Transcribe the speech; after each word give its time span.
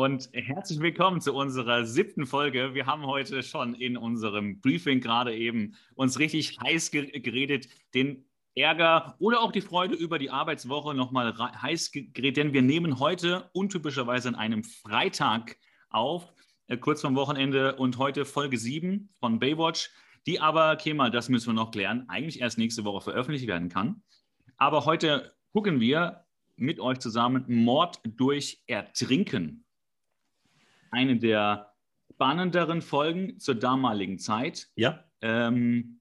und 0.00 0.30
herzlich 0.32 0.80
willkommen 0.80 1.20
zu 1.20 1.34
unserer 1.34 1.84
siebten 1.84 2.24
Folge. 2.24 2.72
Wir 2.72 2.86
haben 2.86 3.04
heute 3.04 3.42
schon 3.42 3.74
in 3.74 3.98
unserem 3.98 4.58
Briefing 4.58 4.98
gerade 5.00 5.36
eben 5.36 5.74
uns 5.94 6.18
richtig 6.18 6.58
heiß 6.58 6.90
geredet, 6.90 7.68
den 7.92 8.24
Ärger 8.54 9.14
oder 9.18 9.42
auch 9.42 9.52
die 9.52 9.60
Freude 9.60 9.94
über 9.94 10.18
die 10.18 10.30
Arbeitswoche 10.30 10.94
nochmal 10.94 11.36
heiß 11.36 11.92
geredet, 11.92 12.38
denn 12.38 12.54
wir 12.54 12.62
nehmen 12.62 12.98
heute 12.98 13.50
untypischerweise 13.52 14.28
an 14.28 14.36
einem 14.36 14.64
Freitag 14.64 15.58
auf, 15.90 16.32
äh, 16.68 16.78
kurz 16.78 17.02
vorm 17.02 17.14
Wochenende 17.14 17.76
und 17.76 17.98
heute 17.98 18.24
Folge 18.24 18.56
7 18.56 19.10
von 19.20 19.38
Baywatch, 19.38 19.90
die 20.26 20.40
aber, 20.40 20.76
Kemal, 20.76 21.10
das 21.10 21.28
müssen 21.28 21.48
wir 21.48 21.52
noch 21.62 21.72
klären, 21.72 22.06
eigentlich 22.08 22.40
erst 22.40 22.56
nächste 22.56 22.86
Woche 22.86 23.02
veröffentlicht 23.02 23.46
werden 23.46 23.68
kann. 23.68 24.02
Aber 24.56 24.86
heute 24.86 25.34
gucken 25.52 25.78
wir 25.78 26.24
mit 26.56 26.80
euch 26.80 27.00
zusammen 27.00 27.44
Mord 27.48 28.00
durch 28.06 28.62
Ertrinken. 28.66 29.66
Eine 30.90 31.16
der 31.16 31.72
spannenderen 32.12 32.82
Folgen 32.82 33.38
zur 33.38 33.54
damaligen 33.54 34.18
Zeit. 34.18 34.68
Ja. 34.76 35.04
Ähm, 35.22 36.00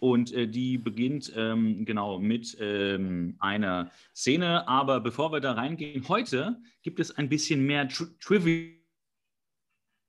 und 0.00 0.32
äh, 0.32 0.48
die 0.48 0.78
beginnt 0.78 1.32
ähm, 1.36 1.84
genau 1.84 2.18
mit 2.18 2.56
ähm, 2.60 3.36
einer 3.38 3.92
Szene. 4.12 4.66
Aber 4.66 4.98
bevor 5.00 5.30
wir 5.30 5.38
da 5.38 5.52
reingehen, 5.52 6.08
heute 6.08 6.60
gibt 6.82 6.98
es 6.98 7.16
ein 7.16 7.28
bisschen 7.28 7.64
mehr 7.64 7.88
Tri 7.88 8.06
Trivia, 8.18 8.72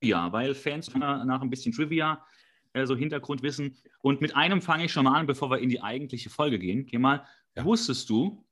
weil 0.01 0.55
Fans 0.55 0.91
nach 0.95 1.41
ein 1.41 1.51
bisschen 1.51 1.73
Trivia, 1.73 2.25
äh, 2.73 2.87
so 2.87 2.95
Hintergrundwissen. 2.95 3.77
Und 4.01 4.19
mit 4.21 4.35
einem 4.35 4.63
fange 4.63 4.85
ich 4.85 4.91
schon 4.91 5.03
mal 5.03 5.19
an, 5.19 5.27
bevor 5.27 5.51
wir 5.51 5.59
in 5.59 5.69
die 5.69 5.83
eigentliche 5.83 6.31
Folge 6.31 6.57
gehen. 6.57 6.87
Geh 6.87 6.97
mal, 6.97 7.23
ja. 7.55 7.63
wusstest 7.63 8.09
du, 8.09 8.43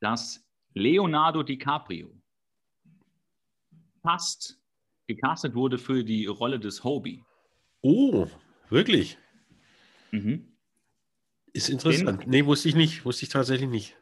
dass 0.00 0.48
Leonardo 0.72 1.42
DiCaprio 1.42 2.10
fast 4.04 4.60
gecastet 5.06 5.54
wurde 5.54 5.78
für 5.78 6.04
die 6.04 6.26
Rolle 6.26 6.60
des 6.60 6.84
Hobie. 6.84 7.24
Oh, 7.80 8.26
wirklich? 8.68 9.18
Mhm. 10.12 10.56
Ist 11.52 11.68
interessant. 11.68 12.22
Den, 12.22 12.30
nee, 12.30 12.44
wusste 12.44 12.68
ich 12.68 12.74
nicht. 12.74 13.04
Wusste 13.04 13.24
ich 13.24 13.30
tatsächlich 13.30 13.68
nicht. 13.68 13.96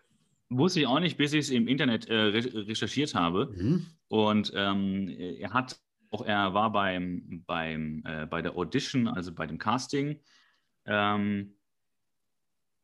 Wusste 0.50 0.80
ich 0.80 0.86
auch 0.86 1.00
nicht, 1.00 1.16
bis 1.16 1.32
ich 1.32 1.40
es 1.40 1.50
im 1.50 1.66
Internet 1.66 2.06
äh, 2.06 2.14
recherchiert 2.14 3.14
habe. 3.14 3.52
Mhm. 3.56 3.86
Und 4.08 4.52
ähm, 4.54 5.08
er 5.08 5.52
hat 5.52 5.80
auch, 6.10 6.24
er 6.26 6.52
war 6.52 6.70
beim, 6.72 7.44
beim, 7.46 8.02
äh, 8.04 8.26
bei 8.26 8.42
der 8.42 8.56
Audition, 8.56 9.08
also 9.08 9.32
bei 9.32 9.46
dem 9.46 9.58
Casting. 9.58 10.20
Ähm, 10.84 11.56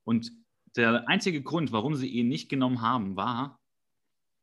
und 0.05 0.33
der 0.77 1.09
einzige 1.09 1.43
Grund, 1.43 1.73
warum 1.73 1.95
sie 1.95 2.09
ihn 2.09 2.29
nicht 2.29 2.49
genommen 2.49 2.81
haben, 2.81 3.17
war, 3.17 3.58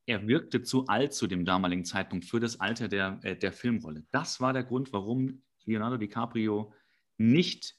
er 0.06 0.28
wirkte 0.28 0.62
zu 0.62 0.86
alt 0.88 1.14
zu 1.14 1.28
dem 1.28 1.46
damaligen 1.46 1.86
Zeitpunkt 1.86 2.26
für 2.26 2.40
das 2.40 2.60
Alter 2.60 2.88
der, 2.88 3.20
äh, 3.24 3.36
der 3.36 3.52
Filmrolle. 3.52 4.04
Das 4.12 4.40
war 4.40 4.54
der 4.54 4.64
Grund, 4.64 4.94
warum 4.94 5.42
Leonardo 5.66 5.98
DiCaprio 5.98 6.74
nicht 7.18 7.76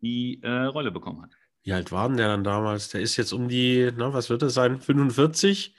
die 0.00 0.42
äh, 0.42 0.64
Rolle 0.64 0.90
bekommen 0.90 1.22
hat. 1.22 1.36
Wie 1.62 1.72
alt 1.72 1.90
war 1.92 2.08
denn 2.08 2.18
der 2.18 2.28
dann 2.28 2.44
damals? 2.44 2.90
Der 2.90 3.00
ist 3.00 3.16
jetzt 3.16 3.32
um 3.32 3.48
die, 3.48 3.90
na, 3.96 4.12
was 4.12 4.28
wird 4.30 4.42
das 4.42 4.54
sein, 4.54 4.80
45? 4.80 5.74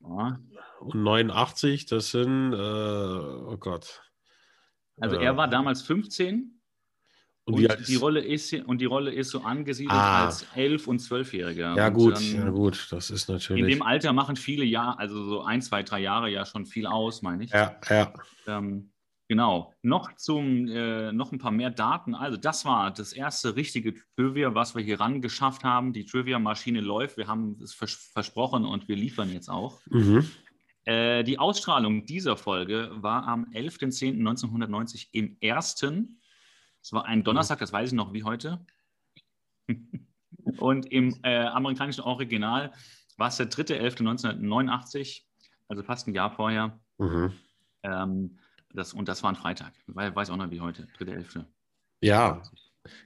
Ja. 0.00 0.38
Und 0.80 1.02
89, 1.02 1.86
das 1.86 2.10
sind, 2.10 2.52
äh, 2.52 2.56
oh 2.56 3.56
Gott. 3.58 4.02
Also 5.00 5.16
er 5.16 5.36
war 5.36 5.48
damals 5.48 5.82
15 5.82 6.53
und, 7.46 7.54
und 7.54 7.88
die 7.88 7.96
Rolle 7.96 8.20
ist 8.20 8.54
und 8.54 8.80
die 8.80 8.86
Rolle 8.86 9.12
ist 9.12 9.28
so 9.28 9.42
angesiedelt 9.42 9.92
ah. 9.92 10.26
als 10.26 10.46
11 10.54 10.88
und 10.88 11.00
12-Jähriger. 11.00 11.76
Ja, 11.76 11.90
gut, 11.90 12.18
ja, 12.18 12.48
gut, 12.48 12.86
das 12.90 13.10
ist 13.10 13.28
natürlich. 13.28 13.62
In 13.62 13.68
dem 13.68 13.82
Alter 13.82 14.14
machen 14.14 14.36
viele 14.36 14.64
Jahre, 14.64 14.98
also 14.98 15.22
so 15.24 15.42
ein, 15.42 15.60
zwei, 15.60 15.82
drei 15.82 16.00
Jahre 16.00 16.30
ja 16.30 16.46
schon 16.46 16.64
viel 16.64 16.86
aus, 16.86 17.20
meine 17.20 17.44
ich. 17.44 17.50
Ja, 17.50 17.76
ja. 17.90 18.14
Ähm, 18.46 18.92
genau. 19.28 19.74
Noch 19.82 20.16
zum, 20.16 20.68
äh, 20.68 21.12
noch 21.12 21.32
ein 21.32 21.38
paar 21.38 21.50
mehr 21.50 21.70
Daten. 21.70 22.14
Also, 22.14 22.38
das 22.38 22.64
war 22.64 22.90
das 22.90 23.12
erste 23.12 23.56
richtige 23.56 23.94
Trivia, 24.16 24.54
was 24.54 24.74
wir 24.74 24.82
hier 24.82 24.98
ran 24.98 25.20
geschafft 25.20 25.64
haben. 25.64 25.92
Die 25.92 26.06
Trivia-Maschine 26.06 26.80
läuft. 26.80 27.18
Wir 27.18 27.26
haben 27.26 27.58
es 27.62 27.74
vers 27.74 28.10
versprochen 28.14 28.64
und 28.64 28.88
wir 28.88 28.96
liefern 28.96 29.30
jetzt 29.30 29.50
auch. 29.50 29.82
Mhm. 29.90 30.26
Äh, 30.86 31.24
die 31.24 31.38
Ausstrahlung 31.38 32.06
dieser 32.06 32.38
Folge 32.38 32.90
war 32.94 33.28
am 33.28 33.44
11.10.1990 33.52 35.08
im 35.12 35.36
ersten 35.40 36.20
es 36.84 36.92
war 36.92 37.06
ein 37.06 37.24
Donnerstag, 37.24 37.58
das 37.60 37.72
weiß 37.72 37.88
ich 37.88 37.94
noch 37.94 38.12
wie 38.12 38.24
heute. 38.24 38.64
Und 40.58 40.92
im 40.92 41.18
äh, 41.22 41.46
amerikanischen 41.46 42.02
Original 42.02 42.72
war 43.16 43.28
es 43.28 43.36
der 43.36 43.50
3.11.1989, 43.50 45.22
also 45.68 45.82
fast 45.82 46.06
ein 46.06 46.14
Jahr 46.14 46.30
vorher. 46.30 46.78
Mhm. 46.98 47.32
Ähm, 47.82 48.38
das, 48.74 48.92
und 48.92 49.08
das 49.08 49.22
war 49.22 49.30
ein 49.30 49.36
Freitag. 49.36 49.72
Ich 49.86 49.94
weiß 49.94 50.30
auch 50.30 50.36
noch 50.36 50.50
wie 50.50 50.60
heute, 50.60 50.86
3.11. 50.98 51.44
Ja, 52.02 52.42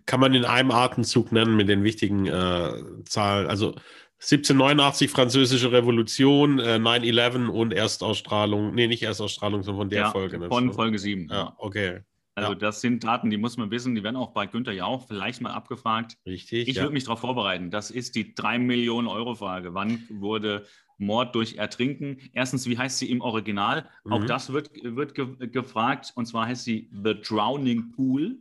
kann 0.07 0.19
man 0.19 0.35
in 0.35 0.45
einem 0.45 0.73
Atemzug 0.73 1.31
nennen 1.31 1.57
mit 1.57 1.69
den 1.69 1.85
wichtigen 1.85 2.27
äh, 2.27 3.05
Zahlen. 3.05 3.47
Also 3.47 3.77
1789 4.21 5.11
Französische 5.11 5.71
Revolution, 5.71 6.59
äh, 6.59 6.77
9-11 6.77 7.47
und 7.47 7.73
Erstausstrahlung. 7.73 8.75
Nee, 8.75 8.89
nicht 8.89 9.03
Erstausstrahlung, 9.05 9.63
sondern 9.63 9.83
von 9.83 9.91
der 9.91 10.01
ja, 10.01 10.11
Folge. 10.11 10.39
Ne? 10.39 10.49
Von 10.49 10.73
Folge 10.73 10.99
7. 10.99 11.29
Ja, 11.29 11.55
okay. 11.59 12.01
Also 12.39 12.53
ja. 12.53 12.59
das 12.59 12.81
sind 12.81 13.03
Daten, 13.03 13.31
die 13.31 13.37
muss 13.37 13.57
man 13.57 13.71
wissen, 13.71 13.95
die 13.95 14.03
werden 14.05 14.17
auch 14.17 14.31
bei 14.31 14.47
Günther 14.47 14.73
ja 14.73 14.85
auch 14.85 15.07
vielleicht 15.09 15.41
mal 15.41 15.51
abgefragt. 15.51 16.17
Richtig. 16.25 16.69
Ich 16.69 16.77
ja. 16.77 16.83
würde 16.83 16.93
mich 16.93 17.05
darauf 17.05 17.21
vorbereiten. 17.21 17.71
Das 17.71 17.91
ist 17.91 18.15
die 18.15 18.35
3 18.35 18.61
Millionen 18.61 19.09
Euro 19.09 19.35
Frage. 19.35 19.75
Wann 19.75 20.05
wurde 20.09 20.67
Mord 20.99 21.35
durch 21.35 21.57
Ertrinken? 21.57 22.19
Erstens, 22.33 22.69
wie 22.69 22.79
heißt 22.79 22.99
sie 22.99 23.11
im 23.11 23.21
Original? 23.21 23.89
Mhm. 24.05 24.13
Auch 24.13 24.25
das 24.25 24.53
wird, 24.53 24.71
wird 24.83 25.15
ge 25.15 25.49
gefragt. 25.49 26.13
Und 26.15 26.27
zwar 26.27 26.47
heißt 26.47 26.65
sie 26.65 26.89
The 26.93 27.21
Drowning 27.21 27.91
Pool. 27.91 28.39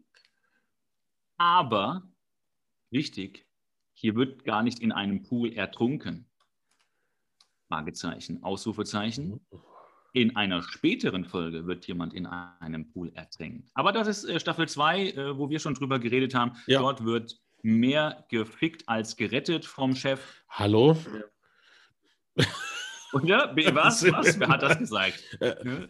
Aber, 1.38 2.08
wichtig, 2.92 3.48
hier 3.94 4.16
wird 4.16 4.44
gar 4.44 4.62
nicht 4.62 4.80
in 4.80 4.92
einem 4.92 5.24
Pool 5.24 5.54
ertrunken. 5.54 6.28
Fragezeichen, 7.68 8.44
Ausrufezeichen. 8.44 9.42
Mhm. 9.52 9.60
In 10.18 10.36
einer 10.36 10.64
späteren 10.64 11.26
Folge 11.26 11.68
wird 11.68 11.86
jemand 11.86 12.16
in 12.16 12.26
einem 12.26 12.90
Pool 12.90 13.12
ertränken. 13.14 13.70
Aber 13.76 13.92
das 13.92 14.08
ist 14.08 14.24
äh, 14.24 14.40
Staffel 14.40 14.68
2, 14.68 15.10
äh, 15.12 15.38
wo 15.38 15.52
wir 15.52 15.60
schon 15.60 15.76
drüber 15.76 16.00
geredet 16.00 16.34
haben. 16.34 16.54
Ja. 16.66 16.80
Dort 16.80 17.06
wird 17.06 17.40
mehr 17.62 18.26
gefickt 18.32 18.90
als 18.90 19.16
gerettet 19.16 19.64
vom 19.64 19.96
Chef. 19.96 20.20
Hallo? 20.50 20.98
Oder? 23.14 23.56
Was? 23.76 24.12
Was? 24.12 24.40
Wer 24.40 24.48
hat 24.48 24.64
das 24.64 24.80
gesagt? 24.80 25.24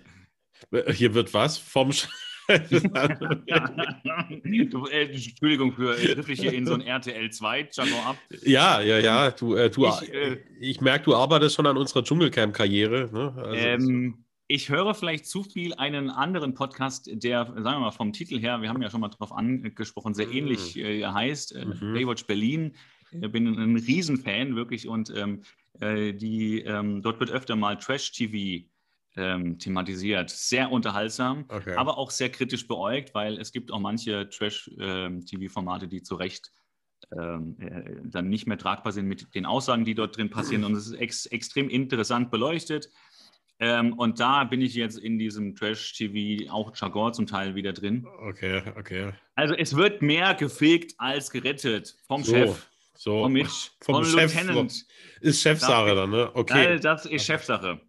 Äh, 0.71 0.91
hier 0.91 1.13
wird 1.13 1.31
was? 1.35 1.59
Vom 1.59 1.93
Chef. 1.93 2.09
Du, 4.69 4.85
äh, 4.87 5.11
Entschuldigung 5.11 5.73
für 5.73 5.97
äh, 5.97 6.35
hier 6.35 6.53
in 6.53 6.65
so 6.65 6.73
ein 6.73 6.81
RTL 6.81 7.29
2 7.29 7.69
Jargon 7.71 7.99
ab. 8.05 8.17
Ja, 8.43 8.81
ja, 8.81 8.99
ja. 8.99 9.31
Du, 9.31 9.55
äh, 9.55 9.69
du, 9.69 9.87
ich, 9.87 10.13
äh, 10.13 10.37
ich 10.59 10.81
merke, 10.81 11.05
du 11.05 11.15
arbeitest 11.15 11.55
schon 11.55 11.65
an 11.65 11.77
unserer 11.77 12.03
Dschungelcamp-Karriere. 12.03 13.09
Ne? 13.11 13.33
Also, 13.37 13.55
ähm, 13.55 14.23
ich 14.47 14.69
höre 14.69 14.93
vielleicht 14.93 15.25
zu 15.25 15.43
viel 15.43 15.73
einen 15.73 16.09
anderen 16.09 16.53
Podcast, 16.53 17.09
der, 17.11 17.45
sagen 17.45 17.63
wir 17.63 17.79
mal, 17.79 17.91
vom 17.91 18.13
Titel 18.13 18.39
her, 18.39 18.61
wir 18.61 18.69
haben 18.69 18.81
ja 18.81 18.89
schon 18.89 19.01
mal 19.01 19.09
drauf 19.09 19.33
angesprochen, 19.33 20.13
sehr 20.13 20.31
ähnlich 20.31 20.77
mhm. 20.77 20.81
äh, 20.85 21.05
heißt, 21.05 21.53
äh, 21.55 21.65
mhm. 21.65 21.93
Baywatch 21.93 22.25
Berlin. 22.25 22.75
Ich 23.11 23.31
bin 23.31 23.47
ein 23.47 23.75
Riesenfan, 23.77 24.55
wirklich, 24.55 24.87
und 24.87 25.13
ähm, 25.15 25.41
die, 25.79 26.61
ähm, 26.65 27.01
dort 27.01 27.19
wird 27.19 27.29
öfter 27.31 27.55
mal 27.55 27.77
Trash-TV 27.77 28.65
ähm, 29.17 29.59
thematisiert. 29.59 30.29
Sehr 30.29 30.71
unterhaltsam, 30.71 31.45
okay. 31.49 31.73
aber 31.75 31.97
auch 31.97 32.11
sehr 32.11 32.29
kritisch 32.29 32.67
beäugt, 32.67 33.13
weil 33.13 33.37
es 33.37 33.51
gibt 33.51 33.71
auch 33.71 33.79
manche 33.79 34.29
Trash-TV-Formate, 34.29 35.85
ähm, 35.85 35.89
die 35.89 36.03
zu 36.03 36.15
Recht 36.15 36.51
ähm, 37.11 37.57
äh, 37.59 38.01
dann 38.03 38.29
nicht 38.29 38.47
mehr 38.47 38.57
tragbar 38.57 38.91
sind 38.91 39.07
mit 39.07 39.33
den 39.35 39.45
Aussagen, 39.45 39.85
die 39.85 39.95
dort 39.95 40.17
drin 40.17 40.29
passieren. 40.29 40.63
Und 40.63 40.75
es 40.75 40.87
ist 40.87 40.93
ex 40.93 41.25
extrem 41.27 41.69
interessant 41.69 42.31
beleuchtet. 42.31 42.89
Ähm, 43.59 43.93
und 43.93 44.19
da 44.19 44.43
bin 44.43 44.61
ich 44.61 44.75
jetzt 44.75 44.99
in 44.99 45.17
diesem 45.17 45.55
Trash-TV, 45.55 46.51
auch 46.51 46.75
Jargon 46.75 47.13
zum 47.13 47.25
Teil 47.25 47.55
wieder 47.55 47.73
drin. 47.73 48.05
Okay, 48.19 48.61
okay. 48.77 49.13
Also 49.35 49.55
es 49.55 49.75
wird 49.75 50.03
mehr 50.03 50.35
gefegt 50.35 50.93
als 50.97 51.31
gerettet 51.31 51.95
vom 52.07 52.23
so, 52.23 52.33
Chef. 52.33 52.67
So, 52.95 53.23
vom, 53.23 53.33
Mitch, 53.33 53.71
vom, 53.81 53.95
vom 53.95 54.05
Chef, 54.05 54.33
Lieutenant. 54.33 54.85
Ist 55.21 55.41
Chefsache 55.41 55.95
dann, 55.95 56.11
ne? 56.11 56.31
Okay. 56.35 56.79
Das 56.79 57.05
ist 57.05 57.25
Chefsache. 57.25 57.79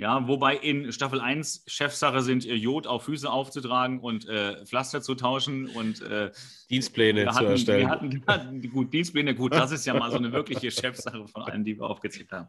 Ja, 0.00 0.26
wobei 0.26 0.56
in 0.56 0.90
Staffel 0.92 1.20
1 1.20 1.64
Chefsache 1.66 2.22
sind, 2.22 2.46
äh, 2.46 2.54
Jod 2.54 2.86
auf 2.86 3.04
Füße 3.04 3.30
aufzutragen 3.30 4.00
und 4.00 4.26
äh, 4.26 4.64
Pflaster 4.64 5.02
zu 5.02 5.14
tauschen 5.14 5.68
und 5.68 6.00
äh, 6.00 6.30
Dienstpläne 6.70 7.26
hatten, 7.26 7.36
zu 7.36 7.44
erstellen. 7.44 7.80
Wir 7.80 8.26
hatten, 8.26 8.62
wir 8.62 8.70
gut, 8.70 8.94
Dienstpläne, 8.94 9.34
gut, 9.34 9.52
das 9.52 9.72
ist 9.72 9.84
ja 9.84 9.92
mal 9.92 10.10
so 10.10 10.16
eine 10.16 10.32
wirkliche 10.32 10.70
Chefsache 10.70 11.28
von 11.28 11.42
allen, 11.42 11.64
die 11.64 11.78
wir 11.78 11.84
aufgezählt 11.84 12.32
haben. 12.32 12.48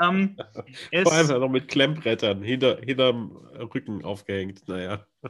Ähm, 0.00 0.36
Vor 1.02 1.12
allem 1.12 1.40
noch 1.40 1.48
mit 1.48 1.66
Klemmbrettern 1.66 2.44
hinter, 2.44 2.78
hinterm 2.80 3.32
Rücken 3.74 4.04
aufgehängt. 4.04 4.68
Naja. 4.68 5.04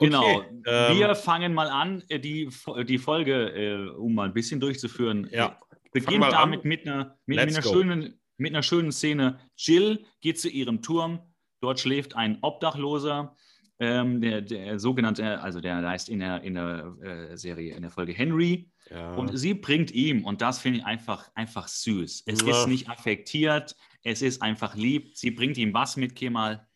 Okay, 0.00 0.10
genau. 0.10 0.42
Ähm, 0.66 0.98
wir 0.98 1.14
fangen 1.14 1.54
mal 1.54 1.68
an, 1.68 2.02
äh, 2.08 2.20
die, 2.20 2.50
die 2.86 2.98
Folge, 2.98 3.48
äh, 3.48 3.88
um 3.96 4.14
mal 4.14 4.26
ein 4.26 4.34
bisschen 4.34 4.60
durchzuführen. 4.60 5.28
Ja. 5.32 5.58
Beginnt 5.92 6.24
damit 6.24 6.60
an. 6.60 6.68
mit 6.68 6.86
einer, 6.86 7.16
mit, 7.26 7.38
mit 7.38 7.38
einer 7.38 7.62
schönen 7.62 8.18
mit 8.38 8.52
einer 8.52 8.62
schönen 8.62 8.92
Szene. 8.92 9.38
Jill 9.56 10.04
geht 10.20 10.40
zu 10.40 10.48
ihrem 10.48 10.80
Turm, 10.82 11.20
Dort 11.60 11.80
schläft 11.80 12.14
ein 12.14 12.38
Obdachloser, 12.42 13.34
ähm, 13.80 14.20
der, 14.20 14.42
der 14.42 14.78
sogenannte, 14.78 15.40
also 15.40 15.60
der 15.60 15.78
heißt 15.88 16.08
in 16.08 16.20
der, 16.20 16.42
in 16.44 16.54
der 16.54 16.94
äh, 17.02 17.36
Serie, 17.36 17.74
in 17.74 17.82
der 17.82 17.90
Folge 17.90 18.12
Henry. 18.12 18.70
Ja. 18.90 19.14
Und 19.16 19.36
sie 19.36 19.54
bringt 19.54 19.90
ihm, 19.90 20.24
und 20.24 20.40
das 20.40 20.60
finde 20.60 20.78
ich 20.78 20.84
einfach, 20.84 21.28
einfach 21.34 21.66
süß. 21.66 22.22
Es 22.26 22.42
Ja. 22.42 22.50
ist 22.60 22.68
nicht 22.68 22.88
affektiert, 22.88 23.74
es 24.04 24.22
ist 24.22 24.40
einfach 24.40 24.76
lieb. 24.76 25.16
Sie 25.16 25.32
bringt 25.32 25.58
ihm 25.58 25.74
was 25.74 25.96
mit, 25.96 26.14
Kemal? 26.14 26.66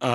Äh, 0.00 0.06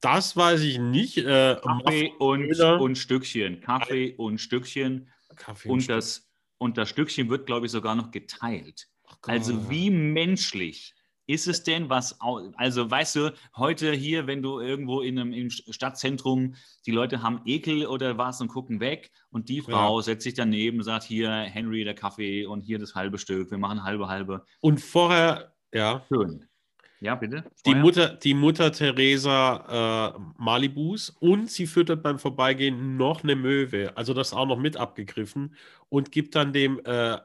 das 0.00 0.36
weiß 0.36 0.60
ich 0.62 0.78
nicht. 0.78 1.18
Äh, 1.18 1.56
Kaffee 1.62 2.12
und, 2.18 2.58
und 2.58 2.96
Stückchen. 2.96 3.60
Kaffee 3.60 4.14
und 4.16 4.38
Stückchen. 4.38 5.10
Kaffee 5.36 5.68
Und 5.68 5.80
Stück- 5.82 5.88
das, 5.88 6.30
und 6.58 6.76
das 6.78 6.88
Stückchen 6.88 7.28
wird, 7.28 7.46
glaube 7.46 7.66
ich, 7.66 7.72
sogar 7.72 7.94
noch 7.94 8.10
geteilt. 8.10 8.88
Also 9.22 9.70
wie 9.70 9.90
menschlich 9.90 10.94
ist 11.30 11.46
es 11.46 11.62
denn, 11.62 11.88
was, 11.88 12.18
also 12.56 12.90
weißt 12.90 13.16
du, 13.16 13.32
heute 13.56 13.92
hier, 13.92 14.26
wenn 14.26 14.42
du 14.42 14.58
irgendwo 14.58 15.00
in 15.00 15.16
einem 15.18 15.32
im 15.32 15.48
Stadtzentrum, 15.50 16.56
die 16.86 16.90
Leute 16.90 17.22
haben 17.22 17.42
Ekel 17.44 17.86
oder 17.86 18.18
was 18.18 18.40
und 18.40 18.48
gucken 18.48 18.80
weg 18.80 19.12
und 19.30 19.48
die 19.48 19.60
Frau 19.60 20.00
setzt 20.00 20.24
sich 20.24 20.34
daneben 20.34 20.78
und 20.78 20.84
sagt, 20.84 21.04
hier 21.04 21.30
Henry 21.30 21.84
der 21.84 21.94
Kaffee 21.94 22.46
und 22.46 22.62
hier 22.62 22.80
das 22.80 22.96
halbe 22.96 23.18
Stück, 23.18 23.50
wir 23.52 23.58
machen 23.58 23.84
halbe, 23.84 24.08
halbe. 24.08 24.44
Und 24.60 24.80
vorher, 24.80 25.54
ja, 25.72 26.04
Schön. 26.08 26.46
Ja, 27.00 27.14
bitte. 27.14 27.44
die? 27.64 27.74
Mutter, 27.74 28.08
die 28.08 28.34
Mutter 28.34 28.72
Theresa 28.72 30.14
äh, 30.16 30.20
Malibus 30.36 31.10
und 31.20 31.50
sie 31.50 31.66
füttert 31.66 32.02
beim 32.02 32.18
Vorbeigehen 32.18 32.98
noch 32.98 33.22
eine 33.22 33.36
Möwe, 33.36 33.96
also 33.96 34.12
das 34.12 34.34
auch 34.34 34.46
noch 34.46 34.58
mit 34.58 34.76
abgegriffen 34.76 35.54
und 35.88 36.12
gibt 36.12 36.34
dann 36.34 36.52
dem 36.52 36.78
äh, 36.84 37.16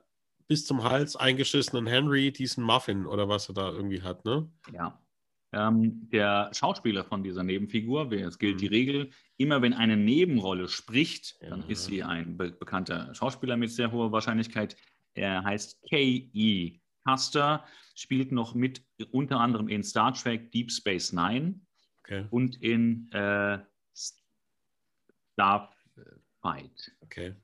bis 0.48 0.66
zum 0.66 0.84
Hals 0.84 1.16
eingeschissenen 1.16 1.88
Henry 1.88 2.32
diesen 2.32 2.64
Muffin 2.64 3.06
oder 3.06 3.28
was 3.28 3.50
er 3.50 3.56
da 3.56 3.72
irgendwie 3.72 4.02
hat, 4.02 4.26
ne? 4.26 4.50
Ja. 4.74 5.02
Ähm, 5.52 6.10
der 6.12 6.52
Schauspieler 6.54 7.06
von 7.06 7.24
dieser 7.24 7.44
Nebenfigur, 7.44 8.12
es 8.12 8.38
gilt 8.40 8.56
Mhm. 8.56 8.60
die 8.60 8.68
Regel, 8.68 9.12
immer 9.38 9.62
wenn 9.62 9.74
eine 9.74 9.96
Nebenrolle 9.96 10.68
spricht, 10.68 11.36
dann 11.42 11.62
Ja. 11.62 11.68
ist 11.68 11.86
sie 11.86 12.04
ein 12.04 12.38
be 12.38 12.52
bekannter 12.52 13.14
Schauspieler 13.16 13.56
mit 13.56 13.72
sehr 13.72 13.92
hoher 13.92 14.12
Wahrscheinlichkeit. 14.12 14.76
Er 15.14 15.44
heißt 15.44 15.82
K.E. 15.90 16.80
Custer, 17.08 17.64
spielt 17.96 18.32
noch 18.34 18.54
mit 18.54 18.84
unter 19.12 19.40
anderem 19.40 19.70
in 19.70 19.84
Star 19.84 20.14
Trek 20.14 20.52
Deep 20.52 20.72
Space 20.72 21.14
Nine 21.14 21.62
Okay, 22.04 22.26
und 22.32 22.62
in 22.62 23.10
äh, 23.14 23.60
Starfight. 25.34 26.92
okay. 27.02 27.36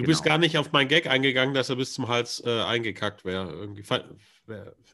Du 0.00 0.04
Genau. 0.06 0.12
bist 0.16 0.24
gar 0.24 0.38
nicht 0.38 0.56
auf 0.56 0.72
meinen 0.72 0.88
Gag 0.88 1.06
eingegangen, 1.06 1.54
dass 1.54 1.68
er 1.68 1.76
bis 1.76 1.92
zum 1.92 2.08
Hals 2.08 2.42
äh, 2.46 2.62
eingekackt 2.62 3.24
wäre. 3.26 3.50
Irgendwie. 3.52 3.82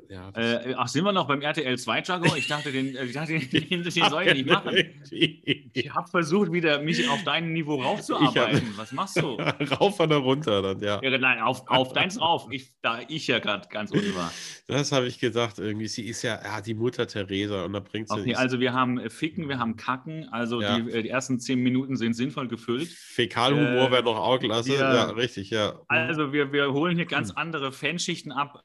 Ja, 0.08 0.30
Äh, 0.34 0.74
ach, 0.76 0.88
sind 0.88 1.04
wir 1.04 1.12
noch 1.12 1.26
beim 1.26 1.40
RTL 1.40 1.78
2 1.78 2.02
Jargon? 2.02 2.30
Ich 2.36 2.46
dachte, 2.48 2.70
den, 2.72 2.94
äh, 2.94 3.04
ich 3.04 3.12
dachte, 3.12 3.38
den, 3.38 3.50
den, 3.68 3.82
den 3.82 3.90
soll 3.90 4.22
ich 4.26 4.34
nicht 4.34 4.46
machen. 4.46 4.76
Ich 5.10 5.90
habe 5.94 6.08
versucht, 6.08 6.52
wieder 6.52 6.80
mich 6.80 7.08
auf 7.08 7.22
dein 7.24 7.52
Niveau 7.52 7.80
raufzuarbeiten. 7.82 8.72
Was 8.76 8.92
machst 8.92 9.16
du? 9.20 9.36
Rauf 9.80 9.98
oder 10.00 10.16
runter 10.16 10.62
dann, 10.62 10.80
ja. 10.80 11.00
Ja, 11.02 11.18
nein, 11.18 11.40
auf, 11.40 11.66
auf 11.68 11.92
deins 11.92 12.20
rauf. 12.20 12.46
Ich, 12.50 12.72
da 12.82 13.00
ich 13.08 13.26
ja 13.26 13.38
gerade 13.38 13.68
ganz 13.68 13.90
unten 13.90 14.14
war. 14.14 14.32
Das 14.68 14.92
habe 14.92 15.06
ich 15.06 15.18
gedacht 15.18 15.58
irgendwie. 15.58 15.88
Sie 15.88 16.06
ist 16.06 16.22
ja, 16.22 16.40
ja 16.42 16.60
die 16.60 16.74
Mutter 16.74 17.06
Theresa 17.06 17.64
und 17.64 17.72
da 17.72 17.80
bringt 17.80 18.08
sie 18.08 18.20
Okay, 18.20 18.34
also 18.34 18.60
wir 18.60 18.72
haben 18.72 18.98
äh, 18.98 19.10
Ficken, 19.10 19.48
wir 19.48 19.58
haben 19.58 19.76
Kacken. 19.76 20.28
Also 20.30 20.60
Ja. 20.60 20.78
die, 20.78 20.90
äh, 20.90 21.02
die 21.02 21.08
ersten 21.08 21.38
zehn 21.40 21.60
Minuten 21.60 21.96
sind 21.96 22.14
sinnvoll 22.14 22.48
gefüllt. 22.48 22.88
Fäkalhumor 22.88 23.88
äh, 23.88 23.90
wäre 23.92 24.02
noch 24.02 24.18
auch 24.18 24.38
klasse. 24.38 24.70
wir- 24.70 24.76
Ja, 24.78 25.04
richtig, 25.10 25.50
ja. 25.50 25.80
Also 25.88 26.32
wir, 26.32 26.52
wir 26.52 26.72
holen 26.72 26.96
hier 26.96 27.06
ganz 27.06 27.30
andere 27.32 27.72
Fanschichten 27.72 28.32
ab. 28.32 28.62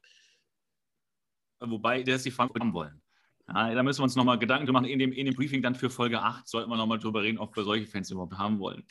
Wobei, 1.61 2.03
das 2.03 2.23
die 2.23 2.31
Frage 2.31 2.53
haben 2.59 2.73
wollen. 2.73 3.01
Ja, 3.47 3.73
da 3.73 3.83
müssen 3.83 3.99
wir 3.99 4.03
uns 4.03 4.15
nochmal 4.15 4.39
Gedanken 4.39 4.71
machen. 4.71 4.85
In 4.85 4.97
dem, 4.99 5.11
in 5.11 5.25
dem 5.25 5.35
Briefing 5.35 5.61
dann 5.61 5.75
für 5.75 5.89
Folge 5.89 6.21
8 6.21 6.47
sollten 6.47 6.69
wir 6.69 6.77
nochmal 6.77 6.99
drüber 6.99 7.21
reden, 7.21 7.37
ob 7.37 7.55
wir 7.55 7.63
solche 7.63 7.85
Fans 7.85 8.09
überhaupt 8.09 8.37
haben 8.37 8.59
wollen. 8.59 8.83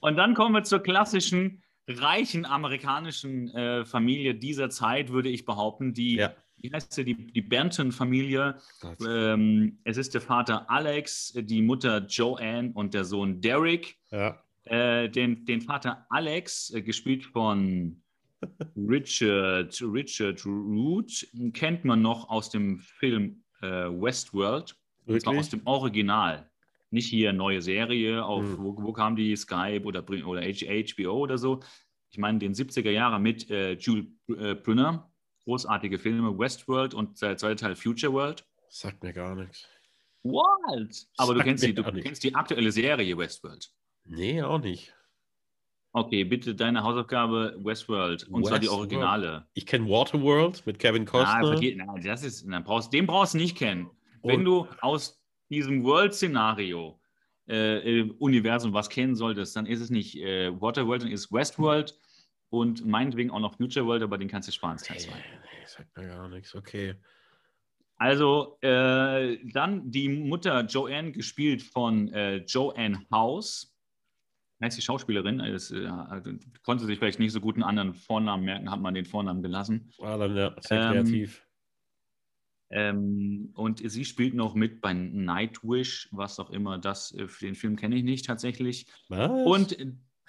Und 0.00 0.16
dann 0.16 0.34
kommen 0.34 0.54
wir 0.54 0.62
zur 0.62 0.80
klassischen, 0.80 1.62
reichen 1.88 2.44
amerikanischen 2.44 3.48
äh, 3.48 3.84
Familie 3.84 4.34
dieser 4.34 4.70
Zeit, 4.70 5.10
würde 5.10 5.28
ich 5.28 5.44
behaupten. 5.44 5.94
Die, 5.94 6.16
Ja. 6.16 6.34
wie 6.58 6.70
heißt 6.72 6.92
sie, 6.92 7.04
die, 7.04 7.32
die 7.32 7.40
Benton-Familie. 7.42 8.56
Ähm, 9.06 9.78
es 9.84 9.96
ist 9.96 10.12
der 10.14 10.20
Vater 10.20 10.70
Alex, 10.70 11.32
die 11.34 11.62
Mutter 11.62 12.04
Joanne 12.06 12.72
und 12.74 12.94
der 12.94 13.04
Sohn 13.04 13.40
Derek. 13.40 13.96
ja. 14.10 14.38
Äh, 14.64 15.08
den, 15.08 15.46
den 15.46 15.62
Vater 15.62 16.04
Alex, 16.10 16.70
äh, 16.74 16.82
gespielt 16.82 17.24
von 17.24 18.02
Richard, 18.76 19.80
Richard 19.82 20.44
Root, 20.46 21.26
kennt 21.52 21.84
man 21.84 22.02
noch 22.02 22.28
aus 22.30 22.50
dem 22.50 22.78
Film 22.80 23.42
äh, 23.62 23.66
Westworld. 23.66 24.76
Und 25.06 25.20
zwar 25.22 25.36
aus 25.36 25.48
dem 25.50 25.62
Original. 25.66 26.50
Nicht 26.90 27.08
hier 27.08 27.32
neue 27.32 27.62
Serie, 27.62 28.24
auf, 28.24 28.44
Hm. 28.44 28.58
wo, 28.58 28.82
wo 28.82 28.92
kam 28.92 29.16
die? 29.16 29.34
Skype 29.36 29.82
oder, 29.84 30.04
oder 30.26 30.42
HBO 30.42 31.18
oder 31.18 31.38
so. 31.38 31.60
Ich 32.10 32.18
meine, 32.18 32.38
den 32.38 32.54
70er 32.54 32.90
Jahren 32.90 33.22
mit 33.22 33.50
äh, 33.50 33.72
Jules 33.74 34.06
äh, 34.28 34.54
Brunner. 34.54 35.10
Großartige 35.44 35.98
Filme, 35.98 36.38
Westworld 36.38 36.92
und 36.94 37.20
der 37.22 37.36
zweite 37.36 37.56
Teil 37.56 37.74
Future 37.76 38.12
World. 38.12 38.44
Sagt 38.68 39.02
mir 39.02 39.12
gar 39.12 39.34
nichts. 39.34 39.66
What? 40.22 41.06
Aber 41.16 41.32
du 41.32 41.38
Sagt 41.38 41.44
kennst, 41.48 41.64
mir 41.64 41.74
die, 41.74 41.82
du 41.82 41.92
kennst 42.02 42.22
die 42.22 42.34
aktuelle 42.34 42.70
Serie 42.70 43.16
Westworld. 43.16 43.70
Nee, 44.04 44.42
auch 44.42 44.60
nicht. 44.60 44.92
Okay, 45.92 46.22
bitte 46.24 46.54
deine 46.54 46.84
Hausaufgabe 46.84 47.56
Westworld. 47.64 48.28
Und 48.28 48.46
zwar 48.46 48.60
die. 48.60 48.68
Originale. 48.68 49.46
Ich 49.54 49.66
kenne 49.66 49.86
Waterworld 49.88 50.64
mit 50.66 50.78
Kevin 50.78 51.02
Ah, 51.02 51.10
Costner. 51.10 51.46
vergeht, 51.48 51.76
nein, 51.78 51.88
das 52.04 52.22
ist, 52.22 52.46
nein, 52.46 52.62
brauchst, 52.62 52.92
den 52.92 53.06
brauchst 53.06 53.34
du 53.34 53.38
nicht 53.38 53.56
kennen. 53.56 53.90
Wenn 54.22 54.40
Und- 54.40 54.44
du 54.44 54.68
aus 54.80 55.20
diesem 55.48 55.82
World-Szenario 55.82 57.00
äh, 57.48 58.02
Universum 58.20 58.72
was 58.72 58.88
kennen 58.88 59.16
solltest, 59.16 59.56
dann 59.56 59.66
ist 59.66 59.80
es 59.80 59.90
nicht 59.90 60.16
äh, 60.16 60.52
Waterworld, 60.60 61.02
dann 61.02 61.10
ist 61.10 61.24
es 61.24 61.32
Westworld 61.32 61.98
und 62.50 62.86
meinetwegen 62.86 63.32
auch 63.32 63.40
noch 63.40 63.56
Future 63.56 63.84
World, 63.86 64.04
aber 64.04 64.16
den 64.18 64.28
kannst 64.28 64.46
du 64.46 64.52
sparen. 64.52 64.76
Teil 64.76 64.96
nee, 64.98 65.02
zwei. 65.02 65.16
nee, 65.16 65.66
sagt 65.66 65.96
mir 65.96 66.06
gar 66.06 66.28
nichts. 66.28 66.54
Okay. 66.54 66.94
Also 67.96 68.58
äh, 68.62 69.38
dann 69.52 69.90
die 69.90 70.08
Mutter 70.08 70.64
Joanne, 70.64 71.10
gespielt 71.12 71.62
von 71.62 72.08
äh, 72.12 72.36
Joanne 72.46 73.02
House. 73.10 73.74
Heißt 74.62 74.76
die 74.76 74.82
Schauspielerin, 74.82 75.38
das, 75.38 75.70
äh, 75.70 75.90
konnte 76.62 76.84
sich 76.84 76.98
vielleicht 76.98 77.18
nicht 77.18 77.32
so 77.32 77.40
gut 77.40 77.54
einen 77.54 77.64
anderen 77.64 77.94
Vornamen 77.94 78.44
merken, 78.44 78.70
hat 78.70 78.80
man 78.80 78.94
den 78.94 79.06
Vornamen 79.06 79.42
gelassen. 79.42 79.90
War 79.98 80.18
dann 80.18 80.36
ja 80.36 80.54
sehr 80.60 80.82
Ähm, 80.82 80.92
kreativ. 80.92 81.46
Ähm, 82.72 83.50
und 83.54 83.82
sie 83.84 84.04
spielt 84.04 84.34
noch 84.34 84.54
mit 84.54 84.80
bei 84.80 84.92
Nightwish, 84.92 86.08
was 86.12 86.38
auch 86.38 86.50
immer 86.50 86.78
das, 86.78 87.12
äh, 87.14 87.26
für 87.26 87.46
den 87.46 87.56
Film 87.56 87.76
kenne 87.76 87.96
ich 87.96 88.04
nicht 88.04 88.26
tatsächlich. 88.26 88.86
Was? 89.08 89.30
Und 89.44 89.76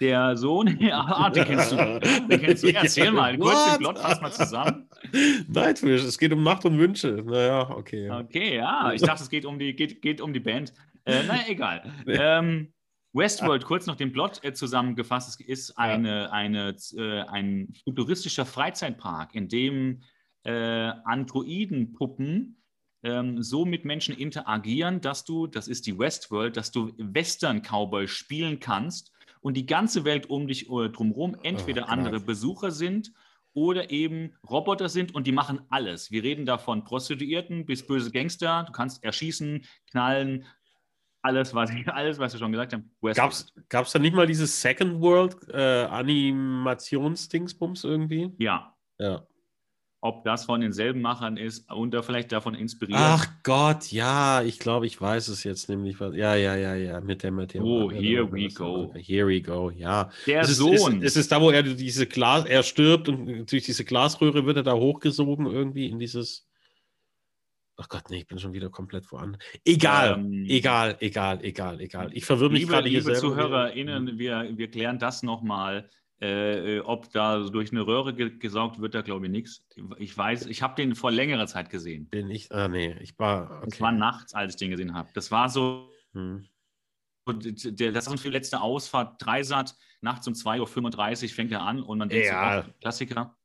der 0.00 0.36
Sohn, 0.36 0.66
ja, 0.80 0.98
ah, 0.98 1.30
den 1.30 1.44
kennst 1.44 1.72
du. 1.72 1.76
Den 1.76 2.40
kennst 2.40 2.64
du. 2.64 2.68
Erzähl 2.74 3.12
mal, 3.12 3.38
kurz 3.38 3.72
den? 3.72 3.78
Plot, 3.78 3.98
fass 3.98 4.20
mal 4.20 4.32
zusammen. 4.32 4.88
Nightwish, 5.48 6.02
es 6.02 6.18
geht 6.18 6.32
um 6.32 6.42
Nacht 6.42 6.64
und 6.64 6.78
Wünsche. 6.78 7.22
Naja, 7.24 7.70
okay. 7.70 8.10
Okay, 8.10 8.56
ja, 8.56 8.92
ich 8.92 9.02
dachte, 9.02 9.22
es 9.22 9.30
geht 9.30 9.44
um 9.44 9.58
die, 9.58 9.74
geht, 9.74 10.02
geht 10.02 10.20
um 10.20 10.32
die 10.32 10.40
Band. 10.40 10.72
Äh, 11.04 11.22
naja, 11.24 11.42
egal. 11.48 11.92
Ähm, 12.06 12.72
Westworld, 13.12 13.64
kurz 13.64 13.86
noch 13.86 13.96
den 13.96 14.12
Plot 14.12 14.42
äh, 14.42 14.54
zusammengefasst, 14.54 15.40
es 15.40 15.46
ist 15.46 15.78
eine, 15.78 16.32
eine, 16.32 16.76
äh, 16.96 17.20
ein 17.22 17.72
futuristischer 17.84 18.46
Freizeitpark, 18.46 19.34
in 19.34 19.48
dem 19.48 20.02
äh, 20.44 20.52
Androidenpuppen 20.52 22.62
ähm, 23.02 23.42
so 23.42 23.64
mit 23.64 23.84
Menschen 23.84 24.16
interagieren, 24.16 25.00
dass 25.00 25.24
du, 25.24 25.46
das 25.46 25.68
ist 25.68 25.86
die 25.86 25.98
Westworld, 25.98 26.56
dass 26.56 26.70
du 26.70 26.92
Western-Cowboy 26.96 28.08
spielen 28.08 28.60
kannst 28.60 29.12
und 29.40 29.56
die 29.56 29.66
ganze 29.66 30.04
Welt 30.04 30.30
um 30.30 30.46
dich 30.46 30.70
äh, 30.70 30.88
drumherum 30.88 31.36
entweder 31.42 31.84
Oh, 31.84 31.90
andere. 31.90 32.20
Besucher 32.20 32.70
sind 32.70 33.12
oder 33.54 33.90
eben 33.90 34.34
Roboter 34.48 34.88
sind 34.88 35.14
und 35.14 35.26
die 35.26 35.32
machen 35.32 35.60
alles. 35.68 36.10
Wir 36.10 36.22
reden 36.22 36.46
da 36.46 36.58
von 36.58 36.84
Prostituierten 36.84 37.66
bis 37.66 37.86
böse 37.86 38.10
Gangster. 38.10 38.64
Du 38.66 38.72
kannst 38.72 39.04
erschießen, 39.04 39.64
knallen, 39.90 40.46
alles, 41.22 41.54
was, 41.54 41.70
alles, 41.86 42.18
was 42.18 42.34
wir 42.34 42.38
schon 42.38 42.52
gesagt 42.52 42.74
haben. 42.74 42.90
Gab 43.14 43.32
es 43.32 43.54
da 43.92 43.98
nicht 43.98 44.14
mal 44.14 44.26
dieses 44.26 44.60
Second 44.60 45.00
World 45.00 45.36
äh, 45.48 45.84
Animationsdingsbums 45.84 47.84
irgendwie? 47.84 48.30
Ja. 48.38 48.76
Ja. 48.98 49.26
Ob 50.04 50.24
das 50.24 50.46
von 50.46 50.60
denselben 50.60 51.00
Machern 51.00 51.36
ist 51.36 51.70
und 51.70 51.94
da 51.94 52.02
vielleicht 52.02 52.32
davon 52.32 52.56
inspiriert. 52.56 52.98
Ach 53.00 53.24
Gott, 53.44 53.92
ja, 53.92 54.42
ich 54.42 54.58
glaube, 54.58 54.84
ich 54.86 55.00
weiß 55.00 55.28
es 55.28 55.44
jetzt 55.44 55.68
nämlich. 55.68 56.00
Was, 56.00 56.16
ja, 56.16 56.34
ja, 56.34 56.56
ja, 56.56 56.74
ja, 56.74 57.00
mit 57.00 57.22
dem, 57.22 57.36
mit 57.36 57.54
dem. 57.54 57.62
Oh, 57.62 57.88
here 57.88 58.26
we 58.32 58.48
go. 58.48 58.92
Here 58.96 59.28
we 59.28 59.40
go, 59.40 59.70
ja. 59.70 60.10
der 60.26 60.40
es 60.40 60.50
ist, 60.50 60.56
Sohn. 60.56 61.02
Ist, 61.02 61.12
es 61.12 61.18
ist 61.18 61.30
da, 61.30 61.40
wo 61.40 61.52
er 61.52 61.62
diese 61.62 62.06
Glas, 62.06 62.46
er 62.46 62.64
stirbt 62.64 63.08
und 63.08 63.52
durch 63.52 63.62
diese 63.62 63.84
Glasröhre 63.84 64.44
wird 64.44 64.56
er 64.56 64.64
da 64.64 64.74
hochgesogen 64.74 65.46
irgendwie 65.46 65.86
in 65.86 66.00
dieses. 66.00 66.48
Ach 67.82 67.88
Gott, 67.88 68.10
nee, 68.10 68.18
ich 68.18 68.26
bin 68.28 68.38
schon 68.38 68.52
wieder 68.52 68.70
komplett 68.70 69.10
woanders. 69.10 69.42
Egal, 69.64 70.14
Ähm, 70.18 70.44
egal, 70.48 70.96
egal, 71.00 71.44
egal, 71.44 71.80
egal. 71.80 72.10
Ich 72.12 72.24
verwirre 72.24 72.50
mich 72.50 72.68
gerade 72.68 72.88
hier 72.88 73.00
liebe. 73.00 73.14
ZuhörerInnen, 73.14 74.18
wir, 74.18 74.56
wir 74.56 74.70
klären 74.70 74.98
das 74.98 75.22
nochmal 75.22 75.90
Äh, 76.20 76.78
ob 76.84 77.10
da 77.10 77.40
durch 77.40 77.72
eine 77.72 77.84
Röhre 77.84 78.14
ge 78.14 78.38
gesaugt 78.38 78.80
wird, 78.80 78.94
da 78.94 79.02
glaube 79.02 79.26
ich 79.26 79.32
nichts. 79.32 79.64
Ich 79.96 80.16
weiß, 80.16 80.46
ich 80.46 80.62
habe 80.62 80.76
den 80.76 80.94
vor 80.94 81.10
längerer 81.10 81.48
Zeit 81.48 81.68
gesehen. 81.68 82.08
Den 82.12 82.30
ich, 82.30 82.52
ah 82.52 82.68
nee, 82.68 82.94
ich 83.00 83.18
war. 83.18 83.50
Okay. 83.56 83.70
Das 83.70 83.80
war 83.80 83.90
nachts, 83.90 84.32
als 84.32 84.54
ich 84.54 84.58
den 84.60 84.70
gesehen 84.70 84.94
habe. 84.94 85.10
Das 85.14 85.32
war 85.32 85.48
so, 85.48 85.90
hm. 86.12 86.46
der, 87.26 87.90
das 87.90 88.06
ist 88.06 88.24
die 88.24 88.28
letzte 88.28 88.60
Ausfahrt, 88.60 89.20
Dreisat, 89.20 89.74
nachts 90.00 90.28
um 90.28 90.34
2.35 90.34 91.22
Uhr 91.24 91.28
fängt 91.30 91.50
er 91.50 91.62
an 91.62 91.82
und 91.82 91.98
man 91.98 92.08
denkt 92.08 92.26
ja. 92.26 92.62
so, 92.62 92.68
oh, 92.68 92.72
Klassiker. 92.80 93.36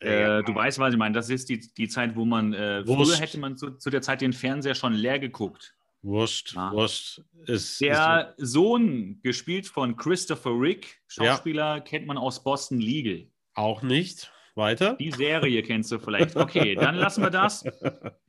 Äh, 0.00 0.42
du 0.42 0.54
weißt, 0.54 0.78
was 0.78 0.92
ich 0.92 0.98
meine. 0.98 1.14
Das 1.14 1.30
ist 1.30 1.48
die, 1.48 1.60
die 1.60 1.88
Zeit, 1.88 2.16
wo 2.16 2.24
man, 2.24 2.52
äh, 2.52 2.84
früher 2.84 3.16
hätte 3.16 3.38
man 3.38 3.56
zu, 3.56 3.70
zu 3.72 3.90
der 3.90 4.02
Zeit 4.02 4.20
den 4.20 4.32
Fernseher 4.32 4.74
schon 4.74 4.92
leer 4.92 5.18
geguckt. 5.18 5.74
Wurscht, 6.02 6.54
ja. 6.54 6.70
wurscht. 6.72 7.22
Ist, 7.46 7.80
der 7.80 8.34
ist, 8.36 8.52
Sohn, 8.52 9.20
gespielt 9.22 9.66
von 9.66 9.96
Christopher 9.96 10.50
Rick, 10.50 11.00
Schauspieler, 11.06 11.76
ja. 11.76 11.80
kennt 11.80 12.06
man 12.06 12.18
aus 12.18 12.44
Boston 12.44 12.78
Legal. 12.78 13.26
Auch 13.54 13.82
nicht. 13.82 14.30
Weiter. 14.54 14.94
Die 14.94 15.10
Serie 15.10 15.62
kennst 15.62 15.90
du 15.90 15.98
vielleicht. 15.98 16.36
Okay, 16.36 16.74
dann 16.74 16.96
lassen 16.96 17.22
wir 17.22 17.30
das. 17.30 17.64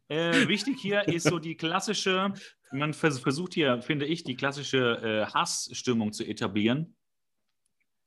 Äh, 0.08 0.48
wichtig 0.48 0.78
hier 0.80 1.08
ist 1.08 1.28
so 1.28 1.40
die 1.40 1.58
klassische, 1.58 2.32
man 2.72 2.94
versucht 2.94 3.56
hier, 3.56 3.82
finde 3.82 4.06
ich, 4.06 4.24
die 4.24 4.36
klassische 4.36 5.02
äh, 5.02 5.26
Hassstimmung 5.34 6.14
zu 6.14 6.24
etablieren. 6.24 6.96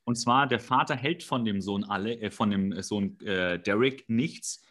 Und 0.08 0.16
zwar, 0.16 0.46
der 0.46 0.58
Vater 0.58 0.96
hält 0.96 1.22
von 1.22 1.44
dem 1.44 1.60
Sohn 1.60 1.84
alle, 1.84 2.18
äh, 2.18 2.30
von 2.30 2.48
dem 2.48 2.80
Sohn 2.80 3.20
äh, 3.20 3.58
Derek 3.58 4.08
nichts. 4.08 4.64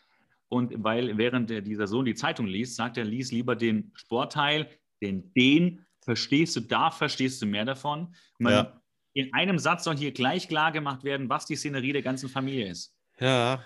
Und 0.50 0.84
weil 0.84 1.16
während 1.20 1.52
der, 1.52 1.62
dieser 1.62 1.86
Sohn 1.86 2.06
die 2.06 2.16
Zeitung 2.16 2.48
liest, 2.48 2.76
sagt 2.76 2.98
er, 2.98 3.06
lies 3.06 3.32
lieber 3.32 3.56
den 3.56 3.92
Sportteil, 3.94 4.68
denn 5.00 5.32
den 5.36 5.86
verstehst 6.02 6.56
du, 6.56 6.62
da 6.62 6.90
verstehst 6.90 7.40
du 7.40 7.46
mehr 7.46 7.66
davon. 7.66 8.16
Man, 8.40 8.52
ja. 8.52 8.82
In 9.14 9.32
einem 9.32 9.60
Satz 9.60 9.84
soll 9.84 9.96
hier 9.96 10.12
gleich 10.12 10.48
klar 10.48 10.72
gemacht 10.72 11.04
werden, 11.04 11.30
was 11.30 11.46
die 11.46 11.56
Szenerie 11.56 11.94
der 11.94 12.02
ganzen 12.02 12.30
Familie 12.30 12.72
ist. 12.72 12.98
Ja, 13.20 13.64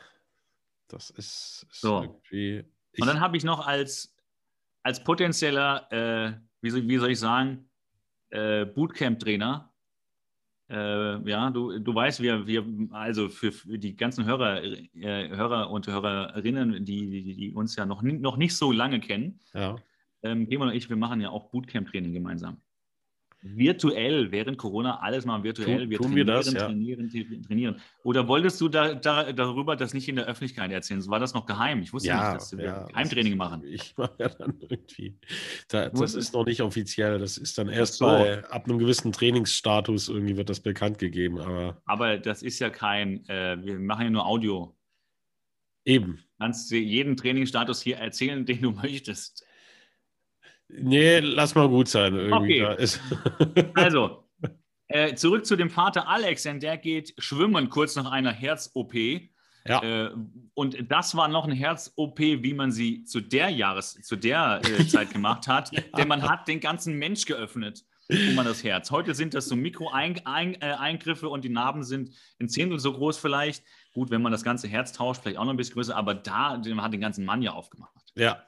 das 0.89 1.09
ist, 1.11 1.67
ist 1.71 1.79
so. 1.79 2.01
irgendwie. 2.01 2.65
Und 2.99 3.07
dann 3.07 3.21
habe 3.21 3.37
ich 3.37 3.45
noch 3.45 3.65
als, 3.65 4.13
als 4.83 5.01
potenzieller, 5.01 5.87
äh, 5.89 6.33
wie, 6.59 6.69
soll, 6.69 6.85
wie, 6.85 6.97
soll, 6.97 7.11
ich 7.11 7.19
sagen, 7.19 7.69
äh, 8.29 8.65
Bootcamp-Trainer, 8.65 9.70
äh, 10.71 11.29
ja, 11.29 11.51
du, 11.51 11.77
du 11.79 11.93
weißt, 11.93 12.21
wir, 12.21 12.47
wir, 12.47 12.65
also 12.91 13.29
für, 13.29 13.51
für 13.51 13.77
die 13.77 13.95
ganzen 13.95 14.25
Hörer, 14.25 14.63
äh, 14.63 15.29
Hörer 15.29 15.69
und 15.69 15.87
Hörerinnen, 15.87 16.85
die, 16.85 17.09
die, 17.09 17.35
die, 17.35 17.53
uns 17.53 17.75
ja 17.75 17.85
noch, 17.85 18.01
noch 18.01 18.37
nicht 18.37 18.55
so 18.55 18.71
lange 18.71 18.99
kennen, 18.99 19.39
ja 19.53 19.75
ähm, 20.23 20.47
Gemo 20.47 20.65
und 20.65 20.73
ich, 20.73 20.89
wir 20.89 20.97
machen 20.97 21.21
ja 21.21 21.29
auch 21.29 21.49
Bootcamp-Training 21.49 22.13
gemeinsam. 22.13 22.61
Virtuell, 23.43 24.31
während 24.31 24.59
Corona, 24.59 24.99
alles 24.99 25.25
mal 25.25 25.43
virtuell. 25.43 25.85
Tu, 25.85 25.89
wir 25.89 25.97
tun 25.97 26.15
wir 26.15 26.25
das, 26.25 26.53
ja. 26.53 26.67
trainieren, 26.67 27.09
trainieren. 27.47 27.81
Oder 28.03 28.27
wolltest 28.27 28.61
du 28.61 28.69
da, 28.69 28.93
da, 28.93 29.33
darüber 29.33 29.75
das 29.75 29.95
nicht 29.95 30.07
in 30.07 30.15
der 30.15 30.25
Öffentlichkeit 30.25 30.71
erzählen? 30.71 31.03
War 31.07 31.19
das 31.19 31.33
noch 31.33 31.47
geheim? 31.47 31.81
Ich 31.81 31.91
wusste 31.91 32.09
ja, 32.09 32.33
nicht, 32.33 32.41
dass 32.41 32.55
wir 32.55 32.65
ja, 32.65 32.83
Geheimtraining 32.85 33.35
machen. 33.35 33.63
Ich 33.65 33.97
mache 33.97 34.13
ja 34.19 34.29
dann 34.29 34.59
irgendwie. 34.61 35.17
Da, 35.69 35.89
das 35.89 36.13
ist 36.13 36.33
noch 36.33 36.45
nicht 36.45 36.61
offiziell. 36.61 37.17
Das 37.17 37.39
ist 37.39 37.57
dann 37.57 37.67
erst 37.67 37.95
so. 37.95 38.05
bei, 38.05 38.45
ab 38.49 38.65
einem 38.65 38.77
gewissen 38.77 39.11
Trainingsstatus 39.11 40.09
irgendwie 40.09 40.37
wird 40.37 40.49
das 40.49 40.59
bekannt 40.59 40.99
gegeben. 40.99 41.39
Aber, 41.39 41.81
aber 41.85 42.17
das 42.19 42.43
ist 42.43 42.59
ja 42.59 42.69
kein, 42.69 43.27
äh, 43.27 43.57
wir 43.59 43.79
machen 43.79 44.03
ja 44.03 44.09
nur 44.11 44.27
Audio. 44.27 44.75
Eben. 45.83 46.17
Du 46.17 46.45
kannst 46.45 46.71
jeden 46.71 47.17
Trainingsstatus 47.17 47.81
hier 47.81 47.97
erzählen, 47.97 48.45
den 48.45 48.61
du 48.61 48.71
möchtest. 48.71 49.45
Nee, 50.79 51.19
lass 51.19 51.55
mal 51.55 51.67
gut 51.67 51.87
sein. 51.87 52.15
Irgendwie. 52.15 52.63
Okay. 52.63 52.87
also, 53.73 54.23
äh, 54.87 55.15
zurück 55.15 55.45
zu 55.45 55.55
dem 55.55 55.69
Vater 55.69 56.07
Alex, 56.07 56.43
denn 56.43 56.59
der 56.59 56.77
geht 56.77 57.13
schwimmen 57.17 57.69
kurz 57.69 57.95
nach 57.95 58.11
einer 58.11 58.31
Herz-OP. 58.31 58.93
Ja. 59.65 59.83
Äh, 59.83 60.11
und 60.53 60.91
das 60.91 61.15
war 61.15 61.27
noch 61.27 61.45
eine 61.45 61.55
Herz-OP, 61.55 62.19
wie 62.19 62.53
man 62.53 62.71
sie 62.71 63.03
zu 63.03 63.21
der 63.21 63.49
Jahres-, 63.49 64.01
zu 64.01 64.15
der 64.15 64.61
äh, 64.63 64.85
Zeit 64.87 65.11
gemacht 65.11 65.47
hat. 65.47 65.71
ja. 65.71 65.81
Denn 65.97 66.07
man 66.07 66.23
hat 66.23 66.47
den 66.47 66.59
ganzen 66.59 66.97
Mensch 66.97 67.25
geöffnet, 67.25 67.83
um 68.09 68.35
man 68.35 68.45
das 68.45 68.63
Herz. 68.63 68.91
Heute 68.91 69.13
sind 69.13 69.33
das 69.33 69.45
so 69.45 69.55
Mikro-Eingriffe 69.55 71.25
äh, 71.25 71.29
und 71.29 71.43
die 71.43 71.49
Narben 71.49 71.83
sind 71.83 72.11
ein 72.39 72.49
Zehntel 72.49 72.79
so 72.79 72.91
groß 72.91 73.17
vielleicht. 73.17 73.63
Gut, 73.93 74.09
wenn 74.09 74.21
man 74.21 74.31
das 74.31 74.43
ganze 74.43 74.67
Herz 74.67 74.93
tauscht, 74.93 75.21
vielleicht 75.21 75.37
auch 75.37 75.45
noch 75.45 75.51
ein 75.51 75.57
bisschen 75.57 75.75
größer, 75.75 75.95
aber 75.95 76.15
da, 76.15 76.57
man 76.57 76.81
hat 76.81 76.93
den 76.93 77.01
ganzen 77.01 77.23
Mann 77.23 77.41
ja 77.41 77.51
aufgemacht. 77.51 77.93
Ja, 78.15 78.43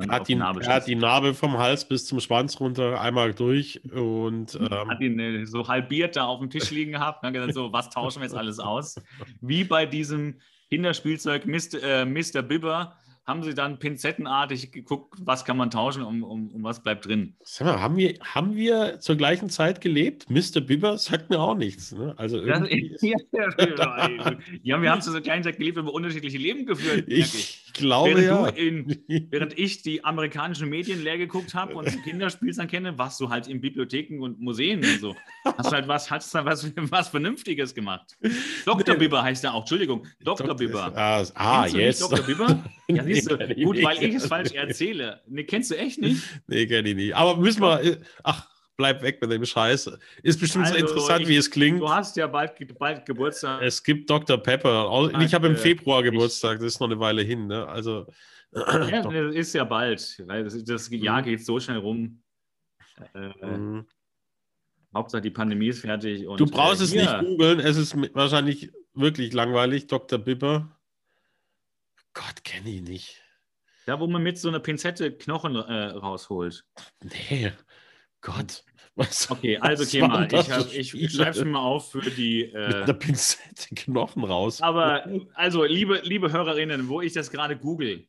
er 0.00 0.08
hat, 0.08 0.28
die, 0.28 0.34
er 0.34 0.74
hat, 0.74 0.86
die, 0.86 0.94
Narbe 0.94 1.34
vom 1.34 1.58
Hals 1.58 1.86
bis 1.86 2.06
zum 2.06 2.20
Schwanz 2.20 2.60
runter 2.60 3.00
einmal 3.00 3.34
durch 3.34 3.80
und 3.92 4.54
ähm, 4.54 4.88
hat 4.88 5.00
ihn 5.00 5.18
äh, 5.18 5.46
so 5.46 5.66
halbiert 5.68 6.16
da 6.16 6.26
auf 6.26 6.40
dem 6.40 6.50
Tisch 6.50 6.70
liegen 6.70 6.92
gehabt. 6.92 7.24
Dann 7.24 7.32
gesagt, 7.32 7.54
so, 7.54 7.72
was 7.72 7.90
tauschen 7.90 8.20
wir 8.20 8.26
jetzt 8.26 8.36
alles 8.36 8.58
aus? 8.58 8.96
Wie 9.40 9.64
bei 9.64 9.86
diesem 9.86 10.40
Kinderspielzeug 10.70 11.46
Mr. 11.46 11.82
Äh, 11.82 12.04
Mr. 12.04 12.42
Bibber, 12.42 12.96
haben 13.26 13.42
sie 13.42 13.54
dann 13.54 13.78
pinzettenartig 13.78 14.70
geguckt, 14.70 15.14
was 15.22 15.44
kann 15.44 15.56
man 15.56 15.70
tauschen 15.70 16.02
und 16.02 16.22
um, 16.22 16.50
um 16.50 16.62
was 16.62 16.82
bleibt 16.82 17.06
drin. 17.06 17.34
Sag 17.42 17.66
mal, 17.66 17.80
haben 17.80 17.96
wir, 17.96 18.18
haben 18.20 18.54
wir 18.54 19.00
zur 19.00 19.16
gleichen 19.16 19.48
Zeit 19.48 19.80
gelebt? 19.80 20.28
Mr. 20.28 20.60
Bieber 20.60 20.98
sagt 20.98 21.30
mir 21.30 21.40
auch 21.40 21.54
nichts. 21.54 21.92
Ne? 21.92 22.14
Also 22.18 22.38
irgendwie 22.38 22.96
ja, 23.32 24.18
ja, 24.62 24.82
wir 24.82 24.90
haben 24.90 25.00
zur 25.00 25.18
gleichen 25.22 25.42
Zeit 25.42 25.56
gelebt, 25.56 25.78
aber 25.78 25.92
unterschiedliche 25.92 26.36
Leben 26.36 26.66
geführt. 26.66 27.04
Ich, 27.06 27.34
ich 27.34 27.72
glaube 27.72 28.14
während 28.16 28.58
ja. 28.58 28.62
In, 28.62 29.02
während 29.30 29.58
ich 29.58 29.80
die 29.80 30.04
amerikanischen 30.04 30.68
Medien 30.68 31.02
leer 31.02 31.16
geguckt 31.16 31.54
habe 31.54 31.74
und 31.74 31.86
Kinderspielzeug 32.04 32.68
kenne, 32.68 32.98
warst 32.98 33.18
du 33.20 33.30
halt 33.30 33.46
in 33.46 33.60
Bibliotheken 33.60 34.20
und 34.20 34.38
Museen 34.38 34.80
und 34.80 35.00
so. 35.00 35.16
Hast 35.44 35.72
halt 35.72 35.88
was, 35.88 36.10
hast 36.10 36.34
halt 36.34 36.44
was, 36.44 36.72
was 36.76 37.08
Vernünftiges 37.08 37.74
gemacht. 37.74 38.18
Dr. 38.66 38.96
Bibber 38.96 39.22
heißt 39.22 39.44
er 39.44 39.54
auch, 39.54 39.60
Entschuldigung, 39.60 40.06
Dr. 40.22 40.54
Bibber. 40.54 40.92
Ah, 40.94 41.24
ah 41.34 41.66
yes. 41.66 42.00
Dr. 42.00 42.20
Bibber? 42.20 42.62
Ja, 42.88 43.02
siehst 43.14 43.30
du, 43.30 43.38
gut, 43.38 43.82
weil 43.82 44.02
ich 44.02 44.14
es 44.14 44.26
falsch 44.26 44.52
erzähle. 44.52 45.20
Ne, 45.26 45.44
kennst 45.44 45.70
du 45.70 45.76
echt 45.76 46.00
nicht? 46.00 46.22
Nee, 46.46 46.66
kenne 46.66 46.90
ich 46.90 46.96
nicht. 46.96 47.16
Aber 47.16 47.36
müssen 47.36 47.62
wir, 47.62 47.98
ach, 48.22 48.48
bleib 48.76 49.02
weg 49.02 49.20
mit 49.20 49.30
dem 49.30 49.44
Scheiß. 49.44 49.90
Ist 50.22 50.40
bestimmt 50.40 50.66
also, 50.66 50.78
so 50.78 50.80
interessant, 50.80 51.22
ich, 51.22 51.28
wie 51.28 51.36
es 51.36 51.50
klingt. 51.50 51.80
Du 51.80 51.88
hast 51.88 52.16
ja 52.16 52.26
bald, 52.26 52.52
bald 52.78 53.06
Geburtstag. 53.06 53.62
Es 53.62 53.82
gibt 53.82 54.10
Dr. 54.10 54.38
Pepper. 54.38 55.10
Ich 55.20 55.34
habe 55.34 55.46
im 55.46 55.56
Februar 55.56 56.02
Geburtstag, 56.02 56.58
das 56.58 56.74
ist 56.74 56.80
noch 56.80 56.88
eine 56.88 56.98
Weile 56.98 57.22
hin. 57.22 57.46
Ne? 57.46 57.66
Also, 57.66 58.06
ja, 58.52 59.02
das 59.02 59.34
ist 59.34 59.54
ja 59.54 59.64
bald. 59.64 60.22
Das, 60.26 60.64
das 60.64 60.90
Jahr 60.90 61.20
mhm. 61.20 61.24
geht 61.24 61.44
so 61.44 61.58
schnell 61.58 61.78
rum. 61.78 62.22
Äh, 63.14 63.46
mhm. 63.46 63.86
Hauptsache 64.94 65.22
die 65.22 65.30
Pandemie 65.30 65.68
ist 65.68 65.80
fertig. 65.80 66.26
Und, 66.26 66.38
du 66.38 66.46
brauchst 66.46 66.80
äh, 66.80 66.84
es 66.84 66.94
nicht 66.94 67.18
googeln, 67.20 67.58
es 67.60 67.76
ist 67.76 67.96
wahrscheinlich 68.14 68.70
wirklich 68.94 69.32
langweilig, 69.32 69.88
Dr. 69.88 70.18
Bipper. 70.18 70.70
Gott, 72.14 72.44
kenne 72.44 72.70
ich 72.70 72.82
nicht. 72.82 73.22
Da, 73.86 74.00
wo 74.00 74.06
man 74.06 74.22
mit 74.22 74.38
so 74.38 74.48
einer 74.48 74.60
Pinzette 74.60 75.12
Knochen 75.12 75.56
äh, 75.56 75.84
rausholt. 75.86 76.64
Nee, 77.02 77.52
Gott. 78.20 78.64
Was, 78.96 79.28
okay, 79.30 79.58
also 79.58 79.82
okay, 79.82 80.00
mal. 80.00 80.28
Ich, 80.32 80.78
ich, 80.78 80.94
ich 80.94 81.12
schreibe 81.12 81.30
es 81.30 81.38
mir 81.38 81.50
mal 81.50 81.58
auf 81.58 81.90
für 81.90 82.10
die. 82.10 82.44
Äh, 82.44 82.68
mit 82.68 82.76
einer 82.76 82.94
Pinzette 82.94 83.74
Knochen 83.74 84.24
raus. 84.24 84.62
Aber, 84.62 85.04
also, 85.34 85.64
liebe, 85.64 86.00
liebe 86.04 86.32
Hörerinnen, 86.32 86.88
wo 86.88 87.00
ich 87.00 87.12
das 87.12 87.30
gerade 87.30 87.58
google, 87.58 88.06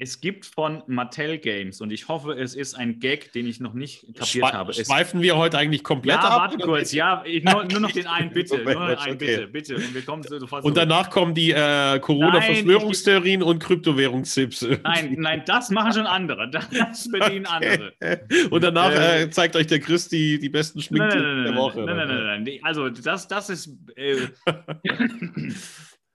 es 0.00 0.20
gibt 0.20 0.46
von 0.46 0.84
Mattel 0.86 1.38
Games 1.38 1.80
und 1.80 1.92
ich 1.92 2.06
hoffe, 2.06 2.32
es 2.32 2.54
ist 2.54 2.74
ein 2.74 3.00
Gag, 3.00 3.32
den 3.32 3.48
ich 3.48 3.58
noch 3.58 3.74
nicht 3.74 4.02
kapiert 4.14 4.28
Schwe 4.28 4.52
habe. 4.52 4.72
Schweifen 4.72 5.22
wir 5.22 5.36
heute 5.36 5.58
eigentlich 5.58 5.82
komplett 5.82 6.22
ja, 6.22 6.28
ab? 6.28 6.52
Warte 6.52 6.58
kurz, 6.58 6.92
ja, 6.92 7.24
ich, 7.26 7.42
nur, 7.42 7.64
nur, 7.64 7.80
noch 7.80 7.90
den 7.90 8.06
einen, 8.06 8.30
bitte. 8.30 8.58
nur 8.58 8.76
einen, 8.78 8.96
okay. 8.96 9.14
bitte, 9.16 9.48
bitte. 9.48 9.74
Und, 9.74 9.94
wir 9.94 10.02
kommen 10.02 10.22
sofort 10.22 10.64
und 10.64 10.76
danach 10.76 11.10
kommen 11.10 11.34
die 11.34 11.50
äh, 11.50 11.98
Corona-Verschwörungstheorien 11.98 13.42
und 13.42 13.58
Kryptowährungstipps. 13.58 14.68
Nein, 14.84 15.16
nein, 15.18 15.42
das 15.46 15.70
machen 15.70 15.92
schon 15.92 16.06
andere. 16.06 16.48
Das 16.48 17.10
bedienen 17.10 17.46
okay. 17.46 17.92
andere. 18.00 18.50
Und 18.50 18.62
danach 18.62 18.92
äh, 18.92 19.22
äh, 19.22 19.30
zeigt 19.30 19.56
euch 19.56 19.66
der 19.66 19.80
Chris 19.80 20.08
die, 20.08 20.38
die 20.38 20.48
besten 20.48 20.80
Schminktipps 20.80 21.22
der 21.22 21.56
Woche. 21.56 21.80
Nein, 21.80 21.96
nein, 21.96 22.08
nein, 22.08 22.44
nein, 22.44 22.60
Also, 22.62 22.88
das, 22.88 23.26
das 23.26 23.50
ist. 23.50 23.68
Äh, 23.96 24.28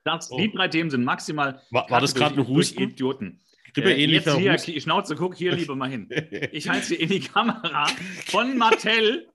das, 0.05 0.31
oh. 0.31 0.37
Die 0.37 0.53
drei 0.53 0.69
Themen 0.69 0.89
sind 0.89 1.03
maximal. 1.03 1.61
War, 1.71 1.89
war 1.89 1.99
das 1.99 2.15
gerade 2.15 2.39
ein 2.39 2.47
Husten? 2.47 2.81
Idioten. 2.81 3.41
Grippeähnlicher 3.73 4.37
äh, 4.37 4.41
jetzt 4.41 4.65
hier, 4.65 4.79
Schnauze, 4.79 5.15
guck 5.15 5.35
hier 5.35 5.53
lieber 5.53 5.75
mal 5.75 5.89
hin. 5.89 6.09
Ich 6.51 6.69
halte 6.69 6.85
sie 6.87 6.95
in 6.95 7.09
die 7.09 7.19
Kamera 7.19 7.87
von 8.27 8.57
Mattel. 8.57 9.27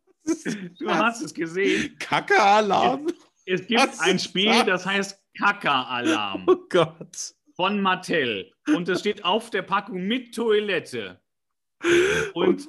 Du 0.78 0.88
hast 0.88 1.22
es 1.22 1.34
gesehen. 1.34 1.96
Kacke-Alarm. 1.98 3.06
Es, 3.44 3.60
es, 3.60 3.66
gibt 3.66 3.80
Was 3.80 4.00
ein 4.00 4.18
Spiel, 4.18 4.64
das 4.64 4.86
heißt 4.86 5.20
Kacke-Alarm. 5.38 6.44
Oh 6.46 6.56
Gott. 6.68 7.34
Von 7.56 7.80
Mattel. 7.80 8.52
Und 8.68 8.88
es 8.88 9.00
steht 9.00 9.24
auf 9.24 9.50
der 9.50 9.62
Packung 9.62 10.06
mit 10.06 10.34
Toilette. 10.34 11.20
Und, 12.34 12.68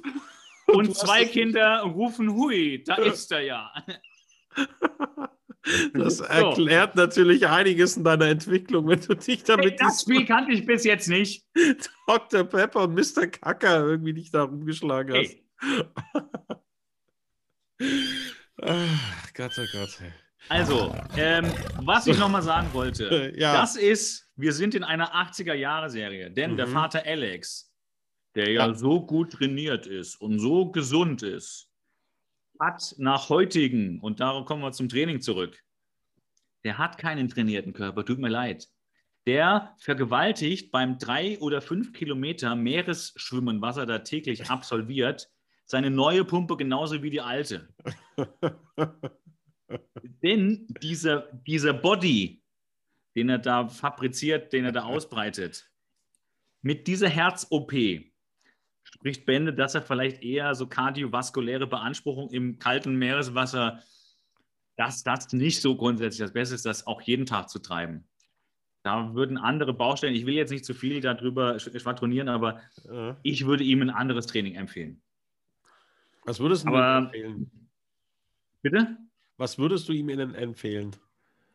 und 0.66 0.96
zwei 0.96 1.24
Kinder 1.24 1.82
rufen 1.82 2.34
Hui, 2.34 2.82
da 2.84 2.96
ist 2.96 3.30
er 3.30 3.42
ja. 3.42 3.72
Das 5.92 6.20
erklärt 6.20 6.94
so. 6.94 7.00
natürlich 7.00 7.46
einiges 7.46 7.96
in 7.96 8.04
deiner 8.04 8.26
Entwicklung, 8.28 8.88
wenn 8.88 9.00
du 9.00 9.14
dich 9.14 9.44
damit. 9.44 9.72
Hey, 9.72 9.76
das 9.78 10.02
Spiel 10.02 10.24
kannte 10.24 10.52
ich 10.52 10.64
bis 10.66 10.84
jetzt 10.84 11.08
nicht. 11.08 11.44
Dr. 12.06 12.44
Pepper 12.44 12.84
und 12.84 12.94
Mr. 12.94 13.26
Kacker 13.26 13.80
irgendwie 13.86 14.12
nicht 14.14 14.34
da 14.34 14.44
rumgeschlagen 14.44 15.14
hast. 15.16 15.36
Hey. 15.60 15.84
Ach, 18.62 19.32
Gott, 19.34 19.52
oh 19.58 19.64
Gott. 19.72 19.98
Also, 20.48 20.94
ähm, 21.16 21.46
was 21.82 22.06
ich 22.06 22.18
nochmal 22.18 22.42
sagen 22.42 22.68
wollte, 22.72 23.32
Ja. 23.36 23.52
das 23.60 23.76
ist, 23.76 24.28
wir 24.36 24.52
sind 24.52 24.74
in 24.74 24.82
einer 24.84 25.14
80er-Jahre-Serie, 25.14 26.30
denn 26.30 26.56
der 26.56 26.66
Mhm. 26.66 26.72
Vater 26.72 27.02
Alex, 27.06 27.72
der 28.34 28.50
ja, 28.50 28.66
Ja. 28.66 28.74
so 28.74 29.04
gut 29.06 29.32
trainiert 29.34 29.86
ist 29.86 30.20
und 30.20 30.38
so 30.38 30.70
gesund 30.70 31.22
ist, 31.22 31.69
hat 32.60 32.94
nach 32.98 33.28
heutigen, 33.28 34.00
und 34.00 34.20
darauf 34.20 34.44
kommen 34.46 34.62
wir 34.62 34.72
zum 34.72 34.88
Training 34.88 35.20
zurück, 35.20 35.64
der 36.64 36.78
hat 36.78 36.98
keinen 36.98 37.28
trainierten 37.28 37.72
Körper, 37.72 38.04
tut 38.04 38.18
mir 38.18 38.28
leid. 38.28 38.68
Der 39.26 39.74
vergewaltigt 39.78 40.70
beim 40.70 40.98
drei 40.98 41.38
oder 41.40 41.60
fünf 41.60 41.92
Kilometer 41.92 42.54
Meeresschwimmen, 42.54 43.60
was 43.60 43.76
er 43.76 43.86
da 43.86 44.00
täglich 44.00 44.50
absolviert, 44.50 45.30
seine 45.66 45.90
neue 45.90 46.24
Pumpe 46.24 46.56
genauso 46.56 47.02
wie 47.02 47.10
die 47.10 47.20
alte. 47.20 47.68
Denn 50.22 50.66
dieser, 50.82 51.30
dieser 51.46 51.72
Body, 51.72 52.42
den 53.14 53.28
er 53.28 53.38
da 53.38 53.68
fabriziert, 53.68 54.52
den 54.52 54.64
er 54.64 54.72
da 54.72 54.84
ausbreitet, 54.84 55.70
mit 56.62 56.86
dieser 56.86 57.08
Herz-OP 57.08 57.72
spricht 58.90 59.24
Bände, 59.26 59.52
dass 59.52 59.74
er 59.74 59.82
vielleicht 59.82 60.22
eher 60.22 60.54
so 60.54 60.66
kardiovaskuläre 60.66 61.66
Beanspruchung 61.66 62.30
im 62.30 62.58
kalten 62.58 62.96
Meereswasser, 62.96 63.82
dass 64.76 65.02
das 65.02 65.32
nicht 65.32 65.60
so 65.60 65.76
grundsätzlich 65.76 66.20
das 66.20 66.32
Beste 66.32 66.54
ist, 66.54 66.66
das 66.66 66.86
auch 66.86 67.00
jeden 67.02 67.26
Tag 67.26 67.48
zu 67.50 67.58
treiben. 67.60 68.04
Da 68.82 69.14
würden 69.14 69.36
andere 69.36 69.74
Baustellen, 69.74 70.14
ich 70.14 70.24
will 70.26 70.34
jetzt 70.34 70.50
nicht 70.50 70.64
zu 70.64 70.72
viel 70.74 71.00
darüber 71.00 71.56
sch- 71.56 71.78
schwadronieren, 71.78 72.28
aber 72.28 72.60
Ja. 72.90 73.16
ich 73.22 73.44
würde 73.46 73.62
ihm 73.62 73.82
ein 73.82 73.90
anderes 73.90 74.26
Training 74.26 74.54
empfehlen. 74.54 75.02
Was 76.24 76.40
würdest 76.40 76.64
du 76.64 76.68
Aber- 76.74 76.98
ihm 76.98 77.04
empfehlen? 77.04 77.50
Bitte? 78.62 78.96
Was 79.36 79.58
würdest 79.58 79.88
du 79.88 79.92
ihm 79.92 80.08
denn 80.08 80.34
empfehlen? 80.34 80.96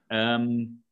Ähm, 0.09 0.83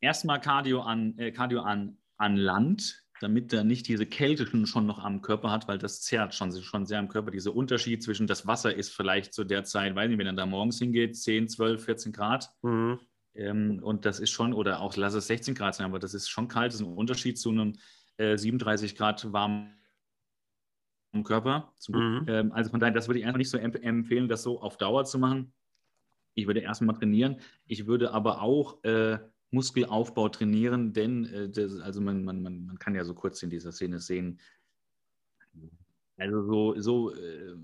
erstmal 0.00 0.40
Cardio 0.40 0.80
an, 0.82 1.16
äh, 1.18 1.30
Cardio 1.32 1.60
an, 1.60 1.96
an 2.18 2.36
Land, 2.36 3.02
damit 3.20 3.52
er 3.52 3.64
nicht 3.64 3.88
diese 3.88 4.06
Kälte 4.06 4.46
schon, 4.66 4.86
noch 4.86 4.98
am 4.98 5.22
Körper 5.22 5.50
hat, 5.50 5.68
weil 5.68 5.78
das 5.78 6.02
zerrt 6.02 6.34
schon, 6.34 6.52
schon 6.62 6.86
sehr 6.86 6.98
am 6.98 7.08
Körper. 7.08 7.30
Dieser 7.30 7.54
Unterschied 7.54 8.02
zwischen 8.02 8.26
das 8.26 8.46
Wasser 8.46 8.74
ist 8.74 8.94
vielleicht 8.94 9.34
zu 9.34 9.44
der 9.44 9.64
Zeit, 9.64 9.94
weiß 9.94 10.08
nicht, 10.08 10.18
wenn 10.18 10.26
er 10.26 10.32
da 10.32 10.46
morgens 10.46 10.78
hingeht, 10.78 11.16
10, 11.16 11.48
12, 11.48 11.84
14 11.84 12.12
Grad. 12.12 12.50
Mhm. 12.62 13.00
Ähm, 13.34 13.80
und 13.82 14.04
das 14.04 14.20
ist 14.20 14.30
schon, 14.30 14.52
oder 14.52 14.80
auch 14.80 14.96
lass 14.96 15.14
es 15.14 15.26
16 15.26 15.54
Grad 15.54 15.74
sein, 15.74 15.86
aber 15.86 15.98
das 15.98 16.14
ist 16.14 16.28
schon 16.28 16.48
kalt, 16.48 16.72
das 16.72 16.80
ist 16.80 16.86
ein 16.86 16.92
Unterschied 16.92 17.38
zu 17.38 17.50
einem 17.50 17.74
äh, 18.16 18.36
37 18.36 18.96
Grad 18.96 19.32
warmen 19.32 19.74
Körper. 21.24 21.72
Mhm. 21.88 22.24
Ähm, 22.28 22.52
also 22.52 22.70
von 22.70 22.80
daher, 22.80 22.94
das 22.94 23.08
würde 23.08 23.20
ich 23.20 23.26
einfach 23.26 23.38
nicht 23.38 23.50
so 23.50 23.58
emp 23.58 23.82
empfehlen, 23.82 24.28
das 24.28 24.42
so 24.42 24.60
auf 24.60 24.76
Dauer 24.76 25.04
zu 25.04 25.18
machen. 25.18 25.52
Ich 26.34 26.46
würde 26.46 26.60
erstmal 26.60 26.96
trainieren. 26.96 27.40
Ich 27.66 27.86
würde 27.86 28.12
aber 28.12 28.42
auch 28.42 28.82
äh, 28.84 29.18
Muskelaufbau 29.50 30.28
trainieren, 30.28 30.92
denn 30.92 31.24
äh, 31.26 31.48
das, 31.48 31.78
also 31.80 32.00
man, 32.00 32.24
man, 32.24 32.42
man, 32.42 32.66
man 32.66 32.78
kann 32.78 32.94
ja 32.94 33.04
so 33.04 33.14
kurz 33.14 33.42
in 33.42 33.50
dieser 33.50 33.72
Szene 33.72 33.98
sehen, 33.98 34.40
also 36.16 36.42
so, 36.42 36.80
so 36.80 37.14
äh, 37.14 37.54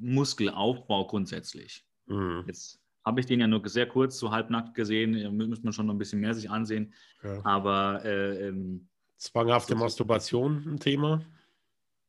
Muskelaufbau 0.00 1.06
grundsätzlich. 1.06 1.86
Mhm. 2.06 2.44
Jetzt 2.46 2.80
habe 3.04 3.20
ich 3.20 3.26
den 3.26 3.40
ja 3.40 3.46
nur 3.46 3.66
sehr 3.68 3.86
kurz, 3.86 4.18
so 4.18 4.30
halbnackt 4.30 4.74
gesehen, 4.74 5.14
äh, 5.14 5.30
müsste 5.30 5.64
man 5.64 5.72
schon 5.72 5.86
noch 5.86 5.94
ein 5.94 5.98
bisschen 5.98 6.20
mehr 6.20 6.34
sich 6.34 6.50
ansehen, 6.50 6.92
Ja. 7.22 7.44
aber 7.44 8.04
äh, 8.04 8.48
ähm, 8.48 8.88
Zwanghafte 9.16 9.74
Masturbation 9.74 10.64
ein 10.66 10.80
Thema? 10.80 11.22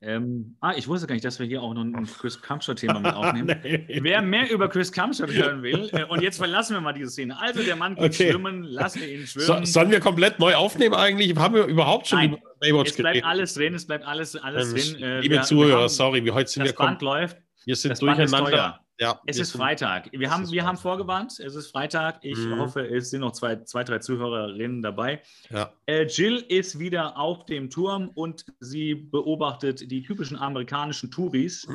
Ähm, 0.03 0.55
ah, 0.61 0.73
ich 0.75 0.87
wusste 0.87 1.05
gar 1.05 1.13
nicht, 1.13 1.23
dass 1.25 1.37
wir 1.39 1.45
hier 1.45 1.61
auch 1.61 1.73
noch 1.75 1.81
ein 1.83 2.07
Chris 2.07 2.41
Kamscher-Thema 2.41 2.99
mit 2.99 3.13
aufnehmen. 3.15 3.55
Nee. 3.63 3.99
Wer 4.01 4.21
mehr 4.23 4.49
über 4.49 4.67
Chris 4.67 4.91
Kamscher 4.91 5.27
hören 5.27 5.61
will, 5.61 5.89
äh, 5.93 6.05
und 6.05 6.21
jetzt 6.23 6.37
verlassen 6.37 6.73
wir 6.75 6.81
mal 6.81 6.93
diese 6.93 7.11
Szene. 7.11 7.39
Also, 7.39 7.61
der 7.61 7.75
Mann 7.75 7.95
geht 7.95 8.05
Okay. 8.13 8.31
schwimmen, 8.31 8.63
lassen 8.63 9.01
wir 9.01 9.09
ihn 9.13 9.25
So, 9.27 9.41
schwimmen. 9.41 9.65
sollen 9.65 9.91
wir 9.91 9.99
komplett 9.99 10.39
neu 10.39 10.55
aufnehmen 10.55 10.95
eigentlich? 10.95 11.35
Haben 11.37 11.53
wir 11.55 11.65
überhaupt 11.65 12.07
schon 12.07 12.17
Nein, 12.19 12.29
über 12.33 12.41
Baywatch 12.59 12.89
es 12.91 12.95
bleibt 12.97 13.13
geredet? 13.13 13.29
alles 13.29 13.53
drin, 13.53 13.73
es 13.75 13.85
bleibt 13.85 14.05
alles, 14.07 14.35
alles 14.35 14.73
Mensch, 14.73 14.93
drin. 14.93 15.03
Äh, 15.03 15.19
Liebe 15.21 15.35
wir- 15.35 15.41
Zuhörer, 15.43 15.69
wir 15.69 15.77
haben, 15.81 15.89
sorry, 15.89 16.25
wir 16.25 16.33
heute 16.33 16.49
sind 16.49 16.63
Das 16.65 16.73
wir, 16.73 16.77
Band 16.77 17.01
läuft, 17.03 17.37
wir 17.65 17.75
sind 17.75 17.91
das 17.91 17.99
Band 17.99 18.19
ist 18.19 18.31
durcheinander. 18.31 18.79
Ja, 19.01 19.19
es 19.25 19.39
ist 19.39 19.51
Freitag. 19.53 20.09
Wir, 20.11 20.29
haben, 20.29 20.49
wir 20.51 20.61
haben 20.63 20.75
Freitag. 20.77 20.81
vorgewarnt, 20.83 21.39
es 21.39 21.55
ist 21.55 21.71
Freitag. 21.71 22.19
Ich 22.21 22.37
Mhm. 22.37 22.59
hoffe, 22.59 22.85
es 22.87 23.09
sind 23.09 23.21
noch 23.21 23.31
zwei, 23.31 23.55
zwei, 23.63 23.83
drei 23.83 23.97
Zuhörerinnen 23.97 24.83
dabei. 24.83 25.21
Ja. 25.49 25.73
Äh, 25.87 26.03
Jill 26.05 26.37
ist 26.49 26.77
wieder 26.77 27.17
auf 27.17 27.45
dem 27.45 27.71
Turm 27.71 28.09
und 28.13 28.45
sie 28.59 28.93
beobachtet 28.93 29.89
die 29.89 30.03
typischen 30.03 30.37
amerikanischen 30.37 31.09
Touris, 31.09 31.67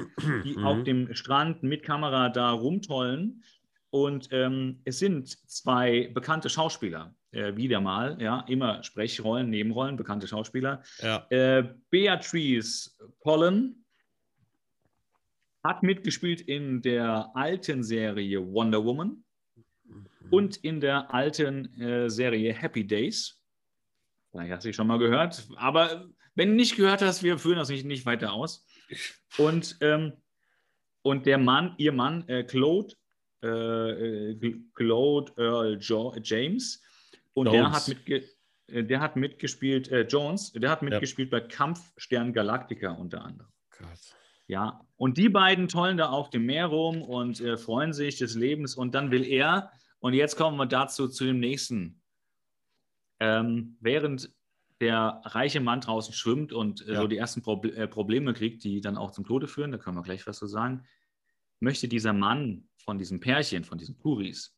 die 0.45 0.57
Mhm. 0.57 0.65
auf 0.65 0.85
dem 0.85 1.15
Strand 1.15 1.65
mit 1.65 1.83
Kamera 1.83 2.29
da 2.29 2.53
rumtollen. 2.53 3.43
Und 3.91 4.29
ähm, 4.31 4.81
es 4.85 4.99
sind 5.01 5.29
zwei 5.51 6.11
bekannte 6.15 6.49
Schauspieler, 6.51 7.15
äh, 7.33 7.57
wieder 7.57 7.81
mal, 7.81 8.21
ja, 8.21 8.45
immer 8.47 8.83
Sprechrollen, 8.85 9.49
Nebenrollen, 9.51 9.97
bekannte 9.97 10.29
Schauspieler. 10.29 10.83
ja. 11.03 11.27
Äh, 11.31 11.65
Beatrice 11.91 12.91
Pollen 13.21 13.85
hat 15.67 15.83
mitgespielt 15.83 16.41
in 16.41 16.83
der 16.83 17.31
alten 17.35 17.83
Serie 17.83 18.41
Wonder 18.53 18.85
Woman 18.85 19.25
und 20.31 20.57
in 20.59 20.81
der 20.81 21.13
alten 21.13 21.81
äh, 21.81 22.09
Serie 22.09 22.53
Happy 22.53 22.87
Days. 22.87 23.43
Vielleicht 24.31 24.53
hast 24.53 24.65
du 24.65 24.69
sie 24.69 24.73
schon 24.75 24.87
mal 24.87 24.99
gehört, 24.99 25.49
aber 25.57 26.09
wenn 26.35 26.51
du 26.51 26.55
nicht 26.55 26.77
gehört 26.77 27.03
hast, 27.03 27.23
wir 27.23 27.39
führen 27.39 27.57
das 27.57 27.69
nicht, 27.69 27.87
nicht 27.87 28.07
weiter 28.07 28.33
aus. 28.33 28.67
Und, 29.39 29.77
ähm, 29.81 30.13
und 31.03 31.27
der 31.27 31.39
Mann, 31.39 31.75
ihr 31.79 31.93
Mann, 31.93 32.29
äh, 32.29 32.45
Claude, 32.45 32.95
äh, 33.43 34.31
äh, 34.31 34.61
Claude 34.75 35.33
Earl 35.37 35.79
jo 35.81 36.15
James, 36.23 36.83
und 37.33 37.47
der 37.47 37.63
Jones. 37.63 37.75
hat, 37.75 37.89
mitge 37.89 38.25
äh, 38.69 38.85
der 38.85 39.01
hat 39.01 39.17
mitgespielt, 39.17 39.89
äh, 39.91 40.03
Jones, 40.03 40.53
der 40.53 40.71
hat 40.71 40.83
mitgespielt 40.83 41.31
bei 41.31 41.41
Kampfstern 41.41 42.33
Galactica 42.33 42.93
unter 42.93 43.25
anderem. 43.25 43.51
Gott. 43.79 44.16
Ja, 44.49 44.81
und 44.97 45.19
die 45.19 45.29
beiden 45.29 45.69
tollen 45.69 45.97
da 45.97 46.09
auf 46.11 46.31
dem 46.31 46.47
Meer 46.47 46.67
rum 46.67 47.03
und 47.03 47.41
äh, 47.41 47.57
freuen 47.57 47.93
sich 47.93 48.19
des 48.19 48.35
Lebens. 48.37 48.77
Und 48.77 48.95
dann 48.95 49.11
will 49.11 49.25
er, 49.25 49.73
und 49.99 50.15
jetzt 50.15 50.37
kommen 50.37 50.57
wir 50.57 50.67
dazu 50.67 51.09
zu 51.09 51.25
dem 51.25 51.41
nächsten. 51.41 52.01
Ähm, 53.19 53.77
während 53.81 54.31
der 54.81 55.23
reiche 55.25 55.61
Mann 55.61 55.81
draußen 55.81 56.13
schwimmt 56.15 56.53
und 56.53 56.87
äh, 56.87 56.93
Ja. 56.93 57.01
so 57.01 57.07
die 57.09 57.17
ersten 57.17 57.43
Proble 57.43 57.75
äh, 57.75 57.89
Probleme 57.89 58.35
kriegt, 58.35 58.63
die 58.63 58.81
dann 58.81 58.97
auch 58.97 59.11
zum 59.11 59.25
Tode 59.27 59.49
führen, 59.49 59.73
da 59.73 59.79
können 59.79 59.97
wir 59.97 60.03
gleich 60.03 60.27
was 60.27 60.39
zu 60.39 60.47
sagen, 60.47 60.85
möchte 61.61 61.89
dieser 61.89 62.13
Mann 62.13 62.69
von 62.77 62.99
diesem 62.99 63.19
Pärchen, 63.19 63.65
von 63.65 63.79
diesen 63.79 63.97
Puris, 63.97 64.55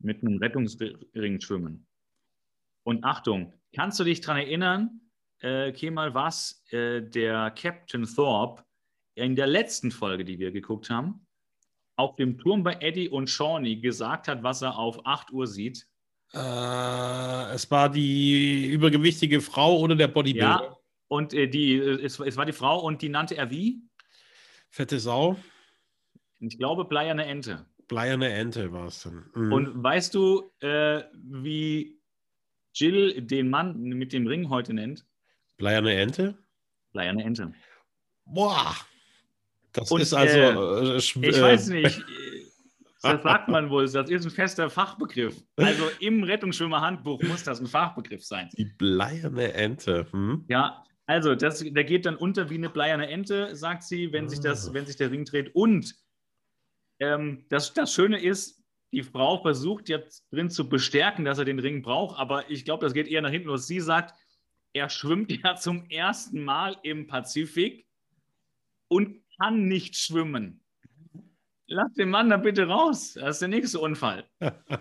mit 0.00 0.22
einem 0.22 0.38
Rettungsring 0.38 1.40
schwimmen. 1.40 1.86
Und 2.82 3.04
Achtung, 3.04 3.54
kannst 3.74 3.98
du 4.00 4.04
dich 4.04 4.20
daran 4.20 4.38
erinnern, 4.42 5.00
äh, 5.38 5.72
Kemal, 5.72 6.12
was 6.14 6.64
äh, 6.72 7.00
der 7.00 7.52
Captain 7.52 8.04
Thorpe 8.04 8.64
in 9.16 9.34
der 9.34 9.46
letzten 9.46 9.90
Folge, 9.90 10.24
die 10.24 10.38
wir 10.38 10.52
geguckt 10.52 10.90
haben, 10.90 11.26
auf 11.96 12.16
dem 12.16 12.38
Turm 12.38 12.62
bei 12.62 12.74
Eddie 12.80 13.08
und 13.08 13.28
Shawnee 13.30 13.76
gesagt 13.76 14.28
hat, 14.28 14.42
was 14.42 14.60
er 14.62 14.78
auf 14.78 15.04
8 15.06 15.32
Uhr 15.32 15.46
sieht? 15.46 15.88
Äh, 16.34 17.52
es 17.54 17.70
war 17.70 17.88
die 17.90 18.66
übergewichtige 18.66 19.40
Frau 19.40 19.78
oder 19.78 19.96
der 19.96 20.08
Bodybuilder? 20.08 20.62
Ja, 20.62 20.76
und 21.08 21.32
äh, 21.32 21.46
die, 21.48 21.76
äh, 21.76 22.04
es, 22.04 22.20
es 22.20 22.36
war 22.36 22.44
die 22.44 22.52
Frau 22.52 22.80
und 22.84 23.00
die 23.00 23.08
nannte 23.08 23.36
er 23.36 23.50
wie? 23.50 23.80
Fette 24.68 24.98
Sau, 25.00 25.36
Ich 26.40 26.58
glaube, 26.58 26.84
bleierne 26.84 27.24
Ente. 27.24 27.64
bleierne 27.88 28.30
Ente 28.30 28.70
war 28.72 28.88
es 28.88 29.02
dann. 29.02 29.30
Mhm. 29.34 29.52
Und 29.52 29.82
weißt 29.82 30.14
du, 30.14 30.52
äh, 30.60 31.04
wie 31.14 31.98
Jill 32.74 33.22
den 33.22 33.48
Mann 33.48 33.80
mit 33.80 34.12
dem 34.12 34.26
Ring 34.26 34.50
heute 34.50 34.74
nennt? 34.74 35.06
bleierne 35.56 35.94
Ente? 35.94 36.36
Bleierne 36.92 37.24
Ente. 37.24 37.54
Boah! 38.26 38.76
Das 39.76 39.90
Und, 39.90 40.00
ist 40.00 40.12
also. 40.14 40.36
äh, 40.38 40.96
sch- 40.98 41.22
Ich 41.28 41.36
äh, 41.36 41.42
weiß 41.42 41.68
nicht. 41.68 42.04
Das 43.02 43.22
sagt 43.22 43.46
man 43.48 43.70
wohl, 43.70 43.88
das 43.88 44.10
ist 44.10 44.24
ein 44.24 44.30
fester 44.32 44.68
Fachbegriff. 44.68 45.40
Also 45.54 45.84
im 46.00 46.24
Rettungsschwimmerhandbuch 46.24 47.22
muss 47.22 47.44
das 47.44 47.60
ein 47.60 47.68
Fachbegriff 47.68 48.24
sein. 48.24 48.48
Die 48.56 48.64
bleierne 48.64 49.52
Ente. 49.52 50.08
Hm? 50.10 50.44
Ja, 50.48 50.82
also 51.06 51.36
das, 51.36 51.60
der 51.60 51.84
geht 51.84 52.04
dann 52.04 52.16
unter 52.16 52.50
wie 52.50 52.54
eine 52.56 52.68
bleierne 52.68 53.06
Ente, 53.08 53.54
sagt 53.54 53.84
sie, 53.84 54.12
wenn 54.12 54.28
sich, 54.28 54.40
das, 54.40 54.70
Ah. 54.70 54.74
wenn 54.74 54.86
sich 54.86 54.96
der 54.96 55.12
Ring 55.12 55.24
dreht. 55.24 55.54
Und 55.54 55.94
ähm, 56.98 57.44
das, 57.48 57.72
das 57.74 57.92
Schöne 57.94 58.20
ist, 58.20 58.64
die 58.92 59.04
Frau 59.04 59.40
versucht 59.40 59.88
jetzt 59.88 60.24
drin 60.32 60.50
zu 60.50 60.68
bestärken, 60.68 61.24
dass 61.24 61.38
er 61.38 61.44
den 61.44 61.60
Ring 61.60 61.82
braucht, 61.82 62.18
aber 62.18 62.50
ich 62.50 62.64
glaube, 62.64 62.84
das 62.84 62.92
geht 62.94 63.06
eher 63.06 63.22
nach 63.22 63.30
hinten 63.30 63.48
los. 63.48 63.68
Sie 63.68 63.78
sagt, 63.80 64.14
er 64.72 64.88
schwimmt 64.88 65.30
ja 65.44 65.54
zum 65.54 65.84
ersten 65.90 66.42
Mal 66.42 66.76
im 66.82 67.06
Pazifik 67.06 67.86
und 68.88 69.20
kann 69.38 69.66
nicht 69.66 69.96
schwimmen. 69.96 70.62
Lass 71.68 71.92
den 71.94 72.10
Mann 72.10 72.30
da 72.30 72.36
bitte 72.36 72.68
raus. 72.68 73.14
Das 73.14 73.36
ist 73.36 73.40
der 73.40 73.48
nächste 73.48 73.80
Unfall. 73.80 74.24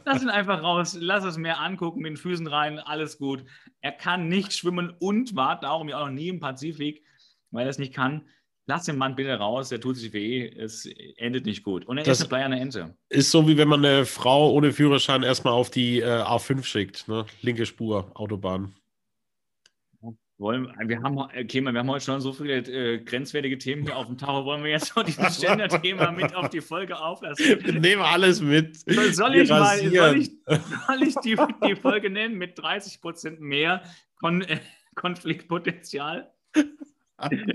Lass 0.06 0.22
ihn 0.22 0.30
einfach 0.30 0.62
raus. 0.62 0.96
Lass 1.00 1.24
das 1.24 1.38
Meer 1.38 1.60
angucken, 1.60 2.02
mit 2.02 2.12
den 2.12 2.18
Füßen 2.18 2.46
rein, 2.46 2.78
alles 2.78 3.18
gut. 3.18 3.44
Er 3.82 3.92
kann 3.92 4.28
nicht 4.28 4.54
schwimmen 4.54 4.92
und 5.00 5.36
war 5.36 5.60
darum 5.60 5.90
ja 5.90 5.98
auch 6.00 6.06
noch 6.06 6.14
nie 6.14 6.28
im 6.28 6.40
Pazifik, 6.40 7.04
weil 7.50 7.66
er 7.66 7.70
es 7.72 7.80
nicht 7.80 7.94
kann. 7.94 8.28
Lass 8.68 8.86
den 8.86 8.98
Mann 8.98 9.16
bitte 9.16 9.34
raus, 9.36 9.70
der 9.70 9.80
tut 9.82 9.96
sich 9.96 10.12
weh, 10.14 10.48
es 10.48 10.86
endet 11.18 11.46
nicht 11.46 11.64
gut. 11.64 11.86
Und 11.86 11.98
er 11.98 12.04
Das- 12.04 12.18
ist 12.20 12.24
eine 12.26 12.30
bleierne 12.30 12.60
Ente. 12.60 12.96
Ist 13.10 13.32
so, 13.32 13.48
wie 13.48 13.58
wenn 13.58 13.68
man 13.68 13.84
eine 13.84 14.06
Frau 14.06 14.52
ohne 14.52 14.72
Führerschein 14.72 15.24
erstmal 15.24 15.54
auf 15.54 15.70
die 15.72 16.00
äh, 16.02 16.06
A5 16.06 16.64
schickt, 16.64 17.08
ne? 17.08 17.26
Linke 17.42 17.66
Spur, 17.66 18.12
Autobahn. 18.16 18.76
Wollen, 20.38 20.70
wir, 20.90 21.02
haben, 21.02 21.18
okay, 21.18 21.62
wir 21.62 21.74
haben 21.74 21.90
heute 21.90 22.04
schon 22.04 22.20
so 22.20 22.34
viele 22.34 22.58
äh, 22.58 23.00
grenzwertige 23.00 23.58
Themen 23.58 23.84
hier 23.84 23.96
auf 23.96 24.08
dem 24.08 24.18
Tacho. 24.18 24.44
Wollen 24.44 24.66
wir 24.66 24.72
jetzt 24.72 24.94
noch 24.94 25.04
dieses 25.04 25.40
Gender-Thema 25.42 26.12
mit 26.12 26.36
auf 26.36 26.50
die 26.50 26.60
Folge 26.60 27.00
auflassen? 27.00 27.64
Wir 27.64 27.80
nehmen 27.80 28.02
alles 28.02 28.42
mit. 28.42 28.78
Soll, 28.80 29.36
ich 29.36 29.50
mal 29.50 29.78
soll 29.78 30.18
ich, 30.18 30.32
soll 30.88 31.04
ich 31.04 31.16
die, 31.24 31.38
die 31.66 31.76
Folge 31.78 32.10
nennen 32.10 32.38
mit 32.38 32.60
30% 32.60 33.40
mehr 33.40 33.82
Kon 34.20 34.42
äh, 34.42 34.60
Konfliktpotenzial? 34.96 36.34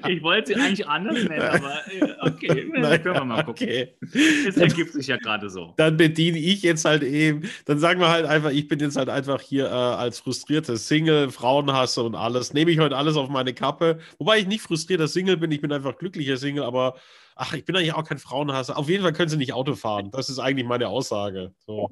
Ich 0.08 0.22
wollte 0.22 0.54
sie 0.54 0.60
eigentlich 0.60 0.88
anders 0.88 1.22
nennen, 1.24 1.42
aber 1.42 1.86
äh, 1.92 2.14
okay, 2.20 2.70
Nein, 2.74 3.02
können 3.02 3.14
wir 3.14 3.24
mal 3.24 3.44
gucken. 3.44 3.66
Okay. 3.66 3.94
Es 4.48 4.56
ergibt 4.56 4.92
sich 4.92 5.06
ja 5.06 5.18
gerade 5.18 5.50
so. 5.50 5.74
Dann 5.76 5.98
bediene 5.98 6.38
ich 6.38 6.62
jetzt 6.62 6.86
halt 6.86 7.02
eben, 7.02 7.42
dann 7.66 7.78
sagen 7.78 8.00
wir 8.00 8.08
halt 8.08 8.24
einfach, 8.24 8.50
ich 8.50 8.68
bin 8.68 8.78
jetzt 8.80 8.96
halt 8.96 9.10
einfach 9.10 9.40
hier 9.42 9.66
äh, 9.66 9.68
als 9.68 10.20
frustrierter 10.20 10.76
Single, 10.76 11.30
Frauenhasser 11.30 12.04
und 12.04 12.14
alles. 12.14 12.54
Nehme 12.54 12.70
ich 12.70 12.78
heute 12.78 12.96
alles 12.96 13.16
auf 13.16 13.28
meine 13.28 13.52
Kappe. 13.52 13.98
Wobei 14.18 14.38
ich 14.38 14.46
nicht 14.46 14.62
frustrierter 14.62 15.08
Single 15.08 15.36
bin, 15.36 15.50
ich 15.52 15.60
bin 15.60 15.72
einfach 15.72 15.98
glücklicher 15.98 16.38
Single, 16.38 16.64
aber 16.64 16.94
ach, 17.36 17.52
ich 17.52 17.64
bin 17.66 17.76
eigentlich 17.76 17.94
auch 17.94 18.04
kein 18.04 18.18
Frauenhasser. 18.18 18.78
Auf 18.78 18.88
jeden 18.88 19.02
Fall 19.02 19.12
können 19.12 19.28
sie 19.28 19.36
nicht 19.36 19.52
Auto 19.52 19.74
fahren. 19.74 20.10
Das 20.10 20.30
ist 20.30 20.38
eigentlich 20.38 20.66
meine 20.66 20.88
Aussage. 20.88 21.52
So. 21.66 21.90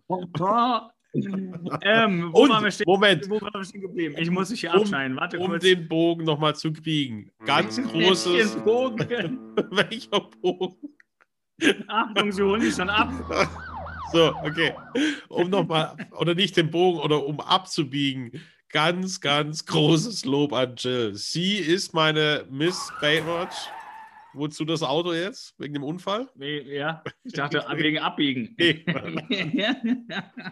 ähm, 1.83 2.31
wo, 2.33 2.49
waren 2.49 2.65
wir 2.65 2.71
stehen, 2.71 2.85
Moment, 2.87 3.29
wo 3.29 3.41
waren 3.41 3.53
wir 3.55 3.65
stehen 3.65 3.81
geblieben? 3.83 4.15
Ich 4.19 4.31
muss 4.31 4.49
dich 4.49 4.61
hier 4.61 4.73
Um- 4.75 4.81
abschneiden. 4.81 5.17
Warte 5.17 5.39
um 5.39 5.49
kurz. 5.49 5.63
den 5.63 5.89
Bogen 5.89 6.25
nochmal 6.25 6.55
zu 6.55 6.73
kriegen. 6.73 7.31
Ganz 7.45 7.81
großes. 7.83 8.57
Bogen. 8.65 9.39
Welcher 9.71 10.21
Bogen? 10.41 10.77
Achtung, 11.89 12.33
sie 12.33 12.43
holen 12.43 12.61
dich 12.61 12.75
schon 12.75 12.91
ab. 12.91 13.11
So, 14.11 14.35
okay. 14.43 14.73
Um 15.29 15.51
nochmal, 15.51 15.95
oder 16.13 16.35
nicht 16.35 16.57
den 16.57 16.71
Bogen, 16.71 16.99
oder 16.99 17.27
um 17.27 17.41
abzubiegen. 17.41 18.41
Ganz, 18.71 19.21
ganz 19.21 19.67
großes 19.67 20.25
Lob 20.25 20.55
an 20.55 20.77
Jill. 20.77 21.15
Sie 21.15 21.57
ist 21.57 21.93
meine 21.93 22.47
Miss 22.51 22.91
Baywatch. 23.03 23.55
Wozu 24.39 24.65
das 24.65 24.83
Auto 24.83 25.13
jetzt? 25.13 25.55
Wegen 25.59 25.75
dem 25.75 25.83
Unfall? 25.85 26.29
Nee, 26.35 26.61
Ja, 26.77 27.03
ich 27.25 27.33
dachte 27.33 27.65
wegen 27.77 27.99
Abbiegen. 27.99 28.55
Nee. 28.59 28.85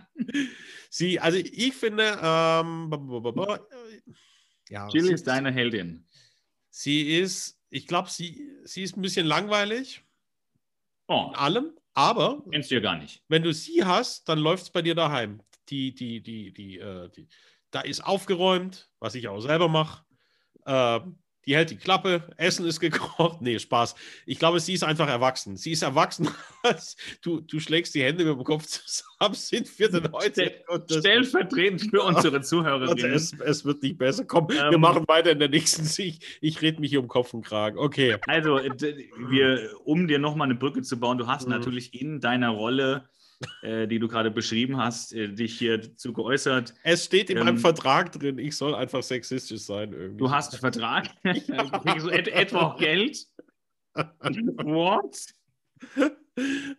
Sie, 0.90 1.20
also 1.20 1.38
ich 1.38 1.74
finde, 1.74 2.18
ähm, 2.22 2.90
ja, 4.68 4.88
Jill 4.88 5.10
ist 5.10 5.26
deine 5.26 5.52
Heldin. 5.52 6.06
sie 6.70 7.18
ist, 7.18 7.60
ich 7.70 7.86
glaube, 7.86 8.10
sie, 8.10 8.50
sie 8.64 8.82
ist 8.82 8.96
ein 8.96 9.02
bisschen 9.02 9.26
langweilig 9.26 10.02
Oh, 11.08 11.28
in 11.30 11.36
allem, 11.36 11.72
aber 11.94 12.42
kennst 12.50 12.70
du 12.70 12.74
ja 12.76 12.80
gar 12.80 12.98
nicht. 12.98 13.22
wenn 13.28 13.42
du 13.42 13.52
sie 13.52 13.84
hast, 13.84 14.28
dann 14.28 14.38
läuft 14.40 14.64
es 14.64 14.70
bei 14.70 14.82
dir 14.82 14.94
daheim. 14.94 15.40
Die, 15.68 15.94
die, 15.94 16.20
die, 16.22 16.52
die, 16.52 16.78
äh, 16.78 17.08
die, 17.10 17.28
da 17.70 17.80
ist 17.80 18.00
aufgeräumt, 18.04 18.90
was 18.98 19.14
ich 19.14 19.28
auch 19.28 19.40
selber 19.40 19.68
mache. 19.68 20.04
Ähm, 20.66 21.18
die 21.46 21.54
hält 21.54 21.70
die 21.70 21.76
Klappe, 21.76 22.28
Essen 22.36 22.66
ist 22.66 22.80
gekocht. 22.80 23.40
Nee, 23.40 23.58
Spaß. 23.58 23.94
Ich 24.26 24.38
glaube, 24.38 24.58
sie 24.60 24.72
ist 24.74 24.82
einfach 24.82 25.08
erwachsen. 25.08 25.56
Sie 25.56 25.72
ist 25.72 25.82
erwachsen. 25.82 26.28
du, 27.22 27.40
du 27.40 27.60
schlägst 27.60 27.94
die 27.94 28.02
Hände 28.02 28.24
über 28.24 28.34
dem 28.34 28.44
Kopf 28.44 28.64
zusammen, 28.66 29.34
sind 29.34 29.78
wir 29.78 29.88
denn 29.90 30.10
heute? 30.12 30.54
Das- 30.86 30.98
Stellvertretend 30.98 31.82
für 31.90 32.02
unsere 32.02 32.38
also 32.38 32.48
Zuhörerinnen. 32.62 33.12
es, 33.12 33.32
es 33.40 33.64
wird 33.64 33.82
nicht 33.82 33.98
besser. 33.98 34.24
Komm, 34.24 34.48
wir 34.48 34.64
Ähm, 34.72 34.80
machen 34.80 35.04
weiter 35.06 35.30
in 35.30 35.38
der 35.38 35.48
nächsten 35.48 35.84
Sicht. 35.84 36.24
Ich 36.40 36.60
rede 36.62 36.80
mich 36.80 36.90
hier 36.90 37.00
um 37.00 37.08
Kopf 37.08 37.32
und 37.34 37.42
Kragen. 37.44 37.78
Okay. 37.78 38.16
Also, 38.26 38.56
wir, 39.28 39.70
um 39.84 40.08
dir 40.08 40.18
nochmal 40.18 40.46
eine 40.46 40.54
Brücke 40.56 40.82
zu 40.82 40.98
bauen, 40.98 41.18
du 41.18 41.26
hast 41.26 41.44
Mhm. 41.46 41.52
natürlich 41.52 41.94
in 42.00 42.20
deiner 42.20 42.50
Rolle, 42.50 43.08
äh, 43.62 43.86
die 43.86 43.98
du 43.98 44.08
gerade 44.08 44.30
beschrieben 44.30 44.76
hast, 44.78 45.12
äh, 45.12 45.28
dich 45.28 45.58
hier 45.58 45.96
zu 45.96 46.12
geäußert. 46.12 46.74
Es 46.82 47.04
steht 47.04 47.30
in 47.30 47.38
Ähm, 47.38 47.44
meinem 47.44 47.58
Vertrag 47.58 48.12
drin, 48.12 48.38
ich 48.38 48.56
soll 48.56 48.74
einfach 48.74 49.02
sexistisch 49.02 49.60
sein 49.62 49.92
irgendwie. 49.92 50.18
Du 50.18 50.30
hast 50.30 50.52
einen 50.52 50.60
Vertrag, 50.60 51.08
du 51.24 51.32
kriegst 51.80 52.00
so 52.00 52.10
et 52.10 52.28
etwa 52.28 52.60
auch 52.60 52.78
Geld. 52.78 53.26
What? 53.96 55.16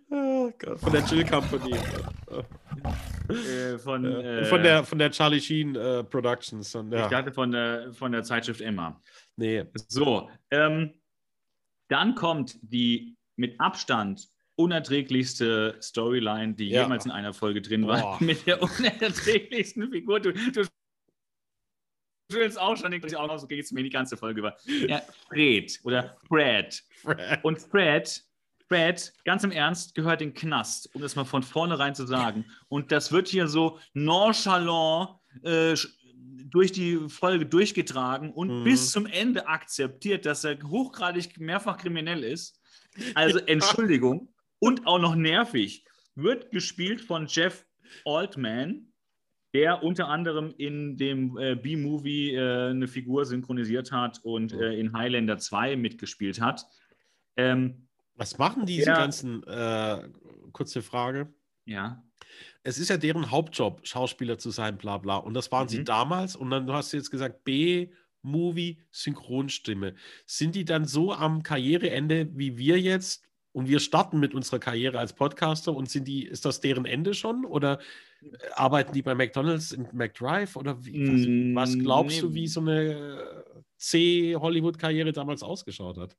Oh 0.09 0.51
von 0.77 0.91
der 0.93 1.05
Chill 1.05 1.25
Company. 1.25 1.75
Äh, 3.27 3.77
von, 3.79 4.05
Äh, 4.05 4.45
von, 4.45 4.63
der, 4.63 4.83
von 4.83 4.99
der 4.99 5.11
Charlie 5.11 5.41
Sheen 5.41 5.75
äh, 5.75 6.03
Productions. 6.03 6.73
Und, 6.75 6.93
Ich 6.93 6.99
ja. 6.99 7.07
dachte 7.07 7.31
von 7.31 7.51
der, 7.51 7.91
von 7.93 8.11
der 8.11 8.23
Zeitschrift 8.23 8.61
Emma. 8.61 9.01
Nee. 9.35 9.65
So, 9.87 10.29
ähm, 10.51 10.93
dann 11.89 12.15
kommt 12.15 12.57
die 12.61 13.17
mit 13.35 13.59
Abstand 13.59 14.27
unerträglichste 14.57 15.77
Storyline, 15.81 16.53
die 16.55 16.69
Ja. 16.69 16.83
jemals 16.83 17.05
in 17.05 17.11
einer 17.11 17.33
Folge 17.33 17.61
drin 17.61 17.87
war, 17.87 18.01
Boah. 18.01 18.23
mit 18.23 18.45
der 18.47 18.61
unerträglichsten 18.61 19.89
Figur. 19.91 20.19
Du, 20.19 20.33
du 20.33 20.65
auch 22.59 22.75
schon 22.75 22.89
nicht 22.91 23.15
auch 23.15 23.27
noch, 23.27 23.37
so 23.39 23.47
geht 23.47 23.63
es 23.63 23.71
mir 23.71 23.83
die 23.83 23.89
ganze 23.89 24.17
Folge 24.17 24.39
über. 24.39 24.57
Ja, 24.87 25.01
Fred 25.29 25.79
oder 25.83 26.17
Fred. 26.27 26.83
Fred. 27.01 27.39
Und 27.43 27.59
Fred, 27.61 28.23
Fred, 28.67 29.13
ganz 29.23 29.43
im 29.45 29.51
Ernst, 29.51 29.95
gehört 29.95 30.21
in 30.21 30.29
den 30.31 30.35
Knast, 30.35 30.93
um 30.93 31.01
das 31.01 31.15
mal 31.15 31.23
von 31.23 31.41
vornherein 31.43 31.95
zu 31.95 32.05
sagen. 32.05 32.45
Und 32.67 32.91
das 32.91 33.11
wird 33.13 33.29
hier 33.29 33.47
so 33.47 33.79
nonchalant 33.93 35.11
äh, 35.43 35.75
durch 36.49 36.71
die 36.73 36.97
Folge 37.09 37.45
durchgetragen 37.45 38.31
und 38.33 38.59
Mhm. 38.59 38.63
bis 38.65 38.91
zum 38.91 39.05
Ende 39.05 39.47
akzeptiert, 39.47 40.25
dass 40.25 40.43
er 40.43 40.57
hochgradig 40.63 41.39
mehrfach 41.39 41.77
kriminell 41.77 42.23
ist. 42.23 42.59
Also 43.15 43.39
Entschuldigung 43.47 44.33
und 44.59 44.85
auch 44.87 44.99
noch 44.99 45.15
nervig. 45.15 45.85
Wird 46.15 46.51
gespielt 46.51 47.01
von 47.01 47.27
Jeff 47.27 47.65
Altman, 48.05 48.91
der 49.53 49.83
unter 49.83 50.07
anderem 50.09 50.53
in 50.57 50.97
dem 50.97 51.37
äh, 51.37 51.55
B-Movie 51.55 52.33
äh, 52.35 52.69
eine 52.71 52.87
Figur 52.87 53.25
synchronisiert 53.25 53.91
hat 53.91 54.19
und 54.23 54.51
äh, 54.53 54.73
in 54.79 54.93
Highlander 54.93 55.37
2 55.37 55.75
mitgespielt 55.75 56.41
hat. 56.41 56.65
Ähm, 57.37 57.87
Was 58.15 58.37
machen 58.37 58.65
diese 58.65 58.87
Ja. 58.87 58.97
ganzen, 58.97 59.43
äh, 59.43 60.09
kurze 60.51 60.81
Frage. 60.81 61.33
ja. 61.65 62.03
Es 62.63 62.77
ist 62.79 62.89
ja 62.89 62.97
deren 62.97 63.31
Hauptjob, 63.31 63.87
Schauspieler 63.87 64.37
zu 64.37 64.49
sein, 64.49 64.77
bla 64.77 64.97
bla. 64.97 65.15
Und 65.17 65.33
das 65.35 65.51
waren 65.51 65.69
sie 65.69 65.79
Mhm. 65.79 65.85
damals. 65.85 66.35
Und 66.35 66.49
dann 66.49 66.67
du 66.67 66.73
hast 66.73 66.91
jetzt 66.91 67.09
gesagt, 67.11 67.45
B-Movie, 67.45 68.81
Synchronstimme. 68.91 69.95
Sind 70.25 70.53
die 70.55 70.65
dann 70.65 70.83
so 70.85 71.13
am 71.13 71.43
Karriereende 71.43 72.29
wie 72.35 72.57
wir 72.57 72.79
jetzt? 72.81 73.23
Und 73.57 73.67
wir 73.67 73.79
starten 73.79 74.19
mit 74.19 74.35
unserer 74.35 74.59
Karriere 74.59 74.99
als 74.99 75.13
Podcaster 75.13 75.75
und 75.75 75.89
sind 75.89 76.07
die, 76.07 76.23
ist 76.27 76.45
das 76.45 76.61
deren 76.61 76.85
Ende 76.85 77.15
schon? 77.15 77.43
Oder 77.43 77.79
äh, 78.21 78.27
arbeiten 78.53 78.93
die 78.93 79.01
bei 79.01 79.15
McDonalds 79.15 79.71
im 79.71 79.87
McDrive? 79.93 80.55
Oder 80.57 80.85
wie, 80.85 81.55
was, 81.55 81.71
was 81.71 81.75
Mm, 81.75 81.79
glaubst 81.81 82.17
nee. 82.17 82.21
du, 82.21 82.33
wie 82.35 82.47
so 82.47 82.59
eine 82.59 83.43
C-Hollywood-Karriere 83.77 85.11
damals 85.11 85.41
ausgeschaut 85.41 85.97
hat? 85.97 86.15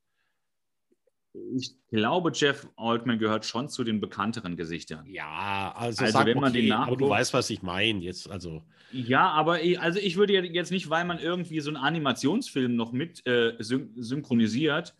Ich 1.55 1.77
glaube, 1.92 2.33
Jeff 2.35 2.68
Altman 2.77 3.20
gehört 3.20 3.44
schon 3.44 3.68
zu 3.68 3.85
den 3.85 4.01
bekannteren 4.01 4.57
Gesichtern. 4.57 5.07
Ja, 5.07 5.72
also, 5.77 6.05
Also 6.07 6.24
wenn 6.27 6.40
man 6.40 6.51
okay, 6.51 6.62
den 6.62 6.72
aber 6.72 6.96
du 6.96 7.05
nachguckt- 7.05 7.11
weißt, 7.11 7.35
was 7.35 7.51
ich 7.51 7.62
meine 7.62 8.01
jetzt. 8.01 8.29
Also, 8.29 8.64
Ja, 8.90 9.29
aber 9.31 9.62
ich, 9.62 9.79
also 9.79 10.01
ich 10.01 10.16
würde 10.16 10.33
jetzt 10.44 10.72
nicht, 10.72 10.90
weil 10.90 11.05
man 11.05 11.20
irgendwie 11.20 11.61
so 11.61 11.70
einen 11.70 11.77
Animationsfilm 11.77 12.74
noch 12.74 12.90
mit 12.90 13.24
äh, 13.29 13.53
syn 13.61 13.92
synchronisiert. 13.94 14.96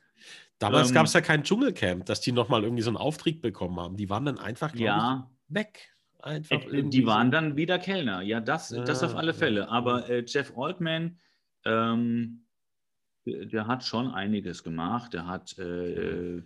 Damals 0.59 0.89
Ähm, 0.89 0.95
gab 0.95 1.07
es 1.07 1.13
ja 1.13 1.21
kein 1.21 1.43
Dschungelcamp, 1.45 2.07
dass 2.07 2.21
die 2.21 2.33
nochmal 2.33 2.63
irgendwie 2.65 2.83
so 2.83 2.91
einen 2.91 2.97
Auftrieb 2.97 3.43
bekommen 3.43 3.79
haben. 3.81 3.97
Die 3.97 4.09
waren 4.11 4.25
dann 4.25 4.39
einfach, 4.39 4.75
Ja, 4.75 5.31
ich, 5.49 5.55
weg. 5.55 5.95
Einfach 6.21 6.61
äh, 6.73 6.83
die 6.83 7.07
waren 7.07 7.29
so. 7.29 7.33
dann 7.33 7.57
wieder 7.57 7.79
Kellner. 7.79 8.23
Ja, 8.23 8.41
das, 8.41 8.69
das 8.69 9.03
auf 9.03 9.13
Ja, 9.13 9.19
alle 9.19 9.33
ja, 9.33 9.39
Fälle. 9.39 9.61
ja. 9.61 9.69
Aber 9.69 10.09
äh, 10.09 10.25
Jeff 10.27 10.53
Altman, 10.57 11.19
ähm, 11.65 12.45
der, 13.25 13.67
hat 13.67 13.85
schon 13.85 14.11
einiges 14.13 14.65
gemacht. 14.65 15.13
Der 15.15 15.27
hat, 15.27 15.57
äh, 15.59 16.43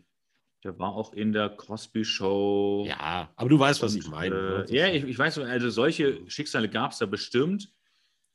der 0.64 0.78
war 0.78 0.92
auch 0.94 1.12
in 1.14 1.32
der 1.32 1.48
Cosby 1.48 2.04
Show. 2.04 2.84
Ja, 2.86 3.30
aber 3.36 3.48
du 3.48 3.58
weißt, 3.58 3.82
was 3.82 3.94
ich 3.94 4.04
Und, 4.04 4.10
meine. 4.10 4.34
ne? 4.34 4.54
Äh, 4.56 4.60
Das 4.62 4.70
ja, 4.70 4.88
ich, 4.88 5.04
ich 5.04 5.18
weiß, 5.18 5.38
also 5.38 5.70
solche 5.70 6.28
Schicksale 6.28 6.68
gab 6.68 6.92
es 6.92 6.98
da 6.98 7.06
bestimmt. 7.06 7.72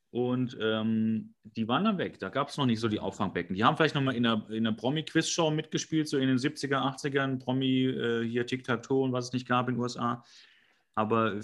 Und 0.10 0.58
ähm, 0.62 1.34
die 1.43 1.67
waren 1.67 1.84
dann 1.84 1.98
weg. 1.98 2.17
Da 2.20 2.30
gab 2.30 2.48
es 2.50 2.58
noch 2.58 2.65
nicht 2.65 2.80
so 2.80 2.88
die 2.88 3.00
Auffangbecken. 3.00 3.56
Die 3.56 3.63
haben 3.63 3.76
vielleicht 3.76 3.93
nochmal 3.96 4.15
in 4.15 4.26
einer, 4.26 4.50
in 4.50 4.65
einer 4.65 4.76
Promi-Quiz-Show 4.76 5.52
mitgespielt, 5.52 6.08
so 6.08 6.17
in 6.17 6.28
den 6.30 6.38
70er, 6.38 6.78
80ern, 6.78 7.39
Promi, 7.39 7.86
äh, 7.86 8.24
hier 8.28 8.46
Tic-Tac-Toe 8.46 9.04
und 9.04 9.12
was 9.12 9.26
es 9.26 9.34
nicht 9.34 9.48
gab 9.48 9.67
in 9.67 9.76
den 9.76 9.82
USA. 9.82 10.24
Aber 10.96 11.39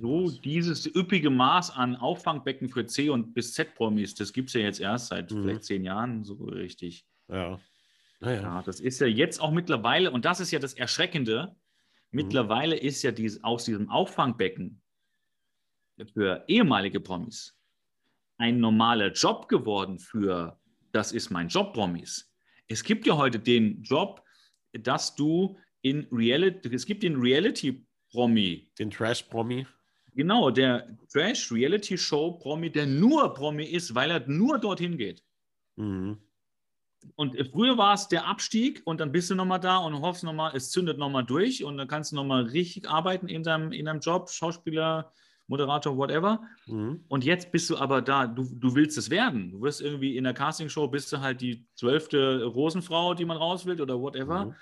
so 0.00 0.30
dieses 0.30 0.86
üppige 0.86 1.30
Maß 1.30 1.70
an 1.70 1.96
Auffangbecken 1.96 2.68
für 2.68 2.84
C- 2.86 3.10
und 3.10 3.32
bis 3.34 3.54
Z-Promis, 3.54 4.14
das 4.14 4.32
gibt 4.32 4.48
es 4.48 4.54
ja 4.54 4.60
jetzt 4.60 4.80
erst 4.80 5.08
seit 5.08 5.30
Mhm. 5.30 5.42
vielleicht 5.42 5.64
zehn 5.64 5.84
Jahren 5.84 6.24
so 6.24 6.34
richtig. 6.44 7.06
ja. 7.28 7.58
Naja. 8.20 8.42
Ja, 8.42 8.62
das 8.62 8.80
ist 8.80 9.00
ja 9.00 9.06
jetzt 9.06 9.40
auch 9.40 9.52
mittlerweile, 9.52 10.10
und 10.10 10.24
das 10.24 10.40
ist 10.40 10.50
ja 10.50 10.58
das 10.58 10.74
Erschreckende, 10.74 11.54
mittlerweile 12.10 12.76
ist 12.76 13.04
ja 13.04 13.12
dies, 13.12 13.44
aus 13.44 13.64
diesem 13.64 13.88
Auffangbecken 13.90 14.82
für 16.14 16.42
ehemalige 16.48 16.98
Promis 16.98 17.57
ein 18.38 18.60
normaler 18.60 19.12
Job 19.12 19.48
geworden 19.48 19.98
für 19.98 20.58
das 20.92 21.12
ist 21.12 21.30
mein 21.30 21.48
Job 21.48 21.74
Promis. 21.74 22.32
es 22.66 22.82
gibt 22.82 23.06
ja 23.06 23.16
heute 23.16 23.38
den 23.38 23.82
Job, 23.82 24.22
dass 24.72 25.14
du 25.14 25.58
in 25.82 26.06
Reality, 26.10 26.74
es 26.74 26.86
gibt 26.86 27.02
den 27.02 27.16
Reality-Promi. 27.16 28.70
Den 28.78 28.90
Trash-Promi. 28.90 29.66
Genau, 30.14 30.50
der 30.50 30.98
Trash-Reality-Show-Promi, 31.12 32.70
der 32.70 32.86
nur 32.86 33.32
Promi 33.34 33.64
ist, 33.64 33.94
weil 33.94 34.10
er 34.10 34.26
nur 34.26 34.58
dorthin 34.58 34.96
geht. 34.96 35.22
Mhm. 35.76 36.18
Und 37.14 37.36
früher 37.52 37.78
war 37.78 37.94
es 37.94 38.08
der 38.08 38.26
Abstieg 38.26 38.82
und 38.84 39.00
dann 39.00 39.12
bist 39.12 39.30
du 39.30 39.36
nochmal 39.36 39.60
da 39.60 39.78
und 39.78 40.00
hoffst 40.00 40.24
nochmal, 40.24 40.56
es 40.56 40.70
zündet 40.70 40.98
nochmal 40.98 41.24
durch 41.24 41.62
und 41.62 41.78
dann 41.78 41.86
kannst 41.86 42.10
du 42.10 42.16
nochmal 42.16 42.42
richtig 42.44 42.88
arbeiten 42.88 43.28
in 43.28 43.44
deinem, 43.44 43.70
in 43.70 43.86
deinem 43.86 44.00
Job, 44.00 44.28
Schauspieler, 44.28 45.12
Moderator, 45.48 45.96
whatever. 45.96 46.40
Mhm. 46.66 47.04
Und 47.08 47.24
jetzt 47.24 47.50
bist 47.50 47.68
du 47.70 47.76
aber 47.76 48.00
da, 48.02 48.26
du, 48.26 48.44
du 48.54 48.74
willst 48.74 48.96
es 48.96 49.10
werden. 49.10 49.50
Du 49.50 49.60
wirst 49.62 49.80
irgendwie 49.80 50.16
in 50.16 50.24
der 50.24 50.34
Castingshow, 50.34 50.86
bist 50.88 51.12
du 51.12 51.20
halt 51.20 51.40
die 51.40 51.66
zwölfte 51.74 52.44
Rosenfrau, 52.44 53.14
die 53.14 53.24
man 53.24 53.36
raus 53.36 53.66
will 53.66 53.80
oder 53.82 53.98
whatever. 54.00 54.46
Mhm. 54.46 54.54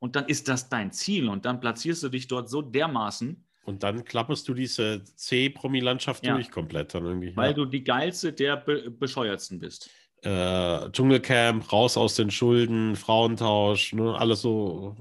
Und 0.00 0.16
dann 0.16 0.26
ist 0.26 0.48
das 0.48 0.68
dein 0.68 0.92
Ziel 0.92 1.28
und 1.28 1.46
dann 1.46 1.60
platzierst 1.60 2.02
du 2.02 2.08
dich 2.10 2.28
dort 2.28 2.50
so 2.50 2.60
dermaßen, 2.60 3.42
Und 3.64 3.82
dann 3.82 4.04
klapperst 4.04 4.46
du 4.48 4.52
diese 4.52 5.02
C-Promi-Landschaft 5.16 6.26
Ja. 6.26 6.34
durch 6.34 6.50
komplett 6.50 6.92
dann 6.94 7.06
irgendwie. 7.06 7.34
weil 7.36 7.50
ja. 7.50 7.52
du 7.54 7.64
die 7.64 7.82
geilste 7.84 8.32
der 8.32 8.56
be 8.58 8.90
bescheuertsten 8.90 9.58
bist. 9.60 9.88
äh, 10.22 10.90
Dschungelcamp, 10.90 11.72
raus 11.72 11.96
aus 11.96 12.16
den 12.16 12.30
Schulden, 12.30 12.96
Frauentausch, 12.96 13.92
ne, 13.94 14.14
alles 14.18 14.40
so 14.42 14.96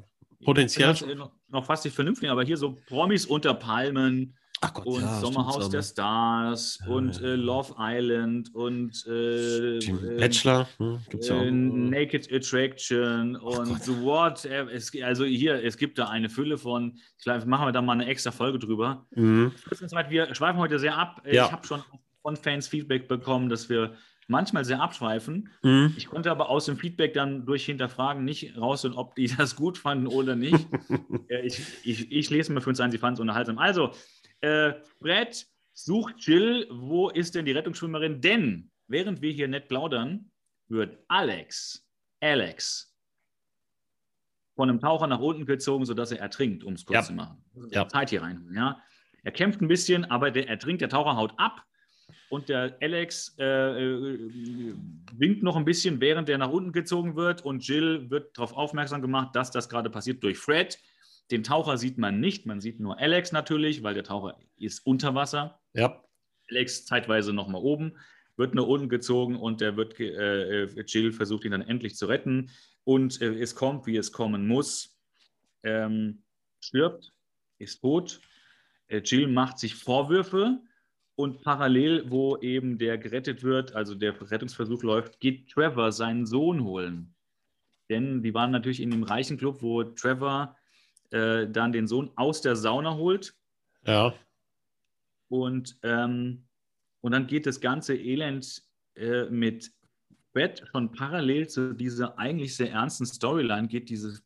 potenziell. 0.46 0.94
Noch, 1.16 1.32
noch 1.50 1.66
fast 1.66 1.86
nicht 1.86 1.94
vernünftig, 1.96 2.30
aber 2.30 2.44
hier 2.44 2.58
so 2.58 2.76
Promis 2.88 3.26
unter 3.26 3.54
Palmen 3.54 4.36
Gott, 4.74 4.86
und 4.86 5.02
ja, 5.02 5.20
Sommerhaus 5.20 5.70
der 5.70 5.82
Stars 5.82 6.80
Ja, 6.86 6.94
und 6.94 7.20
ja, 7.22 7.28
äh. 7.30 7.36
Love 7.36 7.76
Island 7.78 8.54
und 8.54 9.06
äh, 9.08 9.78
äh, 9.78 10.18
Bachelor, 10.20 10.68
ne, 10.80 11.02
gibt's 11.10 11.28
ja 11.28 11.36
auch. 11.36 11.42
äh, 11.42 11.52
Naked 11.52 12.32
Attraction 12.32 13.36
und 13.36 13.70
Gott. 13.70 13.84
The 13.84 14.02
What. 14.02 14.46
Es, 14.46 14.92
also 15.02 15.26
hier, 15.26 15.64
es 15.64 15.78
gibt 15.78 15.98
da 15.98 16.08
eine 16.10 16.30
Fülle 16.30 16.58
von, 16.58 16.98
vielleicht 17.18 17.48
machen 17.48 17.68
wir 17.68 17.72
da 17.72 17.82
mal 17.82 17.94
eine 17.94 18.06
extra 18.06 18.32
Folge 18.32 18.60
drüber. 18.60 19.06
Mhm. 19.16 19.52
Wir 20.10 20.36
schweifen 20.36 20.60
heute 20.60 20.80
sehr 20.80 20.98
ab. 20.98 21.22
Ich 21.26 21.40
habe 21.40 21.66
schon 21.66 21.82
von 22.22 22.36
Fans 22.36 22.68
Feedback 22.68 23.08
bekommen, 23.08 23.50
dass 23.50 23.70
wir 23.70 23.96
manchmal 24.28 24.66
sehr 24.66 24.82
abschweifen. 24.82 25.50
Mhm. 25.62 25.94
Ich 25.98 26.08
konnte 26.08 26.32
aber 26.32 26.50
aus 26.50 26.66
dem 26.66 26.78
Feedback 26.78 27.14
dann 27.14 27.46
durch 27.46 27.66
Hinterfragen 27.66 28.24
nicht 28.24 28.58
rausfinden, 28.58 28.98
ob 28.98 29.16
die 29.16 29.28
das 29.38 29.56
gut 29.56 29.78
fanden 29.78 30.08
oder 30.08 30.36
nicht. 30.36 30.66
Äh, 31.30 31.46
ich, 31.46 31.62
ich, 31.84 32.12
ich 32.12 32.30
lese 32.30 32.52
mal 32.52 32.60
für 32.60 32.70
uns 32.70 32.80
ein, 32.82 32.92
sie 32.92 32.98
fanden 32.98 33.14
es 33.16 33.20
unterhaltsam. 33.22 33.58
Also, 33.58 33.92
äh, 34.44 34.74
Brett 35.00 35.48
sucht 35.74 36.16
Jill, 36.20 36.68
wo 36.70 37.10
ist 37.10 37.34
denn 37.36 37.46
die 37.46 37.52
Rettungsschwimmerin? 37.54 38.22
Denn 38.22 38.72
während 38.88 39.22
wir 39.22 39.32
hier 39.32 39.48
nett 39.48 39.68
plaudern, 39.70 40.32
wird 40.68 41.00
Alex, 41.08 41.88
Alex, 42.20 42.94
von 44.56 44.70
einem 44.70 44.80
Taucher 44.80 45.08
nach 45.08 45.20
unten 45.20 45.46
gezogen, 45.46 45.86
sodass 45.86 46.12
er 46.12 46.20
ertrinkt, 46.20 46.64
um 46.64 46.74
es 46.74 46.86
kurz 46.86 46.96
Ja. 46.96 47.04
zu 47.04 47.14
machen. 47.14 47.44
Ja. 47.72 47.88
Zeit 47.88 48.12
hier 48.12 48.22
rein. 48.22 48.52
Ja? 48.54 48.80
Er 49.24 49.32
kämpft 49.32 49.62
ein 49.62 49.68
bisschen, 49.68 50.06
aber 50.06 50.30
der 50.30 50.48
ertrinkt, 50.48 50.82
der 50.82 50.90
Taucher 50.90 51.16
haut 51.16 51.34
ab. 51.38 51.64
Und 52.30 52.50
der 52.50 52.78
Alex 52.82 53.36
äh, 53.40 53.44
äh, 53.44 54.74
winkt 55.14 55.44
noch 55.44 55.56
ein 55.56 55.66
bisschen, 55.66 56.02
während 56.02 56.28
der 56.28 56.38
nach 56.38 56.50
unten 56.50 56.72
gezogen 56.72 57.16
wird. 57.16 57.44
Und 57.46 57.68
Jill 57.68 58.10
wird 58.10 58.38
darauf 58.38 58.54
aufmerksam 58.54 59.02
gemacht, 59.02 59.36
dass 59.36 59.52
das 59.52 59.70
gerade 59.70 59.90
passiert 59.90 60.22
durch 60.24 60.38
Fred. 60.38 60.78
Den 61.34 61.44
Taucher 61.44 61.80
sieht 61.80 61.98
man 61.98 62.20
nicht, 62.20 62.46
man 62.46 62.62
sieht 62.62 62.80
nur 62.80 63.00
Alex 63.00 63.32
natürlich, 63.32 63.82
weil 63.82 63.96
der 63.96 64.04
Taucher 64.04 64.38
ist 64.56 64.86
unter 64.86 65.16
Wasser. 65.16 65.60
Ja, 65.74 66.00
Alex 66.48 66.86
zeitweise 66.86 67.34
nochmal 67.34 67.64
oben, 67.64 67.98
wird 68.38 68.54
nach 68.54 68.68
unten 68.68 68.88
gezogen 68.88 69.36
und 69.36 69.60
der 69.60 69.76
wird, 69.76 70.00
äh, 70.00 70.66
äh, 70.66 70.84
Jill 70.86 71.12
versucht 71.12 71.44
ihn 71.46 71.50
dann 71.50 71.64
endlich 71.64 71.96
zu 71.96 72.06
retten. 72.06 72.52
Und 72.84 73.20
äh, 73.20 73.34
es 73.34 73.56
kommt, 73.56 73.88
wie 73.88 73.98
es 73.98 74.12
kommen 74.12 74.48
muss. 74.48 74.96
Ähm, 75.64 76.22
stirbt, 76.60 77.12
ist 77.58 77.82
tot. 77.82 78.22
Äh, 78.86 79.00
Jill 79.00 79.28
macht 79.28 79.58
sich 79.58 79.74
Vorwürfe 79.74 80.62
und 81.16 81.42
parallel, 81.42 82.12
wo 82.12 82.38
eben 82.38 82.78
der 82.78 83.00
gerettet 83.00 83.42
wird, 83.42 83.74
also 83.74 83.96
der 83.96 84.14
Rettungsversuch 84.30 84.84
läuft, 84.84 85.20
geht 85.20 85.50
Trevor 85.50 85.92
seinen 85.92 86.28
Sohn 86.28 86.64
holen. 86.64 87.16
Denn 87.90 88.22
die 88.22 88.36
waren 88.36 88.52
natürlich 88.52 88.82
in 88.82 88.92
dem 88.92 89.02
reichen 89.02 89.40
Club, 89.40 89.64
wo 89.64 89.82
Trevor 89.82 90.56
äh, 91.14 91.48
dann 91.50 91.72
den 91.72 91.88
Sohn 91.88 92.12
aus 92.16 92.42
der 92.42 92.56
Sauna 92.56 92.96
holt 92.96 93.36
ja. 93.86 94.14
und, 95.30 95.78
ähm, 95.84 96.46
und 97.02 97.12
dann 97.12 97.28
geht 97.28 97.46
das 97.46 97.62
ganze 97.62 97.96
Elend 97.96 98.64
äh, 98.96 99.26
mit 99.26 99.72
Brett 100.34 100.64
schon 100.72 100.92
parallel 100.92 101.48
zu 101.48 101.74
dieser 101.74 102.18
eigentlich 102.18 102.56
sehr 102.56 102.72
ernsten 102.72 103.06
Storyline, 103.06 103.68
geht 103.68 103.90
diese 103.90 104.20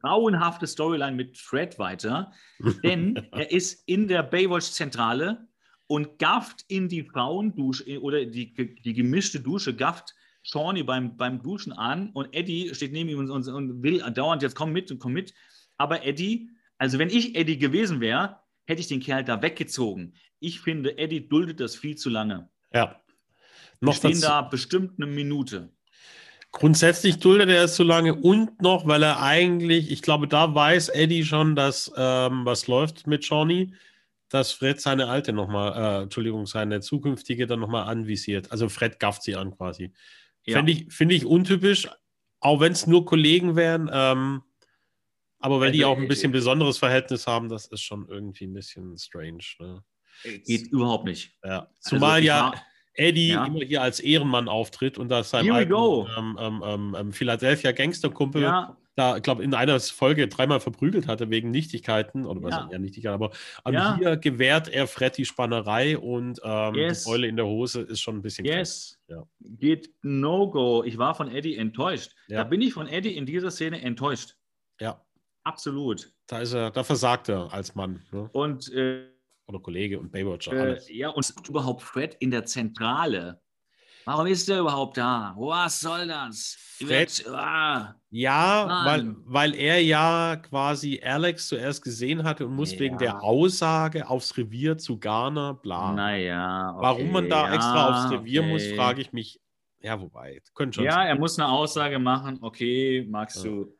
grauenhafte 0.00 0.66
Storyline 0.66 1.16
mit 1.16 1.38
Fred 1.38 1.78
weiter. 1.78 2.32
Denn 2.82 3.16
er 3.32 3.50
ist 3.52 3.86
in 3.86 4.08
der 4.08 4.22
Baywatch-Zentrale 4.22 5.46
und 5.86 6.18
gafft 6.18 6.64
in 6.68 6.88
die 6.88 7.04
Frauendusche 7.04 8.00
oder 8.00 8.24
die, 8.24 8.52
die 8.54 8.92
gemischte 8.92 9.40
Dusche, 9.40 9.74
gafft 9.74 10.14
Shawnee 10.42 10.82
beim, 10.82 11.16
beim 11.16 11.42
Duschen 11.42 11.72
an 11.72 12.10
und 12.10 12.34
Eddie 12.34 12.74
steht 12.74 12.92
neben 12.92 13.10
ihm 13.10 13.18
und, 13.18 13.30
und, 13.30 13.46
und 13.48 13.82
will 13.82 13.98
dauernd 14.12 14.42
jetzt 14.42 14.54
komm 14.54 14.72
mit 14.72 14.90
und 14.90 14.98
komm 14.98 15.12
mit. 15.12 15.34
Aber 15.80 16.04
Eddie, 16.04 16.50
also 16.76 16.98
wenn 16.98 17.08
ich 17.08 17.34
Eddie 17.34 17.56
gewesen 17.56 18.02
wäre, 18.02 18.38
hätte 18.66 18.82
ich 18.82 18.88
den 18.88 19.00
Kerl 19.00 19.24
da 19.24 19.40
weggezogen. 19.40 20.12
Ich 20.38 20.60
finde, 20.60 20.98
Eddie 20.98 21.26
duldet 21.26 21.58
das 21.58 21.74
viel 21.74 21.96
zu 21.96 22.10
lange. 22.10 22.50
ja. 22.72 23.00
Wir 23.80 23.86
Noch 23.86 23.94
stehen 23.94 24.10
dazu, 24.10 24.26
da 24.26 24.42
bestimmt 24.42 24.92
eine 24.98 25.10
Minute. 25.10 25.70
grundsätzlich 26.52 27.18
duldet 27.18 27.48
er 27.48 27.64
es 27.64 27.76
zu 27.76 27.82
lange 27.82 28.14
und 28.14 28.60
noch, 28.60 28.86
weil 28.86 29.02
er 29.02 29.22
eigentlich, 29.22 29.90
ich 29.90 30.02
glaube, 30.02 30.28
da 30.28 30.54
weiß 30.54 30.90
Eddie 30.90 31.24
schon, 31.24 31.56
dass 31.56 31.90
ähm, 31.96 32.44
was 32.44 32.66
läuft 32.66 33.06
mit 33.06 33.24
Shawnee, 33.24 33.72
dass 34.28 34.52
Fred 34.52 34.82
seine 34.82 35.08
alte 35.08 35.32
nochmal, 35.32 36.00
äh, 36.00 36.02
Entschuldigung, 36.02 36.44
seine 36.44 36.82
zukünftige 36.82 37.46
dann 37.46 37.60
nochmal 37.60 37.88
anvisiert. 37.88 38.52
Also 38.52 38.68
Fred 38.68 39.00
gafft 39.00 39.22
sie 39.22 39.34
an 39.34 39.56
quasi. 39.56 39.94
Ja. 40.44 40.58
Finde 40.58 40.72
ich, 40.72 40.92
finde 40.92 41.14
ich 41.14 41.24
untypisch, 41.24 41.88
auch 42.40 42.60
wenn 42.60 42.72
es 42.72 42.86
nur 42.86 43.06
Kollegen 43.06 43.56
wären. 43.56 43.88
Ähm, 43.90 44.42
aber 45.40 45.60
weil 45.60 45.72
die 45.72 45.84
Also, 45.84 45.92
auch 45.94 45.98
ein 45.98 46.04
äh, 46.04 46.08
bisschen 46.08 46.32
besonderes 46.32 46.78
Verhältnis 46.78 47.26
haben, 47.26 47.48
das 47.48 47.66
ist 47.66 47.82
schon 47.82 48.06
irgendwie 48.08 48.46
ein 48.46 48.54
bisschen 48.54 48.96
strange. 48.96 49.42
Ne? 49.58 49.82
Geht 50.46 50.68
überhaupt 50.68 51.04
nicht. 51.06 51.32
Ja. 51.44 51.68
Zumal 51.80 52.12
Also, 52.16 52.26
ja 52.26 52.40
war- 52.52 52.62
Eddie 52.94 53.28
Ja. 53.28 53.46
immer 53.46 53.60
hier 53.60 53.82
als 53.82 54.00
Ehrenmann 54.00 54.48
auftritt 54.48 54.98
und 54.98 55.08
da 55.08 55.22
sein 55.24 55.50
alten, 55.50 55.70
go. 55.72 56.06
ähm, 56.18 56.36
ähm, 56.40 56.62
ähm, 56.64 56.96
ähm, 56.98 57.12
Philadelphia 57.12 57.72
Gangsterkumpel 57.72 58.42
Ja, 58.42 58.76
da, 58.96 59.16
ich 59.16 59.22
glaube, 59.22 59.42
in 59.44 59.54
einer 59.54 59.78
Folge 59.80 60.26
dreimal 60.28 60.60
verprügelt 60.60 61.06
hatte 61.06 61.30
wegen 61.30 61.50
Nichtigkeiten 61.52 62.26
oder 62.26 62.42
was 62.42 62.50
Ja. 62.52 62.68
ja. 62.72 62.78
Nichtigkeiten, 62.78 63.14
aber 63.14 63.30
an 63.64 63.72
Ja. 63.74 63.96
hier 63.96 64.16
gewährt 64.18 64.68
er 64.68 64.86
Fred 64.88 65.16
die 65.16 65.24
Spannerei 65.24 65.96
und 65.96 66.40
ähm, 66.42 66.74
Yes. 66.74 67.04
die 67.04 67.10
Beule 67.10 67.28
in 67.28 67.36
der 67.36 67.46
Hose 67.46 67.80
ist 67.82 68.00
schon 68.00 68.16
ein 68.16 68.22
bisschen 68.22 68.44
yes. 68.44 68.98
Ja. 69.06 69.22
Geht 69.40 69.90
No-Go. 70.02 70.82
Ich 70.84 70.98
war 70.98 71.14
von 71.14 71.30
Eddie 71.30 71.56
enttäuscht. 71.56 72.12
Ja. 72.28 72.38
Da 72.38 72.44
bin 72.44 72.60
ich 72.60 72.74
von 72.74 72.88
Eddie 72.88 73.16
in 73.16 73.24
dieser 73.24 73.50
Szene 73.52 73.80
enttäuscht. 73.80 74.34
Ja, 74.80 75.00
Absolut. 75.44 76.12
da 76.26 76.40
ist 76.40 76.52
er, 76.52 76.70
da 76.70 76.82
versagt 76.84 77.28
er 77.28 77.52
als 77.52 77.74
Mann 77.74 78.02
ne? 78.12 78.28
Und 78.32 78.70
äh, 78.72 79.06
oder 79.46 79.58
Kollege 79.60 79.98
und 79.98 80.12
Baywatcher, 80.12 80.52
Äh, 80.52 80.60
alles. 80.60 80.88
ja, 80.88 81.08
und 81.08 81.32
überhaupt 81.48 81.82
Fred 81.82 82.14
in 82.20 82.30
der 82.30 82.44
Zentrale. 82.44 83.40
Warum 84.06 84.26
ist 84.26 84.48
der 84.48 84.60
überhaupt 84.60 84.96
da? 84.96 85.34
Was 85.36 85.80
soll 85.80 86.06
das? 86.08 86.56
Fred- 86.78 87.24
Wird, 87.24 87.34
ah, 87.34 87.94
Ja, 88.10 88.82
weil, 88.84 89.04
Mann. 89.04 89.16
weil 89.26 89.54
er 89.54 89.82
ja 89.82 90.36
quasi 90.36 91.00
Alex 91.04 91.48
zuerst 91.48 91.82
gesehen 91.82 92.24
hatte 92.24 92.46
und 92.46 92.54
muss 92.54 92.72
Ja. 92.72 92.80
wegen 92.80 92.98
der 92.98 93.22
Aussage 93.22 94.08
aufs 94.08 94.36
Revier 94.36 94.78
zu 94.78 94.98
Garner, 94.98 95.54
bla. 95.54 95.92
naja. 95.92 96.72
Okay, 96.74 96.82
Warum 96.82 97.12
man 97.12 97.28
da 97.28 97.48
ja, 97.48 97.54
extra 97.54 97.88
aufs 98.04 98.10
Revier 98.12 98.42
muss, 98.42 98.62
okay. 98.64 98.76
frage 98.76 99.00
ich 99.02 99.12
mich. 99.12 99.40
Ja, 99.80 100.00
wobei, 100.00 100.40
könnte 100.54 100.76
schon 100.76 100.84
Ja, 100.84 100.92
sein. 100.92 101.06
er 101.08 101.18
muss 101.18 101.38
eine 101.38 101.48
Aussage 101.48 101.98
machen. 101.98 102.38
Okay, 102.40 103.06
magst 103.08 103.44
Ja. 103.44 103.50
du. 103.50 103.76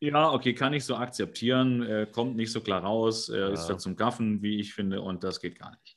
Ja. 0.00 0.32
Okay, 0.32 0.54
kann 0.54 0.72
ich 0.74 0.84
so 0.84 0.96
akzeptieren. 0.96 1.82
Äh, 1.82 2.06
kommt 2.10 2.36
nicht 2.36 2.52
so 2.52 2.60
klar 2.60 2.82
raus. 2.82 3.28
Äh, 3.28 3.38
Ja. 3.38 3.48
Ist 3.48 3.66
da 3.66 3.78
zum 3.78 3.96
Gaffen, 3.96 4.42
wie 4.42 4.60
ich 4.60 4.74
finde, 4.74 5.00
und 5.00 5.24
das 5.24 5.40
geht 5.40 5.58
gar 5.58 5.70
nicht. 5.70 5.96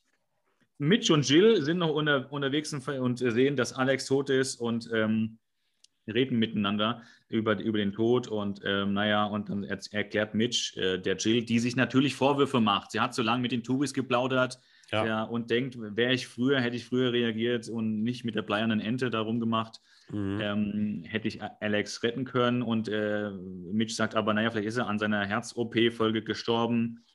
Mitch 0.77 1.13
und 1.13 1.27
Jill 1.27 1.62
sind 1.62 1.77
noch 1.79 1.93
unter, 1.93 2.31
unterwegs 2.31 2.73
und, 2.73 2.88
und 2.88 3.17
sehen, 3.19 3.57
dass 3.57 3.73
Alex 3.73 4.05
tot 4.05 4.29
ist 4.29 4.55
und 4.62 4.89
ähm, 4.93 5.38
reden 6.07 6.39
miteinander 6.39 7.03
über, 7.27 7.59
über 7.59 7.77
den 7.79 7.91
Tod. 7.91 8.29
Und 8.29 8.62
ähm, 8.63 8.93
naja, 8.93 9.25
und 9.25 9.49
dann 9.49 9.63
er, 9.63 9.79
erklärt 9.91 10.33
Mitch 10.35 10.79
äh, 10.79 10.97
der 10.97 11.17
Jill, 11.17 11.43
die 11.43 11.59
sich 11.59 11.75
natürlich 11.75 12.15
Vorwürfe 12.15 12.62
macht. 12.62 12.91
Sie 12.91 13.01
hat 13.01 13.13
so 13.13 13.21
lange 13.21 13.41
mit 13.41 13.51
den 13.51 13.63
Tubis 13.63 13.93
geplaudert 13.93 14.57
Ja. 14.91 15.05
ja, 15.05 15.23
und 15.23 15.49
denkt, 15.51 15.77
wäre 15.77 16.13
ich 16.13 16.27
früher, 16.27 16.62
hätte 16.62 16.77
ich 16.77 16.85
früher 16.85 17.12
reagiert 17.12 17.67
und 17.67 18.01
nicht 18.01 18.23
mit 18.23 18.35
der 18.35 18.41
bleiernen 18.43 18.79
Ente 18.79 19.09
darum 19.09 19.41
gemacht 19.41 19.81
Mhm. 20.12 20.39
ähm, 20.41 21.04
hätte 21.06 21.28
ich 21.28 21.41
Alex 21.41 22.02
retten 22.04 22.26
können. 22.26 22.62
Und 22.62 22.88
äh, 22.88 23.32
Mitch 23.32 23.93
sagt 23.95 24.15
aber, 24.15 24.34
naja, 24.34 24.50
vielleicht 24.52 24.67
ist 24.67 24.78
er 24.78 24.88
an 24.88 25.00
seiner 25.00 25.26
Herz-OP-Folge 25.26 26.24
gestorben. 26.24 27.06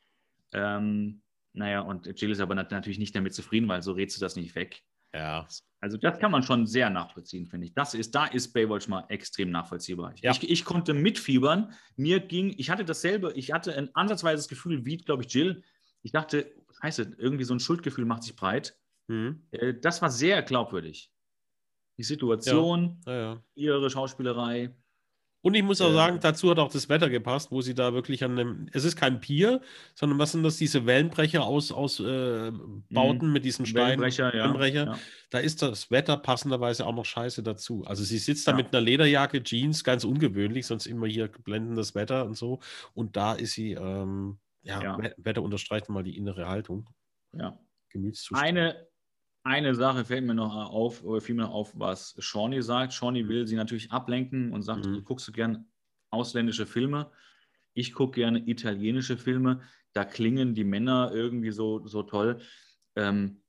Ähm, 0.53 1.23
naja, 1.53 1.81
und 1.81 2.07
Jill 2.21 2.31
ist 2.31 2.41
aber 2.41 2.55
nat 2.55 2.71
natürlich 2.71 2.99
nicht 2.99 3.15
damit 3.15 3.35
zufrieden, 3.35 3.69
weil 3.69 3.83
so 3.83 3.93
redst 3.93 4.17
du 4.17 4.21
das 4.21 4.37
nicht 4.37 4.55
weg. 4.55 4.83
Ja. 5.15 5.47
Also 5.81 5.97
das 5.99 6.19
kann 6.19 6.33
man 6.33 6.43
schon 6.43 6.67
sehr 6.67 6.91
nachvollziehen, 6.91 7.47
finde 7.47 7.67
ich. 7.67 7.75
Das 7.75 7.95
ist, 7.95 8.15
da 8.15 8.27
ist 8.27 8.53
Baywatch 8.53 8.89
mal 8.89 9.05
extrem 9.09 9.51
nachvollziehbar. 9.51 10.15
Ja. 10.23 10.33
Ich, 10.33 10.51
ich 10.51 10.65
konnte 10.65 10.95
mitfiebern. 10.95 11.73
Mir 11.97 12.21
ging, 12.21 12.55
ich 12.57 12.71
hatte 12.71 12.85
dasselbe, 12.85 13.33
ich 13.35 13.53
hatte 13.53 13.77
ein 13.77 13.95
ansatzweises 13.95 14.49
Gefühl 14.49 14.85
wie, 14.85 14.97
glaube 14.97 15.23
ich, 15.25 15.33
Jill. 15.33 15.63
Ich 16.03 16.13
dachte, 16.13 16.51
scheiße, 16.81 17.17
irgendwie 17.19 17.45
so 17.45 17.55
ein 17.55 17.61
Schuldgefühl 17.61 18.07
macht 18.07 18.23
sich 18.25 18.35
breit. 18.35 18.77
Mhm. 19.09 19.47
Äh, 19.53 19.75
Das 19.75 20.03
war 20.03 20.11
sehr 20.11 20.43
glaubwürdig. 20.43 21.11
Die 21.99 22.03
Situation, 22.03 23.01
Ja, 23.07 23.13
ja. 23.17 23.43
ihre 23.55 23.89
Schauspielerei. 23.91 24.75
Und 25.43 25.53
ich 25.55 25.63
muss 25.63 25.83
auch 25.83 25.91
Äh, 25.91 25.95
sagen, 25.95 26.19
dazu 26.23 26.51
hat 26.51 26.59
auch 26.59 26.73
das 26.73 26.89
Wetter 26.89 27.11
gepasst, 27.11 27.51
wo 27.53 27.61
sie 27.61 27.75
da 27.75 27.93
wirklich 27.93 28.25
an 28.25 28.39
einem, 28.39 28.67
es 28.73 28.85
ist 28.85 28.97
kein 28.97 29.21
Pier, 29.21 29.61
sondern 29.95 30.19
was 30.19 30.33
sind 30.33 30.43
das, 30.43 30.57
diese 30.57 30.87
Wellenbrecher 30.87 31.45
aus, 31.45 31.71
aus 31.71 32.01
äh, 32.01 32.51
Bauten 32.91 33.31
mit 33.31 33.45
diesen 33.45 33.67
Steinen. 33.67 33.99
Mhm. 33.99 34.03
Wellenbrecher, 34.03 34.35
ja. 34.35 34.45
Wellenbrecher. 34.45 34.85
ja. 34.87 34.99
Da 35.29 35.39
ist 35.41 35.61
das 35.61 35.91
Wetter 35.91 36.17
passenderweise 36.17 36.87
auch 36.87 36.95
noch 36.95 37.05
scheiße 37.05 37.43
dazu. 37.43 37.85
Also 37.85 38.03
sie 38.05 38.17
sitzt 38.17 38.47
da 38.49 38.53
Ja. 38.53 38.57
mit 38.57 38.69
einer 38.75 38.81
Lederjacke, 38.81 39.43
Jeans, 39.43 39.85
ganz 39.85 40.05
ungewöhnlich, 40.05 40.67
sonst 40.67 40.87
immer 40.87 41.07
hier 41.07 41.29
blendendes 41.29 41.95
Wetter 41.95 42.25
und 42.25 42.39
so. 42.39 42.61
Und 42.95 43.15
da 43.17 43.35
ist 43.35 43.53
sie, 43.53 43.73
ähm, 43.73 44.39
ja, 44.63 44.83
Ja. 44.83 44.99
We- 44.99 45.15
Wetter 45.19 45.43
unterstreicht 45.43 45.91
mal 45.91 46.03
die 46.03 46.17
innere 46.17 46.49
Haltung, 46.49 46.89
ja. 47.37 47.59
Gemütszustand. 47.91 48.43
Eine, 48.43 48.87
eine 49.45 49.75
Sache 49.75 50.05
fällt 50.05 50.25
mir 50.25 50.35
noch 50.35 50.55
auf, 50.55 51.05
oder 51.05 51.21
fiel 51.21 51.35
mir 51.35 51.43
noch 51.43 51.53
auf, 51.53 51.79
was 51.79 52.17
Shawnee 52.19 52.63
sagt. 52.63 52.93
Shawnee 52.95 53.29
will 53.29 53.47
sie 53.47 53.57
natürlich 53.57 53.93
ablenken 53.93 54.53
und 54.53 54.63
sagt, 54.63 54.87
Mhm. 54.87 54.95
du 54.97 55.03
guckst 55.03 55.29
du 55.29 55.33
gern 55.33 55.67
ausländische 56.11 56.67
Filme. 56.67 57.13
Ich 57.75 57.93
gucke 57.93 58.21
gerne 58.21 58.49
italienische 58.49 59.17
Filme. 59.19 59.63
Da 59.93 60.05
klingen 60.05 60.55
die 60.55 60.65
Männer 60.65 61.13
irgendwie 61.13 61.51
so, 61.53 61.87
so 61.87 62.03
toll. 62.03 62.41
Ähm, 62.97 63.43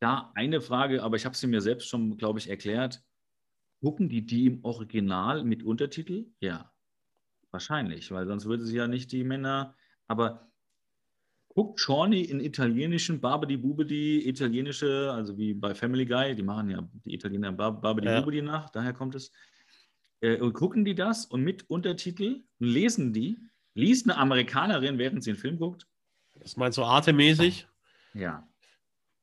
da 0.00 0.32
eine 0.34 0.60
Frage, 0.60 1.02
aber 1.02 1.16
ich 1.16 1.24
habe 1.24 1.36
sie 1.36 1.46
mir 1.46 1.60
selbst 1.60 1.88
schon, 1.88 2.16
glaube 2.18 2.38
ich, 2.38 2.48
erklärt. 2.50 3.02
Gucken 3.82 4.08
die 4.08 4.24
die 4.26 4.46
im 4.46 4.64
Original 4.64 5.44
mit 5.44 5.62
Untertitel? 5.64 6.32
Ja, 6.40 6.72
wahrscheinlich, 7.50 8.10
weil 8.12 8.26
sonst 8.26 8.46
würde 8.46 8.64
sie 8.64 8.76
ja 8.76 8.88
nicht 8.88 9.12
die 9.12 9.24
Männer. 9.24 9.76
Aber 10.08 10.51
guckt 11.54 11.80
Shawnee 11.80 12.22
in 12.22 12.40
italienischen 12.40 13.20
Babidi 13.20 13.56
Bubidi, 13.56 14.26
italienische, 14.28 15.10
also 15.12 15.36
wie 15.36 15.52
bei 15.54 15.74
Family 15.74 16.06
Guy, 16.06 16.34
die 16.34 16.42
machen 16.42 16.70
ja 16.70 16.88
die 17.04 17.14
Italiener 17.14 17.52
Bab- 17.52 17.82
Babidi 17.82 18.08
Ja. 18.08 18.42
Nach, 18.42 18.70
daher 18.70 18.92
kommt 18.92 19.14
es. 19.14 19.30
Äh, 20.20 20.38
und 20.40 20.52
gucken 20.54 20.84
die 20.84 20.94
das 20.94 21.26
und 21.26 21.42
mit 21.42 21.68
Untertitel 21.68 22.42
lesen 22.58 23.12
die, 23.12 23.38
liest 23.74 24.08
eine 24.08 24.16
Amerikanerin, 24.18 24.98
während 24.98 25.22
sie 25.24 25.30
einen 25.30 25.38
Film 25.38 25.58
guckt? 25.58 25.86
Das 26.40 26.56
meinst 26.56 26.78
du 26.78 26.82
artemäßig? 26.84 27.66
Ja. 28.14 28.48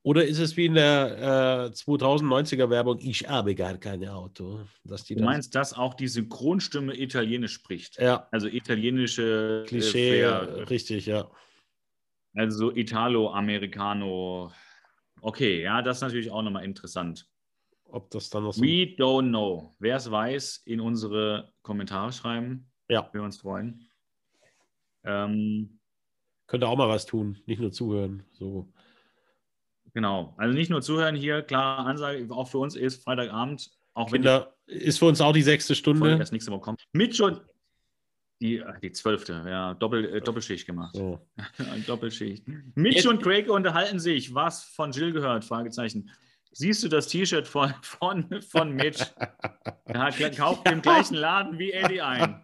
Oder 0.03 0.25
ist 0.25 0.39
es 0.39 0.55
wie 0.55 0.65
in 0.67 0.75
der 0.75 1.67
äh, 1.67 1.73
2090er 1.73 2.69
Werbung, 2.69 2.99
ich 3.01 3.27
habe 3.27 3.53
gar 3.53 3.77
kein 3.77 4.07
Auto? 4.07 4.61
Dass 4.85 5.03
die 5.03 5.15
Du 5.15 5.23
meinst, 5.23 5.55
dass 5.55 5.73
auch 5.73 5.93
die 5.93 6.07
Synchronstimme 6.07 6.95
Italienisch 6.97 7.53
spricht? 7.53 7.99
Ja, 7.99 8.27
Also 8.31 8.47
italienische 8.47 9.63
äh, 9.65 9.67
Klischee, 9.67 10.19
Flair, 10.19 10.69
richtig, 10.69 11.05
ja. 11.07 11.29
Also 12.39 12.73
Italo-Americano. 12.73 14.51
Okay, 15.21 15.61
ja, 15.61 15.81
das 15.81 15.97
ist 15.97 16.01
natürlich 16.01 16.31
auch 16.31 16.41
nochmal 16.41 16.63
interessant. 16.63 17.27
Ob 17.83 18.09
das 18.11 18.29
dann 18.29 18.43
noch 18.43 18.53
so. 18.53 18.61
We 18.61 18.95
don't 18.97 19.27
know. 19.27 19.75
Wer 19.79 19.97
es 19.97 20.09
weiß, 20.09 20.61
in 20.65 20.79
unsere 20.79 21.51
Kommentare 21.63 22.13
schreiben. 22.13 22.71
Ja. 22.87 23.09
Wir 23.11 23.23
uns 23.23 23.41
freuen. 23.41 23.85
Ähm, 25.03 25.79
Könnte 26.47 26.67
auch 26.69 26.77
mal 26.77 26.87
was 26.87 27.05
tun, 27.05 27.37
nicht 27.45 27.59
nur 27.59 27.73
zuhören. 27.73 28.23
So. 28.31 28.71
genau. 29.93 30.33
Also 30.37 30.53
nicht 30.53 30.69
nur 30.69 30.81
zuhören 30.81 31.15
hier, 31.15 31.41
klare 31.41 31.85
Ansage, 31.87 32.25
auch 32.31 32.47
für 32.47 32.59
uns 32.59 32.75
ist 32.75 33.03
Freitagabend, 33.03 33.69
auch 33.93 34.13
wenn 34.13 34.21
Kinder, 34.21 34.55
ist 34.65 34.99
für 34.99 35.05
uns 35.05 35.19
auch 35.19 35.33
die 35.33 35.41
sechste 35.41 35.75
Stunde. 35.75 36.17
erst 36.17 36.31
nächste 36.31 36.51
Woche 36.51 36.61
kommt. 36.61 36.87
Mit 36.93 37.17
schon 37.17 37.41
die, 38.41 38.63
ach, 38.63 38.79
die 38.79 38.91
zwölfte, 38.91 39.43
ja, 39.47 39.73
Doppel, 39.73 40.05
äh, 40.15 40.21
Doppelschicht 40.21 40.65
gemacht. 40.65 40.95
So. 40.95 41.19
Doppelschicht. 41.87 42.47
Mitch 42.75 42.97
Jetzt- 42.97 43.07
und 43.07 43.21
Craig 43.21 43.49
unterhalten 43.49 43.99
sich. 43.99 44.33
Was 44.33 44.63
von 44.63 44.91
Jill 44.91 45.11
gehört? 45.11 45.43
Fragezeichen. 45.45 46.09
Siehst 46.51 46.83
du 46.83 46.87
das 46.87 47.07
T-Shirt 47.07 47.47
von, 47.47 47.73
von, 47.81 48.41
von 48.41 48.73
Mitch? 48.73 49.05
Er 49.85 50.01
hat, 50.01 50.37
kauft 50.37 50.69
im 50.69 50.83
gleichen 50.83 51.15
Laden 51.15 51.57
wie 51.57 51.71
Eddie 51.71 52.01
ein. 52.01 52.43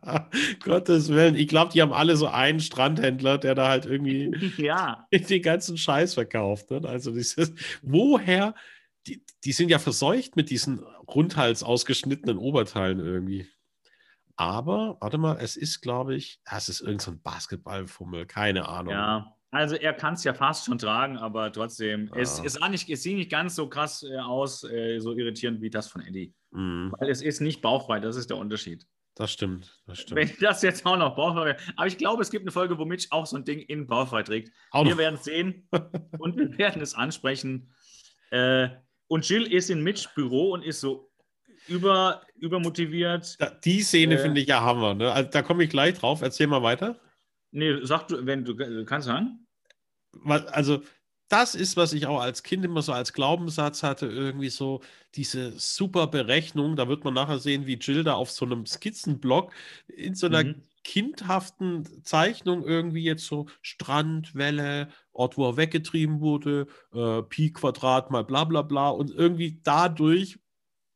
Gottes 0.63 1.09
Willen. 1.09 1.35
Ich 1.35 1.47
glaube, 1.47 1.71
die 1.71 1.81
haben 1.83 1.93
alle 1.93 2.17
so 2.17 2.25
einen 2.25 2.59
Strandhändler, 2.59 3.37
der 3.37 3.53
da 3.53 3.67
halt 3.67 3.85
irgendwie 3.85 4.31
Ja, 4.57 5.05
den 5.11 5.43
ganzen 5.43 5.77
Scheiß 5.77 6.15
verkauft. 6.15 6.71
Ne? 6.71 6.81
Also 6.85 7.11
dieses, 7.11 7.53
woher, 7.83 8.55
die, 9.05 9.23
die 9.43 9.51
sind 9.51 9.69
ja 9.69 9.77
verseucht 9.77 10.35
mit 10.35 10.49
diesen 10.49 10.79
rundhals 11.07 11.61
ausgeschnittenen 11.61 12.39
Oberteilen 12.39 12.99
irgendwie. 12.99 13.47
Aber, 14.37 14.97
warte 14.99 15.17
mal, 15.17 15.37
es 15.39 15.55
ist, 15.55 15.81
glaube 15.81 16.15
ich, 16.15 16.41
ja, 16.49 16.57
es 16.57 16.67
ist 16.69 16.81
irgendein 16.81 17.15
so 17.15 17.21
Basketballfummel, 17.23 18.25
keine 18.25 18.67
Ahnung. 18.67 18.93
ja. 18.93 19.31
Also 19.51 19.75
er 19.75 19.93
kann 19.93 20.15
es 20.15 20.25
ja 20.25 20.33
fast 20.33 20.65
schon 20.65 20.77
tragen, 20.77 21.17
aber 21.17 21.49
trotzdem, 21.49 22.11
es, 22.13 22.39
Ja. 22.39 22.43
es, 22.43 22.53
sah 22.55 22.67
nicht, 22.67 22.89
es 22.89 23.03
sieht 23.03 23.15
nicht 23.15 23.31
ganz 23.31 23.55
so 23.55 23.69
krass 23.69 24.03
äh, 24.03 24.17
aus, 24.17 24.65
äh, 24.65 24.99
so 24.99 25.13
irritierend 25.13 25.61
wie 25.61 25.69
das 25.69 25.87
von 25.87 26.01
Eddie. 26.01 26.33
Mhm, 26.51 26.93
Weil 26.99 27.09
es 27.09 27.21
ist 27.21 27.39
nicht 27.39 27.61
bauchfrei, 27.61 28.01
das 28.01 28.17
ist 28.17 28.29
der 28.29 28.35
Unterschied. 28.35 28.85
das 29.15 29.31
stimmt, 29.31 29.81
das 29.87 29.99
stimmt. 30.01 30.19
Wenn 30.19 30.31
das 30.41 30.61
jetzt 30.61 30.85
auch 30.85 30.97
noch 30.97 31.15
bauchfrei 31.15 31.45
wäre. 31.45 31.57
Aber 31.77 31.87
ich 31.87 31.97
glaube, 31.97 32.21
es 32.21 32.31
gibt 32.31 32.43
eine 32.43 32.51
Folge, 32.51 32.77
wo 32.77 32.83
Mitch 32.83 33.07
auch 33.11 33.25
so 33.25 33.37
ein 33.37 33.45
Ding 33.45 33.59
in 33.59 33.87
bauchfrei 33.87 34.23
trägt. 34.23 34.51
Auch 34.71 34.83
Wir 34.85 34.97
werden 34.97 35.15
es 35.15 35.23
sehen 35.23 35.69
und 36.19 36.35
wir 36.35 36.57
werden 36.57 36.81
es 36.81 36.93
ansprechen. 36.93 37.73
Äh, 38.31 38.67
und 39.07 39.29
Jill 39.29 39.43
ist 39.43 39.69
in 39.69 39.81
Mitchs 39.83 40.13
Büro 40.15 40.51
und 40.51 40.63
ist 40.65 40.81
so 40.81 41.09
über, 41.67 42.21
übermotiviert. 42.35 43.39
Da- 43.39 43.49
die 43.49 43.81
Szene 43.81 44.15
Äh. 44.15 44.17
finde 44.19 44.41
ich 44.41 44.47
ja 44.47 44.61
Hammer. 44.61 44.93
Ne? 44.93 45.11
Also, 45.11 45.29
da 45.31 45.41
komme 45.41 45.63
ich 45.63 45.69
gleich 45.69 45.97
drauf. 45.97 46.21
Erzähl 46.21 46.47
mal 46.47 46.63
weiter. 46.63 46.99
Nee, 47.51 47.79
sag 47.83 48.07
du, 48.07 48.25
wenn 48.25 48.43
du, 48.43 48.55
kannst 48.85 49.07
sagen. 49.07 49.45
Also, 50.25 50.81
das 51.27 51.55
ist, 51.55 51.75
was 51.75 51.93
ich 51.93 52.05
auch 52.05 52.19
als 52.21 52.43
Kind 52.43 52.63
immer 52.65 52.81
so 52.81 52.91
als 52.93 53.11
Glaubenssatz 53.13 53.81
hatte, 53.81 54.05
irgendwie 54.05 54.49
so 54.49 54.81
diese 55.15 55.53
super 55.57 56.07
Berechnung. 56.07 56.75
Da 56.75 56.87
wird 56.87 57.03
man 57.03 57.13
nachher 57.15 57.39
sehen, 57.39 57.65
wie 57.65 57.75
Jill 57.77 58.03
da 58.03 58.13
auf 58.13 58.29
so 58.31 58.45
einem 58.45 58.65
Skizzenblock 58.65 59.51
in 59.87 60.13
so 60.15 60.27
einer 60.27 60.43
Mhm. 60.43 60.63
kindhaften 60.83 62.03
Zeichnung 62.03 62.63
irgendwie 62.63 63.03
jetzt 63.03 63.25
so 63.25 63.47
Strand, 63.61 64.35
Welle, 64.35 64.89
Ort, 65.13 65.35
wo 65.37 65.47
er 65.49 65.57
weggetrieben 65.57 66.19
wurde, 66.21 66.67
äh, 66.93 67.23
Pi 67.23 67.51
Quadrat 67.51 68.11
mal 68.11 68.23
bla 68.23 68.43
bla 68.43 68.61
bla 68.61 68.89
und 68.89 69.09
irgendwie 69.09 69.59
dadurch 69.63 70.37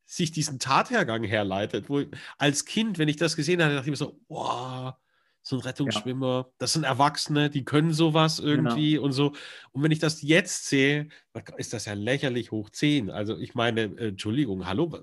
sich 0.09 0.31
diesen 0.31 0.57
Tathergang 0.57 1.23
herleitet. 1.23 1.87
Wo 1.87 1.99
ich, 1.99 2.07
als 2.39 2.65
Kind, 2.65 2.97
wenn 2.97 3.07
ich 3.07 3.17
das 3.17 3.35
gesehen 3.35 3.61
habe, 3.61 3.75
dachte 3.75 3.85
ich 3.85 3.91
mir 3.91 3.95
so, 3.95 4.19
wow, 4.27 4.95
so 5.43 5.55
ein 5.55 5.61
Rettungsschwimmer, 5.61 6.51
das 6.57 6.73
sind 6.73 6.83
Erwachsene, 6.83 7.51
die 7.51 7.63
können 7.63 7.93
sowas 7.93 8.39
irgendwie 8.39 8.97
und 8.97 9.11
so. 9.11 9.33
Und 9.71 9.83
wenn 9.83 9.91
ich 9.91 9.99
das 9.99 10.23
jetzt 10.23 10.65
sehe, 10.65 11.09
ist 11.57 11.73
das 11.73 11.85
ja 11.85 11.93
lächerlich 11.93 12.51
hoch 12.51 12.71
10. 12.71 13.11
Also 13.11 13.37
ich 13.37 13.53
meine, 13.53 13.81
äh, 13.81 14.07
Entschuldigung, 14.09 14.65
hallo, 14.65 14.99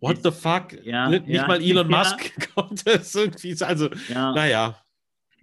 what 0.00 0.18
the 0.24 0.32
fuck? 0.32 0.72
Ja, 0.84 1.08
Nicht 1.08 1.28
ja, 1.28 1.46
mal 1.46 1.62
Elon 1.62 1.88
ja. 1.90 1.98
Musk 1.98 2.52
kommt 2.54 2.84
das 2.84 3.14
irgendwie, 3.14 3.56
also 3.62 3.88
Ja. 4.08 4.32
naja. 4.32 4.82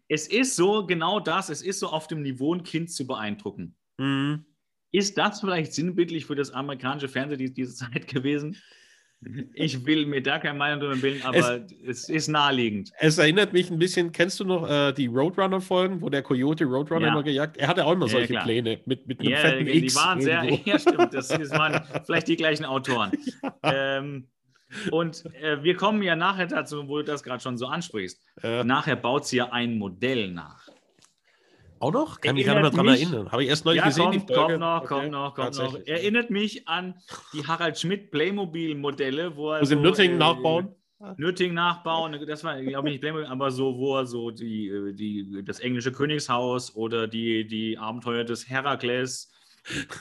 Es 0.10 0.28
ist 0.28 0.58
so 0.58 0.86
genau 0.86 1.22
das, 1.22 1.50
es 1.50 1.62
ist 1.62 1.80
so 1.80 1.88
auf 1.88 2.08
dem 2.08 2.22
Niveau, 2.22 2.54
ein 2.54 2.64
Kind 2.64 2.92
zu 2.92 3.08
beeindrucken. 3.08 3.76
Mhm. 3.98 4.46
Ist 4.94 5.18
das 5.18 5.42
vielleicht 5.42 5.74
sinnbildlich 5.74 6.26
für 6.28 6.36
das 6.36 6.52
amerikanische 6.52 7.10
Fernsehen 7.10 7.40
die- 7.40 7.54
diese 7.54 7.74
Zeit 7.76 8.08
gewesen? 8.08 8.56
Ich 9.54 9.86
will 9.86 10.06
mir 10.06 10.22
da 10.22 10.38
keine 10.38 10.58
Meinung 10.60 10.82
drüber 10.82 10.98
bilden, 10.98 11.22
aber 11.24 11.62
es, 11.86 12.10
ist 12.10 12.28
naheliegend. 12.28 12.92
Es 13.00 13.18
erinnert 13.18 13.54
mich 13.54 13.72
ein 13.72 13.80
bisschen, 13.80 14.12
kennst 14.12 14.40
du 14.42 14.44
noch 14.44 14.70
äh, 14.70 14.92
die 14.92 15.08
Roadrunner-Folgen, 15.08 16.02
wo 16.02 16.10
der 16.10 16.22
Coyote 16.22 16.66
Roadrunner 16.66 17.08
Ja. 17.08 17.14
immer 17.14 17.24
gejagt 17.24 17.56
Er 17.58 17.70
hatte 17.70 17.86
auch 17.86 17.94
immer 17.94 18.06
Ja, 18.08 18.12
solche 18.12 18.34
klar. 18.34 18.44
Pläne 18.44 18.82
mit, 18.86 19.08
mit 19.08 19.22
einem 19.22 19.30
Ja, 19.30 19.38
fetten 19.38 19.66
die 19.66 19.86
X. 19.86 19.96
waren 19.96 20.20
sehr, 20.22 20.44
irgendwo. 20.44 20.62
ja 20.70 20.78
stimmt, 20.78 21.14
das, 21.14 21.30
das 21.30 21.50
waren 21.58 21.82
vielleicht 22.06 22.28
die 22.28 22.36
gleichen 22.36 22.66
Autoren. 22.66 23.12
Ähm, 23.64 24.28
und 24.92 25.24
äh, 25.42 25.64
wir 25.64 25.76
kommen 25.78 26.04
ja 26.04 26.16
nachher 26.18 26.48
dazu, 26.48 26.88
wo 26.90 26.98
du 26.98 27.04
das 27.06 27.24
gerade 27.24 27.42
schon 27.42 27.58
so 27.58 27.68
ansprichst. 27.68 28.20
Äh, 28.42 28.64
Nachher 28.66 28.96
baut 28.98 29.26
sie 29.26 29.38
ja 29.38 29.52
ein 29.54 29.78
Modell 29.78 30.32
nach. 30.32 30.63
Auch 31.84 31.92
noch? 31.92 32.22
Kann 32.22 32.36
mich 32.36 32.46
mehr 32.46 32.54
Erinnert 32.56 32.76
dran 32.78 32.86
mich- 32.86 33.02
erinnern. 33.04 33.32
Habe 33.32 33.44
ich 33.44 33.50
erst 33.50 33.66
neulich 33.66 33.82
Ja, 33.82 33.88
gesehen. 33.88 34.12
die 34.12 34.20
Folge. 34.20 34.34
kommt 34.34 34.60
noch, 34.60 34.78
Okay, 34.78 34.88
kommt 34.88 35.12
noch, 35.12 35.36
kommt 35.36 35.58
noch. 35.58 35.80
Erinnert 35.86 36.30
mich 36.30 36.68
an 36.68 36.96
die 37.34 37.46
Harald 37.46 37.78
Schmidt 37.80 38.12
Playmobil-Modelle, 38.12 39.36
wo 39.36 39.52
er 39.52 39.62
Wo 39.62 39.66
sie 39.66 39.76
so, 39.76 39.82
Nürtingen 39.82 40.16
äh, 40.16 40.20
nachbauen? 40.20 40.70
Nürtingen 41.18 41.56
nachbauen, 41.56 42.18
das 42.26 42.46
war, 42.46 42.62
glaube 42.62 42.88
ich, 42.88 42.94
nicht 42.94 43.02
Playmobil, 43.02 43.26
aber 43.28 43.52
so, 43.52 43.78
wo 43.78 43.98
er 43.98 44.06
so 44.06 44.32
die, 44.32 44.70
äh, 44.70 44.94
die, 44.94 45.44
das 45.44 45.60
englische 45.60 45.92
Königshaus 45.92 46.74
oder 46.78 47.08
die, 47.10 47.46
die 47.46 47.78
Abenteuer 47.78 48.24
des 48.24 48.48
Herakles 48.50 49.30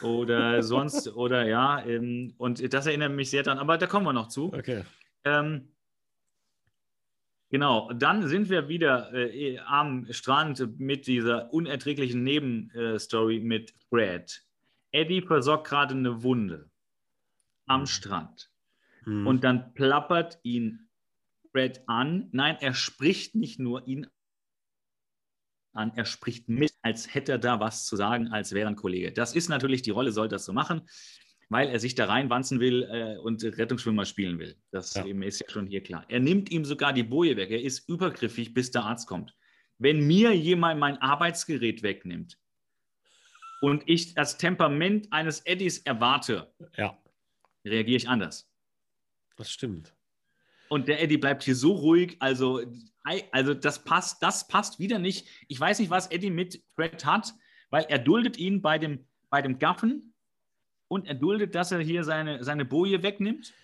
oder 0.03 0.63
sonst, 0.63 1.09
oder 1.17 1.45
ja, 1.49 1.85
ähm, 1.85 2.35
und 2.39 2.73
das 2.73 2.87
erinnert 2.87 3.13
mich 3.13 3.31
sehr 3.31 3.43
dran, 3.43 3.59
aber 3.59 3.79
da 3.79 3.87
kommen 3.89 4.07
wir 4.07 4.13
noch 4.13 4.29
zu. 4.29 4.53
Okay. 4.53 4.83
Ähm, 5.25 5.72
genau, 7.53 7.93
dann 7.93 8.27
sind 8.27 8.49
wir 8.51 8.67
wieder 8.69 9.15
äh, 9.15 9.61
am 9.61 10.13
Strand 10.13 10.81
mit 10.81 11.07
dieser 11.07 11.53
unerträglichen 11.53 12.25
Nebenstory 12.25 13.39
mit 13.39 13.73
Fred. 13.89 14.45
Eddie 14.91 15.23
versorgt 15.23 15.69
gerade 15.69 15.95
eine 15.95 16.25
Wunde 16.25 16.69
am 17.67 17.83
Mhm. 17.83 17.87
Strand. 17.87 18.51
Mhm. 19.05 19.27
Und 19.29 19.45
dann 19.45 19.73
plappert 19.75 20.41
ihn 20.43 20.89
Fred 21.53 21.83
an. 21.87 22.29
Nein, 22.33 22.57
er 22.61 22.75
spricht 22.75 23.35
nicht 23.37 23.61
nur 23.61 23.87
ihn 23.87 24.09
an, 25.75 25.93
er 25.95 26.05
spricht 26.05 26.49
mit, 26.49 26.75
als 26.83 27.15
hätte 27.15 27.33
er 27.33 27.39
da 27.39 27.61
was 27.61 27.87
zu 27.87 27.97
sagen, 27.97 28.29
als 28.29 28.53
wäre 28.53 28.69
ein 28.69 28.77
Kollege. 28.77 29.13
Das 29.13 29.35
ist 29.35 29.49
natürlich, 29.49 29.83
die 29.83 29.91
Rolle 29.91 30.13
soll 30.13 30.29
das 30.29 30.45
so 30.45 30.53
machen, 30.53 30.83
weil 31.53 31.69
er 31.69 31.79
sich 31.79 31.95
da 31.95 32.07
reinwanzen 32.07 32.59
will 32.61 32.83
äh, 32.91 33.19
und 33.19 33.43
Rettungsschwimmer 33.45 34.05
spielen 34.05 34.39
will. 34.39 34.57
Das 34.71 34.95
Ja. 34.95 35.05
ist 35.05 35.41
ja 35.41 35.49
schon 35.51 35.67
hier 35.67 35.83
klar. 35.83 36.05
Er 36.09 36.21
nimmt 36.21 36.51
ihm 36.51 36.65
sogar 36.65 36.93
die 36.93 37.03
Boje 37.03 37.37
weg. 37.37 37.51
Er 37.51 37.63
ist 37.63 37.89
übergriffig, 37.89 38.55
bis 38.55 38.71
der 38.71 38.85
Arzt 38.85 39.07
kommt. 39.07 39.35
Wenn 39.79 40.07
mir 40.07 40.33
jemand 40.33 40.81
mein 40.81 40.97
Arbeitsgerät 40.99 41.83
wegnimmt 41.83 42.39
und 43.61 43.83
ich 43.87 44.15
das 44.15 44.39
Temperament 44.39 45.13
eines 45.13 45.41
Eddies 45.41 45.79
erwarte, 45.79 46.53
ja, 46.77 46.97
reagiere 47.65 47.97
ich 47.97 48.09
anders. 48.09 48.49
das 49.37 49.51
stimmt. 49.51 49.95
Und 50.69 50.89
der 50.89 51.03
Eddie 51.03 51.19
bleibt 51.19 51.43
hier 51.43 51.55
so 51.55 51.73
ruhig. 51.73 52.17
Also, 52.21 52.63
also 53.31 53.53
das 53.53 53.85
passt, 53.85 54.23
das 54.23 54.49
passt 54.49 54.79
wieder 54.79 54.99
nicht. 54.99 55.27
Ich 55.49 55.61
weiß 55.61 55.79
nicht, 55.81 55.91
was 55.91 56.11
Eddie 56.11 56.31
mit 56.31 56.63
Fred 56.75 57.05
hat, 57.05 57.35
weil 57.69 57.85
er 57.91 57.99
duldet 57.99 58.39
ihn 58.39 58.63
bei 58.63 58.79
dem, 58.79 59.07
bei 59.29 59.43
dem 59.43 59.59
Gaffen 59.59 60.12
und 60.93 61.07
er 61.07 61.15
duldet, 61.15 61.55
dass 61.55 61.73
er 61.73 61.81
hier 61.81 62.05
seine, 62.05 62.45
seine 62.45 62.67
Boje 62.67 63.03
wegnimmt. 63.03 63.55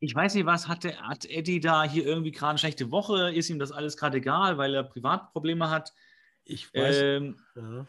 Ich 0.00 0.12
weiß 0.12 0.34
nicht, 0.34 0.46
was 0.46 0.66
hat, 0.66 0.82
der, 0.82 1.00
hat 1.00 1.24
Eddie 1.26 1.60
da 1.60 1.84
hier 1.84 2.04
irgendwie 2.04 2.32
gerade 2.32 2.50
eine 2.50 2.58
schlechte 2.58 2.90
Woche? 2.90 3.32
Ist 3.32 3.50
ihm 3.50 3.60
das 3.60 3.70
alles 3.70 3.96
gerade 3.96 4.18
egal, 4.18 4.58
weil 4.58 4.74
er 4.74 4.82
Privatprobleme 4.82 5.70
hat? 5.70 5.92
Ich 6.42 6.74
weiß. 6.74 6.96
Ähm, 7.02 7.36
ja. 7.54 7.86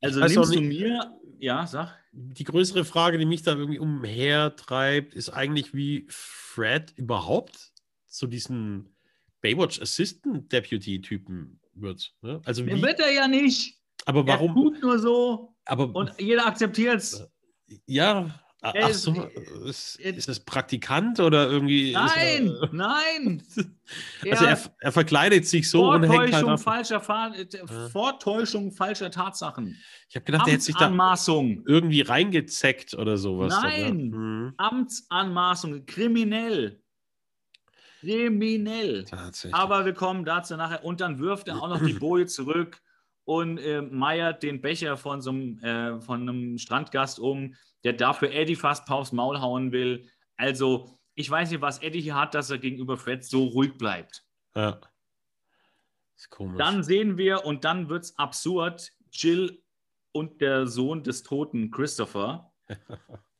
also 0.00 0.20
weiß 0.22 0.34
nimmst 0.34 0.54
du 0.54 0.62
mir, 0.62 1.12
ja, 1.40 1.66
sag. 1.66 1.94
Die 2.12 2.44
größere 2.44 2.86
Frage, 2.86 3.18
die 3.18 3.26
mich 3.26 3.42
da 3.42 3.52
irgendwie 3.52 3.78
umhertreibt, 3.78 5.12
ist 5.12 5.28
eigentlich, 5.28 5.74
wie 5.74 6.06
Fred 6.08 6.94
überhaupt 6.96 7.72
zu 8.06 8.26
diesem 8.26 8.94
Baywatch 9.42 9.78
Assistant 9.78 10.50
Deputy 10.50 11.02
Typen 11.02 11.60
wird. 11.74 12.14
Ne? 12.22 12.40
Also 12.46 12.64
wie, 12.64 12.80
wird 12.80 12.98
er 12.98 13.12
ja 13.12 13.28
nicht. 13.28 13.78
aber 14.06 14.20
Er 14.20 14.26
warum? 14.26 14.54
tut 14.54 14.80
nur 14.80 14.98
so 14.98 15.54
Aber 15.66 15.94
und 15.94 16.18
jeder 16.18 16.46
akzeptiert 16.46 16.96
es. 16.96 17.28
Ja, 17.86 18.30
Er 18.62 18.84
ach 18.84 18.90
ist- 18.90 19.02
so, 19.02 19.12
ist, 19.66 19.96
ist 19.96 20.28
das 20.28 20.38
Praktikant 20.38 21.18
oder 21.18 21.50
irgendwie? 21.50 21.92
Nein, 21.92 22.46
er, 22.46 22.68
nein. 22.72 23.42
also 24.30 24.44
er, 24.44 24.60
er 24.78 24.92
verkleidet 24.92 25.46
sich 25.48 25.68
so 25.68 25.90
und 25.90 26.04
hängt 26.04 26.32
halt 26.32 26.44
Vortäuschung, 26.44 26.50
ab. 26.50 26.60
falscher 26.60 27.00
Fa 27.00 27.34
äh, 27.34 27.88
Vortäuschung 27.90 28.70
falscher 28.70 29.10
Tatsachen. 29.10 29.76
Ich 30.08 30.14
habe 30.14 30.24
gedacht, 30.24 30.46
der 30.46 30.54
hätte 30.54 30.64
sich 30.64 30.76
da 30.76 30.88
irgendwie 31.66 32.02
reingezeckt 32.02 32.94
oder 32.94 33.16
sowas. 33.16 33.52
Nein. 33.60 34.10
Mhm. 34.10 34.54
Amtsanmaßung. 34.58 35.84
Kriminell. 35.84 36.80
Kriminell. 38.00 39.04
Tatsächlich. 39.04 39.54
Aber 39.54 39.84
wir 39.84 39.94
kommen 39.94 40.24
dazu 40.24 40.56
nachher. 40.56 40.84
Und 40.84 41.00
dann 41.00 41.18
wirft 41.18 41.48
er 41.48 41.60
auch 41.60 41.68
noch 41.68 41.84
die 41.84 41.92
Boje 41.98 42.26
zurück 42.26 42.80
und 43.24 43.58
äh, 43.58 43.82
meiert 43.82 44.42
den 44.42 44.60
Becher 44.60 44.96
von 44.96 45.20
so 45.20 45.30
einem, 45.30 45.58
äh, 45.58 46.00
von 46.00 46.22
einem 46.22 46.58
Strandgast 46.58 47.20
um, 47.20 47.54
der 47.84 47.92
dafür 47.92 48.32
Eddie 48.32 48.56
fast 48.56 48.90
aufs 48.90 49.12
Maul 49.12 49.40
hauen 49.40 49.72
will. 49.72 50.08
Also, 50.36 50.98
ich 51.14 51.30
weiß 51.30 51.50
nicht, 51.50 51.60
was 51.60 51.82
Eddie 51.82 52.00
hier 52.00 52.14
hat, 52.14 52.34
dass 52.34 52.50
er 52.50 52.58
gegenüber 52.58 52.96
Fred 52.96 53.24
so 53.24 53.44
ruhig 53.44 53.76
bleibt. 53.78 54.24
ja. 54.54 54.80
Ist 56.16 56.30
komisch. 56.30 56.58
Dann 56.58 56.82
sehen 56.82 57.16
wir, 57.18 57.44
und 57.44 57.64
dann 57.64 57.88
wird 57.88 58.04
es 58.04 58.18
absurd, 58.18 58.92
Jill 59.10 59.62
und 60.12 60.40
der 60.40 60.66
Sohn 60.66 61.02
des 61.02 61.22
toten 61.22 61.70
Christopher. 61.70 62.52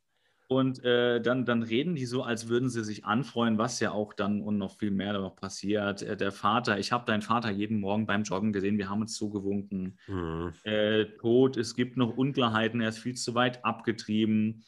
Und 0.53 0.85
äh, 0.85 1.21
dann, 1.21 1.45
dann 1.47 1.63
reden 1.63 1.95
die 1.95 2.05
so, 2.05 2.23
als 2.23 2.49
würden 2.49 2.69
sie 2.69 2.85
sich 2.85 3.05
anfreuen, 3.05 3.57
was 3.57 3.81
ja 3.81 3.93
auch 3.93 4.13
dann 4.13 4.43
und 4.43 4.59
noch 4.59 4.77
viel 4.79 4.91
mehr 4.91 5.15
noch 5.15 5.35
passiert. 5.35 6.03
Äh, 6.03 6.17
der 6.17 6.31
Vater, 6.33 6.79
ich 6.79 6.93
habe 6.93 7.07
deinen 7.07 7.23
Vater 7.23 7.51
jeden 7.51 7.81
Morgen 7.81 8.07
beim 8.07 8.23
Joggen 8.23 8.53
gesehen, 8.53 8.77
wir 8.77 8.91
haben 8.91 9.01
uns 9.01 9.17
zugewunken. 9.17 9.99
Mhm. 10.07 10.53
Äh, 10.65 11.05
tot, 11.19 11.57
es 11.57 11.75
gibt 11.75 11.97
noch 11.97 12.17
Unklarheiten, 12.17 12.81
er 12.83 12.91
ist 12.91 12.99
viel 12.99 13.15
zu 13.15 13.35
weit 13.35 13.65
abgetrieben. 13.65 14.65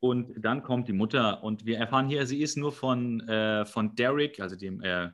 Und 0.00 0.34
dann 0.44 0.62
kommt 0.62 0.88
die 0.88 0.92
Mutter 0.92 1.42
und 1.44 1.64
wir 1.64 1.78
erfahren 1.78 2.08
hier, 2.08 2.26
sie 2.26 2.42
ist 2.42 2.56
nur 2.56 2.72
von, 2.72 3.20
äh, 3.28 3.64
von 3.64 3.94
Derek, 3.94 4.40
also 4.40 4.56
dem, 4.56 4.82
äh, 4.82 5.10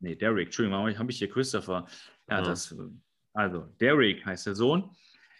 nee, 0.00 0.14
Derek, 0.14 0.46
Entschuldigung, 0.46 0.98
habe 0.98 1.10
ich 1.10 1.18
hier 1.18 1.30
Christopher. 1.30 1.86
Ja, 2.28 2.38
Ja. 2.38 2.42
das, 2.42 2.76
also 3.32 3.66
Derek 3.80 4.24
heißt 4.24 4.46
der 4.46 4.54
Sohn. 4.54 4.90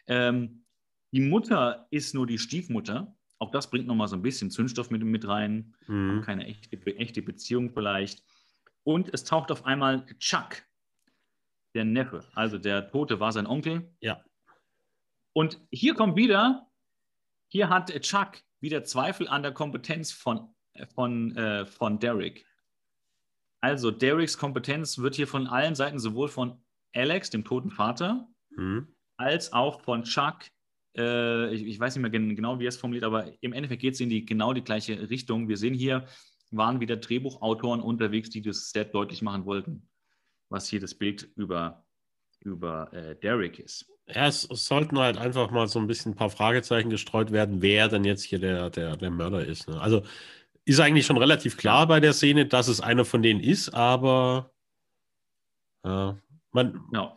Ähm, 0.06 0.64
die 1.12 1.20
Mutter 1.20 1.86
ist 1.90 2.14
nur 2.14 2.26
die 2.26 2.38
Stiefmutter. 2.38 3.14
Auch 3.40 3.50
das 3.50 3.70
bringt 3.70 3.86
nochmal 3.86 4.06
so 4.06 4.16
ein 4.16 4.22
bisschen 4.22 4.50
Zündstoff 4.50 4.90
mit, 4.90 5.02
mit 5.02 5.26
rein. 5.26 5.74
Mhm. 5.86 6.22
Keine 6.22 6.46
echte, 6.46 6.76
echte 6.96 7.22
Beziehung 7.22 7.70
vielleicht. 7.70 8.22
Und 8.84 9.12
es 9.12 9.24
taucht 9.24 9.50
auf 9.50 9.64
einmal 9.64 10.06
Chuck, 10.18 10.62
der 11.74 11.84
Neffe. 11.84 12.24
Also 12.34 12.58
der 12.58 12.90
Tote 12.90 13.18
war 13.18 13.32
sein 13.32 13.46
Onkel. 13.46 13.92
Ja. 14.00 14.22
Und 15.32 15.58
hier 15.70 15.94
kommt 15.94 16.16
wieder, 16.16 16.70
hier 17.48 17.68
hat 17.70 17.90
Chuck 18.02 18.38
wieder 18.60 18.84
Zweifel 18.84 19.26
an 19.26 19.42
der 19.42 19.52
Kompetenz 19.52 20.12
von, 20.12 20.54
von, 20.94 21.34
äh, 21.36 21.64
von 21.64 21.98
Derek. 21.98 22.44
Also 23.62 23.90
Dereks 23.90 24.36
Kompetenz 24.38 24.98
wird 24.98 25.14
hier 25.14 25.26
von 25.28 25.46
allen 25.46 25.74
Seiten, 25.74 25.98
sowohl 25.98 26.28
von 26.28 26.62
Alex, 26.94 27.30
dem 27.30 27.44
toten 27.44 27.70
Vater, 27.70 28.28
Mhm. 28.50 28.94
als 29.16 29.52
auch 29.52 29.80
von 29.82 30.02
Chuck, 30.02 30.40
äh, 30.96 31.54
ich, 31.54 31.64
ich 31.66 31.80
weiß 31.80 31.94
nicht 31.94 32.02
mehr 32.02 32.10
gen 32.10 32.34
genau, 32.34 32.58
wie 32.58 32.64
er 32.64 32.68
es 32.68 32.76
formuliert, 32.76 33.04
aber 33.04 33.32
im 33.40 33.52
Endeffekt 33.52 33.82
geht 33.82 33.94
es 33.94 34.00
in 34.00 34.08
die 34.08 34.24
genau 34.24 34.52
die 34.52 34.64
gleiche 34.64 35.08
Richtung. 35.10 35.48
Wir 35.48 35.56
sehen 35.56 35.74
hier, 35.74 36.06
waren 36.50 36.80
wieder 36.80 36.96
Drehbuchautoren 36.96 37.80
unterwegs, 37.80 38.30
die 38.30 38.42
das 38.42 38.70
sehr 38.70 38.84
deutlich 38.84 39.22
machen 39.22 39.44
wollten, 39.44 39.88
was 40.48 40.68
hier 40.68 40.80
das 40.80 40.94
Bild 40.94 41.30
über, 41.36 41.84
über 42.40 42.92
äh, 42.92 43.16
Derek 43.16 43.58
ist. 43.58 43.86
Ja, 44.08 44.26
es, 44.26 44.48
es 44.50 44.64
sollten 44.64 44.98
halt 44.98 45.18
einfach 45.18 45.50
mal 45.50 45.68
so 45.68 45.78
ein 45.78 45.86
bisschen 45.86 46.12
ein 46.12 46.16
paar 46.16 46.30
Fragezeichen 46.30 46.90
gestreut 46.90 47.30
werden, 47.30 47.62
wer 47.62 47.88
denn 47.88 48.04
jetzt 48.04 48.24
hier 48.24 48.40
der, 48.40 48.70
der, 48.70 48.96
der 48.96 49.10
Mörder 49.10 49.44
ist. 49.44 49.68
Ne? 49.68 49.80
Also 49.80 50.02
ist 50.64 50.80
eigentlich 50.80 51.06
schon 51.06 51.16
relativ 51.16 51.56
klar 51.56 51.86
bei 51.86 52.00
der 52.00 52.12
Szene, 52.12 52.46
dass 52.46 52.68
es 52.68 52.80
einer 52.80 53.04
von 53.04 53.22
denen 53.22 53.40
ist, 53.40 53.70
aber 53.70 54.52
äh, 55.84 56.12
man, 56.52 56.80
Ja. 56.92 57.16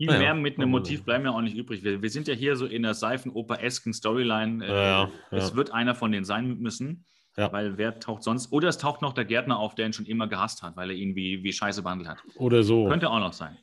Viel 0.00 0.06
Naja, 0.06 0.18
mehr 0.18 0.34
mit 0.34 0.54
einem 0.56 0.70
aber- 0.70 0.78
Motiv 0.78 1.04
bleiben 1.04 1.26
ja 1.26 1.30
auch 1.32 1.42
nicht 1.42 1.54
übrig. 1.58 1.84
Wir, 1.84 2.00
wir 2.00 2.08
sind 2.08 2.26
ja 2.26 2.32
hier 2.32 2.56
so 2.56 2.64
in 2.64 2.82
der 2.84 2.94
Seifenoper-esken 2.94 3.92
Storyline. 3.92 4.64
Äh, 4.64 4.68
Ja, 4.68 4.74
ja, 5.04 5.10
Es 5.30 5.50
ja. 5.50 5.56
wird 5.56 5.72
einer 5.72 5.94
von 5.94 6.10
denen 6.10 6.24
sein 6.24 6.56
müssen, 6.58 7.04
Ja. 7.36 7.52
weil 7.52 7.76
wer 7.76 8.00
taucht 8.00 8.22
sonst? 8.22 8.50
Oder 8.50 8.68
es 8.70 8.78
taucht 8.78 9.02
noch 9.02 9.12
der 9.12 9.26
Gärtner 9.26 9.58
auf, 9.58 9.74
der 9.74 9.84
ihn 9.84 9.92
schon 9.92 10.06
immer 10.06 10.26
gehasst 10.26 10.62
hat, 10.62 10.74
weil 10.74 10.88
er 10.88 10.96
ihn 10.96 11.14
wie, 11.16 11.42
wie 11.44 11.52
Scheiße 11.52 11.82
behandelt 11.82 12.08
hat. 12.08 12.18
oder 12.36 12.62
so. 12.62 12.86
Könnte 12.88 13.10
auch 13.10 13.18
noch 13.20 13.34
sein. 13.34 13.58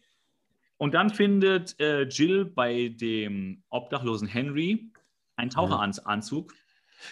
Und 0.78 0.94
dann 0.94 1.10
findet 1.10 1.80
äh, 1.80 2.04
Jill 2.04 2.46
bei 2.46 2.90
dem 2.90 3.64
obdachlosen 3.70 4.28
Henry 4.28 4.92
einen 5.38 5.50
Taucheranzug. 5.50 6.54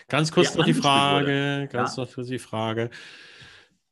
Ganz 0.07 0.32
kurz 0.32 0.53
noch 0.55 0.65
die 0.65 0.76
Frage, 0.76 1.67
ganz 1.71 1.95
Ja. 1.97 2.03
noch 2.03 2.13
kurz 2.13 2.28
die 2.28 2.38
Frage. 2.38 2.91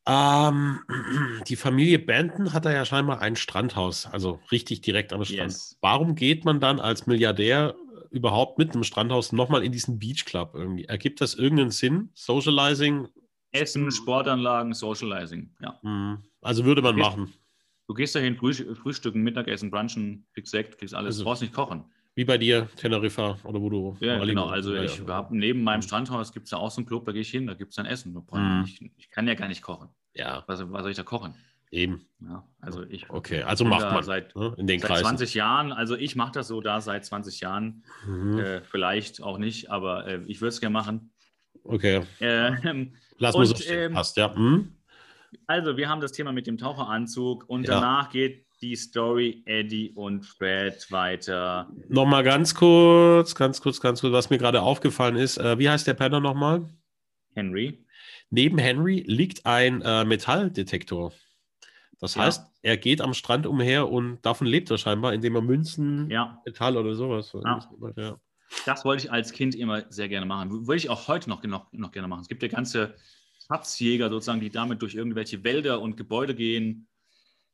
Ähm, 0.06 0.80
die 1.48 1.56
Familie 1.56 2.00
Benton 2.00 2.54
hat 2.54 2.66
da 2.66 2.72
ja 2.72 2.86
scheinbar 2.86 3.22
ein 3.22 3.36
Strandhaus, 3.36 4.06
also 4.08 4.40
richtig 4.52 4.82
direkt 4.82 5.14
am 5.14 5.24
Strand. 5.24 5.52
Yes. 5.52 5.78
Warum 5.82 6.16
geht 6.16 6.44
man 6.46 6.60
dann 6.60 6.80
als 6.80 7.08
Milliardär 7.08 7.76
überhaupt 8.12 8.58
mit 8.58 8.74
einem 8.74 8.84
Strandhaus 8.84 9.32
nochmal 9.32 9.64
in 9.64 9.72
diesen 9.72 10.00
Beach 10.00 10.26
Club 10.26 10.52
irgendwie? 10.56 10.86
Ergibt 10.86 11.22
das 11.22 11.36
irgendeinen 11.36 11.72
Sinn? 11.72 12.10
Socializing? 12.14 13.08
Essen, 13.52 13.92
Sportanlagen, 13.92 14.74
Socializing. 14.74 15.52
Ja. 15.62 15.80
Hm, 15.84 16.18
Also 16.42 16.66
würde 16.66 16.82
man 16.82 16.96
Gehst- 16.96 17.08
machen. 17.10 17.34
Du 17.88 17.94
gehst 17.94 18.16
dahin, 18.16 18.36
früh, 18.38 18.54
frühstücken, 18.54 19.22
Mittagessen, 19.24 19.70
brunchen, 19.70 20.26
kriegst 20.34 20.52
Sekt, 20.52 20.78
kriegst 20.80 20.94
alles. 20.96 21.16
Also- 21.16 21.24
du 21.24 21.30
brauchst 21.30 21.42
nicht 21.42 21.54
kochen. 21.54 21.86
Wie 22.16 22.26
bei 22.26 22.38
dir, 22.38 22.70
Teneriffa 22.76 23.38
oder 23.44 23.60
wo 23.60 23.70
du. 23.70 23.98
Ja, 24.00 24.18
Bali 24.18 24.30
genau. 24.34 24.46
Also 24.48 24.76
Ja, 24.76 24.84
ich 24.84 25.00
ja. 25.00 25.08
habe 25.08 25.36
neben 25.36 25.64
meinem. 25.64 25.82
Strandhaus 25.82 26.32
gibt 26.32 26.46
es 26.46 26.52
da 26.52 26.58
auch 26.58 26.70
so 26.70 26.78
einen 26.82 26.86
Club, 26.86 27.06
da 27.06 27.12
gehe 27.12 27.22
ich 27.22 27.30
hin, 27.32 27.48
da 27.48 27.56
gibt 27.56 27.72
es 27.72 27.76
dann 27.76 27.86
Essen. 27.88 28.16
Ich 28.16 28.34
Mhm. 28.34 28.62
nicht- 28.62 28.82
Ich, 28.98 29.10
kann 29.10 29.28
ja 29.28 29.34
gar 29.34 29.48
nicht 29.48 29.62
kochen. 29.64 29.90
Ja, 30.14 30.44
Was, 30.46 30.60
was 30.72 30.82
soll 30.84 30.92
ich 30.92 30.98
da 30.98 31.04
kochen? 31.04 31.34
eben. 31.72 32.06
Ja, 32.20 32.48
also 32.62 32.84
ich 32.84 33.10
Okay, 33.10 33.42
also 33.42 33.66
macht 33.66 33.82
man 33.92 34.04
seit, 34.04 34.36
ne, 34.36 34.54
in 34.60 34.68
den 34.68 34.80
seit 34.80 34.90
Kreisen. 34.92 35.06
20 35.06 35.34
Jahren. 35.34 35.72
Also 35.72 35.96
ich 35.96 36.16
mache 36.16 36.32
das 36.34 36.48
so 36.48 36.62
da 36.62 36.80
seit 36.82 37.04
20 37.04 37.40
Jahren. 37.40 37.84
Mhm. 38.06 38.38
Äh, 38.38 38.62
vielleicht 38.62 39.24
auch 39.24 39.40
nicht, 39.40 39.72
aber 39.72 40.06
äh, 40.06 40.22
ich 40.28 40.40
würde 40.40 40.50
es 40.50 40.60
gerne 40.62 40.74
machen. 40.74 41.12
Okay, 41.64 42.04
Ähm, 42.20 42.94
lass 43.18 43.36
mal 43.36 43.46
so 43.48 43.56
ähm, 43.68 43.94
Passt, 43.94 44.18
ja. 44.18 44.36
Hm? 44.36 44.76
also 45.48 45.76
wir 45.78 45.90
haben 45.90 46.00
das 46.02 46.12
Thema 46.12 46.32
mit 46.32 46.46
dem 46.46 46.60
Taucheranzug 46.60 47.50
und 47.50 47.68
Ja. 47.68 47.76
danach 47.80 48.12
geht 48.12 48.46
die 48.64 48.76
Story 48.78 49.44
Eddie 49.46 49.92
und 49.94 50.26
Fred 50.26 50.90
weiter. 50.90 51.70
Nochmal 51.90 52.24
ganz 52.24 52.56
kurz, 52.56 53.36
ganz 53.36 53.60
kurz, 53.62 53.82
ganz 53.82 54.00
kurz, 54.00 54.14
was 54.14 54.30
mir 54.30 54.38
gerade 54.38 54.62
aufgefallen 54.62 55.18
ist. 55.18 55.38
Äh, 55.38 55.60
wie 55.60 55.70
heißt 55.70 55.86
der 55.86 55.96
Penner 55.96 56.22
nochmal? 56.22 56.70
Henry. 57.36 57.86
Neben 58.30 58.58
Henry 58.58 59.04
liegt 59.06 59.46
ein 59.46 59.82
äh, 59.82 60.06
Metalldetektor. 60.06 61.12
Das 62.00 62.16
Ja. 62.16 62.24
heißt, 62.24 62.46
er 62.62 62.78
geht 62.78 63.02
am 63.02 63.14
Strand 63.14 63.46
umher 63.46 63.90
und 63.92 64.22
davon 64.26 64.48
lebt 64.48 64.72
er 64.72 64.78
scheinbar, 64.78 65.14
indem 65.14 65.36
er 65.36 65.42
Münzen, 65.42 66.10
Ja. 66.10 66.42
Metall 66.46 66.78
oder 66.78 66.96
sowas. 66.96 67.34
Ja. 67.98 68.18
Das 68.66 68.86
wollte 68.86 69.06
ich 69.06 69.12
als 69.12 69.34
Kind 69.34 69.56
immer 69.56 69.84
sehr 69.90 70.08
gerne 70.08 70.26
machen. 70.26 70.52
Würde 70.68 70.78
ich 70.78 70.90
auch 70.90 71.10
heute 71.10 71.30
noch, 71.30 71.44
noch, 71.44 71.72
noch 71.74 71.92
gerne 71.92 72.08
machen. 72.08 72.22
Es 72.22 72.30
gibt 72.30 72.42
ja 72.44 72.48
ganze 72.50 72.96
Schatzjäger 73.46 74.10
sozusagen, 74.10 74.40
die 74.40 74.50
damit 74.50 74.82
durch 74.82 74.96
irgendwelche 74.96 75.44
Wälder 75.44 75.82
und 75.82 75.98
Gebäude 75.98 76.34
gehen. 76.34 76.88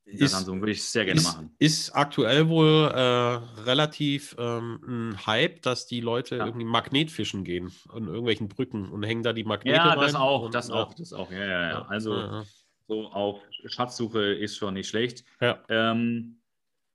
Ist, 0.05 0.33
Ansonsten 0.33 0.61
würde 0.61 0.71
ich 0.71 0.83
sehr 0.83 1.05
gerne 1.05 1.19
ist, 1.19 1.27
machen. 1.27 1.55
Ist 1.59 1.91
aktuell 1.91 2.49
wohl 2.49 2.91
äh, 2.91 3.61
relativ 3.61 4.35
ähm, 4.39 4.79
ein 4.87 5.25
Hype, 5.27 5.61
dass 5.61 5.85
die 5.85 6.01
Leute 6.01 6.37
Ja. 6.37 6.45
irgendwie 6.47 6.65
Magnetfischen 6.65 7.43
gehen 7.43 7.71
an 7.89 8.07
irgendwelchen 8.07 8.47
Brücken 8.47 8.89
und 8.89 9.03
hängen 9.03 9.21
da 9.21 9.33
die 9.33 9.43
Magnete 9.43 9.77
Ja, 9.77 9.89
rein. 9.89 9.99
das 9.99 10.15
auch, 10.15 10.43
und, 10.43 10.55
das 10.55 10.69
ja, 10.69 10.75
auch, 10.75 10.93
das 10.95 11.13
auch. 11.13 11.29
Ja, 11.31 11.45
ja, 11.45 11.69
ja. 11.69 11.81
Also 11.83 12.15
ja, 12.17 12.43
so 12.87 13.07
auf 13.11 13.39
Schatzsuche 13.67 14.33
ist 14.33 14.57
schon 14.57 14.73
nicht 14.73 14.89
schlecht. 14.89 15.23
ja. 15.41 15.59
Ähm, 15.69 16.37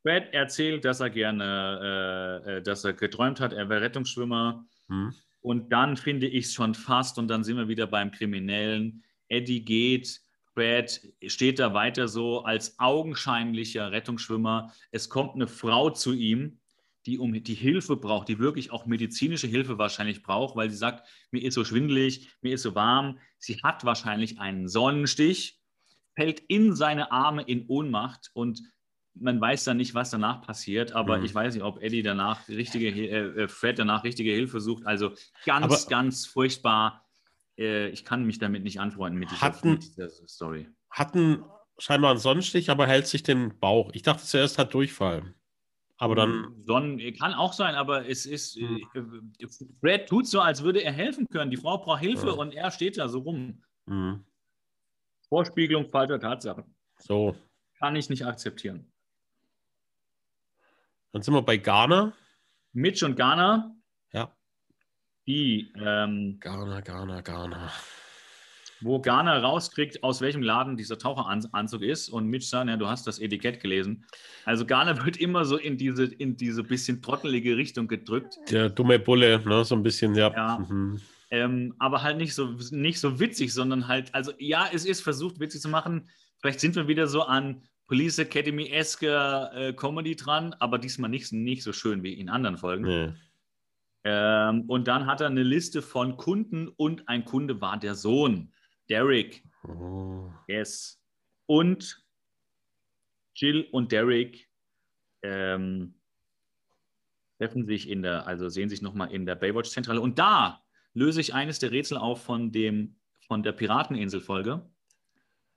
Brad 0.03 0.35
erzählt, 0.35 0.85
dass 0.85 1.01
er 1.01 1.09
gerne, 1.09 2.43
äh, 2.47 2.57
äh, 2.57 2.63
dass 2.63 2.85
er 2.85 2.93
geträumt 2.93 3.41
hat, 3.41 3.53
er 3.55 3.69
wäre 3.71 3.81
Rettungsschwimmer. 3.81 4.67
Hm. 4.89 5.15
Und 5.41 5.73
dann 5.73 5.97
finde 5.97 6.27
ich 6.27 6.47
es 6.47 6.53
schon 6.53 6.75
fast, 6.75 7.19
und 7.19 7.29
dann 7.29 7.43
sind 7.45 7.57
wir 7.57 7.69
wieder 7.69 7.87
beim 7.87 8.11
Kriminellen. 8.11 9.03
Eddie 9.29 9.65
geht, 9.65 10.21
Brad 10.55 11.01
steht 11.27 11.59
da 11.59 11.75
weiter 11.75 12.09
so 12.09 12.45
als 12.45 12.79
augenscheinlicher 12.79 13.91
Rettungsschwimmer. 13.93 14.73
Es 14.91 15.09
kommt 15.09 15.35
eine 15.35 15.47
Frau 15.49 15.91
zu 15.91 16.13
ihm, 16.13 16.61
die 17.07 17.19
um 17.19 17.33
die 17.33 17.55
Hilfe 17.55 17.97
braucht, 17.97 18.29
die 18.29 18.39
wirklich 18.39 18.71
auch 18.71 18.87
medizinische 18.87 19.47
Hilfe 19.47 19.77
wahrscheinlich 19.79 20.23
braucht, 20.23 20.57
weil 20.57 20.71
sie 20.71 20.77
sagt, 20.77 21.07
mir 21.31 21.43
ist 21.43 21.55
so 21.55 21.65
schwindelig, 21.65 22.29
mir 22.41 22.55
ist 22.55 22.63
so 22.63 22.75
warm. 22.75 23.19
Sie 23.39 23.57
hat 23.63 23.85
wahrscheinlich 23.85 24.39
einen 24.41 24.69
Sonnenstich, 24.69 25.61
fällt 26.17 26.41
in 26.49 26.75
seine 26.75 27.13
Arme 27.13 27.43
in 27.43 27.67
Ohnmacht 27.67 28.31
und 28.33 28.63
man 29.17 29.41
weiß 29.41 29.65
dann 29.65 29.77
nicht, 29.77 29.95
was 29.95 30.11
danach 30.11 30.43
passiert, 30.43 30.93
aber 30.93 31.19
Mhm. 31.19 31.25
ich 31.25 31.35
weiß 31.35 31.55
nicht, 31.55 31.63
ob 31.63 31.81
Eddie 31.83 32.03
danach 32.03 32.49
richtige, 32.49 32.89
äh, 32.89 33.43
äh, 33.45 33.49
Fred 33.49 33.79
danach 33.79 34.03
richtige 34.03 34.33
Hilfe 34.33 34.61
sucht. 34.61 34.87
Also 34.87 35.13
ganz, 35.45 35.65
Aber- 35.65 35.91
ganz 35.91 36.27
furchtbar. 36.27 37.04
Äh, 37.59 37.89
ich 37.89 38.05
kann 38.05 38.25
mich 38.25 38.39
damit 38.39 38.63
nicht 38.65 38.81
anfreunden 38.81 39.19
mit 39.19 39.31
dieser, 39.31 39.41
Hatten- 39.41 39.73
mit 39.73 39.83
dieser 39.85 40.09
Story. 40.09 40.69
Hatten 40.91 41.45
scheinbar 41.79 42.11
einen 42.11 42.21
Sonnenstich, 42.21 42.71
aber 42.71 42.87
hält 42.87 43.07
sich 43.07 43.23
den 43.23 43.59
Bauch. 43.59 43.91
Ich 43.95 44.03
dachte 44.03 44.23
zuerst 44.25 44.59
hat 44.59 44.75
Durchfall. 44.75 45.35
Aber 45.97 46.17
dann. 46.17 46.63
Sonnen 46.67 46.99
kann 47.17 47.35
auch 47.35 47.53
sein, 47.53 47.77
aber 47.77 48.09
es 48.09 48.27
ist. 48.27 48.57
Hm. 48.57 48.81
Äh, 48.95 49.47
Brad 49.81 50.09
tut 50.09 50.27
so, 50.27 50.41
als 50.41 50.63
würde 50.65 50.83
er 50.83 50.93
helfen 50.93 51.29
können. 51.29 51.51
Die 51.53 51.57
Frau 51.57 51.79
braucht 51.79 52.01
Hilfe 52.01 52.27
Ja. 52.29 52.33
und 52.33 52.53
er 52.53 52.71
steht 52.73 52.99
da 52.99 53.09
so 53.09 53.21
rum. 53.21 53.63
Hm, 53.87 54.25
Vorspiegelung 55.29 55.89
falscher 55.91 56.19
Tatsachen. 56.21 56.65
so. 56.99 57.37
Kann 57.79 57.97
ich 57.97 58.09
nicht 58.09 58.25
akzeptieren. 58.27 58.91
Dann 61.13 61.23
sind 61.23 61.35
wir 61.35 61.43
bei 61.43 61.57
Ghana. 61.59 62.13
Mitch 62.73 63.05
und 63.05 63.17
Ja. 63.19 63.75
Die, 65.27 65.73
ähm, 65.77 66.39
Ghana, 66.41 66.81
Ghana, 66.81 67.21
Ghana. 67.23 67.73
wo 68.81 69.01
Garner 69.01 69.43
rauskriegt, 69.43 70.03
aus 70.03 70.21
welchem 70.21 70.43
Laden 70.43 70.77
dieser 70.77 70.99
Taucheranzug 70.99 71.81
ist 71.81 72.11
und 72.11 72.27
Mitch 72.27 72.47
sagt, 72.47 72.69
ja, 72.69 72.77
du 72.77 72.87
hast 72.87 73.07
das 73.07 73.19
Etikett 73.19 73.61
gelesen. 73.61 74.05
Also 74.45 74.67
Garner 74.67 74.97
wird 75.05 75.17
immer 75.17 75.45
so 75.45 75.57
in 75.57 75.79
diese, 75.79 76.05
in 76.05 76.37
diese 76.37 76.63
bisschen 76.63 77.01
trottelige 77.01 77.57
Richtung 77.57 77.89
gedrückt. 77.89 78.37
Der 78.51 78.69
dumme 78.69 78.99
Bulle, 78.99 79.41
ne? 79.45 79.65
So 79.65 79.75
ein 79.75 79.83
bisschen, 79.83 80.15
ja. 80.15 80.31
Ja. 80.33 80.59
Mhm. 80.59 81.01
Ähm, 81.31 81.75
aber 81.79 82.03
halt 82.03 82.19
nicht 82.19 82.35
so, 82.35 82.57
nicht 82.71 83.01
so 83.01 83.19
witzig, 83.19 83.53
sondern 83.53 83.89
halt, 83.89 84.15
also 84.15 84.33
ja, 84.39 84.69
es 84.73 84.85
ist 84.85 85.01
versucht, 85.01 85.41
witzig 85.41 85.63
zu 85.63 85.69
machen. 85.69 86.09
Vielleicht 86.41 86.61
sind 86.61 86.77
wir 86.77 86.87
wieder 86.87 87.07
so 87.07 87.23
an 87.23 87.63
Police 87.87 88.19
Academy-eske 88.19 89.51
äh, 89.55 89.73
Comedy 89.73 90.17
dran, 90.17 90.55
aber 90.61 90.79
diesmal 90.79 91.11
nicht, 91.11 91.33
nicht 91.33 91.63
so 91.63 91.73
schön 91.73 92.03
wie 92.03 92.13
in 92.13 92.29
anderen 92.29 92.59
Folgen. 92.59 92.85
Nee. 92.85 93.13
Ähm, 94.05 94.63
und 94.69 94.87
dann 94.87 95.07
hat 95.07 95.21
er 95.21 95.29
eine 95.29 95.43
Liste 95.43 95.81
von 95.83 96.17
Kunden 96.17 96.69
und 96.69 97.09
ein 97.09 97.25
Kunde 97.25 97.61
war 97.61 97.79
der 97.79 97.95
Sohn, 97.95 98.53
Derek. 98.91 99.43
Oh. 99.67 100.31
Yes. 100.47 101.03
Und 101.47 102.05
Jill 103.35 103.67
und 103.73 103.93
Derek 103.93 104.49
ähm, 105.23 105.95
treffen 107.39 107.65
sich 107.65 107.89
in 107.89 108.03
der, 108.03 108.27
also 108.27 108.49
sehen 108.49 108.69
sich 108.69 108.83
nochmal 108.83 109.11
in 109.13 109.27
der 109.27 109.35
Baywatch-Zentrale. 109.37 110.01
Und 110.01 110.19
da 110.19 110.63
löse 110.93 111.21
ich 111.21 111.35
eines 111.35 111.59
der 111.59 111.71
Rätsel 111.73 111.97
auf 111.97 112.23
von, 112.23 112.53
dem, 112.53 112.97
von 113.27 113.43
der 113.43 113.53
Pirateninsel-Folge. 113.53 114.71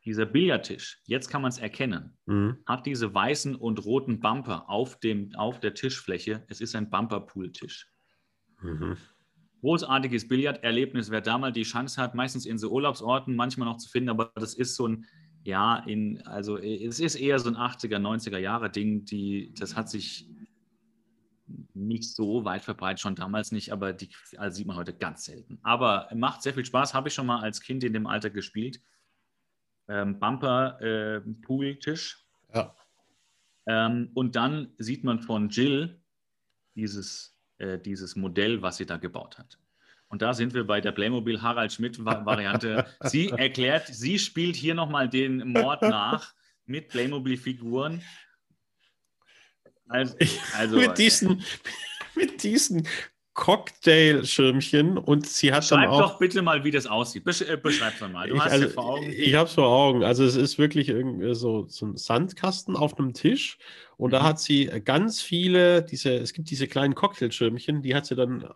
Dieser 0.06 0.26
Billardtisch, 0.26 1.02
jetzt 1.06 1.28
kann 1.28 1.42
man 1.42 1.50
es 1.50 1.58
erkennen, 1.58 2.18
Mhm. 2.26 2.60
hat 2.66 2.86
diese 2.86 3.14
weißen 3.14 3.56
und 3.56 3.84
roten 3.84 4.22
Bumper 4.22 4.70
auf, 4.70 5.00
dem, 5.00 5.36
auf 5.36 5.60
der 5.60 5.74
Tischfläche. 5.74 6.46
Es 6.48 6.62
ist 6.62 6.76
ein 6.76 6.90
Bumperpool-Tisch. 6.90 7.92
Mhm. 8.62 8.98
Großartiges 9.62 10.28
Billarderlebnis, 10.28 11.10
wer 11.10 11.22
da 11.22 11.38
mal 11.38 11.52
die 11.52 11.64
Chance 11.64 12.02
hat, 12.02 12.16
meistens 12.16 12.46
in 12.46 12.58
so 12.58 12.72
Urlaubsorten 12.72 13.36
manchmal 13.36 13.68
noch 13.68 13.78
zu 13.78 13.90
finden, 13.90 14.10
aber 14.10 14.32
das 14.36 14.54
ist 14.54 14.76
so 14.76 14.88
ein, 14.88 15.06
ja, 15.44 15.78
in, 15.80 16.22
also 16.28 16.58
es 16.58 17.00
ist 17.00 17.16
eher 17.16 17.40
so 17.40 17.50
ein 17.50 17.56
80er, 17.56 17.98
90er 17.98 18.38
Jahre 18.38 18.70
Ding, 18.70 19.06
die, 19.06 19.54
das 19.58 19.76
hat 19.76 19.90
sich 19.90 20.30
nicht 21.74 22.14
so 22.14 22.44
weit 22.46 22.64
verbreitet, 22.64 23.00
schon 23.00 23.16
damals 23.16 23.52
nicht, 23.52 23.72
aber 23.72 23.94
die 23.94 24.10
also 24.38 24.58
sieht 24.58 24.68
man 24.68 24.76
heute 24.76 24.94
ganz 24.94 25.26
selten. 25.26 25.60
Aber 25.64 26.10
macht 26.14 26.42
sehr 26.42 26.54
viel 26.54 26.66
Spaß, 26.66 26.94
habe 26.94 27.08
ich 27.08 27.14
schon 27.14 27.28
mal 27.28 27.40
als 27.40 27.62
Kind 27.62 27.84
in 27.84 27.94
dem 27.94 28.08
Alter 28.08 28.30
gespielt. 28.30 28.82
Ähm, 29.88 30.20
Bumper, 30.20 30.82
äh, 30.82 31.22
Pool-Tisch. 31.42 32.28
Ja. 32.54 32.76
Ähm, 33.68 34.12
und 34.14 34.36
dann 34.36 34.74
sieht 34.78 35.04
man 35.04 35.22
von 35.22 35.50
Jill 35.50 36.02
dieses, 36.76 37.37
äh, 37.58 37.78
dieses 37.78 38.16
Modell, 38.16 38.62
was 38.62 38.78
sie 38.78 38.86
da 38.86 38.98
gebaut 38.98 39.38
hat. 39.38 39.60
Und 40.10 40.22
da 40.22 40.34
sind 40.34 40.54
wir 40.54 40.66
bei 40.66 40.80
der 40.80 40.92
Playmobil 40.92 41.42
Harald 41.42 41.74
Schmidt-Variante. 41.74 42.86
sie 43.02 43.30
erklärt, 43.30 43.88
sie 43.88 44.20
spielt 44.20 44.56
hier 44.56 44.74
nochmal 44.74 45.10
den 45.10 45.50
Mord 45.50 45.82
nach 45.82 46.34
mit 46.66 46.90
Playmobil-Figuren. 46.90 48.02
Also, 49.88 50.16
also 50.58 50.78
mit 50.78 50.98
diesen, 50.98 51.44
mit 52.16 52.44
diesen 52.44 52.88
Cocktailschirmchen 53.38 54.98
und 54.98 55.28
sie 55.28 55.54
hat 55.54 55.70
dann 55.72 55.84
schreib 55.84 55.90
auch. 55.90 56.00
doch 56.00 56.20
bitte 56.20 56.42
mal, 56.42 56.64
wie 56.64 56.72
das 56.72 56.88
aussieht. 56.88 57.24
Besch 57.24 57.42
äh, 57.42 57.56
Beschreib's 57.58 58.02
mal. 58.02 58.28
Du 58.28 58.36
ich 58.36 58.42
hast 58.42 58.52
also, 58.52 58.70
vor 58.70 58.86
Augen. 58.86 59.14
ich 59.16 59.36
habe 59.36 59.48
es 59.48 59.54
vor 59.54 59.68
Augen. 59.68 60.04
Also 60.04 60.24
es 60.26 60.36
ist 60.36 60.58
wirklich 60.58 60.90
irgendwie 60.90 61.36
so, 61.36 61.68
so 61.70 61.86
ein 61.86 61.98
Sandkasten 61.98 62.76
auf 62.76 62.98
einem 63.00 63.14
Tisch 63.14 63.60
und 63.96 64.12
da 64.12 64.22
Mhm. 64.22 64.24
hat 64.24 64.40
sie 64.40 64.66
ganz 64.84 65.22
viele, 65.22 65.84
diese, 65.84 66.16
es 66.16 66.34
gibt 66.34 66.50
diese 66.50 66.68
kleinen 66.68 66.96
Cocktailschirmchen, 66.96 67.82
die 67.84 67.96
hat 67.96 68.06
sie 68.08 68.16
dann 68.16 68.50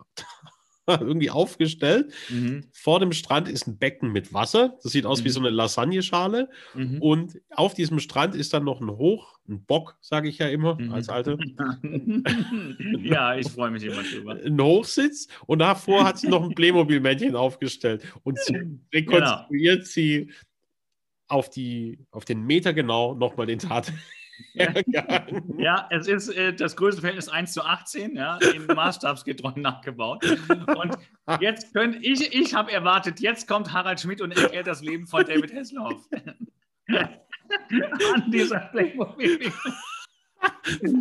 irgendwie 1.00 1.30
aufgestellt. 1.30 2.12
Mhm. 2.30 2.66
Vor 2.72 3.00
dem 3.00 3.12
Strand 3.12 3.48
ist 3.48 3.68
ein 3.68 3.78
Becken 3.78 4.12
mit 4.12 4.34
Wasser. 4.34 4.78
Das 4.84 4.92
sieht 4.92 5.06
aus 5.06 5.24
wie 5.24 5.28
Mhm. 5.30 5.34
so 5.34 5.40
eine 5.42 5.50
Lasagneschale. 5.52 6.50
Mhm. 6.74 7.02
Und 7.02 7.42
auf 7.52 7.74
diesem 7.74 8.00
Strand 8.00 8.36
ist 8.36 8.54
dann 8.54 8.64
noch 8.64 8.82
ein 8.82 8.90
Hoch, 8.90 9.38
ein 9.48 9.64
Bock, 9.66 9.98
sage 10.02 10.28
ich 10.30 10.38
ja 10.40 10.48
immer 10.48 10.76
Mhm. 10.80 10.92
als 10.92 11.10
Alte, 11.10 11.38
ja, 13.04 13.36
ich 13.38 13.50
freue 13.50 13.72
mich 13.72 13.84
immer 13.84 14.04
drüber. 14.04 14.38
ein 14.44 14.62
Hochsitz. 14.62 15.28
Und 15.46 15.60
davor 15.60 16.04
hat 16.04 16.18
sie 16.20 16.28
noch 16.28 16.44
ein 16.44 16.56
Playmobil-Männchen 16.56 17.36
aufgestellt. 17.36 18.04
Und 18.24 18.40
so 18.40 18.54
rekonstruiert 18.94 19.86
sie 19.88 20.32
auf, 21.28 21.50
die, 21.50 22.00
auf 22.12 22.26
den 22.26 22.42
Meter 22.46 22.74
genau 22.74 23.14
nochmal 23.16 23.46
den 23.46 23.60
Tat. 23.60 23.92
Ja, 25.58 25.88
es 25.92 26.08
ist 26.08 26.30
äh, 26.30 26.54
das 26.54 26.76
größte 26.76 27.02
Verhältnis 27.02 27.30
1 27.30 27.54
zu 27.54 27.64
18, 27.64 28.16
ja, 28.16 28.38
in 28.54 28.66
maßstabsgetreu 28.76 29.52
nachgebaut. 29.56 30.24
Und 30.50 30.98
jetzt 31.40 31.74
könnte 31.74 32.00
ich, 32.00 32.34
ich 32.34 32.54
habe 32.54 32.72
erwartet, 32.72 33.20
jetzt 33.20 33.48
kommt 33.48 33.72
Harald 33.72 34.00
Schmidt 34.00 34.22
und 34.22 34.32
erklärt 34.32 34.68
das 34.68 34.82
Leben 34.82 35.08
von 35.08 35.26
David 35.26 35.54
Hasselhoff. 35.54 36.08
An 36.88 38.32
dieser 38.32 38.60
Playmobil. 38.72 39.52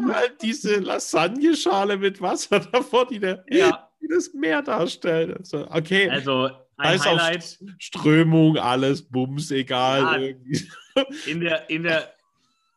halt 0.08 0.42
diese 0.42 0.80
Lasagneschale 0.80 1.96
mit 1.96 2.20
Wasser 2.20 2.60
davor, 2.72 3.06
die, 3.06 3.18
der, 3.18 3.44
Ja, 3.48 3.88
die 4.00 4.08
das 4.08 4.32
Meer 4.34 4.62
darstellt. 4.62 5.36
Also, 5.38 5.66
okay, 5.70 6.08
also 6.10 6.50
ein 6.76 7.00
Highlight 7.00 7.58
Strömung, 7.78 8.56
alles, 8.56 9.02
Bums, 9.02 9.50
egal. 9.50 10.36
Ja. 10.46 11.04
in 11.26 11.40
der, 11.40 11.68
in, 11.70 11.82
der, 11.82 12.12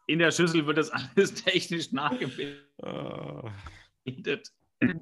in 0.07 0.19
der 0.19 0.31
Schüssel 0.31 0.65
wird 0.65 0.77
das 0.77 0.91
alles 1.15 1.33
technisch 1.33 1.91
nachgebildet. 1.91 2.63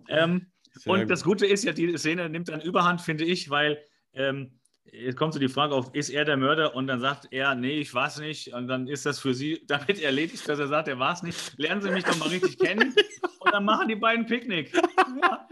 Ähm, 0.07 0.51
Und 0.85 1.09
das 1.09 1.23
Gute 1.23 1.45
ist 1.45 1.63
ja, 1.63 1.73
die 1.73 1.97
Szene 1.97 2.29
nimmt 2.29 2.49
dann 2.49 2.61
Überhand, 2.61 3.01
finde 3.01 3.25
ich, 3.25 3.49
weil 3.49 3.83
ähm, 4.13 4.59
es 4.85 5.15
kommt 5.15 5.33
so 5.33 5.39
die 5.39 5.49
Frage 5.49 5.75
auf, 5.75 5.93
ist 5.93 6.09
er 6.09 6.25
der 6.25 6.37
Mörder? 6.37 6.75
Und 6.75 6.87
dann 6.87 6.99
sagt 6.99 7.27
er, 7.31 7.55
nee, 7.55 7.79
ich 7.79 7.93
war 7.93 8.07
es 8.07 8.17
nicht. 8.19 8.53
Und 8.53 8.67
dann 8.67 8.87
ist 8.87 9.05
das 9.05 9.19
für 9.19 9.33
sie 9.33 9.63
damit 9.67 10.01
erledigt, 10.01 10.47
dass 10.47 10.59
er 10.59 10.67
sagt, 10.67 10.87
er 10.87 10.99
war 10.99 11.13
es 11.13 11.23
nicht. 11.23 11.57
Lernen 11.57 11.81
Sie 11.81 11.91
mich 11.91 12.03
doch 12.03 12.17
mal 12.17 12.29
richtig 12.29 12.57
kennen. 12.57 12.93
Und 13.39 13.53
dann 13.53 13.65
machen 13.65 13.87
die 13.87 13.95
beiden 13.95 14.25
Picknick. 14.25 14.73
Ja. 15.21 15.47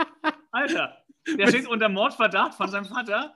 Alter, 0.51 0.97
der 1.37 1.47
steht 1.47 1.67
unter 1.67 1.89
Mordverdacht 1.89 2.55
von 2.55 2.69
seinem 2.69 2.85
Vater. 2.85 3.33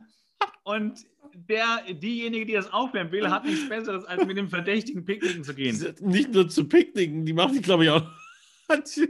Und 0.64 1.06
der, 1.34 1.82
diejenige, 1.94 2.46
die 2.46 2.54
das 2.54 2.72
aufklären 2.72 3.12
will, 3.12 3.30
hat 3.30 3.46
nichts 3.46 3.68
Besseres, 3.68 4.06
als 4.06 4.26
mit 4.26 4.38
dem 4.38 4.50
verdächtigen 4.50 5.06
Picknicken 5.06 5.44
zu 5.44 5.54
gehen. 5.54 5.96
Nicht 6.02 6.34
nur 6.34 6.48
zu 6.48 6.66
picknicken, 6.66 7.26
die 7.26 7.34
machen 7.34 7.54
die, 7.54 7.62
glaube 7.62 7.86
ich, 7.86 7.90
auch 7.90 8.04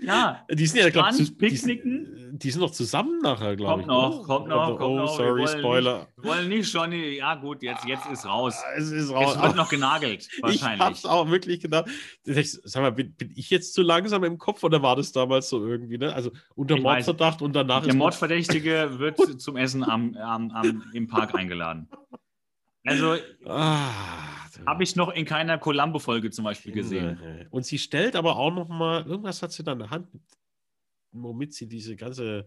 Ja, 0.01 0.45
Die 0.51 0.65
sind 0.65 0.79
ja, 0.81 0.89
glaube 0.89 1.09
ich, 1.11 1.29
die, 1.29 1.35
Picknicken. 1.35 2.37
die 2.39 2.51
sind 2.51 2.61
noch 2.61 2.71
zusammen 2.71 3.19
nachher, 3.21 3.55
glaube 3.55 3.81
ich. 3.81 3.87
noch, 3.87 4.17
oder? 4.19 4.25
kommt 4.25 4.47
noch, 4.47 4.69
Oh, 4.69 4.75
kommt 4.77 4.95
noch. 4.95 5.17
Wir 5.19 5.47
sorry, 5.47 5.47
Spoiler. 5.47 6.07
Wir 6.17 6.29
wollen 6.29 6.49
nicht 6.49 6.69
schon, 6.69 6.91
ja 6.91 7.35
gut, 7.35 7.61
jetzt, 7.63 7.85
jetzt 7.85 8.05
ist 8.07 8.25
raus. 8.25 8.55
Es 8.75 8.85
ist 8.91 9.03
Es 9.05 9.11
raus. 9.11 9.41
wird 9.41 9.55
noch 9.55 9.69
genagelt, 9.69 10.27
Ich 10.37 10.41
wahrscheinlich. 10.41 10.81
hab's 10.81 11.05
auch 11.05 11.29
wirklich 11.29 11.59
gedacht. 11.61 11.85
Ich, 12.25 12.51
sag 12.63 12.81
mal, 12.81 12.91
bin, 12.91 13.13
bin 13.13 13.31
ich 13.35 13.49
jetzt 13.49 13.73
zu 13.73 13.81
langsam 13.83 14.23
im 14.23 14.37
Kopf 14.37 14.63
oder 14.63 14.81
war 14.81 14.95
das 14.95 15.11
damals 15.11 15.49
so 15.49 15.65
irgendwie? 15.65 15.97
Ne? 15.97 16.13
Also 16.13 16.31
unter 16.55 16.75
Ich 16.75 16.83
weiß. 16.83 17.05
Mordverdacht 17.05 17.41
und 17.41 17.53
danach 17.55 17.83
Der 17.83 17.95
Mordverdächtige 17.95 18.91
wird 18.99 19.39
zum 19.41 19.55
Essen 19.57 19.83
am, 19.83 20.15
am, 20.15 20.51
am, 20.51 20.83
im 20.93 21.07
Park 21.07 21.35
eingeladen. 21.35 21.87
Also 22.85 23.17
Ah, 23.45 24.29
habe 24.65 24.83
ich 24.83 24.95
noch 24.95 25.09
in 25.13 25.25
keiner 25.25 25.57
Columbo-Folge 25.57 26.31
zum 26.31 26.43
Beispiel 26.45 26.73
gesehen. 26.73 27.47
Und 27.49 27.65
sie 27.65 27.77
stellt 27.79 28.15
aber 28.15 28.37
auch 28.37 28.51
noch 28.53 28.67
mal, 28.69 29.05
irgendwas 29.05 29.41
hat 29.41 29.51
sie 29.51 29.63
da 29.63 29.73
in 29.73 29.79
der 29.79 29.89
Hand, 29.89 30.07
womit 31.11 31.53
sie 31.53 31.67
diese 31.67 31.95
ganze 31.95 32.45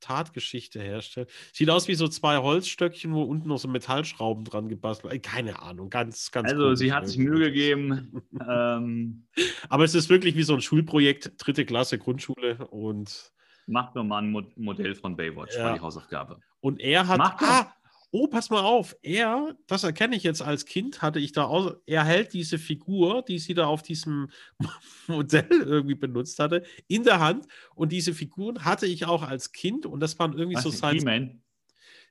Tatgeschichte 0.00 0.80
herstellt. 0.80 1.30
Sieht 1.52 1.70
aus 1.70 1.88
wie 1.88 1.94
so 1.94 2.06
zwei 2.06 2.36
Holzstöckchen, 2.38 3.12
wo 3.14 3.22
unten 3.24 3.48
noch 3.48 3.58
so 3.58 3.66
Metallschrauben 3.66 4.44
dran 4.44 4.68
gebastelt. 4.68 5.12
äh, 5.12 5.18
Keine 5.18 5.60
Ahnung, 5.60 5.90
ganz, 5.90 6.30
ganz. 6.30 6.50
Also 6.52 6.64
komisch 6.64 6.78
sie 6.78 6.92
hat 6.92 7.08
sich. 7.08 7.18
Mühe 7.18 7.40
gegeben. 7.50 8.22
ähm, 8.48 9.26
Aber 9.68 9.84
es 9.84 9.94
ist 9.94 10.08
wirklich 10.08 10.36
wie 10.36 10.44
so 10.44 10.54
ein 10.54 10.60
Schulprojekt, 10.60 11.32
dritte 11.38 11.64
Klasse 11.64 11.98
Grundschule 11.98 12.58
und 12.68 13.32
macht 13.66 13.94
nur 13.96 14.04
mal 14.04 14.18
ein 14.22 14.30
Mo 14.30 14.42
Modell 14.56 14.94
von 14.94 15.16
Baywatch, 15.16 15.56
Ja. 15.56 15.64
war 15.64 15.74
die 15.74 15.80
Hausaufgabe. 15.80 16.38
Und 16.60 16.80
er 16.80 17.06
hat. 17.08 17.18
Mach 17.18 17.36
doch. 17.36 17.46
ah, 17.48 17.74
oh, 18.10 18.26
pass 18.26 18.50
mal 18.50 18.62
auf. 18.62 18.96
Er, 19.02 19.56
das 19.66 19.84
erkenne 19.84 20.16
ich 20.16 20.22
jetzt 20.22 20.40
als 20.42 20.64
Kind, 20.66 21.02
hatte 21.02 21.18
ich 21.18 21.32
da 21.32 21.44
auch. 21.44 21.74
Er 21.86 22.04
hält 22.04 22.32
diese 22.32 22.58
Figur, 22.58 23.22
die 23.22 23.38
sie 23.38 23.54
da 23.54 23.66
auf 23.66 23.82
diesem 23.82 24.30
Modell 25.06 25.46
irgendwie 25.50 25.94
benutzt 25.94 26.38
hatte, 26.38 26.64
in 26.86 27.04
der 27.04 27.20
Hand. 27.20 27.46
Und 27.74 27.92
diese 27.92 28.14
Figuren 28.14 28.64
hatte 28.64 28.86
ich 28.86 29.04
auch 29.06 29.22
als 29.22 29.52
Kind. 29.52 29.86
Und 29.86 30.00
das 30.00 30.18
waren 30.18 30.32
irgendwie 30.32 30.56
Was, 30.56 30.62
so 30.64 30.70
Science. 30.70 31.02
He-Man? 31.02 31.42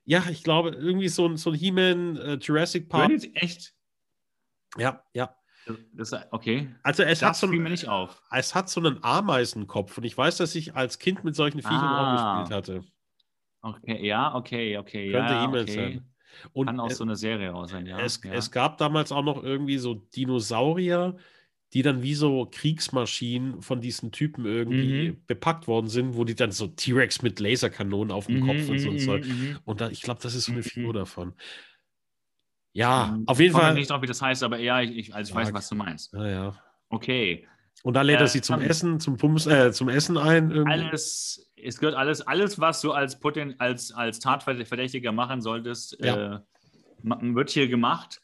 Ja, 0.04 0.24
ich 0.30 0.42
glaube, 0.42 0.70
irgendwie 0.70 1.08
so 1.08 1.26
ein, 1.28 1.36
so 1.36 1.50
ein 1.50 1.56
He-Man, 1.56 2.16
äh, 2.16 2.34
Jurassic 2.40 2.88
Park. 2.88 3.08
Credits? 3.08 3.28
Echt? 3.34 3.74
Ja, 4.76 5.02
ja. 5.14 5.34
Das, 5.92 6.14
okay. 6.30 6.74
Also 6.82 7.02
es 7.02 7.20
hat, 7.22 7.30
Das 7.30 7.40
so 7.40 7.48
fiel 7.48 7.58
mir 7.58 7.66
ein, 7.66 7.72
nicht 7.72 7.88
auf. 7.88 8.22
es 8.30 8.54
hat 8.54 8.70
so 8.70 8.80
einen 8.80 9.02
Ameisenkopf. 9.04 9.98
Und 9.98 10.04
ich 10.04 10.16
weiß, 10.16 10.38
dass 10.38 10.54
ich 10.54 10.74
als 10.74 10.98
Kind 10.98 11.24
mit 11.24 11.34
solchen 11.34 11.58
Viechern 11.60 11.74
Ah. 11.76 12.40
auch 12.40 12.42
gespielt 12.44 12.56
hatte. 12.56 12.84
Okay, 13.62 14.06
ja, 14.06 14.34
okay, 14.34 14.78
okay. 14.78 15.10
Könnte 15.10 15.34
ja, 15.34 15.44
E-Mail 15.44 15.62
okay. 15.62 15.74
sein. 15.74 16.14
Und 16.52 16.66
Kann 16.68 16.80
auch 16.80 16.90
es- 16.90 16.98
so 16.98 17.04
eine 17.04 17.16
Serie 17.16 17.50
raus 17.50 17.70
sein, 17.70 17.86
ja. 17.86 18.04
es, 18.04 18.22
ja. 18.24 18.32
es 18.32 18.50
gab 18.50 18.78
damals 18.78 19.10
auch 19.12 19.22
noch 19.24 19.42
irgendwie 19.42 19.78
so 19.78 19.94
Dinosaurier, 19.94 21.16
die 21.74 21.82
dann 21.82 22.02
wie 22.02 22.14
so 22.14 22.46
Kriegsmaschinen 22.50 23.60
von 23.60 23.80
diesen 23.80 24.12
Typen 24.12 24.46
irgendwie 24.46 25.10
Mhm. 25.10 25.24
bepackt 25.26 25.66
worden 25.66 25.88
sind, 25.88 26.14
wo 26.16 26.24
die 26.24 26.34
dann 26.34 26.52
so 26.52 26.68
T-Rex 26.68 27.20
mit 27.22 27.40
Laserkanonen 27.40 28.10
auf 28.12 28.26
dem 28.26 28.36
Mhm, 28.36 28.46
Kopf 28.46 28.68
und 28.68 28.78
so 28.78 28.90
mhm, 28.90 28.96
Zeug. 28.98 29.26
mhm, 29.26 29.58
Und 29.64 29.80
da, 29.80 29.90
ich 29.90 30.00
glaube, 30.02 30.20
das 30.22 30.34
ist 30.34 30.44
so 30.46 30.52
eine 30.52 30.60
Mhm. 30.60 30.64
Figur 30.64 30.92
davon. 30.94 31.34
Ja, 32.72 33.16
mhm. 33.16 33.26
auf 33.26 33.40
jeden 33.40 33.52
Komme 33.52 33.64
Fall. 33.64 33.74
nicht 33.74 33.90
drauf, 33.90 34.02
wie 34.02 34.06
das 34.06 34.22
heißt, 34.22 34.42
aber 34.42 34.58
ja, 34.58 34.80
ich, 34.80 34.96
ich, 34.96 35.14
also 35.14 35.30
ich 35.30 35.34
weiß, 35.34 35.52
was 35.52 35.68
du 35.68 35.74
meinst. 35.74 36.12
Ja, 36.12 36.26
ja. 36.28 36.62
Okay. 36.90 37.46
Und 37.84 37.94
da 37.94 38.02
lädt 38.02 38.20
er 38.20 38.26
sie 38.26 38.40
zum 38.40 38.60
ähm, 38.60 38.68
Essen, 38.68 39.00
zum 39.00 39.16
Pumps, 39.16 39.46
äh, 39.46 39.72
zum 39.72 39.88
Essen 39.88 40.18
ein. 40.18 40.50
Irgendwie. 40.50 40.72
Alles, 40.72 41.50
es 41.56 41.78
gehört 41.78 41.94
alles, 41.96 42.20
alles, 42.26 42.58
was 42.60 42.80
du 42.80 42.92
als, 42.92 43.18
Poten, 43.20 43.54
als, 43.58 43.92
als 43.92 44.18
Tatverdächtiger 44.18 45.12
machen 45.12 45.40
solltest, 45.40 45.96
Ja. 46.00 46.36
äh, 46.36 46.40
wird 47.02 47.50
hier 47.50 47.68
gemacht. 47.68 48.20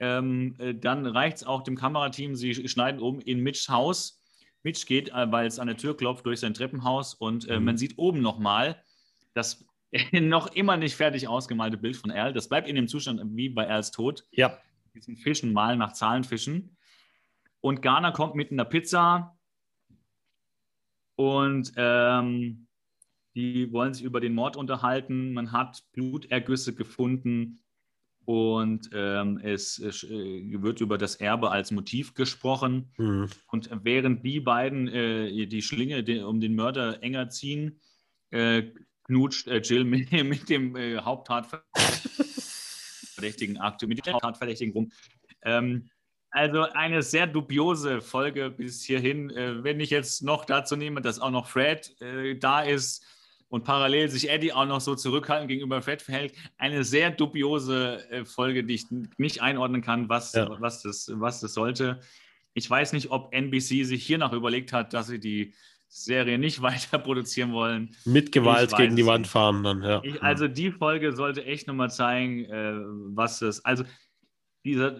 Ähm, 0.00 0.54
äh, 0.58 0.74
dann 0.74 1.06
reicht 1.06 1.38
es 1.38 1.44
auch 1.44 1.62
dem 1.62 1.76
Kamerateam, 1.76 2.34
sie 2.36 2.52
sch- 2.52 2.68
schneiden 2.68 3.00
um 3.00 3.20
in 3.20 3.40
Mitchs 3.40 3.68
Haus. 3.68 4.20
Mitch 4.64 4.86
geht, 4.86 5.10
äh, 5.10 5.30
weil 5.30 5.46
es 5.46 5.58
an 5.58 5.68
der 5.68 5.76
Tür 5.76 5.96
klopft, 5.96 6.26
durch 6.26 6.40
sein 6.40 6.54
Treppenhaus 6.54 7.14
und 7.14 7.48
äh, 7.48 7.58
Mhm. 7.58 7.64
man 7.64 7.76
sieht 7.78 7.96
oben 7.98 8.20
nochmal 8.20 8.82
das 9.34 9.64
noch 10.12 10.48
immer 10.54 10.76
nicht 10.76 10.94
fertig 10.96 11.28
ausgemalte 11.28 11.76
Bild 11.78 11.96
von 11.96 12.10
Al. 12.10 12.32
Das 12.32 12.48
bleibt 12.48 12.68
in 12.68 12.74
dem 12.76 12.88
Zustand 12.88 13.20
wie 13.36 13.48
bei 13.48 13.68
Als 13.68 13.90
Tod. 13.92 14.24
Ja. 14.32 14.58
Diesen 14.94 15.16
Fischen 15.16 15.52
malen 15.52 15.78
nach 15.78 15.92
Zahlenfischen. 15.92 16.76
Und 17.60 17.82
Garner 17.82 18.12
kommt 18.12 18.34
mit 18.34 18.52
einer 18.52 18.64
Pizza 18.64 19.36
und 21.16 21.72
ähm, 21.76 22.68
die 23.34 23.72
wollen 23.72 23.94
sich 23.94 24.04
über 24.04 24.20
den 24.20 24.34
Mord 24.34 24.56
unterhalten. 24.56 25.32
Man 25.32 25.52
hat 25.52 25.82
Blutergüsse 25.92 26.74
gefunden 26.74 27.60
und 28.24 28.90
ähm, 28.92 29.38
es, 29.42 29.78
äh, 29.78 30.62
wird 30.62 30.80
über 30.80 30.98
das 30.98 31.16
Erbe 31.16 31.50
als 31.50 31.70
Motiv 31.70 32.14
gesprochen. 32.14 32.92
Hm. 32.96 33.28
Und 33.50 33.70
während 33.84 34.24
die 34.24 34.40
beiden 34.40 34.88
äh, 34.88 35.46
die 35.46 35.62
Schlinge 35.62 36.04
de, 36.04 36.22
um 36.22 36.40
den 36.40 36.54
Mörder 36.54 37.02
enger 37.02 37.30
ziehen, 37.30 37.80
äh, 38.30 38.64
knutscht 39.04 39.48
äh, 39.48 39.58
Jill 39.58 39.84
mit, 39.84 40.12
mit 40.12 40.50
dem 40.50 40.76
äh, 40.76 40.98
Haupttatverdächtigen 40.98 43.56
Akt, 43.58 43.86
mit 43.86 44.04
dem 44.04 44.12
Haupttatverdächtigen 44.12 44.74
rum. 44.74 44.92
Ähm, 45.42 45.88
also 46.30 46.62
eine 46.62 47.02
sehr 47.02 47.26
dubiose 47.26 48.00
Folge 48.00 48.50
bis 48.50 48.82
hierhin. 48.84 49.30
Äh, 49.30 49.62
wenn 49.64 49.80
ich 49.80 49.90
jetzt 49.90 50.22
noch 50.22 50.44
dazu 50.44 50.76
nehme, 50.76 51.00
dass 51.00 51.20
auch 51.20 51.30
noch 51.30 51.48
Fred 51.48 51.94
äh, 52.00 52.36
da 52.36 52.60
ist 52.62 53.04
und 53.48 53.64
parallel 53.64 54.08
sich 54.08 54.28
Eddie 54.28 54.52
auch 54.52 54.66
noch 54.66 54.80
so 54.80 54.94
zurückhaltend 54.94 55.48
gegenüber 55.48 55.80
Fred 55.80 56.02
verhält, 56.02 56.34
eine 56.58 56.84
sehr 56.84 57.10
dubiose 57.10 58.04
äh, 58.10 58.24
Folge, 58.24 58.62
die 58.64 58.74
ich 58.74 58.86
nicht 59.16 59.40
einordnen 59.40 59.80
kann, 59.80 60.08
was, 60.08 60.34
Ja. 60.34 60.54
was, 60.60 60.82
das, 60.82 61.10
was 61.14 61.40
das 61.40 61.54
sollte. 61.54 62.00
Ich 62.52 62.68
weiß 62.68 62.92
nicht, 62.92 63.10
ob 63.10 63.32
NBC 63.32 63.84
sich 63.84 64.04
hier 64.04 64.18
noch 64.18 64.32
überlegt 64.32 64.72
hat, 64.72 64.92
dass 64.92 65.06
sie 65.06 65.20
die 65.20 65.54
Serie 65.88 66.36
nicht 66.38 66.60
weiter 66.62 66.98
produzieren 66.98 67.52
wollen. 67.52 67.96
Mit 68.04 68.32
Gewalt 68.32 68.76
gegen 68.76 68.96
die 68.96 69.06
Wand 69.06 69.26
fahren 69.26 69.62
dann, 69.62 69.82
ja. 69.82 70.02
Ich, 70.04 70.22
also 70.22 70.46
die 70.46 70.72
Folge 70.72 71.16
sollte 71.16 71.44
echt 71.46 71.66
nochmal 71.68 71.90
zeigen, 71.90 72.46
was 73.14 73.38
das. 73.38 73.64
Also 73.64 73.84
dieser, 74.64 74.98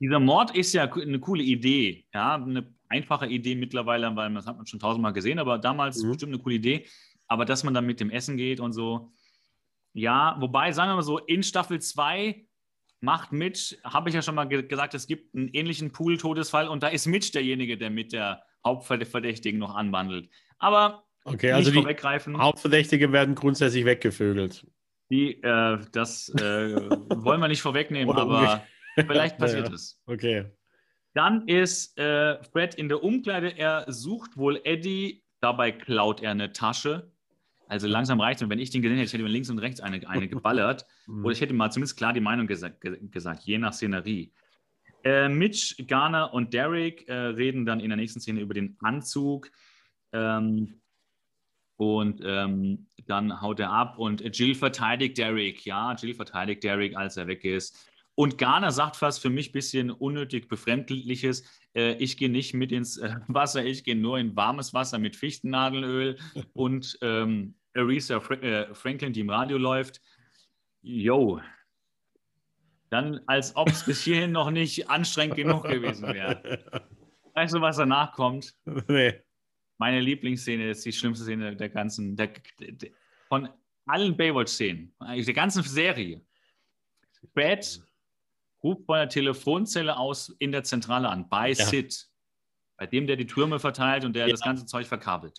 dieser 0.00 0.20
Mord 0.20 0.54
ist 0.56 0.72
ja 0.72 0.90
eine 0.92 1.18
coole 1.20 1.42
Idee, 1.42 2.06
ja, 2.14 2.34
eine 2.36 2.72
einfache 2.88 3.26
Idee 3.26 3.54
mittlerweile, 3.54 4.14
weil 4.16 4.32
das 4.34 4.46
hat 4.46 4.56
man 4.56 4.66
schon 4.66 4.80
tausendmal 4.80 5.12
gesehen, 5.12 5.38
aber 5.38 5.58
damals 5.58 6.02
Mhm. 6.02 6.08
bestimmt 6.10 6.32
eine 6.34 6.42
coole 6.42 6.54
Idee. 6.56 6.86
Aber 7.26 7.44
dass 7.44 7.62
man 7.64 7.74
dann 7.74 7.84
mit 7.84 8.00
dem 8.00 8.10
Essen 8.10 8.36
geht 8.38 8.58
und 8.60 8.72
so, 8.72 9.12
ja, 9.92 10.36
wobei, 10.40 10.72
sagen 10.72 10.90
wir 10.90 10.96
mal 10.96 11.02
so, 11.02 11.18
in 11.18 11.42
Staffel 11.42 11.80
2 11.80 12.46
macht 13.00 13.32
Mitch, 13.32 13.76
habe 13.84 14.08
ich 14.08 14.14
ja 14.14 14.22
schon 14.22 14.34
mal 14.34 14.44
ge 14.46 14.62
gesagt, 14.62 14.94
es 14.94 15.06
gibt 15.06 15.34
einen 15.34 15.48
ähnlichen 15.48 15.92
Pool-Todesfall 15.92 16.68
und 16.68 16.82
da 16.82 16.88
ist 16.88 17.06
Mitch 17.06 17.32
derjenige, 17.32 17.76
der 17.76 17.90
mit 17.90 18.12
der 18.12 18.42
Hauptverdächtigen 18.64 19.58
noch 19.58 19.74
anwandelt. 19.74 20.30
Aber 20.58 21.04
Okay, 21.24 21.52
also 21.52 21.68
nicht 21.68 21.76
die 21.76 21.82
vorweggreifen. 21.82 22.38
Hauptverdächtige 22.38 23.12
werden 23.12 23.34
grundsätzlich 23.34 23.84
weggevögelt. 23.84 24.66
Die, 25.10 25.42
äh, 25.42 25.78
das 25.92 26.30
äh, 26.30 26.40
wollen 27.16 27.40
wir 27.40 27.48
nicht 27.48 27.60
vorwegnehmen, 27.62 28.14
aber 28.16 28.62
vielleicht 29.06 29.38
passiert 29.38 29.68
ja. 29.68 29.74
es. 29.74 30.00
Okay. 30.06 30.46
Dann 31.14 31.48
ist 31.48 31.98
äh, 31.98 32.42
Fred 32.44 32.74
in 32.74 32.88
der 32.88 33.02
Umkleide, 33.02 33.56
er 33.56 33.84
sucht 33.88 34.36
wohl 34.36 34.60
Eddie, 34.64 35.24
dabei 35.40 35.72
klaut 35.72 36.22
er 36.22 36.32
eine 36.32 36.52
Tasche. 36.52 37.10
Also 37.66 37.86
langsam 37.86 38.20
reicht 38.20 38.38
es. 38.38 38.42
Und 38.42 38.50
wenn 38.50 38.58
ich 38.58 38.70
den 38.70 38.82
gesehen 38.82 38.96
hätte, 38.96 39.06
ich 39.08 39.12
hätte 39.12 39.22
mir 39.22 39.28
links 39.28 39.50
und 39.50 39.58
rechts 39.58 39.80
eine, 39.80 40.06
eine 40.08 40.28
geballert. 40.28 40.86
Mhm. 41.06 41.24
Oder 41.24 41.32
ich 41.32 41.40
hätte 41.40 41.54
mal 41.54 41.70
zumindest 41.70 41.96
klar 41.96 42.12
die 42.12 42.20
Meinung 42.20 42.46
gesa 42.46 42.68
ge 42.68 42.98
gesagt, 43.10 43.42
je 43.44 43.58
nach 43.58 43.72
Szenerie. 43.72 44.32
Äh, 45.04 45.28
Mitch, 45.28 45.76
Garner 45.86 46.32
und 46.34 46.52
Derek 46.54 47.08
äh, 47.08 47.14
reden 47.14 47.66
dann 47.66 47.80
in 47.80 47.90
der 47.90 47.96
nächsten 47.96 48.20
Szene 48.20 48.40
über 48.40 48.54
den 48.54 48.76
Anzug. 48.80 49.50
Ähm, 50.12 50.80
und 51.76 52.20
ähm, 52.24 52.88
dann 53.06 53.40
haut 53.40 53.60
er 53.60 53.70
ab 53.70 53.98
und 53.98 54.36
Jill 54.36 54.54
verteidigt 54.54 55.16
Derek. 55.16 55.64
Ja, 55.64 55.94
Jill 55.94 56.14
verteidigt 56.14 56.64
Derek, 56.64 56.96
als 56.96 57.16
er 57.16 57.28
weg 57.28 57.44
ist. 57.44 57.88
Und 58.18 58.36
Garner 58.36 58.72
sagt 58.72 58.96
fast 58.96 59.22
für 59.22 59.30
mich 59.30 59.50
ein 59.50 59.52
bisschen 59.52 59.90
unnötig 59.92 60.48
Befremdliches. 60.48 61.44
Äh, 61.72 61.92
ich 61.98 62.16
gehe 62.16 62.28
nicht 62.28 62.52
mit 62.52 62.72
ins 62.72 62.96
äh, 62.96 63.14
Wasser, 63.28 63.64
ich 63.64 63.84
gehe 63.84 63.94
nur 63.94 64.18
in 64.18 64.34
warmes 64.34 64.74
Wasser 64.74 64.98
mit 64.98 65.14
Fichtennadelöl 65.14 66.18
und 66.52 66.98
ähm, 67.00 67.54
Aretha 67.74 68.18
Fra 68.18 68.34
äh, 68.34 68.74
Franklin, 68.74 69.12
die 69.12 69.20
im 69.20 69.30
Radio 69.30 69.56
läuft. 69.56 70.00
Yo. 70.82 71.40
Dann, 72.90 73.20
als 73.28 73.54
ob 73.54 73.68
es 73.68 73.84
bis 73.84 74.02
hierhin 74.02 74.32
noch 74.32 74.50
nicht 74.50 74.90
anstrengend 74.90 75.36
genug 75.36 75.62
gewesen 75.68 76.08
wäre. 76.12 76.88
Weißt 77.34 77.54
du, 77.54 77.60
was 77.60 77.76
danach 77.76 78.14
kommt? 78.14 78.52
nee. 78.88 79.14
Meine 79.76 80.00
Lieblingsszene 80.00 80.70
ist 80.70 80.84
die 80.84 80.92
schlimmste 80.92 81.24
Szene 81.24 81.54
der 81.54 81.68
ganzen, 81.68 82.16
der, 82.16 82.32
der, 82.58 82.90
von 83.28 83.48
allen 83.86 84.16
Baywatch-Szenen, 84.16 84.92
eigentlich 84.98 85.26
der 85.26 85.34
ganzen 85.34 85.62
Serie. 85.62 86.20
Fred 87.32 87.87
ruft 88.62 88.84
von 88.86 88.96
der 88.96 89.08
Telefonzelle 89.08 89.96
aus 89.96 90.34
in 90.38 90.52
der 90.52 90.64
Zentrale 90.64 91.08
an, 91.08 91.28
bei 91.28 91.50
Ja. 91.50 91.64
Sid, 91.66 92.06
bei 92.76 92.86
dem 92.86 93.06
der 93.06 93.16
die 93.16 93.26
Türme 93.26 93.58
verteilt 93.58 94.04
und 94.04 94.14
der 94.14 94.26
Ja. 94.26 94.32
das 94.32 94.40
ganze 94.40 94.66
Zeug 94.66 94.86
verkabelt. 94.86 95.38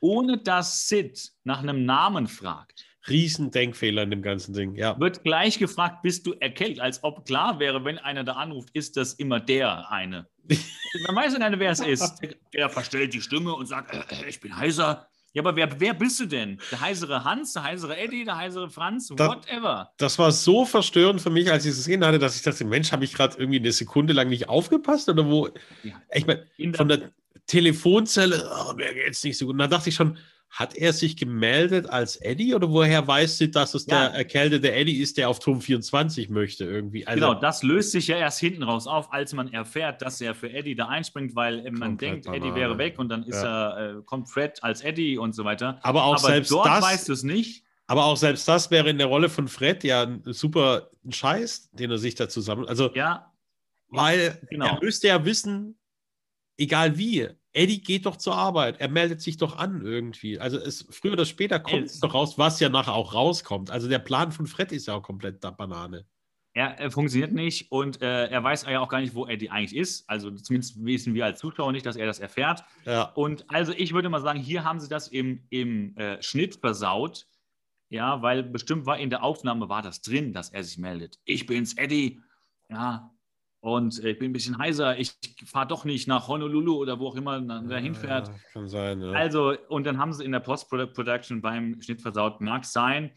Ohne 0.00 0.38
dass 0.38 0.88
Sid 0.88 1.32
nach 1.44 1.60
einem 1.60 1.84
Namen 1.84 2.26
fragt, 2.26 2.84
Riesen 3.06 3.50
Denkfehler 3.50 4.04
in 4.04 4.10
dem 4.10 4.22
ganzen 4.22 4.54
Ding, 4.54 4.76
ja. 4.76 4.98
Wird 4.98 5.24
gleich 5.24 5.58
gefragt, 5.58 6.00
bist 6.02 6.26
du 6.26 6.32
erkältet, 6.40 6.80
als 6.80 7.04
ob 7.04 7.26
klar 7.26 7.58
wäre, 7.58 7.84
wenn 7.84 7.98
einer 7.98 8.24
da 8.24 8.32
anruft, 8.32 8.70
ist 8.72 8.96
das 8.96 9.12
immer 9.12 9.40
der 9.40 9.90
eine. 9.90 10.26
Man 11.06 11.14
weiß 11.16 11.36
ja 11.36 11.50
nicht, 11.50 11.58
wer 11.58 11.70
es 11.70 11.80
ist. 11.80 12.18
Der 12.54 12.70
verstellt 12.70 13.12
die 13.12 13.20
Stimme 13.20 13.54
und 13.54 13.66
sagt, 13.66 13.92
äh, 13.94 14.26
ich 14.26 14.40
bin 14.40 14.56
heiser. 14.56 15.06
Ja, 15.34 15.42
aber 15.42 15.56
wer, 15.56 15.80
wer 15.80 15.94
bist 15.94 16.20
du 16.20 16.26
denn? 16.26 16.58
Der 16.70 16.80
heisere 16.80 17.24
Hans, 17.24 17.54
der 17.54 17.64
heisere 17.64 17.96
Eddie, 17.96 18.24
der 18.24 18.36
heisere 18.36 18.70
Franz, 18.70 19.10
whatever. 19.10 19.90
Das 19.96 20.16
war 20.16 20.30
so 20.30 20.64
verstörend 20.64 21.20
für 21.20 21.30
mich, 21.30 21.50
als 21.50 21.64
ich 21.64 21.72
es 21.72 21.78
gesehen 21.78 22.04
hatte, 22.04 22.20
dass 22.20 22.36
ich 22.36 22.42
dachte, 22.42 22.64
Mensch, 22.64 22.92
habe 22.92 23.04
ich 23.04 23.12
gerade 23.12 23.36
irgendwie 23.36 23.58
eine 23.58 23.72
Sekunde 23.72 24.12
lang 24.12 24.28
nicht 24.28 24.48
aufgepasst 24.48 25.08
oder 25.08 25.26
wo? 25.26 25.48
Ja. 25.82 26.00
Ich 26.12 26.26
meine, 26.26 26.46
von 26.74 26.86
der 26.86 27.10
Telefonzelle, 27.48 28.48
oh, 28.48 28.74
mir 28.74 28.94
geht's 28.94 29.24
nicht 29.24 29.36
so 29.36 29.46
gut. 29.46 29.54
Und 29.54 29.58
da 29.58 29.66
dachte 29.66 29.88
ich 29.88 29.96
schon, 29.96 30.16
hat 30.56 30.76
er 30.76 30.92
sich 30.92 31.16
gemeldet 31.16 31.90
als 31.90 32.14
Eddie 32.14 32.54
oder 32.54 32.70
woher 32.70 33.04
weiß 33.04 33.38
sie, 33.38 33.50
dass 33.50 33.74
es 33.74 33.86
Ja. 33.86 34.08
der 34.10 34.18
erkältete 34.18 34.70
Eddie 34.72 35.00
ist, 35.00 35.16
der 35.16 35.28
auf 35.28 35.40
Turm 35.40 35.60
24 35.60 36.28
möchte 36.28 36.64
irgendwie? 36.64 37.04
Also, 37.08 37.26
Genau, 37.26 37.34
das 37.40 37.64
löst 37.64 37.90
sich 37.90 38.06
ja 38.06 38.18
erst 38.18 38.38
hinten 38.38 38.62
raus 38.62 38.86
auf, 38.86 39.12
als 39.12 39.32
man 39.32 39.52
erfährt, 39.52 40.00
dass 40.00 40.20
er 40.20 40.32
für 40.32 40.52
Eddie 40.52 40.76
da 40.76 40.86
einspringt, 40.86 41.34
weil 41.34 41.68
man 41.72 41.98
denkt, 41.98 42.26
Eddie 42.26 42.54
wäre 42.54 42.78
weg 42.78 43.00
und 43.00 43.08
dann 43.08 43.24
ist 43.24 43.42
er, 43.42 43.96
äh, 43.98 44.02
kommt 44.04 44.30
Fred 44.30 44.62
als 44.62 44.82
Eddie 44.82 45.18
und 45.18 45.34
so 45.34 45.44
weiter. 45.44 45.80
aber 45.82 46.04
auch 46.04 46.18
aber 46.18 46.28
selbst 46.28 46.52
dort 46.52 46.66
das, 46.66 46.82
weißt 46.84 47.08
du 47.08 47.12
es 47.14 47.24
nicht. 47.24 47.64
aber 47.88 48.04
auch 48.04 48.16
selbst 48.16 48.46
das 48.46 48.70
wäre 48.70 48.88
in 48.90 48.98
der 48.98 49.08
Rolle 49.08 49.28
von 49.28 49.48
Fred 49.48 49.82
ja 49.82 50.04
ein 50.04 50.22
super 50.26 50.90
Scheiß, 51.10 51.70
den 51.72 51.90
er 51.90 51.98
sich 51.98 52.14
da 52.14 52.28
zusammen, 52.28 52.64
also 52.68 52.94
Ja, 52.94 53.32
Weil 53.88 54.40
Genau. 54.50 54.66
er 54.76 54.80
müsste 54.80 55.08
ja 55.08 55.24
wissen, 55.24 55.76
egal 56.56 56.96
wie, 56.96 57.28
Eddie 57.54 57.80
geht 57.80 58.04
doch 58.04 58.16
zur 58.16 58.34
Arbeit. 58.34 58.80
Er 58.80 58.88
meldet 58.88 59.20
sich 59.22 59.36
doch 59.38 59.56
an 59.56 59.80
irgendwie. 59.82 60.38
Also 60.38 60.58
es, 60.58 60.86
früher 60.90 61.12
oder 61.14 61.24
später 61.24 61.58
kommt 61.60 61.84
es 61.86 61.94
Es- 61.94 62.00
doch 62.00 62.12
raus, 62.12 62.36
was 62.36 62.60
ja 62.60 62.68
nachher 62.68 62.92
auch 62.94 63.14
rauskommt. 63.14 63.70
Also 63.70 63.88
der 63.88 64.00
Plan 64.00 64.32
von 64.32 64.46
Fred 64.46 64.72
ist 64.72 64.86
ja 64.86 64.94
auch 64.94 65.02
komplett 65.02 65.42
da 65.42 65.50
Banane. 65.50 66.04
er, 66.52 66.78
er 66.78 66.90
funktioniert 66.90 67.32
nicht 67.32 67.72
und 67.72 68.02
äh, 68.02 68.26
er 68.28 68.42
weiß 68.44 68.64
ja 68.66 68.80
auch 68.80 68.88
gar 68.88 69.00
nicht, 69.00 69.14
wo 69.14 69.26
Eddie 69.26 69.50
eigentlich 69.50 69.74
ist. 69.76 70.08
Also 70.10 70.30
zumindest 70.32 70.84
wissen 70.84 71.14
wir 71.14 71.24
als 71.24 71.38
Zuschauer 71.40 71.72
nicht, 71.72 71.86
dass 71.86 71.96
er 71.96 72.06
das 72.06 72.18
erfährt. 72.20 72.62
Ja. 72.84 73.04
Und 73.14 73.44
also 73.48 73.72
ich 73.72 73.92
würde 73.94 74.08
mal 74.08 74.20
sagen, 74.20 74.38
hier 74.40 74.64
haben 74.64 74.78
sie 74.80 74.88
das 74.88 75.08
im, 75.08 75.46
im 75.50 75.96
äh, 75.96 76.22
Schnitt 76.22 76.56
versaut. 76.56 77.26
Ja, 77.90 78.22
weil 78.22 78.42
bestimmt 78.42 78.86
war 78.86 78.98
in 78.98 79.10
der 79.10 79.22
Aufnahme 79.22 79.68
war 79.68 79.80
das 79.82 80.00
drin, 80.00 80.32
dass 80.32 80.48
er 80.50 80.64
sich 80.64 80.78
meldet. 80.78 81.20
Ich 81.24 81.46
bin's, 81.46 81.74
Eddie. 81.76 82.20
Ja. 82.68 83.13
Und 83.64 84.04
äh, 84.04 84.10
ich 84.10 84.18
bin 84.18 84.28
ein 84.28 84.34
bisschen 84.34 84.58
heiser. 84.58 84.98
Ich 84.98 85.14
fahre 85.46 85.66
doch 85.66 85.86
nicht 85.86 86.06
nach 86.06 86.28
Honolulu 86.28 86.76
oder 86.76 87.00
wo 87.00 87.08
auch 87.08 87.16
immer 87.16 87.40
man 87.40 87.66
da 87.66 87.78
hinfährt. 87.78 88.28
Ja, 88.28 88.34
kann 88.52 88.68
sein, 88.68 89.00
ja. 89.00 89.12
Also, 89.12 89.56
und 89.68 89.86
dann 89.86 89.96
haben 89.96 90.12
sie 90.12 90.22
in 90.22 90.32
der 90.32 90.40
Post-Production 90.40 91.40
beim 91.40 91.80
Schnitt 91.80 92.02
versaut, 92.02 92.42
mag 92.42 92.66
sein. 92.66 93.12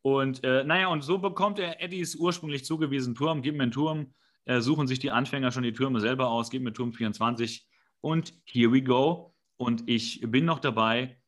Und 0.00 0.42
äh, 0.42 0.64
naja, 0.64 0.86
und 0.86 1.04
so 1.04 1.18
bekommt 1.18 1.58
er 1.58 1.82
Eddies 1.82 2.16
ursprünglich 2.16 2.64
zugewiesenen 2.64 3.14
Turm, 3.14 3.42
gib 3.42 3.56
mir 3.56 3.64
einen 3.64 3.72
Turm, 3.72 4.14
äh, 4.46 4.60
suchen 4.60 4.86
sich 4.86 5.00
die 5.00 5.10
Anfänger 5.10 5.52
schon 5.52 5.64
die 5.64 5.74
Türme 5.74 6.00
selber 6.00 6.30
aus, 6.30 6.48
gib 6.48 6.62
mir 6.62 6.72
Turm 6.72 6.94
24 6.94 7.68
und 8.00 8.32
here 8.46 8.72
we 8.72 8.80
go. 8.80 9.34
Und 9.58 9.86
ich 9.86 10.22
bin 10.22 10.46
noch 10.46 10.60
dabei. 10.60 11.20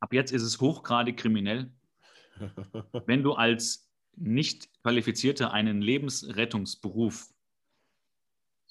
Ab 0.00 0.14
jetzt 0.14 0.32
ist 0.32 0.42
es 0.42 0.58
hochgradig 0.58 1.18
kriminell, 1.18 1.70
wenn 3.06 3.22
du 3.22 3.34
als 3.34 3.92
nicht 4.16 4.70
qualifizierter 4.82 5.52
einen 5.52 5.82
Lebensrettungsberuf 5.82 7.33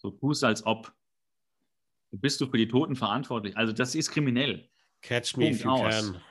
so 0.03 0.11
tust, 0.11 0.43
als 0.43 0.65
ob 0.65 0.93
bist 2.11 2.39
du 2.41 2.45
für 2.47 2.57
die 2.57 2.67
Toten 2.67 2.95
verantwortlich. 2.95 3.57
Also 3.57 3.73
das 3.73 3.95
ist 3.95 4.11
kriminell. 4.11 4.69
Catch 5.01 5.35
me 5.37 5.49
if 5.49 5.63
you 5.63 5.69
Punkt 5.71 5.85
aus. 5.85 6.11
can. 6.11 6.21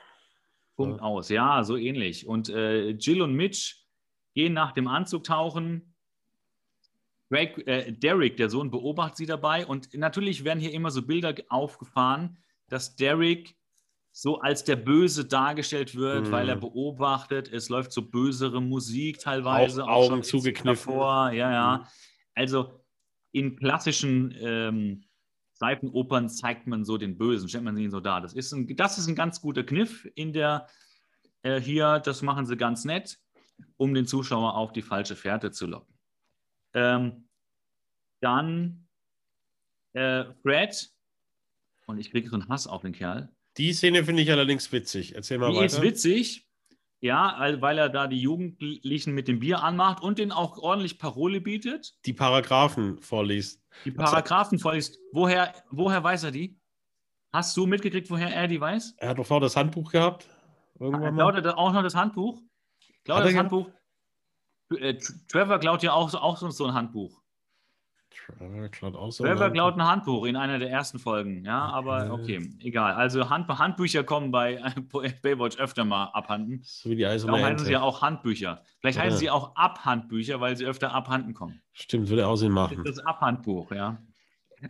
Punkt 0.77 0.97
Ja. 0.99 1.03
aus. 1.03 1.29
Ja, 1.29 1.63
so 1.63 1.75
ähnlich. 1.75 2.25
Und 2.25 2.49
äh, 2.49 2.89
Jill 2.91 3.21
und 3.21 3.33
Mitch 3.33 3.75
gehen 4.33 4.53
nach 4.53 4.71
dem 4.71 4.87
Anzug 4.87 5.23
tauchen. 5.25 5.93
Drake, 7.29 7.65
äh, 7.67 7.91
Derek, 7.91 8.37
der 8.37 8.49
Sohn, 8.49 8.71
beobachtet 8.71 9.17
sie 9.17 9.25
dabei. 9.25 9.65
Und 9.65 9.93
natürlich 9.95 10.43
werden 10.43 10.59
hier 10.59 10.71
immer 10.71 10.91
so 10.91 11.01
Bilder 11.01 11.35
aufgefahren, 11.49 12.37
dass 12.69 12.95
Derek 12.95 13.55
so 14.11 14.39
als 14.39 14.63
der 14.63 14.75
Böse 14.75 15.25
dargestellt 15.25 15.95
wird, 15.95 16.27
Mhm. 16.27 16.31
weil 16.31 16.47
er 16.47 16.55
beobachtet, 16.55 17.51
es 17.51 17.69
läuft 17.69 17.91
so 17.91 18.03
bösere 18.03 18.61
Musik 18.61 19.19
teilweise. 19.19 19.83
Au- 19.83 19.87
auch 19.87 20.03
schon 20.05 20.13
Augen 20.13 20.23
zugekniffen. 20.23 20.93
Davor. 20.93 21.31
Ja, 21.31 21.51
ja. 21.51 21.77
Mhm. 21.79 21.87
Also 22.35 22.82
in 23.33 23.57
klassischen 23.57 24.33
ähm, 24.39 25.03
Seifenopern 25.53 26.29
zeigt 26.29 26.67
man 26.67 26.85
so 26.85 26.97
den 26.97 27.17
Bösen, 27.17 27.49
stellt 27.49 27.63
man 27.63 27.77
ihn 27.77 27.91
so 27.91 27.99
dar. 27.99 28.21
Das 28.21 28.33
ist 28.33 28.53
ein, 28.53 28.73
das 28.75 28.97
ist 28.97 29.07
ein 29.07 29.15
ganz 29.15 29.41
guter 29.41 29.63
Kniff 29.63 30.07
in 30.15 30.31
der 30.31 30.67
äh, 31.41 31.59
hier, 31.59 31.99
das 31.99 32.21
machen 32.21 32.45
sie 32.45 32.55
ganz 32.55 32.85
nett, 32.85 33.19
um 33.77 33.93
den 33.93 34.05
Zuschauer 34.07 34.55
auf 34.55 34.71
die 34.71 34.81
falsche 34.81 35.15
Fährte 35.15 35.51
zu 35.51 35.67
locken. 35.67 35.93
Ähm, 36.73 37.27
dann 38.21 38.87
äh, 39.93 40.25
Fred, 40.41 40.89
und 41.87 41.99
ich 41.99 42.11
kriege 42.11 42.29
so 42.29 42.35
einen 42.35 42.49
Hass 42.49 42.67
auf 42.67 42.81
den 42.81 42.93
Kerl, 42.93 43.29
Die 43.57 43.73
Szene 43.73 44.03
finde 44.03 44.23
ich 44.23 44.31
allerdings 44.31 44.71
witzig. 44.71 45.15
Erzähl 45.15 45.37
mal 45.37 45.51
die 45.51 45.57
weiter. 45.57 45.65
ist 45.65 45.81
witzig, 45.81 46.47
ja, 47.03 47.37
weil 47.59 47.77
er 47.77 47.89
da 47.89 48.07
die 48.07 48.21
Jugendlichen 48.21 49.13
mit 49.13 49.27
dem 49.27 49.39
Bier 49.39 49.61
anmacht 49.61 50.01
und 50.01 50.19
denen 50.19 50.31
auch 50.31 50.57
ordentlich 50.57 50.97
Parole 50.97 51.41
bietet. 51.41 51.93
Die 52.05 52.13
Paragraphen 52.13 52.97
vorliest. 53.01 53.61
Die 53.83 53.91
Paragraphen 53.91 54.57
vorliest. 54.57 54.97
Woher, 55.11 55.53
woher 55.69 56.01
weiß 56.01 56.23
er 56.23 56.31
die? 56.31 56.57
Hast 57.33 57.57
du 57.57 57.65
mitgekriegt, 57.65 58.09
woher 58.09 58.33
er 58.33 58.47
die 58.47 58.61
weiß? 58.61 58.95
Er 58.99 59.09
hat 59.09 59.19
doch 59.19 59.25
vorher 59.25 59.41
das 59.41 59.57
Handbuch 59.57 59.91
gehabt. 59.91 60.29
Irgendwann 60.79 61.19
er 61.19 61.57
auch 61.57 61.73
noch 61.73 61.83
das 61.83 61.93
Handbuch? 61.93 62.41
Klaut 63.03 63.25
das 63.25 63.35
Handbuch? 63.35 63.69
Äh, 64.79 64.97
Trevor 65.27 65.59
klaut 65.59 65.83
ja 65.83 65.91
auch, 65.91 66.13
auch 66.13 66.37
so 66.37 66.65
ein 66.65 66.73
Handbuch. 66.73 67.21
Trevor 68.13 68.69
klaut 68.69 68.95
auch 68.95 69.11
so 69.11 69.23
Trevor 69.23 69.45
ein 69.47 69.53
klaut 69.53 69.75
ein 69.75 69.85
Handbuch 69.85 70.25
in 70.25 70.35
einer 70.35 70.59
der 70.59 70.69
ersten 70.69 70.99
Folgen. 70.99 71.43
Ja, 71.45 71.65
aber 71.69 72.11
okay, 72.11 72.49
egal. 72.59 72.93
Also 72.93 73.29
Hand, 73.29 73.47
Handbücher 73.47 74.03
kommen 74.03 74.31
bei 74.31 74.61
Baywatch 75.21 75.57
öfter 75.57 75.85
mal 75.85 76.05
abhanden. 76.13 76.61
So 76.63 76.89
wie 76.89 76.95
die 76.95 77.05
eiserne 77.05 77.33
Darum 77.33 77.45
heißen 77.45 77.65
sie 77.65 77.71
ja 77.73 77.81
auch 77.81 78.01
Handbücher. 78.01 78.63
Vielleicht 78.79 78.99
heißen 78.99 79.11
Ja. 79.13 79.17
sie 79.17 79.29
auch 79.29 79.55
Abhandbücher, 79.55 80.39
weil 80.41 80.55
sie 80.57 80.65
öfter 80.65 80.93
abhanden 80.93 81.33
kommen. 81.33 81.61
Stimmt, 81.71 82.09
würde 82.09 82.27
auch 82.27 82.35
Sinn 82.35 82.53
Das 82.55 82.71
machen. 82.71 82.85
ist 82.85 82.97
das 82.97 83.05
Abhandbuch, 83.05 83.71
ja. 83.71 83.97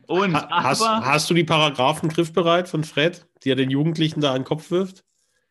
Und 0.07 0.33
Ha 0.35 0.47
hast, 0.63 0.81
aber, 0.81 1.05
hast 1.05 1.29
du 1.29 1.33
die 1.35 1.43
Paragraphen 1.43 2.09
griffbereit 2.09 2.67
von 2.67 2.83
Fred, 2.83 3.27
die 3.43 3.49
er 3.51 3.55
den 3.55 3.69
Jugendlichen 3.69 4.21
da 4.21 4.29
an 4.31 4.39
den 4.41 4.43
Kopf 4.45 4.71
wirft? 4.71 5.03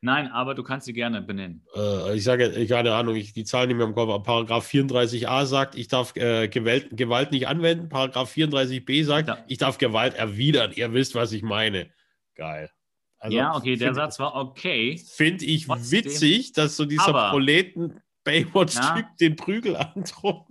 Nein, 0.03 0.29
aber 0.31 0.55
du 0.55 0.63
kannst 0.63 0.87
sie 0.87 0.93
gerne 0.93 1.23
benennen. 1.23 1.65
Äh, 1.75 2.17
ich 2.17 2.25
sage, 2.25 2.67
keine 2.67 2.95
Ahnung, 2.95 3.17
ich, 3.17 3.33
die 3.33 3.45
Zahlen 3.45 3.69
nicht 3.69 3.77
mehr 3.79 3.87
im 3.87 3.95
Kopf, 3.95 4.11
aber 4.11 4.23
Paragraph 4.23 4.69
34a 4.69 5.47
sagt, 5.47 5.75
ich 5.77 5.89
darf 5.89 6.15
äh, 6.17 6.49
Gewalt, 6.49 6.89
Gewalt 6.93 7.31
nicht 7.33 7.49
anwenden. 7.49 7.89
Paragraph 7.89 8.33
34b 8.35 9.05
sagt, 9.05 9.29
Ja. 9.29 9.39
ich 9.49 9.59
darf 9.59 9.79
Gewalt 9.79 10.15
erwidern. 10.15 10.73
Ihr 10.75 10.93
wisst, 10.93 11.15
was 11.15 11.33
ich 11.33 11.43
meine. 11.43 11.91
Geil. 12.35 12.71
Also, 13.19 13.37
ja, 13.37 13.55
okay, 13.55 13.77
der 13.77 13.89
find- 13.89 13.97
Satz 13.97 14.19
war 14.19 14.35
okay. 14.35 15.01
Finde 15.15 15.45
ich 15.45 15.67
Trotzdem- 15.67 16.05
witzig, 16.05 16.53
dass 16.53 16.77
so 16.77 16.85
dieser 16.85 17.09
Aber- 17.09 17.31
Proleten 17.31 18.01
Baywatch-Typ 18.25 19.07
den 19.21 19.37
Prügel 19.37 19.77
androht. 19.95 20.47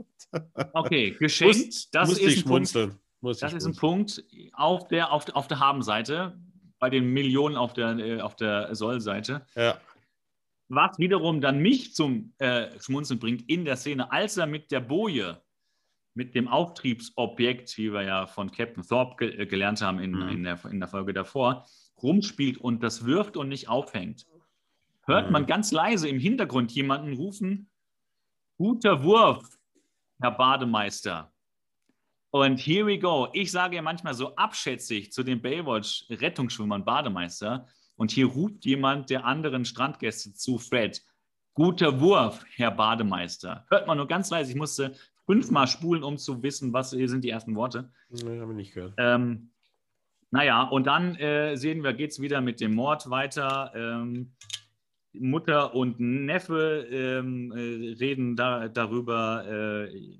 Okay, 0.73 1.11
geschenkt. 1.19 1.93
das 1.93 2.09
Musste 2.09 2.23
ist 2.25 2.31
ich 2.37 2.45
ein 2.45 2.49
Punkt. 2.49 2.69
schmunzeln. 2.69 2.99
Musste 3.19 3.45
Das 3.45 3.51
ich 3.53 3.57
ist 3.57 3.65
ein. 3.65 3.75
Punkt 3.75 4.23
auf 4.53 4.87
der, 4.87 5.11
auf, 5.11 5.25
auf 5.35 5.47
der 5.47 5.59
Habenseite, 5.59 6.37
bei 6.81 6.89
den 6.89 7.13
Millionen 7.13 7.55
auf 7.55 7.73
der, 7.73 7.97
äh, 7.99 8.21
auf 8.21 8.35
der 8.35 8.73
Soll-Seite. 8.75 9.45
Ja. 9.55 9.79
Was 10.67 10.97
wiederum 10.97 11.39
dann 11.39 11.59
mich 11.59 11.93
zum 11.93 12.33
äh, 12.39 12.67
Schmunzeln 12.79 13.19
bringt 13.19 13.47
in 13.47 13.65
der 13.65 13.75
Szene, 13.77 14.11
als 14.11 14.35
er 14.37 14.47
mit 14.47 14.71
der 14.71 14.79
Boje, 14.79 15.39
mit 16.15 16.33
dem 16.33 16.47
Auftriebsobjekt, 16.47 17.77
wie 17.77 17.93
wir 17.93 18.01
ja 18.01 18.25
von 18.25 18.51
Captain 18.51 18.83
Thorpe 18.83 19.15
ge 19.29 19.41
äh, 19.43 19.45
gelernt 19.45 19.81
haben 19.81 19.99
in, 19.99 20.11
Mhm. 20.11 20.29
in, 20.29 20.43
der, 20.43 20.59
in 20.65 20.79
der 20.79 20.89
Folge 20.89 21.13
davor, 21.13 21.67
rumspielt 22.01 22.57
und 22.57 22.81
das 22.81 23.05
wirft 23.05 23.37
und 23.37 23.47
nicht 23.49 23.69
aufhängt, 23.69 24.25
hört 25.05 25.27
Mhm. 25.27 25.33
man 25.33 25.45
ganz 25.45 25.71
leise 25.71 26.09
im 26.09 26.19
Hintergrund 26.19 26.71
jemanden 26.71 27.13
rufen, 27.13 27.69
guter 28.57 29.03
Wurf, 29.03 29.59
Herr 30.19 30.31
Bademeister. 30.31 31.30
Und 32.31 32.59
here 32.59 32.85
we 32.85 32.97
go. 32.97 33.27
Ich 33.33 33.51
sage 33.51 33.75
ja 33.75 33.81
manchmal 33.81 34.13
so 34.13 34.35
abschätzig 34.35 35.11
zu 35.11 35.23
den 35.23 35.41
Baywatch-Rettungsschwimmern 35.41 36.85
Bademeister. 36.85 37.67
Und 37.97 38.11
hier 38.11 38.27
ruft 38.27 38.65
jemand 38.65 39.09
der 39.09 39.25
anderen 39.25 39.65
Strandgäste 39.65 40.33
zu 40.33 40.57
Fred. 40.57 41.01
Guter 41.53 41.99
Wurf, 41.99 42.45
Herr 42.55 42.71
Bademeister. 42.71 43.65
Hört 43.69 43.85
man 43.85 43.97
nur 43.97 44.07
ganz 44.07 44.29
leise. 44.29 44.51
Ich 44.51 44.57
musste 44.57 44.95
fünfmal 45.25 45.67
spulen, 45.67 46.03
um 46.03 46.17
zu 46.17 46.41
wissen, 46.41 46.71
was 46.71 46.91
hier 46.91 47.09
sind 47.09 47.25
die 47.25 47.29
ersten 47.29 47.55
Worte. 47.55 47.91
Nee, 48.09 48.39
habe 48.39 48.53
ich 48.53 48.57
nicht 48.57 48.73
gehört. 48.73 48.93
Ähm, 48.97 49.51
naja, 50.31 50.63
und 50.63 50.87
dann 50.87 51.15
äh, 51.15 51.57
sehen 51.57 51.83
wir, 51.83 51.91
geht 51.93 52.11
es 52.11 52.21
wieder 52.21 52.39
mit 52.39 52.61
dem 52.61 52.73
Mord 52.73 53.09
weiter. 53.09 53.73
Ähm, 53.75 54.31
Mutter 55.11 55.75
und 55.75 55.99
Neffe 55.99 56.87
ähm, 56.89 57.51
äh, 57.51 57.93
reden 57.99 58.37
da, 58.37 58.69
darüber 58.69 59.89
äh, 59.89 60.17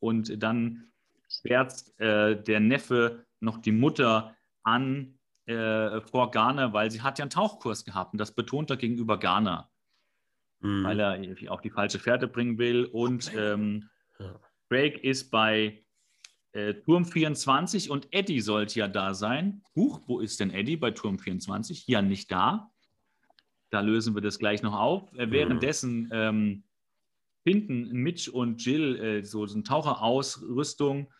und 0.00 0.42
dann 0.42 0.91
schwärzt 1.40 1.98
äh, 2.00 2.40
der 2.40 2.60
Neffe 2.60 3.24
noch 3.40 3.58
die 3.58 3.72
Mutter 3.72 4.36
an 4.62 5.18
äh, 5.46 6.00
vor 6.02 6.30
Garner, 6.30 6.72
weil 6.72 6.90
sie 6.90 7.02
hat 7.02 7.18
ja 7.18 7.24
einen 7.24 7.30
Tauchkurs 7.30 7.84
gehabt 7.84 8.12
und 8.12 8.18
das 8.18 8.34
betont 8.34 8.70
er 8.70 8.76
gegenüber 8.76 9.18
Garner. 9.18 9.70
mhm. 10.60 10.84
weil 10.84 11.00
er 11.00 11.50
auch 11.50 11.60
die 11.60 11.70
falsche 11.70 11.98
Fährte 11.98 12.28
bringen 12.28 12.58
will. 12.58 12.84
Und 12.84 13.32
ähm. 13.36 13.88
Craig 14.68 15.04
ist 15.04 15.30
bei 15.30 15.84
äh, 16.52 16.74
Turm 16.74 17.04
24 17.04 17.90
und 17.90 18.08
Eddie 18.12 18.40
sollte 18.40 18.78
ja 18.78 18.88
da 18.88 19.14
sein. 19.14 19.62
Huch, 19.74 20.00
wo 20.06 20.20
ist 20.20 20.40
denn 20.40 20.50
Eddie 20.50 20.76
bei 20.76 20.92
Turm 20.92 21.18
24? 21.18 21.86
Ja, 21.88 22.00
nicht 22.00 22.30
da. 22.30 22.70
Da 23.70 23.80
lösen 23.80 24.14
wir 24.14 24.22
das 24.22 24.38
gleich 24.38 24.62
noch 24.62 24.78
auf. 24.78 25.12
Äh, 25.14 25.30
währenddessen 25.30 26.08
ähm, 26.12 26.64
finden 27.42 27.90
Mitch 27.92 28.30
und 28.30 28.64
Jill 28.64 28.96
äh, 28.96 29.24
so, 29.24 29.46
so 29.46 29.54
eine 29.54 29.62
Taucherausrüstung 29.62 31.12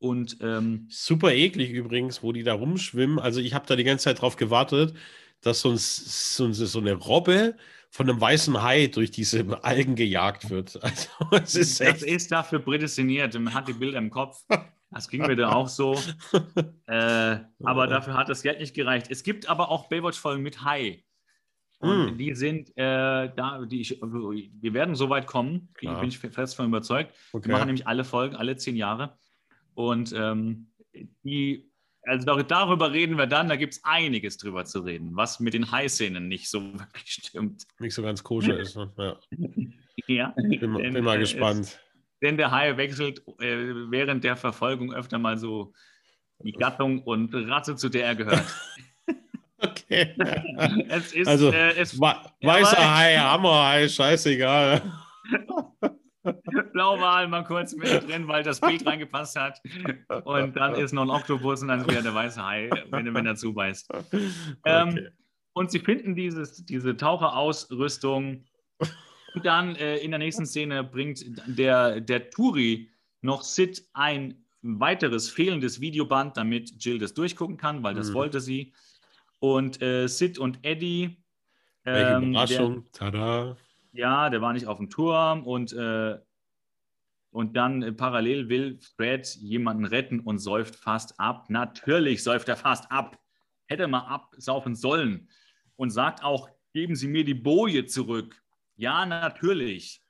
und 0.00 0.38
ähm, 0.40 0.86
super 0.88 1.32
eklig 1.32 1.70
übrigens, 1.70 2.22
wo 2.22 2.32
die 2.32 2.42
da 2.42 2.54
rumschwimmen. 2.54 3.18
Also 3.18 3.40
ich 3.40 3.54
habe 3.54 3.66
da 3.66 3.76
die 3.76 3.84
ganze 3.84 4.04
Zeit 4.04 4.22
drauf 4.22 4.36
gewartet, 4.36 4.94
dass 5.42 5.60
so, 5.60 5.70
ein, 5.70 5.76
so, 5.76 6.50
so 6.52 6.78
eine 6.78 6.94
Robbe 6.94 7.54
von 7.90 8.08
einem 8.08 8.20
weißen 8.20 8.62
Hai 8.62 8.86
durch 8.86 9.10
diese 9.10 9.62
Algen 9.62 9.94
gejagt 9.96 10.50
wird. 10.50 10.80
Also, 11.30 11.60
ist 11.60 11.80
das 11.80 12.02
ist 12.02 12.32
dafür 12.32 12.60
prädestiniert. 12.60 13.38
Man 13.38 13.52
hat 13.52 13.68
die 13.68 13.74
Bilder 13.74 13.98
im 13.98 14.10
Kopf. 14.10 14.42
Das 14.90 15.08
ging 15.08 15.20
mir 15.22 15.36
da 15.36 15.52
auch 15.52 15.68
so. 15.68 15.94
äh, 16.86 17.38
aber 17.62 17.86
dafür 17.86 18.14
hat 18.14 18.28
das 18.28 18.42
Geld 18.42 18.58
nicht 18.58 18.74
gereicht. 18.74 19.08
Es 19.10 19.22
gibt 19.22 19.48
aber 19.48 19.70
auch 19.70 19.88
Baywatch-Folgen 19.88 20.42
mit 20.42 20.64
Hai. 20.64 21.04
Und 21.78 22.14
mm. 22.14 22.18
die 22.18 22.34
sind 22.34 22.70
äh, 22.76 23.30
da, 23.34 23.64
die 23.64 23.80
ich, 23.80 24.00
wir 24.02 24.74
werden 24.74 24.94
so 24.94 25.08
weit 25.08 25.26
kommen, 25.26 25.68
Klar. 25.74 26.00
bin 26.00 26.08
ich 26.08 26.18
fest 26.18 26.56
von 26.56 26.66
überzeugt. 26.66 27.14
Okay. 27.32 27.48
Wir 27.48 27.54
machen 27.54 27.66
nämlich 27.66 27.86
alle 27.86 28.04
Folgen, 28.04 28.36
alle 28.36 28.56
zehn 28.56 28.76
Jahre. 28.76 29.16
Und 29.74 30.12
ähm, 30.16 30.72
die 31.22 31.70
also 32.04 32.42
darüber 32.42 32.92
reden 32.92 33.18
wir 33.18 33.26
dann, 33.26 33.48
da 33.48 33.56
gibt 33.56 33.74
es 33.74 33.84
einiges 33.84 34.38
drüber 34.38 34.64
zu 34.64 34.80
reden, 34.80 35.16
was 35.16 35.38
mit 35.40 35.54
den 35.54 35.70
High-Szenen 35.70 36.28
nicht 36.28 36.48
so 36.48 36.60
wirklich 36.72 37.12
stimmt. 37.12 37.66
Nicht 37.78 37.94
so 37.94 38.02
ganz 38.02 38.22
koscher 38.22 38.58
ist. 38.58 38.76
Ne? 38.76 38.90
Ja. 38.96 39.16
ja. 40.06 40.34
Bin, 40.36 40.60
denn, 40.60 40.94
bin 40.94 41.04
mal 41.04 41.16
äh, 41.16 41.20
gespannt. 41.20 41.66
Es, 41.66 41.78
denn 42.22 42.36
der 42.36 42.50
Hai 42.50 42.76
wechselt 42.76 43.22
äh, 43.40 43.90
während 43.90 44.24
der 44.24 44.36
Verfolgung 44.36 44.92
öfter 44.92 45.18
mal 45.18 45.38
so 45.38 45.72
die 46.42 46.52
Gattung 46.52 47.02
und 47.02 47.34
Rasse, 47.34 47.76
zu 47.76 47.88
der 47.88 48.06
er 48.06 48.14
gehört. 48.14 48.46
okay. 49.58 50.14
es 50.88 51.12
ist, 51.12 51.28
also, 51.28 51.52
äh, 51.52 51.76
es, 51.76 51.98
weißer 52.00 52.78
ja, 52.78 52.96
Hai, 52.96 53.16
Hammerhai, 53.16 53.88
scheißegal. 53.88 54.82
Blauwal 56.72 57.28
mal 57.28 57.44
kurz 57.44 57.74
mit 57.74 58.08
drin, 58.08 58.28
weil 58.28 58.42
das 58.42 58.60
Bild 58.60 58.86
reingepasst 58.86 59.36
hat. 59.36 59.60
Und 60.24 60.56
dann 60.56 60.74
ist 60.74 60.92
noch 60.92 61.02
ein 61.02 61.10
Oktopus 61.10 61.62
und 61.62 61.68
dann 61.68 61.80
ist 61.80 61.88
wieder 61.88 62.02
der 62.02 62.14
weiße 62.14 62.44
Hai, 62.44 62.70
wenn, 62.90 63.12
wenn 63.14 63.26
er 63.26 63.36
zubeißt. 63.36 63.90
Ähm, 64.64 64.88
okay. 64.88 65.08
und 65.54 65.70
sie 65.70 65.78
finden 65.78 66.14
dieses, 66.14 66.64
diese 66.64 66.96
Taucherausrüstung. 66.96 68.44
Und 69.34 69.46
dann 69.46 69.76
äh, 69.76 69.98
in 69.98 70.10
der 70.10 70.18
nächsten 70.18 70.44
Szene 70.44 70.82
bringt 70.84 71.24
der, 71.46 72.00
der 72.00 72.30
Turi 72.30 72.90
noch 73.22 73.42
Sid 73.42 73.84
ein 73.92 74.44
weiteres 74.62 75.30
fehlendes 75.30 75.80
Videoband, 75.80 76.36
damit 76.36 76.84
Jill 76.84 76.98
das 76.98 77.14
durchgucken 77.14 77.56
kann, 77.56 77.82
weil 77.82 77.94
das 77.94 78.10
mhm. 78.10 78.14
wollte 78.14 78.40
sie. 78.40 78.72
Und 79.38 79.80
äh, 79.80 80.06
Sid 80.06 80.38
und 80.38 80.58
Eddie. 80.62 81.16
Ähm, 81.86 82.30
Überraschung, 82.30 82.82
der, 82.82 82.92
tada. 82.92 83.56
Ja, 83.92 84.30
der 84.30 84.40
war 84.40 84.52
nicht 84.52 84.66
auf 84.66 84.78
dem 84.78 84.88
Turm 84.88 85.44
und, 85.44 85.72
äh, 85.72 86.18
und 87.30 87.56
dann 87.56 87.82
äh, 87.82 87.92
parallel 87.92 88.48
will 88.48 88.78
Fred 88.96 89.26
jemanden 89.36 89.84
retten 89.84 90.20
und 90.20 90.38
säuft 90.38 90.76
fast 90.76 91.18
ab. 91.18 91.50
Natürlich 91.50 92.22
säuft 92.22 92.48
er 92.48 92.56
fast 92.56 92.90
ab. 92.90 93.18
Hätte 93.66 93.88
mal 93.88 94.00
absaufen 94.00 94.74
sollen 94.74 95.28
und 95.76 95.90
sagt 95.90 96.22
auch, 96.22 96.48
geben 96.72 96.94
Sie 96.94 97.08
mir 97.08 97.24
die 97.24 97.34
Boje 97.34 97.86
zurück. 97.86 98.40
Ja, 98.76 99.06
natürlich. 99.06 100.02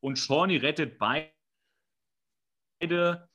Und 0.00 0.18
Shawnee 0.18 0.58
rettet 0.58 0.98
beide. 0.98 1.32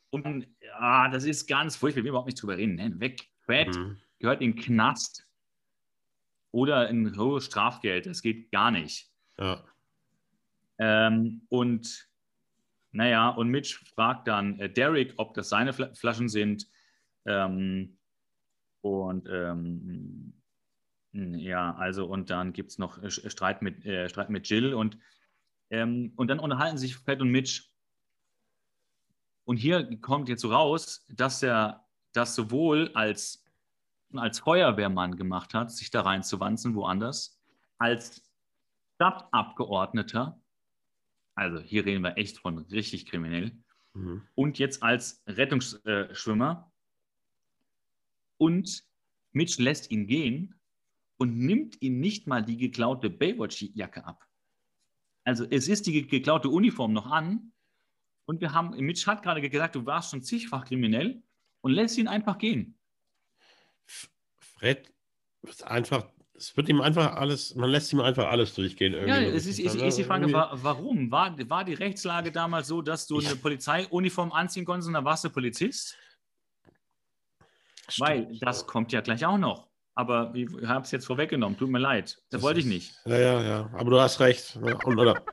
Und 0.10 0.48
ja, 0.62 1.10
das 1.10 1.24
ist 1.24 1.48
ganz 1.48 1.76
furchtbar. 1.76 2.00
Ich 2.00 2.04
will 2.04 2.10
überhaupt 2.10 2.28
nicht 2.28 2.42
drüber 2.42 2.58
reden. 2.58 3.00
Weg. 3.00 3.30
Fred 3.42 3.76
mhm. 3.76 3.98
gehört 4.20 4.42
in 4.42 4.54
den 4.54 4.62
Knast 4.62 5.26
oder 6.52 6.90
in 6.90 7.18
hohes 7.18 7.46
Strafgeld. 7.46 8.06
Das 8.06 8.22
geht 8.22 8.52
gar 8.52 8.72
nicht. 8.72 9.10
Ja. 9.38 9.64
Ähm, 10.80 11.42
und 11.50 12.08
naja, 12.92 13.30
und 13.30 13.50
Mitch 13.50 13.80
fragt 13.94 14.28
dann 14.28 14.60
äh, 14.60 14.70
Derek, 14.70 15.14
ob 15.18 15.34
das 15.34 15.50
seine 15.50 15.74
Fl 15.74 15.94
Flaschen 15.94 16.30
sind. 16.30 16.68
Ähm, 17.26 17.98
und 18.82 19.28
ähm, 19.30 20.34
ja, 21.12 21.76
also 21.76 22.06
und 22.06 22.30
dann 22.30 22.54
gibt 22.54 22.72
es 22.72 22.78
noch 22.78 23.02
äh, 23.02 23.10
Streit, 23.10 23.62
mit, 23.62 23.86
äh, 23.86 24.08
Streit 24.10 24.30
mit 24.30 24.50
Jill 24.50 24.74
und, 24.74 24.98
ähm, 25.70 26.14
und 26.16 26.28
dann 26.30 26.40
unterhalten 26.40 26.78
sich 26.78 26.96
Fred 26.96 27.22
und 27.22 27.30
Mitch. 27.30 27.64
Und 29.46 29.58
hier 29.58 30.00
kommt 30.02 30.30
jetzt 30.30 30.42
so 30.42 30.52
raus, 30.52 31.06
dass 31.10 31.42
er 31.42 31.86
das 32.14 32.36
sowohl 32.36 32.92
als, 32.94 33.46
als 34.14 34.40
Feuerwehrmann 34.40 35.16
gemacht 35.16 35.54
hat, 35.54 35.72
sich 35.72 35.90
da 35.90 36.02
reinzuwanzen, 36.02 36.76
woanders, 36.76 37.40
als 37.78 38.22
Stadtabgeordneter 38.96 40.40
also 41.38 41.60
hier 41.60 41.86
reden 41.86 42.04
wir 42.04 42.18
echt 42.18 42.40
von 42.40 42.58
richtig 42.58 43.06
kriminell. 43.06 43.56
Mhm. 43.94 44.24
Und 44.34 44.58
jetzt 44.58 44.82
als 44.82 45.22
Rettungsschwimmer. 45.28 46.72
Und 48.38 48.84
Mitch 49.34 49.62
lässt 49.62 49.92
ihn 49.92 50.08
gehen 50.08 50.60
und 51.18 51.38
nimmt 51.38 51.80
ihm 51.82 52.00
nicht 52.00 52.26
mal 52.26 52.44
die 52.44 52.58
geklaute 52.58 53.12
Baywatch-Jacke 53.12 54.04
ab. 54.04 54.28
Also 55.24 55.46
es 55.50 55.68
ist 55.68 55.86
die 55.86 56.08
geklaute 56.08 56.50
Uniform 56.50 56.94
noch 56.94 57.06
an. 57.06 57.52
Und 58.26 58.42
wir 58.42 58.54
haben, 58.54 58.72
Mitch 58.84 59.06
hat 59.06 59.22
gerade 59.22 59.48
gesagt, 59.48 59.76
du 59.76 59.86
warst 59.86 60.10
schon 60.12 60.24
zigfach 60.24 60.66
kriminell 60.66 61.22
und 61.62 61.72
lässt 61.72 62.00
ihn 62.00 62.08
einfach 62.08 62.40
gehen. 62.40 62.80
Fred 64.40 64.92
ist 65.44 65.64
einfach 65.64 66.10
es 66.38 66.56
wird 66.56 66.70
ihm 66.70 66.82
einfach 66.82 67.16
alles, 67.16 67.56
man 67.56 67.70
lässt 67.70 67.92
ihm 67.92 68.00
einfach 68.00 68.28
alles 68.28 68.54
durchgehen. 68.54 68.94
Irgendwie. 68.94 69.10
Ja, 69.10 69.22
es 69.22 69.48
ist, 69.48 69.60
ist, 69.60 69.76
ist 69.76 69.98
die 69.98 70.04
Frage, 70.04 70.32
warum? 70.32 71.10
War, 71.10 71.36
war 71.50 71.66
die 71.66 71.74
Rechtslage 71.74 72.32
damals 72.32 72.68
so, 72.68 72.82
dass 72.82 73.08
du 73.08 73.20
eine 73.20 73.36
Polizeiuniform 73.36 74.32
anziehen 74.32 74.66
konntest 74.66 74.88
und 74.88 74.94
dann 74.94 75.06
warst 75.06 75.24
du 75.24 75.30
Polizist? 75.30 75.98
Stimmt. 77.90 78.10
Weil 78.10 78.40
das 78.40 78.68
kommt 78.68 78.92
ja 78.92 79.02
gleich 79.02 79.26
auch 79.26 79.38
noch. 79.38 79.68
Aber 79.96 80.32
ich 80.36 80.48
habe 80.68 80.86
es 80.86 80.92
jetzt 80.92 81.08
vorweggenommen, 81.08 81.58
tut 81.58 81.70
mir 81.70 81.80
leid. 81.80 82.18
Das, 82.18 82.26
das 82.30 82.42
wollte 82.44 82.60
ich 82.60 82.68
nicht. 82.68 82.94
Ja, 83.06 83.18
ja, 83.18 83.42
ja. 83.42 83.70
Aber 83.74 83.90
du 83.90 84.00
hast 84.00 84.20
recht. 84.20 84.60
Und, 84.86 85.00
oder 85.00 85.24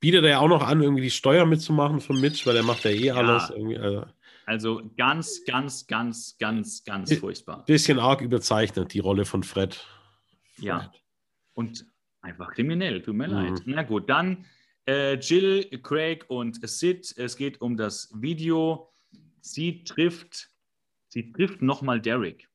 bietet 0.00 0.24
er 0.24 0.30
ja 0.30 0.38
auch 0.40 0.48
noch 0.48 0.66
an, 0.66 0.82
irgendwie 0.82 1.02
die 1.02 1.10
Steuer 1.10 1.46
mitzumachen 1.46 2.00
von 2.00 2.20
Mitch, 2.20 2.44
weil 2.44 2.56
er 2.56 2.64
macht 2.64 2.82
ja 2.84 2.90
eh 2.90 3.06
ja. 3.06 3.14
alles. 3.14 3.50
Irgendwie, 3.50 3.78
also. 3.78 4.04
Also 4.46 4.80
ganz, 4.96 5.44
ganz, 5.44 5.88
ganz, 5.88 6.36
ganz, 6.38 6.84
ganz 6.84 7.12
furchtbar. 7.16 7.64
Bisschen 7.64 7.98
arg 7.98 8.20
überzeichnet, 8.20 8.94
die 8.94 9.00
Rolle 9.00 9.24
von 9.24 9.42
Fred. 9.42 9.74
Fred. 10.54 10.64
Ja. 10.64 10.92
Und 11.54 11.84
einfach 12.20 12.52
kriminell, 12.54 13.02
tut 13.02 13.16
mir 13.16 13.26
mhm. 13.26 13.34
leid. 13.34 13.62
Na 13.66 13.82
gut, 13.82 14.08
dann 14.08 14.46
äh, 14.88 15.14
Jill, 15.14 15.64
Craig 15.82 16.26
und 16.28 16.66
Sid. 16.66 17.12
Es 17.16 17.36
geht 17.36 17.60
um 17.60 17.76
das 17.76 18.12
Video. 18.14 18.92
Sie 19.40 19.82
trifft, 19.82 20.50
sie 21.08 21.32
trifft 21.32 21.60
nochmal 21.60 22.00
Derek. 22.00 22.48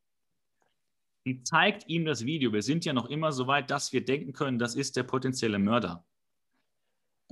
Sie 1.25 1.43
zeigt 1.43 1.87
ihm 1.89 2.05
das 2.05 2.25
Video. 2.25 2.53
Wir 2.53 2.63
sind 2.63 2.85
ja 2.85 2.93
noch 2.93 3.09
immer 3.09 3.33
so 3.33 3.47
weit, 3.47 3.69
dass 3.69 3.91
wir 3.91 4.03
denken 4.03 4.31
können, 4.31 4.59
das 4.59 4.75
ist 4.75 4.95
der 4.95 5.03
potenzielle 5.03 5.59
Mörder. 5.59 6.05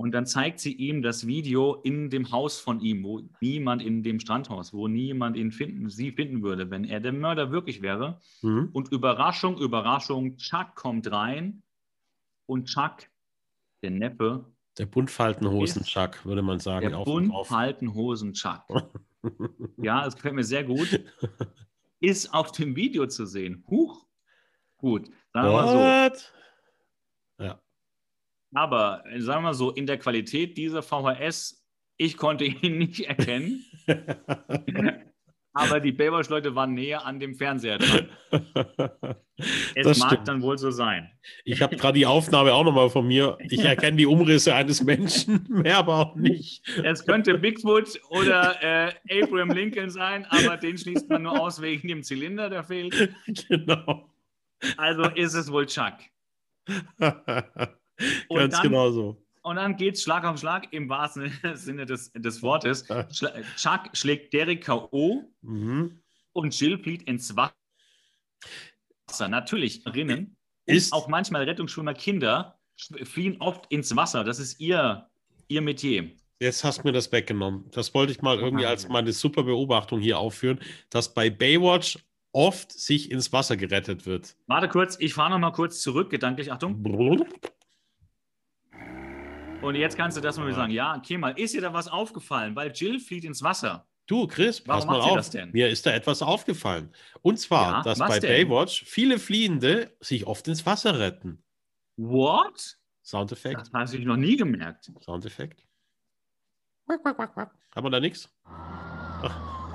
Und 0.00 0.12
dann 0.12 0.24
zeigt 0.24 0.60
sie 0.60 0.72
ihm 0.72 1.02
das 1.02 1.26
Video 1.26 1.74
in 1.74 2.08
dem 2.08 2.30
Haus 2.32 2.58
von 2.58 2.80
ihm, 2.80 3.04
wo 3.04 3.20
niemand 3.42 3.82
in 3.82 4.02
dem 4.02 4.18
Strandhaus, 4.18 4.72
wo 4.72 4.88
niemand 4.88 5.36
ihn 5.36 5.52
finden, 5.52 5.90
sie 5.90 6.10
finden 6.10 6.42
würde, 6.42 6.70
wenn 6.70 6.84
er 6.84 7.00
der 7.00 7.12
Mörder 7.12 7.52
wirklich 7.52 7.82
wäre. 7.82 8.18
Mhm. 8.40 8.70
Und 8.72 8.90
Überraschung, 8.92 9.58
Überraschung, 9.58 10.38
Chuck 10.38 10.74
kommt 10.74 11.12
rein 11.12 11.62
und 12.46 12.64
Chuck, 12.64 13.10
der 13.82 13.90
Neppe. 13.90 14.46
Der 14.78 14.86
Buntfaltenhosen-Chuck, 14.86 16.24
würde 16.24 16.40
man 16.40 16.60
sagen. 16.60 16.88
Der 16.88 16.96
Buntfaltenhosen-Chuck. 16.96 18.62
ja, 19.76 20.02
das 20.02 20.16
gefällt 20.16 20.34
mir 20.34 20.44
sehr 20.44 20.64
gut. 20.64 20.98
Ist 22.00 22.32
auf 22.32 22.52
dem 22.52 22.74
Video 22.74 23.06
zu 23.06 23.26
sehen. 23.26 23.64
Huch. 23.68 24.06
Gut, 24.78 25.10
sagen 25.34 25.46
wir 25.46 25.52
mal 25.52 26.10
so. 26.14 26.24
Aber 28.52 29.04
sagen 29.18 29.44
wir 29.44 29.54
so, 29.54 29.70
in 29.70 29.86
der 29.86 29.98
Qualität 29.98 30.56
dieser 30.56 30.82
VHS, 30.82 31.64
ich 31.96 32.16
konnte 32.16 32.44
ihn 32.44 32.78
nicht 32.78 33.00
erkennen. 33.00 33.64
aber 35.52 35.80
die 35.80 35.92
Baywatch-Leute 35.92 36.54
waren 36.54 36.74
näher 36.74 37.04
an 37.04 37.20
dem 37.20 37.34
Fernseher 37.34 37.78
dran. 37.78 38.08
Es 39.74 39.86
das 39.86 39.98
mag 40.00 40.10
stimmt. 40.10 40.28
dann 40.28 40.42
wohl 40.42 40.58
so 40.58 40.70
sein. 40.70 41.10
Ich 41.46 41.62
habe 41.62 41.74
gerade 41.74 41.98
die 41.98 42.04
Aufnahme 42.04 42.52
auch 42.52 42.62
nochmal 42.62 42.90
von 42.90 43.06
mir. 43.06 43.38
Ich 43.48 43.64
erkenne 43.64 43.96
die 43.96 44.04
Umrisse 44.04 44.54
eines 44.54 44.82
Menschen, 44.82 45.46
mehr 45.48 45.78
aber 45.78 45.96
auch 45.96 46.14
nicht. 46.14 46.62
Es 46.84 47.06
könnte 47.06 47.38
Bigfoot 47.38 47.98
oder 48.10 48.62
äh, 48.62 49.22
Abraham 49.22 49.48
Lincoln 49.52 49.88
sein, 49.88 50.26
aber 50.26 50.58
den 50.58 50.76
schließt 50.76 51.08
man 51.08 51.22
nur 51.22 51.40
aus 51.40 51.62
wegen 51.62 51.88
dem 51.88 52.02
Zylinder, 52.02 52.50
der 52.50 52.64
fehlt. 52.64 53.14
Genau. 53.48 54.10
Also 54.76 55.04
ist 55.04 55.32
es 55.32 55.50
wohl 55.50 55.64
Chuck. 55.64 55.94
Und 58.28 58.38
Ganz 58.38 58.54
dann, 58.54 58.62
genau 58.62 58.90
so. 58.90 59.22
Und 59.42 59.56
dann 59.56 59.76
geht's 59.76 60.02
Schlag 60.02 60.24
auf 60.24 60.38
Schlag 60.38 60.72
im 60.72 60.88
wahrsten 60.88 61.32
Sinne 61.54 61.86
des, 61.86 62.12
des 62.12 62.42
Wortes. 62.42 62.84
Schla 63.10 63.32
Chuck 63.56 63.88
schlägt 63.94 64.32
Derek 64.34 64.62
K.O. 64.64 65.24
Mhm. 65.42 66.00
und 66.32 66.58
Jill 66.60 66.78
flieht 66.78 67.02
ins 67.04 67.34
Wasser. 67.36 67.54
Natürlich, 69.28 69.82
Rinnen. 69.86 70.36
Ist- 70.66 70.92
Und 70.92 70.98
auch 70.98 71.08
manchmal 71.08 71.44
Rettungsschwimmer 71.44 71.94
Kinder 71.94 72.58
fliehen 73.02 73.40
oft 73.40 73.66
ins 73.70 73.94
Wasser. 73.96 74.24
Das 74.24 74.38
ist 74.38 74.60
ihr, 74.60 75.08
ihr 75.48 75.60
Metier. 75.62 76.10
Jetzt 76.38 76.64
hast 76.64 76.78
du 76.78 76.82
mir 76.84 76.92
das 76.92 77.10
weggenommen. 77.12 77.66
Das 77.72 77.92
wollte 77.92 78.12
ich 78.12 78.22
mal 78.22 78.38
irgendwie 78.38 78.64
als 78.64 78.88
meine 78.88 79.12
super 79.12 79.42
Beobachtung 79.42 80.00
hier 80.00 80.18
aufführen, 80.18 80.58
dass 80.88 81.12
bei 81.12 81.28
Baywatch 81.28 81.98
oft 82.32 82.72
sich 82.72 83.10
ins 83.10 83.32
Wasser 83.32 83.56
gerettet 83.58 84.06
wird. 84.06 84.36
Warte 84.46 84.68
kurz, 84.68 84.96
ich 85.00 85.12
fahre 85.12 85.30
noch 85.30 85.38
mal 85.38 85.50
kurz 85.50 85.82
zurück, 85.82 86.08
gedanklich, 86.08 86.50
Achtung. 86.52 86.82
Und 89.62 89.74
jetzt 89.74 89.96
kannst 89.96 90.16
du 90.16 90.20
das 90.20 90.38
mal 90.38 90.46
wieder 90.46 90.56
sagen. 90.56 90.72
Ja, 90.72 90.96
okay, 90.96 91.18
mal, 91.18 91.38
ist 91.38 91.54
dir 91.54 91.60
da 91.60 91.72
was 91.72 91.86
aufgefallen? 91.88 92.56
Weil 92.56 92.72
Jill 92.72 92.98
flieht 92.98 93.24
ins 93.24 93.42
Wasser. 93.42 93.86
Du, 94.06 94.26
Chris, 94.26 94.62
Warum 94.66 94.86
pass 94.88 94.96
mal 94.98 95.00
auf. 95.00 95.16
das 95.16 95.30
denn? 95.30 95.50
Mir 95.52 95.68
ist 95.68 95.84
da 95.86 95.92
etwas 95.92 96.22
aufgefallen. 96.22 96.92
Und 97.22 97.38
zwar, 97.38 97.72
Ja, 97.72 97.82
dass 97.82 97.98
bei 97.98 98.18
denn? 98.18 98.48
Baywatch 98.48 98.84
viele 98.84 99.18
Fliehende 99.18 99.94
sich 100.00 100.26
oft 100.26 100.48
ins 100.48 100.64
Wasser 100.66 100.98
retten. 100.98 101.44
What? 101.96 102.78
Soundeffekt, 103.04 103.60
Das 103.60 103.72
habe 103.72 103.96
ich 103.96 104.04
noch 104.04 104.16
nie 104.16 104.36
gemerkt. 104.36 104.90
Soundeffekt. 105.00 105.64
Haben 106.88 107.84
wir 107.84 107.90
da 107.90 108.00
nichts? 108.00 108.28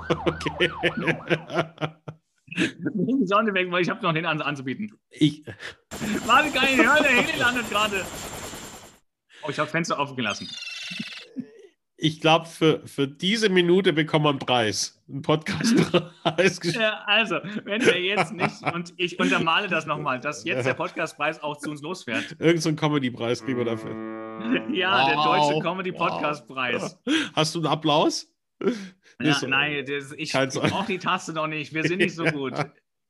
Okay. 0.08 0.70
Soundeffekt, 3.26 3.72
weil 3.72 3.82
ich 3.82 3.90
habe 3.90 4.00
noch 4.02 4.12
den 4.12 4.24
an, 4.24 4.40
anzubieten. 4.40 4.96
Ich, 5.10 5.44
Warte, 6.26 6.50
kann 6.52 6.68
ich 6.68 6.76
hören, 6.76 7.02
der 7.02 7.10
Heli 7.10 7.36
landet 7.40 7.68
gerade. 7.68 8.04
Oh, 9.46 9.50
ich 9.50 9.58
habe 9.58 9.70
Fenster 9.70 9.98
offen 9.98 10.16
gelassen. 10.16 10.48
ich 11.96 12.20
glaube, 12.20 12.46
für, 12.46 12.86
für 12.86 13.06
diese 13.08 13.48
Minute 13.48 13.92
bekommen 13.92 14.24
wir 14.24 14.30
einen 14.30 14.38
Preis. 14.38 15.02
Einen 15.08 15.22
Podcastpreis. 15.22 16.60
Ja, 16.74 17.02
also, 17.06 17.36
wenn 17.64 17.84
wir 17.84 18.00
jetzt 18.00 18.32
nicht, 18.32 18.62
und 18.74 18.92
ich 18.96 19.18
untermale 19.18 19.68
das 19.68 19.86
nochmal, 19.86 20.20
dass 20.20 20.44
jetzt 20.44 20.66
der 20.66 20.74
Podcastpreis 20.74 21.42
auch 21.42 21.56
zu 21.58 21.70
uns 21.70 21.80
losfährt. 21.82 22.36
Irgend 22.38 22.62
so 22.62 22.68
einen 22.68 22.76
Comedy-Preis 22.76 23.44
kriegen 23.44 23.58
wir 23.58 23.64
dafür. 23.64 23.92
Ja, 24.72 25.06
der 25.08 25.16
Wow, 25.16 25.48
Deutsche 25.48 25.60
Comedy 25.62 25.92
wow. 25.92 25.98
Podcast 26.08 26.46
Preis. 26.46 26.98
Hast 27.34 27.54
du 27.54 27.60
einen 27.60 27.68
Applaus? 27.68 28.26
Ja, 29.20 29.34
so- 29.34 29.46
nein, 29.46 29.84
das, 29.86 30.12
ich 30.16 30.32
brauche 30.32 30.86
die 30.86 30.98
Taste 30.98 31.32
noch 31.32 31.46
nicht. 31.46 31.72
Wir 31.72 31.84
sind 31.84 31.98
nicht 31.98 32.14
so 32.14 32.24
gut. 32.24 32.52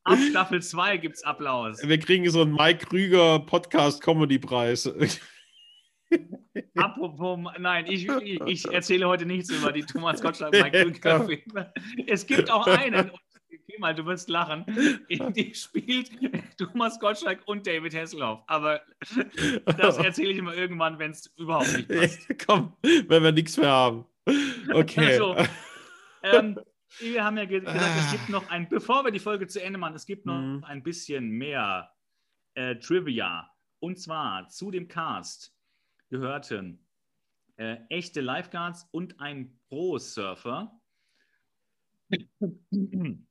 Ab 0.04 0.18
Staffel 0.30 0.62
2 0.62 0.98
gibt 0.98 1.16
es 1.16 1.24
Applaus. 1.24 1.80
Wir 1.82 1.98
kriegen 1.98 2.30
so 2.30 2.42
einen 2.42 2.52
Mike 2.52 2.86
Krüger 2.86 3.40
Podcast-Comedy-Preis. 3.40 4.88
Apropos, 6.76 7.38
nein, 7.58 7.86
ich, 7.86 8.08
ich, 8.46 8.64
erzähle 8.72 9.06
heute 9.08 9.26
nichts 9.26 9.50
über 9.50 9.72
die 9.72 9.82
Thomas 9.82 10.20
Gottschalk 10.22 10.52
Mike 10.52 10.84
Krüger 10.92 11.24
Filme. 11.26 11.72
Es 12.06 12.26
gibt 12.26 12.50
auch 12.50 12.66
einen, 12.66 13.10
okay, 13.10 13.76
mal, 13.78 13.94
du 13.94 14.04
wirst 14.06 14.28
lachen, 14.28 14.64
in 15.08 15.32
die 15.32 15.54
spielt 15.54 16.10
Thomas 16.58 16.98
Gottschalk 17.00 17.40
und 17.46 17.66
David 17.66 17.94
Hasselhoff. 17.94 18.40
Aber 18.46 18.80
das 19.78 19.96
erzähle 19.98 20.30
ich 20.32 20.38
immer 20.38 20.54
irgendwann, 20.54 20.98
wenn 20.98 21.10
es 21.12 21.32
überhaupt 21.36 21.72
nicht 21.76 21.88
passt. 21.88 22.28
Komm, 22.46 22.76
wenn 22.82 23.22
wir 23.22 23.32
nichts 23.32 23.56
mehr 23.56 23.70
haben. 23.70 24.04
Okay. 24.72 25.06
Also, 25.06 25.36
ähm, 26.22 26.58
wir 27.00 27.24
haben 27.24 27.36
ja 27.36 27.44
ge- 27.44 27.60
gesagt, 27.60 27.98
es 27.98 28.12
gibt 28.12 28.28
noch 28.28 28.48
ein, 28.50 28.68
bevor 28.68 29.04
wir 29.04 29.10
die 29.12 29.18
Folge 29.20 29.46
zu 29.46 29.62
Ende 29.62 29.78
machen, 29.78 29.94
es 29.94 30.06
gibt 30.06 30.26
noch 30.26 30.38
Mhm. 30.40 30.64
ein 30.64 30.82
bisschen 30.82 31.28
mehr 31.30 31.90
äh, 32.54 32.76
Trivia. 32.76 33.50
Und 33.78 33.98
zwar 34.00 34.48
zu 34.48 34.70
dem 34.70 34.88
Cast 34.88 35.54
gehörten 36.08 36.86
äh, 37.56 37.78
echte 37.88 38.20
Lifeguards 38.20 38.88
und 38.90 39.20
ein 39.20 39.58
Pro-Surfer. 39.68 40.78
Entschuldigung, 42.40 43.26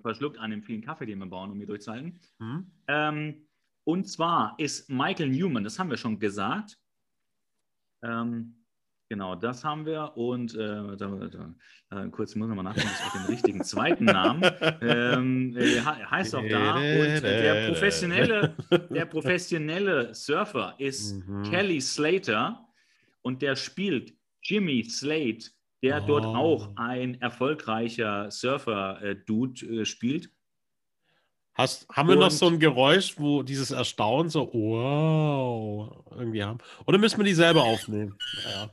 verschluckt 0.00 0.38
an 0.38 0.50
dem 0.50 0.62
vielen 0.62 0.82
Kaffee, 0.82 1.06
den 1.06 1.18
wir 1.18 1.26
bauen, 1.26 1.50
um 1.50 1.58
hier 1.58 1.66
durchzuhalten. 1.66 2.20
Hm? 2.38 2.70
Ähm, 2.88 3.48
und 3.84 4.08
zwar 4.08 4.54
ist 4.58 4.88
Michael 4.90 5.30
Newman, 5.30 5.64
das 5.64 5.78
haben 5.78 5.90
wir 5.90 5.96
schon 5.96 6.18
gesagt. 6.18 6.78
Ähm, 8.02 8.61
genau, 9.12 9.34
das 9.34 9.62
haben 9.62 9.84
wir. 9.84 10.16
Und 10.16 10.54
äh, 10.54 10.96
da, 10.96 11.06
da, 11.90 12.04
äh, 12.04 12.08
kurz 12.08 12.34
muss 12.34 12.48
ich 12.48 12.56
mal 12.56 12.62
nachdenken, 12.62 12.88
ich 13.06 13.12
den 13.12 13.26
richtigen 13.34 13.62
zweiten 13.64 14.04
Namen. 14.06 14.42
Ähm, 14.80 15.54
äh, 15.56 15.80
he- 15.80 16.04
heißt 16.10 16.34
auch 16.34 16.44
da. 16.48 16.76
Und 16.76 16.82
äh, 16.82 17.20
der 17.20 17.68
professionelle, 17.68 18.54
der 18.90 19.04
professionelle 19.06 20.14
Surfer 20.14 20.74
ist 20.78 21.26
Mhm. 21.26 21.42
Kelly 21.44 21.80
Slater 21.80 22.66
und 23.22 23.42
der 23.42 23.54
spielt 23.56 24.14
Jimmy 24.42 24.82
Slate, 24.84 25.50
der 25.82 26.00
dort 26.00 26.24
Oh. 26.24 26.34
auch 26.34 26.76
ein 26.76 27.20
erfolgreicher 27.20 28.30
Surfer-Dude 28.30 29.66
äh, 29.82 29.84
spielt. 29.84 30.30
Hast, 31.54 31.86
haben 31.90 32.08
wir 32.08 32.16
noch 32.16 32.24
Und- 32.24 32.30
so 32.32 32.46
ein 32.48 32.58
Geräusch, 32.58 33.18
wo 33.18 33.42
dieses 33.42 33.70
Erstaunen 33.72 34.30
so, 34.30 34.48
wow, 34.54 36.04
irgendwie 36.16 36.42
haben? 36.42 36.58
Oder 36.86 36.96
müssen 36.98 37.18
wir 37.18 37.24
die 37.24 37.34
selber 37.34 37.62
aufnehmen? 37.62 38.16
Naja. 38.44 38.70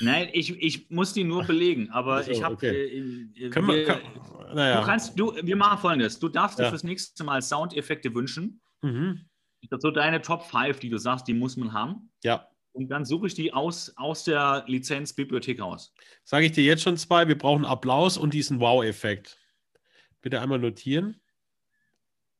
Nein, 0.00 0.28
ich, 0.32 0.50
ich 0.62 0.90
muss 0.90 1.12
die 1.12 1.24
nur 1.24 1.44
belegen, 1.44 1.90
aber 1.90 2.22
so, 2.22 2.30
ich 2.30 2.42
habe. 2.42 2.54
okay. 2.54 2.68
Äh, 3.36 3.46
äh, 3.46 3.50
Können 3.50 3.68
wir, 3.68 3.84
kann, 3.84 4.00
naja. 4.54 4.80
Du 4.80 4.86
kannst, 4.86 5.18
du, 5.18 5.34
wir 5.42 5.56
machen 5.56 5.78
folgendes: 5.78 6.18
Du 6.18 6.28
darfst 6.28 6.58
dir 6.58 6.64
Ja. 6.64 6.68
fürs 6.70 6.84
nächste 6.84 7.24
Mal 7.24 7.42
Soundeffekte 7.42 8.14
wünschen. 8.14 8.60
mhm. 8.82 9.24
Das 9.70 9.82
so 9.82 9.90
deine 9.90 10.22
Top 10.22 10.44
5, 10.44 10.78
die 10.78 10.88
du 10.88 10.98
sagst, 10.98 11.26
die 11.26 11.34
muss 11.34 11.56
man 11.56 11.72
haben. 11.72 12.12
Ja, 12.22 12.48
Und 12.70 12.88
dann 12.90 13.04
suche 13.04 13.26
ich 13.26 13.34
die 13.34 13.52
aus, 13.52 13.92
aus 13.96 14.22
der 14.22 14.62
Lizenzbibliothek 14.68 15.60
raus. 15.60 15.92
sage 16.22 16.46
ich 16.46 16.52
dir 16.52 16.62
jetzt 16.62 16.84
schon 16.84 16.96
zwei. 16.96 17.26
Wir 17.26 17.36
brauchen 17.36 17.64
Applaus 17.64 18.16
und 18.16 18.34
diesen 18.34 18.60
Wow-Effekt. 18.60 19.36
Bitte 20.22 20.40
einmal 20.40 20.60
notieren. 20.60 21.20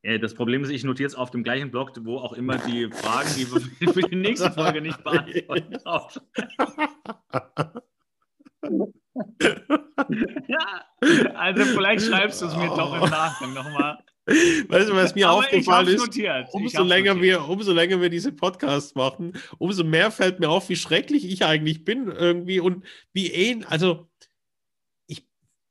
Äh, 0.03 0.18
Das 0.18 0.34
Problem 0.34 0.62
ist, 0.64 0.70
ich 0.70 0.84
notiere 0.84 1.07
es 1.09 1.14
auf 1.14 1.30
dem 1.30 1.42
gleichen 1.42 1.70
Blog, 1.70 1.92
wo 2.03 2.18
auch 2.18 2.32
immer 2.32 2.59
die 2.59 2.88
Fragen, 2.90 3.28
die 3.36 3.46
wir 3.51 3.92
für 3.92 4.03
die 4.03 4.16
nächste 4.16 4.51
Folge 4.51 4.80
nicht 4.80 5.03
beantworten. 5.03 5.76
Ja, 10.49 10.84
also 11.34 11.64
vielleicht 11.64 12.07
schreibst 12.07 12.42
du 12.42 12.46
es 12.46 12.57
mir 12.57 12.66
doch 12.68 12.94
im 13.03 13.11
Nachgang 13.11 13.55
nochmal. 13.55 13.99
Weißt 14.26 14.90
du, 14.90 14.94
was 14.94 15.14
mir 15.14 15.28
Aber 15.28 15.38
aufgefallen 15.38 15.88
ist? 15.88 16.01
notiert. 16.05 16.49
Ich 16.49 16.55
Umso 16.55 16.82
länger, 16.82 17.14
notiert. 17.14 17.40
wir, 17.40 17.49
umso 17.49 17.72
länger 17.72 18.01
wir 18.01 18.11
diese 18.11 18.30
Podcasts 18.30 18.94
machen, 18.94 19.32
umso 19.57 19.84
mehr 19.84 20.11
fällt 20.11 20.38
mir 20.38 20.51
auf, 20.51 20.68
wie 20.68 20.76
schrecklich 20.76 21.24
ich 21.30 21.44
eigentlich 21.46 21.84
bin 21.84 22.09
irgendwie 22.09 22.61
und 22.61 22.84
wie 23.14 23.28
ähnlich, 23.28 23.66
also 23.68 24.07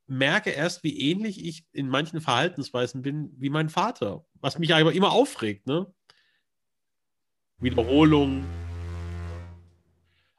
merke 0.08 0.50
erst, 0.52 0.84
wie 0.84 0.98
ähnlich 1.12 1.46
ich 1.46 1.66
in 1.72 1.90
manchen 1.90 2.22
Verhaltensweisen 2.22 3.02
bin 3.02 3.34
wie 3.38 3.50
mein 3.50 3.70
Vater, 3.70 4.26
was 4.36 4.58
mich 4.58 4.74
aber 4.74 4.94
immer 4.94 5.12
aufregt, 5.12 5.68
ne? 5.68 5.94
Wiederholung. 7.60 8.46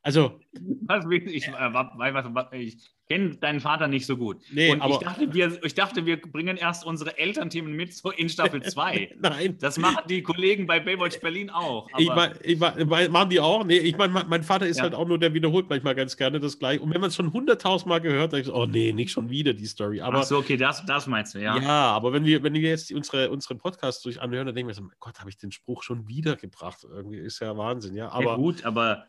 Also, 0.02 0.40
Was, 0.82 1.04
ich, 1.10 1.48
äh, 1.48 1.52
wa- 1.52 1.92
wa- 1.96 2.14
was, 2.14 2.34
was, 2.34 2.52
ich 2.52 2.78
kenne 3.08 3.36
deinen 3.36 3.60
Vater 3.60 3.88
nicht 3.88 4.04
so 4.06 4.16
gut. 4.16 4.38
Nee, 4.52 4.70
und 4.70 4.78
ich 4.78 4.82
aber- 4.82 4.98
dachte, 4.98 5.32
wir, 5.32 5.64
ich 5.64 5.74
dachte, 5.74 6.04
wir 6.04 6.20
bringen 6.20 6.56
erst 6.58 6.84
unsere 6.84 7.16
Elternthemen 7.18 7.72
mit 7.72 7.94
so 7.94 8.10
in 8.10 8.28
Staffel 8.28 8.62
2. 8.64 9.16
nein. 9.20 9.56
Das 9.60 9.78
machen 9.78 10.04
die 10.08 10.22
Kollegen 10.22 10.66
bei 10.66 10.78
Baywatch 10.80 11.20
Berlin 11.20 11.48
auch. 11.50 11.88
Ich 11.96 12.10
aber- 12.10 12.28
mein, 12.28 12.38
ich 12.42 12.58
mein, 12.58 13.10
machen 13.10 13.30
die 13.30 13.40
auch? 13.40 13.64
Nee, 13.64 13.78
ich 13.78 13.96
meine, 13.96 14.12
mein, 14.12 14.28
mein 14.28 14.42
Vater 14.42 14.66
ist 14.66 14.76
Ja. 14.76 14.82
halt 14.84 14.94
auch 14.94 15.08
nur, 15.08 15.18
der 15.18 15.32
wiederholt 15.32 15.68
manchmal 15.70 15.94
ganz 15.94 16.16
gerne 16.16 16.38
das 16.38 16.58
gleiche. 16.58 16.82
Und 16.82 16.92
wenn 16.92 17.00
man 17.00 17.08
es 17.08 17.16
schon 17.16 17.32
hunderttausendmal 17.32 18.00
gehört, 18.00 18.32
dann 18.32 18.40
ich 18.40 18.46
so, 18.46 18.54
oh 18.54 18.66
nee, 18.66 18.92
nicht 18.92 19.10
schon 19.10 19.30
wieder 19.30 19.54
die 19.54 19.66
Story. 19.66 20.00
Aber 20.00 20.18
Ach 20.18 20.24
so, 20.24 20.36
okay, 20.38 20.56
das, 20.58 20.84
das 20.84 21.06
meinst 21.06 21.34
du, 21.34 21.38
ja. 21.38 21.56
Ja, 21.58 21.90
aber 21.92 22.12
wenn 22.12 22.24
wir, 22.24 22.42
wenn 22.42 22.52
wir 22.54 22.60
jetzt 22.60 22.92
unsere, 22.92 23.30
unseren 23.30 23.58
Podcast 23.58 24.04
durch 24.04 24.20
anhören, 24.20 24.46
dann 24.46 24.54
denken 24.54 24.68
wir 24.68 24.74
so, 24.74 24.82
mein 24.82 24.92
Gott, 25.00 25.18
habe 25.20 25.30
ich 25.30 25.36
den 25.38 25.50
Spruch 25.52 25.82
schon 25.82 26.08
wieder 26.08 26.36
gebracht. 26.36 26.78
Irgendwie 26.88 27.18
ist 27.18 27.40
ja 27.40 27.56
Wahnsinn, 27.56 27.94
ja. 27.94 28.04
ja, 28.06 28.12
Aber 28.12 28.36
gut, 28.36 28.64
aber 28.64 28.88
Ja. 28.88 29.04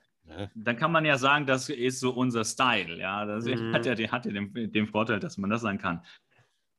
Dann 0.55 0.78
kann 0.78 0.91
man 0.91 1.05
ja 1.05 1.17
sagen, 1.17 1.45
das 1.45 1.70
ist 1.70 1.99
so 1.99 2.11
unser 2.11 2.45
Style. 2.45 2.97
Ja, 2.99 3.26
das 3.26 3.45
Mhm. 3.45 3.74
hat 3.74 3.86
ja, 3.86 3.95
den, 3.95 4.11
hat 4.11 4.26
ja 4.26 4.32
den, 4.32 4.72
den 4.72 4.88
Vorteil, 4.88 5.20
dass 5.20 5.38
man 5.38 5.49
das 5.49 5.61
sagen 5.61 5.80
kann. 5.80 6.03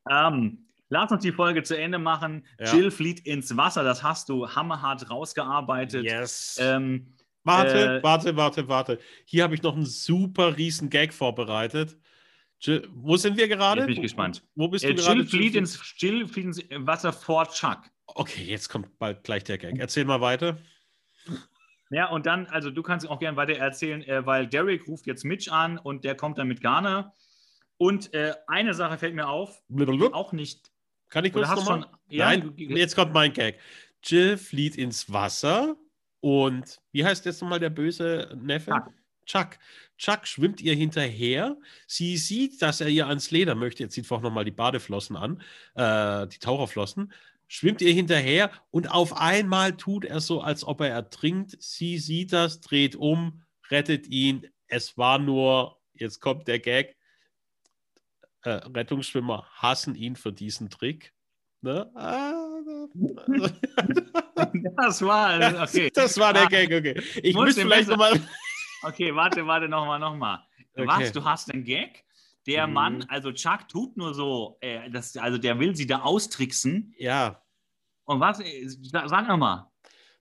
Ähm, 0.09 0.67
lass 0.89 1.11
uns 1.11 1.23
die 1.23 1.33
Folge 1.33 1.63
zu 1.63 1.77
Ende 1.77 1.99
machen. 1.99 2.47
Ja. 2.59 2.75
Jill 2.75 2.91
flieht 2.91 3.21
ins 3.27 3.57
Wasser, 3.57 3.83
das 3.85 4.03
hast 4.03 4.29
du 4.29 4.49
hammerhart 4.49 5.11
rausgearbeitet. 5.11 6.05
yes. 6.05 6.59
Ähm, 6.61 7.15
warte, 7.45 7.99
äh, 7.99 8.03
warte, 8.03 8.37
warte, 8.37 8.69
warte. 8.69 8.99
Hier 9.25 9.43
habe 9.43 9.55
ich 9.55 9.63
noch 9.63 9.75
einen 9.75 9.87
super 9.87 10.57
riesen 10.57 10.91
Gag 10.91 11.13
vorbereitet. 11.13 11.99
Jill, 12.61 12.89
wo 12.93 13.17
sind 13.17 13.37
wir 13.37 13.49
gerade? 13.49 13.83
Bin 13.83 13.95
ich 13.95 14.03
gespannt. 14.03 14.43
Wo 14.55 14.69
bist 14.69 14.85
äh, 14.85 14.95
du 14.95 15.03
gerade? 15.03 15.21
Jill, 15.21 15.29
flieht 15.29 15.55
ins, 15.55 15.95
Jill 15.97 16.29
flieht 16.29 16.45
ins 16.45 16.65
Wasser 16.87 17.13
vor 17.13 17.49
Chuck. 17.49 17.79
Okay, 18.07 18.45
jetzt 18.45 18.69
kommt 18.69 18.99
bald 18.99 19.23
gleich 19.25 19.45
der 19.45 19.57
Gag. 19.59 19.79
Erzähl 19.79 20.05
mal 20.05 20.21
weiter. 20.21 20.59
Ja, 21.91 22.09
und 22.09 22.27
dann, 22.27 22.47
also 22.47 22.71
du 22.71 22.83
kannst 22.83 23.09
auch 23.09 23.19
gerne 23.19 23.37
weiter 23.37 23.55
erzählen, 23.59 24.03
äh, 24.03 24.25
weil 24.25 24.47
Derek 24.47 24.87
ruft 24.87 25.07
jetzt 25.07 25.25
Mitch 25.25 25.51
an 25.53 25.77
und 25.79 26.05
der 26.05 26.15
kommt 26.15 26.39
dann 26.39 26.49
mit 26.49 26.61
Garner. 26.61 27.13
Und 27.79 28.15
äh, 28.15 28.35
eine 28.47 28.75
Sache 28.75 28.99
fällt 28.99 29.15
mir 29.15 29.29
auf, 29.29 29.63
auch 30.13 30.33
nicht. 30.33 30.71
Kann 31.09 31.25
ich 31.25 31.33
kurz 31.33 31.49
nochmal? 31.49 31.83
schon. 31.83 31.87
Ja, 32.09 32.27
Nein, 32.27 32.55
du- 32.57 32.63
jetzt 32.63 32.95
kommt 32.95 33.13
mein 33.13 33.33
Gag. 33.33 33.59
Jill 34.05 34.37
flieht 34.37 34.77
ins 34.77 35.13
Wasser 35.13 35.77
Und 36.21 36.81
wie 36.93 37.05
heißt 37.05 37.25
jetzt 37.25 37.41
nochmal 37.43 37.59
der 37.59 37.71
böse 37.71 38.37
Neffe? 38.41 38.71
Chuck. 38.71 38.93
Chuck. 39.27 39.59
Chuck 39.97 40.27
schwimmt 40.27 40.61
ihr 40.61 40.75
hinterher. 40.75 41.57
Sie 41.87 42.17
sieht, 42.17 42.63
dass 42.63 42.81
er 42.81 42.89
ihr 42.89 43.07
ans 43.07 43.31
Leder 43.31 43.55
möchte. 43.55 43.83
Jetzt 43.83 43.95
sieht 43.95 44.11
auch 44.13 44.21
nochmal 44.23 44.45
die 44.45 44.51
Badeflossen 44.51 45.17
an, 45.17 45.43
äh, 45.75 46.27
die 46.29 46.39
Taucherflossen. 46.39 47.13
Schwimmt 47.53 47.83
ihr 47.83 47.93
hinterher 47.93 48.53
und 48.71 48.93
auf 48.93 49.17
einmal 49.17 49.77
tut 49.77 50.05
er 50.05 50.21
so, 50.21 50.41
als 50.41 50.63
ob 50.63 50.83
er 50.83 50.91
ertrinkt. 50.91 51.61
Sie 51.61 51.99
sieht 51.99 52.33
das, 52.33 52.61
dreht 52.61 52.95
um, 52.95 53.43
rettet 53.71 54.07
ihn. 54.07 54.47
Es 54.69 54.97
war 54.97 55.19
nur, 55.19 55.77
jetzt 55.93 56.21
kommt 56.21 56.47
der 56.47 56.61
Gag, 56.61 56.97
äh, 58.43 58.51
Rettungsschwimmer 58.51 59.49
hassen 59.53 59.97
ihn 59.97 60.15
für 60.15 60.33
diesen 60.33 60.71
Trick. 60.71 61.13
Ne? 61.61 61.91
Das 64.77 65.03
war, 65.03 65.63
okay. 65.63 65.91
Das 65.93 66.19
war 66.19 66.33
der 66.33 66.47
Gag, 66.47 66.73
okay. 66.73 67.03
Ich 67.21 67.35
Muss 67.35 67.57
vielleicht 67.57 67.89
nochmal. 67.89 68.21
Okay, 68.83 69.15
warte, 69.15 69.45
warte, 69.47 69.69
nochmal, 69.69 69.99
nochmal. 69.99 70.39
Was, 70.75 70.99
Okay. 70.99 71.11
du 71.13 71.25
hast 71.25 71.53
einen 71.53 71.65
Gag? 71.65 72.05
Der 72.51 72.67
Mhm. 72.67 72.73
Mann, 72.75 73.05
also 73.09 73.33
Chuck 73.33 73.69
tut 73.69 73.97
nur 73.97 74.13
so, 74.15 74.59
äh, 74.61 74.91
das, 74.91 75.17
also 75.17 75.39
der 75.39 75.59
will 75.59 75.75
sie 75.77 75.87
da 75.87 76.01
austricksen. 76.01 76.93
Ja, 76.99 77.41
Und 78.05 78.19
was, 78.21 78.41
äh, 78.41 78.67
sa- 78.67 79.07
sag 79.09 79.29
nochmal. 79.29 79.67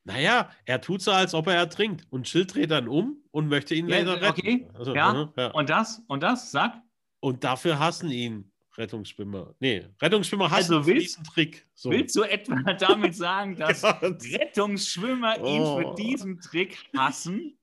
naja, 0.03 0.49
er 0.65 0.79
tut 0.81 1.01
so, 1.01 1.11
als 1.11 1.33
ob 1.33 1.47
er 1.47 1.55
ertrinkt. 1.55 2.05
Und 2.11 2.31
Jill 2.31 2.45
dreht 2.45 2.71
dann 2.71 2.87
um 2.87 3.17
und 3.31 3.47
möchte 3.47 3.73
ihn 3.75 3.89
Ja, 3.89 3.97
leider 3.99 4.21
retten. 4.21 4.39
okay. 4.41 4.67
Also, 4.75 4.93
Ja. 4.95 5.09
aha, 5.09 5.33
ja. 5.37 5.47
Und 5.51 5.69
das, 5.69 6.03
und 6.07 6.21
das, 6.23 6.51
sag. 6.51 6.81
Und 7.19 7.43
dafür 7.43 7.79
hassen 7.79 8.11
ihn 8.11 8.51
Rettungsschwimmer. 8.77 9.55
Nee, 9.59 9.85
Rettungsschwimmer 10.01 10.49
hassen 10.51 10.73
Also 10.75 10.85
willst- 10.85 11.17
diesen 11.17 11.23
Trick. 11.25 11.67
So. 11.73 11.89
Willst 11.89 12.15
du 12.15 12.23
etwa 12.23 12.55
damit 12.73 13.15
sagen, 13.15 13.55
dass 13.57 13.83
Rettungsschwimmer 13.83 15.37
ihn 15.39 15.61
Oh. 15.61 15.77
für 15.81 15.95
diesen 15.95 16.39
Trick 16.39 16.77
hassen? 16.95 17.58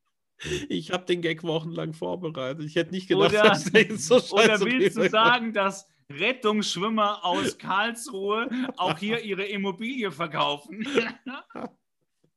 Ich 0.68 0.90
habe 0.92 1.04
den 1.06 1.22
Gag 1.22 1.42
wochenlang 1.42 1.92
vorbereitet. 1.94 2.64
Ich 2.64 2.74
hätte 2.76 2.92
nicht 2.92 3.08
gedacht, 3.08 3.30
Oder- 3.32 3.42
dass 3.42 3.64
der 3.64 3.82
jetzt 3.82 4.06
so 4.06 4.16
Oder 4.34 4.44
scheiße 4.58 4.64
willst 4.66 4.96
du 4.96 5.08
sagen, 5.08 5.52
dass 5.52 5.88
Rettungsschwimmer 6.10 7.24
aus 7.24 7.58
Karlsruhe 7.58 8.48
auch 8.76 8.98
hier 8.98 9.20
ihre 9.22 9.44
Immobilie 9.44 10.12
verkaufen? 10.12 10.86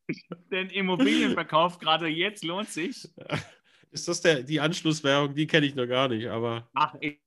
Denn 0.51 0.69
Immobilienverkauf 0.69 1.77
gerade 1.77 2.07
jetzt 2.07 2.43
lohnt 2.43 2.69
sich. 2.69 3.07
Ist 3.91 4.07
das 4.07 4.21
der, 4.21 4.41
die 4.43 4.59
Anschlusswährung? 4.59 5.35
Die 5.35 5.45
kenne 5.45 5.67
ich 5.67 5.75
noch 5.75 5.85
gar 5.85 6.07
nicht, 6.07 6.27
aber. 6.27 6.67
Ach, 6.73 6.95
ich, 6.99 7.19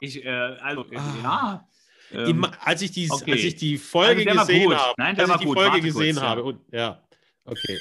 ich 0.00 0.24
äh, 0.24 0.28
also, 0.28 0.84
äh, 0.90 0.96
Ah. 0.96 1.68
ja. 2.10 2.26
Ähm, 2.26 2.46
als, 2.60 2.82
ich 2.82 2.90
die, 2.92 3.08
okay. 3.10 3.32
als 3.32 3.42
ich 3.42 3.56
die 3.56 3.76
Folge 3.76 4.28
Also 4.30 4.46
gesehen 4.46 4.74
habe, 4.74 4.94
Nein, 4.96 5.20
als 5.20 5.30
ich 5.30 5.36
die 5.36 5.44
gut. 5.44 5.56
Folge 5.58 5.70
Warte 5.72 5.82
gesehen 5.82 6.14
kurz, 6.16 6.26
habe, 6.26 6.42
und 6.44 6.60
ja, 6.72 7.06
okay. 7.44 7.78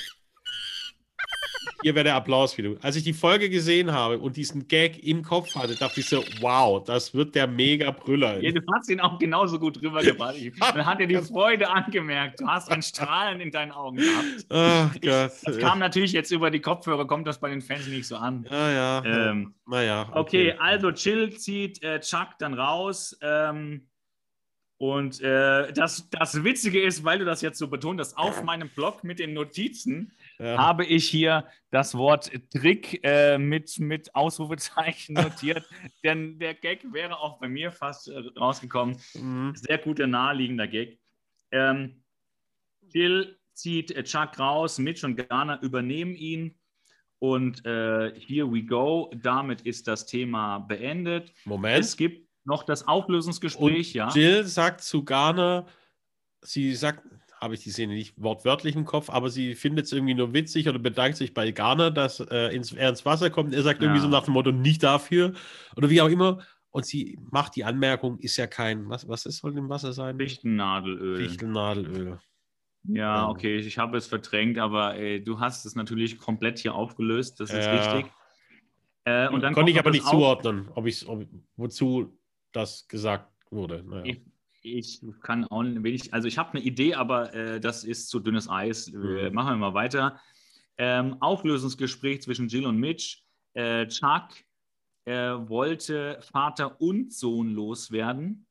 Hier 1.88 1.96
wäre 1.96 2.04
der 2.04 2.16
Applaus 2.16 2.58
wieder. 2.58 2.76
Als 2.82 2.98
ich 2.98 3.06
die 3.06 3.14
Folge 3.14 3.50
gesehen 3.50 3.94
habe 3.94 4.20
und 4.20 4.36
diesen 4.36 4.68
Gag 4.68 5.02
im 5.06 5.24
Kopf 5.24 5.56
hatte, 5.56 5.74
dachte 5.74 6.02
ich 6.02 6.10
so, 6.10 6.22
wow, 6.42 6.84
das 6.84 7.14
wird 7.14 7.34
der 7.34 7.48
mega 7.48 7.92
Brüller. 7.92 8.44
ja, 8.44 8.52
du 8.52 8.60
hast 8.74 8.90
ihn 8.90 9.00
auch 9.00 9.18
genauso 9.18 9.58
gut 9.58 9.82
rübergebracht. 9.82 10.36
Man 10.60 10.86
hat 10.86 11.00
dir 11.00 11.08
die 11.08 11.16
Freude 11.16 11.70
angemerkt. 11.70 12.42
Du 12.42 12.46
hast 12.46 12.70
ein 12.70 12.82
Strahlen 12.82 13.40
in 13.40 13.52
deinen 13.52 13.72
Augen 13.72 13.96
gehabt. 13.96 14.46
Ach 14.50 14.94
Gott. 14.96 15.32
Das 15.46 15.58
kam 15.60 15.80
natürlich 15.80 16.12
jetzt 16.12 16.30
über 16.32 16.52
die 16.52 16.60
Kopfhörer, 16.60 17.08
kommt 17.08 17.26
das 17.26 17.40
bei 17.40 17.50
den 17.50 17.62
Fans 17.62 17.88
nicht 17.88 18.06
so 18.06 18.18
an. 18.18 18.46
ja, 18.52 18.70
ja. 18.70 19.06
Ähm, 19.06 19.54
naja. 19.66 20.10
Okay, 20.12 20.56
also 20.60 20.92
Chill 20.92 21.38
zieht 21.38 21.82
äh, 21.84 22.02
Chuck 22.02 22.32
dann 22.40 22.54
raus. 22.54 23.18
Ähm, 23.22 23.88
und 24.78 25.22
äh, 25.22 25.72
das, 25.72 26.10
das 26.10 26.44
Witzige 26.44 26.82
ist, 26.82 27.06
weil 27.06 27.20
du 27.20 27.24
das 27.24 27.40
jetzt 27.40 27.58
so 27.58 27.70
betont 27.70 28.02
hast, 28.02 28.18
auf 28.18 28.44
meinem 28.44 28.68
Blog 28.68 29.06
mit 29.06 29.20
den 29.20 29.34
Notizen 29.34 30.12
ja. 30.40 30.58
habe 30.58 30.86
ich 30.86 31.08
hier 31.10 31.48
das 31.72 31.96
Wort 31.96 32.32
Trick 32.52 33.00
äh, 33.04 33.38
mit, 33.38 33.80
mit 33.80 34.14
Ausrufezeichen 34.16 35.14
notiert. 35.16 35.68
Denn 36.04 36.40
der 36.40 36.54
Gag 36.54 36.86
wäre 36.92 37.20
auch 37.20 37.40
bei 37.40 37.48
mir 37.48 37.72
fast 37.72 38.08
äh, 38.08 38.20
rausgekommen. 38.38 38.98
Mhm. 39.14 39.54
Sehr 39.56 39.78
guter, 39.78 40.08
naheliegender 40.08 40.68
Gag. 40.68 41.00
Ähm, 41.52 42.04
Jill 42.82 43.38
zieht 43.54 43.92
äh, 43.92 44.04
Chuck 44.04 44.38
raus, 44.40 44.80
Mitch 44.80 45.06
und 45.06 45.16
Garner 45.16 45.62
übernehmen 45.62 46.16
ihn. 46.16 46.58
Und 47.20 47.66
äh, 47.66 48.14
here 48.20 48.52
we 48.52 48.64
go. 48.64 49.12
Damit 49.16 49.62
ist 49.62 49.88
das 49.88 50.06
Thema 50.06 50.60
beendet. 50.60 51.34
Moment. 51.46 51.84
Es 51.84 51.98
gibt 51.98 52.28
noch 52.46 52.64
das 52.64 52.88
Auflösungsgespräch, 52.88 53.94
ja. 53.94 54.10
Jill 54.10 54.46
sagt 54.46 54.82
zu 54.82 55.04
Garner, 55.04 55.66
sie 56.42 56.76
sagt, 56.76 57.04
habe 57.40 57.54
ich 57.54 57.62
die 57.62 57.72
Szene 57.72 57.94
nicht 57.94 58.14
wortwörtlich 58.18 58.76
im 58.76 58.86
Kopf, 58.86 59.10
aber 59.10 59.30
sie 59.30 59.56
findet 59.56 59.86
es 59.86 59.92
irgendwie 59.92 60.14
nur 60.14 60.34
witzig 60.34 60.68
oder 60.68 60.80
bedankt 60.80 61.18
sich 61.18 61.34
bei 61.34 61.52
Garner, 61.52 61.92
dass 61.92 62.20
äh, 62.20 62.56
ins, 62.56 62.72
er 62.74 62.90
ins 62.90 63.06
Wasser 63.06 63.30
kommt. 63.30 63.54
Er 63.54 63.64
sagt 63.64 63.82
irgendwie 63.82 64.00
Ja. 64.00 64.04
so 64.04 64.10
nach 64.10 64.24
dem 64.24 64.34
Motto, 64.34 64.52
nicht 64.52 64.84
dafür 64.84 65.34
oder 65.76 65.90
wie 65.90 66.02
auch 66.02 66.10
immer. 66.10 66.40
Und 66.72 66.86
sie 66.86 67.18
macht 67.32 67.56
die 67.56 67.64
Anmerkung, 67.64 68.20
ist 68.20 68.38
ja 68.38 68.46
kein, 68.48 68.90
was, 68.90 69.08
was 69.08 69.26
ist, 69.26 69.38
soll 69.38 69.58
im 69.58 69.70
Wasser 69.70 69.94
sein? 69.94 70.18
Fichtennadelöl. 70.18 71.18
Fichtelnadelöl. 71.18 72.20
Ja, 72.84 73.28
okay, 73.28 73.58
ich 73.58 73.78
habe 73.78 73.98
es 73.98 74.08
verdrängt, 74.08 74.58
aber 74.60 74.98
äh, 74.98 75.20
du 75.20 75.40
hast 75.40 75.66
es 75.66 75.76
natürlich 75.76 76.18
komplett 76.18 76.60
hier 76.60 76.74
aufgelöst, 76.76 77.40
das 77.40 77.52
ist 77.52 77.66
Ja. 77.66 77.72
richtig. 77.72 78.12
Äh, 79.06 79.30
und 79.30 79.42
dann 79.42 79.54
Konnte 79.54 79.72
ich 79.72 79.80
aber 79.80 79.92
nicht 79.92 80.06
zuordnen, 80.06 80.70
ob 80.74 80.86
ich, 80.86 81.08
ob, 81.08 81.26
wozu 81.56 82.18
das 82.52 82.88
gesagt 82.88 83.32
wurde. 83.50 83.84
Naja. 83.84 84.04
Ich, 84.06 84.22
ich 84.74 85.02
kann 85.22 85.46
auch 85.46 85.64
nicht, 85.64 86.14
also 86.14 86.28
ich 86.28 86.38
habe 86.38 86.52
eine 86.52 86.62
Idee, 86.62 86.96
aber 86.96 87.34
äh, 87.34 87.60
das 87.60 87.84
ist 87.84 88.10
zu 88.10 88.20
dünnes 88.20 88.50
Eis. 88.50 88.88
Äh, 88.88 89.30
Mhm. 89.30 89.34
machen 89.36 89.50
wir 89.54 89.58
mal 89.58 89.74
weiter. 89.74 90.20
Ähm, 90.78 91.18
Auflösungsgespräch 91.22 92.22
zwischen 92.22 92.48
Jill 92.48 92.66
und 92.66 92.78
Mitch. 92.78 93.24
Äh, 93.54 93.88
Chuck 93.88 94.30
äh, 95.06 95.14
wollte 95.14 96.20
Vater 96.22 96.80
und 96.82 97.12
Sohn 97.14 97.50
loswerden, 97.54 98.46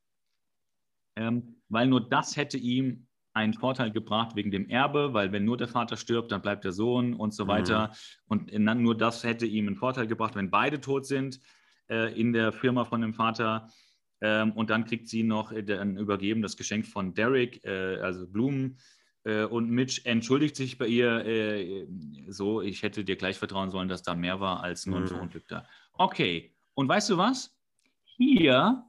ähm, 1.16 1.56
weil 1.68 1.86
nur 1.86 2.08
das 2.08 2.36
hätte 2.36 2.58
ihm 2.58 3.06
einen 3.32 3.52
Vorteil 3.54 3.90
gebracht 3.90 4.34
wegen 4.34 4.50
dem 4.50 4.68
Erbe, 4.68 5.12
weil 5.12 5.30
wenn 5.30 5.44
nur 5.44 5.56
der 5.58 5.68
Vater 5.68 5.96
stirbt, 5.96 6.32
dann 6.32 6.40
bleibt 6.40 6.64
der 6.64 6.72
Sohn 6.72 7.12
und 7.14 7.34
so 7.34 7.44
Mhm. 7.44 7.48
weiter. 7.48 7.92
Und 8.26 8.50
äh, 8.52 8.64
dann 8.64 8.82
nur 8.82 8.96
das 8.96 9.22
hätte 9.24 9.46
ihm 9.46 9.66
einen 9.66 9.76
Vorteil 9.76 10.06
gebracht, 10.06 10.34
wenn 10.34 10.50
beide 10.50 10.80
tot 10.80 11.06
sind 11.06 11.40
äh, 11.90 12.18
in 12.18 12.32
der 12.32 12.52
Firma 12.52 12.84
von 12.84 13.00
dem 13.02 13.14
Vater. 13.14 13.70
Ähm, 14.20 14.52
und 14.52 14.70
dann 14.70 14.84
kriegt 14.84 15.08
sie 15.08 15.22
noch 15.22 15.52
äh, 15.52 15.62
dann 15.62 15.96
übergeben 15.98 16.42
das 16.42 16.56
Geschenk 16.56 16.86
von 16.86 17.14
Derek, 17.14 17.64
äh, 17.64 17.98
also 18.00 18.26
Blumen. 18.26 18.78
Äh, 19.24 19.44
und 19.44 19.68
Mitch 19.70 20.02
entschuldigt 20.04 20.56
sich 20.56 20.78
bei 20.78 20.86
ihr 20.86 21.24
äh, 21.26 21.86
so, 22.28 22.62
ich 22.62 22.82
hätte 22.82 23.04
dir 23.04 23.16
gleich 23.16 23.38
vertrauen 23.38 23.70
sollen, 23.70 23.88
dass 23.88 24.02
da 24.02 24.14
mehr 24.14 24.40
war 24.40 24.62
als 24.62 24.86
nur 24.86 24.98
ein 24.98 25.02
Mhm. 25.02 25.08
Verunglückter. 25.08 25.68
Okay, 25.92 26.54
und 26.74 26.88
weißt 26.88 27.10
du 27.10 27.18
was? 27.18 27.56
Hier 28.04 28.84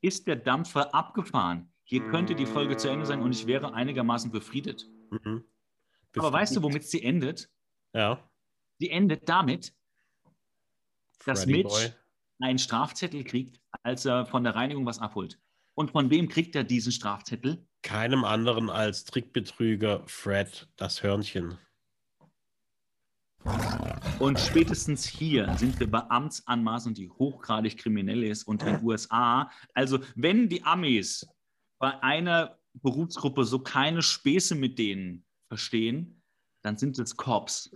ist 0.00 0.26
der 0.26 0.36
Dampfer 0.36 0.94
abgefahren. 0.94 1.72
Hier 1.84 2.04
könnte 2.08 2.34
die 2.34 2.46
Folge 2.46 2.76
zu 2.76 2.88
Ende 2.88 3.06
sein 3.06 3.20
und 3.20 3.32
ich 3.32 3.46
wäre 3.46 3.74
einigermaßen 3.74 4.30
befriedet. 4.30 4.88
Mhm. 5.10 5.44
Aber 6.16 6.32
weißt 6.32 6.56
du, 6.56 6.62
womit 6.62 6.84
sie 6.84 7.02
endet? 7.02 7.50
Ja. 7.94 8.28
Sie 8.78 8.90
endet 8.90 9.28
damit, 9.28 9.74
dass 11.24 11.44
Freddy 11.44 11.52
Mitch 11.58 11.68
Boy. 11.68 11.92
einen 12.40 12.58
Strafzettel 12.58 13.24
kriegt, 13.24 13.60
als 13.82 14.04
er 14.04 14.26
von 14.26 14.44
der 14.44 14.54
Reinigung 14.54 14.86
was 14.86 14.98
abholt. 14.98 15.38
Und 15.74 15.90
von 15.90 16.10
wem 16.10 16.28
kriegt 16.28 16.54
er 16.54 16.64
diesen 16.64 16.92
Strafzettel? 16.92 17.66
Keinem 17.82 18.24
anderen 18.24 18.70
als 18.70 19.04
Trickbetrüger 19.04 20.02
Fred, 20.06 20.68
das 20.76 21.02
Hörnchen. 21.02 21.58
Und 24.18 24.38
spätestens 24.38 25.04
hier 25.04 25.52
sind 25.56 25.80
wir 25.80 25.90
bei 25.90 26.08
Amtsanmaßung, 26.08 26.94
die 26.94 27.10
hochgradig 27.10 27.76
kriminell 27.76 28.22
ist 28.22 28.44
und 28.44 28.62
in 28.62 28.74
den 28.74 28.84
USA. 28.84 29.50
Also 29.74 29.98
wenn 30.14 30.48
die 30.48 30.62
Amis 30.62 31.26
bei 31.78 32.00
einer 32.02 32.58
Berufsgruppe 32.74 33.44
so 33.44 33.58
keine 33.58 34.02
Späße 34.02 34.54
mit 34.54 34.78
denen 34.78 35.24
verstehen, 35.48 36.22
dann 36.62 36.76
sind 36.76 36.98
es 36.98 37.16
Cops. 37.16 37.70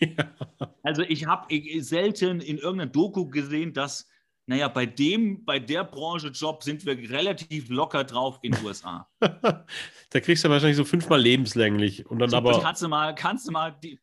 ja. 0.00 0.08
Also 0.82 1.02
ich 1.02 1.26
habe 1.26 1.46
selten 1.82 2.40
in 2.40 2.56
irgendeiner 2.56 2.90
Doku 2.90 3.28
gesehen, 3.28 3.74
dass, 3.74 4.08
naja, 4.50 4.66
bei 4.66 4.84
dem, 4.84 5.44
bei 5.44 5.60
der 5.60 5.84
Branche 5.84 6.26
Job 6.28 6.64
sind 6.64 6.84
wir 6.84 6.98
relativ 7.08 7.68
locker 7.68 8.02
drauf 8.02 8.40
in 8.42 8.50
den 8.50 8.64
USA. 8.64 9.08
da 9.20 10.20
kriegst 10.20 10.44
du 10.44 10.48
wahrscheinlich 10.50 10.76
so 10.76 10.84
fünfmal 10.84 11.20
lebenslänglich. 11.20 12.04
Und 12.06 12.18
dann 12.18 12.30
So, 12.30 12.38
aber. 12.38 12.60
kannst 12.60 12.82
du 12.82 12.88
mal, 12.88 13.14
kannst 13.14 13.46
du 13.46 13.52
mal 13.52 13.70
die, 13.80 14.00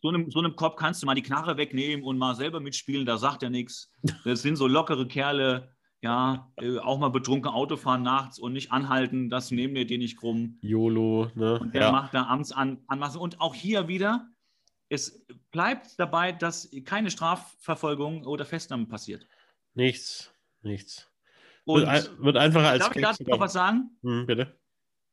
so 0.00 0.08
einem, 0.08 0.30
so 0.30 0.38
einem 0.38 0.56
Kopf 0.56 0.76
kannst 0.76 1.02
du 1.02 1.06
mal 1.06 1.14
die 1.14 1.20
Knarre 1.20 1.58
wegnehmen 1.58 2.02
und 2.06 2.16
mal 2.16 2.34
selber 2.34 2.58
mitspielen, 2.58 3.04
da 3.04 3.18
sagt 3.18 3.42
er 3.42 3.50
nichts. 3.50 3.92
Das 4.24 4.40
sind 4.40 4.56
so 4.56 4.66
lockere 4.66 5.06
Kerle, 5.06 5.74
ja, 6.00 6.50
äh, 6.56 6.78
auch 6.78 6.98
mal 6.98 7.10
betrunken 7.10 7.50
Auto 7.50 7.76
fahren 7.76 8.02
nachts 8.02 8.38
und 8.38 8.54
nicht 8.54 8.72
anhalten, 8.72 9.28
das 9.28 9.50
nehmen 9.50 9.74
wir 9.74 9.86
dir 9.86 9.98
nicht 9.98 10.16
krumm. 10.16 10.56
YOLO, 10.62 11.30
ne? 11.34 11.58
Und 11.58 11.74
der 11.74 11.82
Ja. 11.82 11.92
macht 11.92 12.14
da 12.14 12.22
Amtsanmaßung. 12.28 13.20
Und 13.20 13.42
auch 13.42 13.54
hier 13.54 13.88
wieder, 13.88 14.26
es 14.88 15.26
bleibt 15.50 15.98
dabei, 16.00 16.32
dass 16.32 16.70
keine 16.86 17.10
Strafverfolgung 17.10 18.24
oder 18.24 18.46
Festnahme 18.46 18.86
passiert. 18.86 19.26
Nichts, 19.74 20.32
nichts. 20.62 21.10
Und 21.64 21.80
Wird, 21.80 21.88
ein, 21.88 22.18
wird 22.18 22.36
einfach 22.36 22.64
als 22.64 22.84
darf 22.84 22.96
ich 22.96 23.02
dazu 23.02 23.22
noch 23.24 23.40
was 23.40 23.52
sagen? 23.52 23.90
Hm, 24.02 24.26
bitte. 24.26 24.58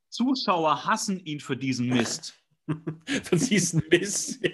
Zuschauer 0.10 0.86
hassen 0.86 1.20
ihn 1.20 1.40
für 1.40 1.56
diesen 1.56 1.88
Mist. 1.88 2.36
Von 2.68 3.40
diesem 3.40 3.84
Mist. 3.90 4.44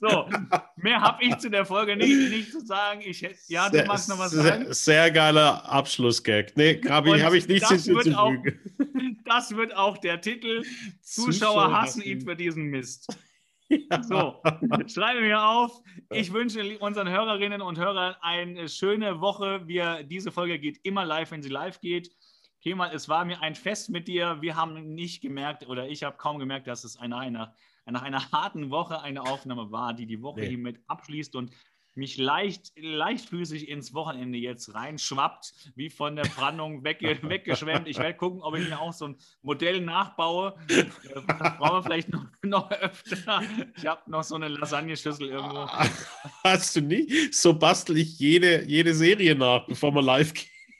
So, 0.00 0.28
mehr 0.76 1.00
habe 1.00 1.24
ich 1.24 1.36
zu 1.38 1.50
der 1.50 1.64
Folge 1.64 1.96
nicht, 1.96 2.30
nicht 2.30 2.52
zu 2.52 2.64
sagen. 2.64 3.00
Ich, 3.04 3.26
ja, 3.48 3.68
du 3.68 3.84
magst 3.84 4.08
noch 4.08 4.18
was 4.18 4.30
sagen. 4.30 4.64
Sehr, 4.66 4.74
sehr 4.74 5.10
geiler 5.10 5.64
Abschlussgag. 5.68 6.56
Nee, 6.56 6.80
habe 6.88 7.16
ich, 7.16 7.24
hab 7.24 7.32
ich 7.32 7.48
nichts 7.48 7.68
hinzuzufügen. 7.68 9.20
das 9.24 9.54
wird 9.56 9.74
auch 9.76 9.98
der 9.98 10.20
Titel. 10.20 10.62
Zuschauer 11.02 11.72
hassen 11.72 12.02
ihn 12.02 12.20
für 12.20 12.36
diesen 12.36 12.64
Mist. 12.66 13.08
Ja. 13.90 14.02
So, 14.02 14.40
schreibe 14.86 15.20
mir 15.20 15.42
auf. 15.42 15.82
Ich 16.10 16.32
wünsche 16.32 16.78
unseren 16.78 17.08
Hörerinnen 17.08 17.60
und 17.62 17.78
Hörern 17.78 18.14
eine 18.20 18.68
schöne 18.68 19.20
Woche. 19.20 19.66
Wir, 19.66 20.02
diese 20.04 20.32
Folge 20.32 20.58
geht 20.58 20.78
immer 20.84 21.04
live, 21.04 21.30
wenn 21.30 21.42
sie 21.42 21.48
live 21.50 21.80
geht. 21.80 22.10
Kemal, 22.62 22.94
es 22.94 23.08
war 23.08 23.24
mir 23.24 23.40
ein 23.42 23.54
Fest 23.54 23.90
mit 23.90 24.08
dir. 24.08 24.38
Wir 24.40 24.56
haben 24.56 24.94
nicht 24.94 25.20
gemerkt, 25.20 25.66
oder 25.68 25.88
ich 25.88 26.02
habe 26.02 26.16
kaum 26.16 26.38
gemerkt, 26.38 26.66
dass 26.66 26.84
es 26.84 26.96
eine, 26.96 27.16
eine, 27.18 27.54
nach 27.86 28.02
einer 28.02 28.32
harten 28.32 28.70
Woche 28.70 29.00
eine 29.02 29.22
Aufnahme 29.22 29.70
war, 29.70 29.94
die 29.94 30.06
die 30.06 30.22
Woche 30.22 30.40
Nee. 30.40 30.48
hiermit 30.48 30.80
abschließt 30.86 31.36
und 31.36 31.52
mich 31.98 32.16
leicht, 32.16 32.72
leichtfüßig 32.76 33.68
ins 33.68 33.92
Wochenende 33.92 34.38
jetzt 34.38 34.72
reinschwappt, 34.74 35.52
wie 35.74 35.90
von 35.90 36.16
der 36.16 36.22
Brandung 36.22 36.84
wegge 36.84 37.18
weggeschwemmt. 37.28 37.88
Ich 37.88 37.98
werde 37.98 38.16
gucken, 38.16 38.40
ob 38.40 38.56
ich 38.56 38.68
mir 38.68 38.80
auch 38.80 38.92
so 38.92 39.08
ein 39.08 39.16
Modell 39.42 39.80
nachbaue. 39.80 40.54
Äh, 40.68 40.84
Das 41.14 41.58
brauchen 41.58 41.76
wir 41.76 41.82
vielleicht 41.82 42.08
noch, 42.10 42.24
noch 42.42 42.70
öfter. 42.70 43.42
Ich 43.76 43.86
habe 43.86 44.10
noch 44.10 44.22
so 44.22 44.36
eine 44.36 44.48
Lasagneschüssel 44.48 45.28
irgendwo. 45.28 45.66
Hast 46.44 46.76
du 46.76 46.80
nicht? 46.80 47.34
So 47.34 47.52
bastel 47.52 47.98
ich 47.98 48.18
jede, 48.18 48.64
jede 48.64 48.94
Serie 48.94 49.34
nach, 49.34 49.66
bevor 49.66 49.92
man 49.92 50.04
live 50.04 50.32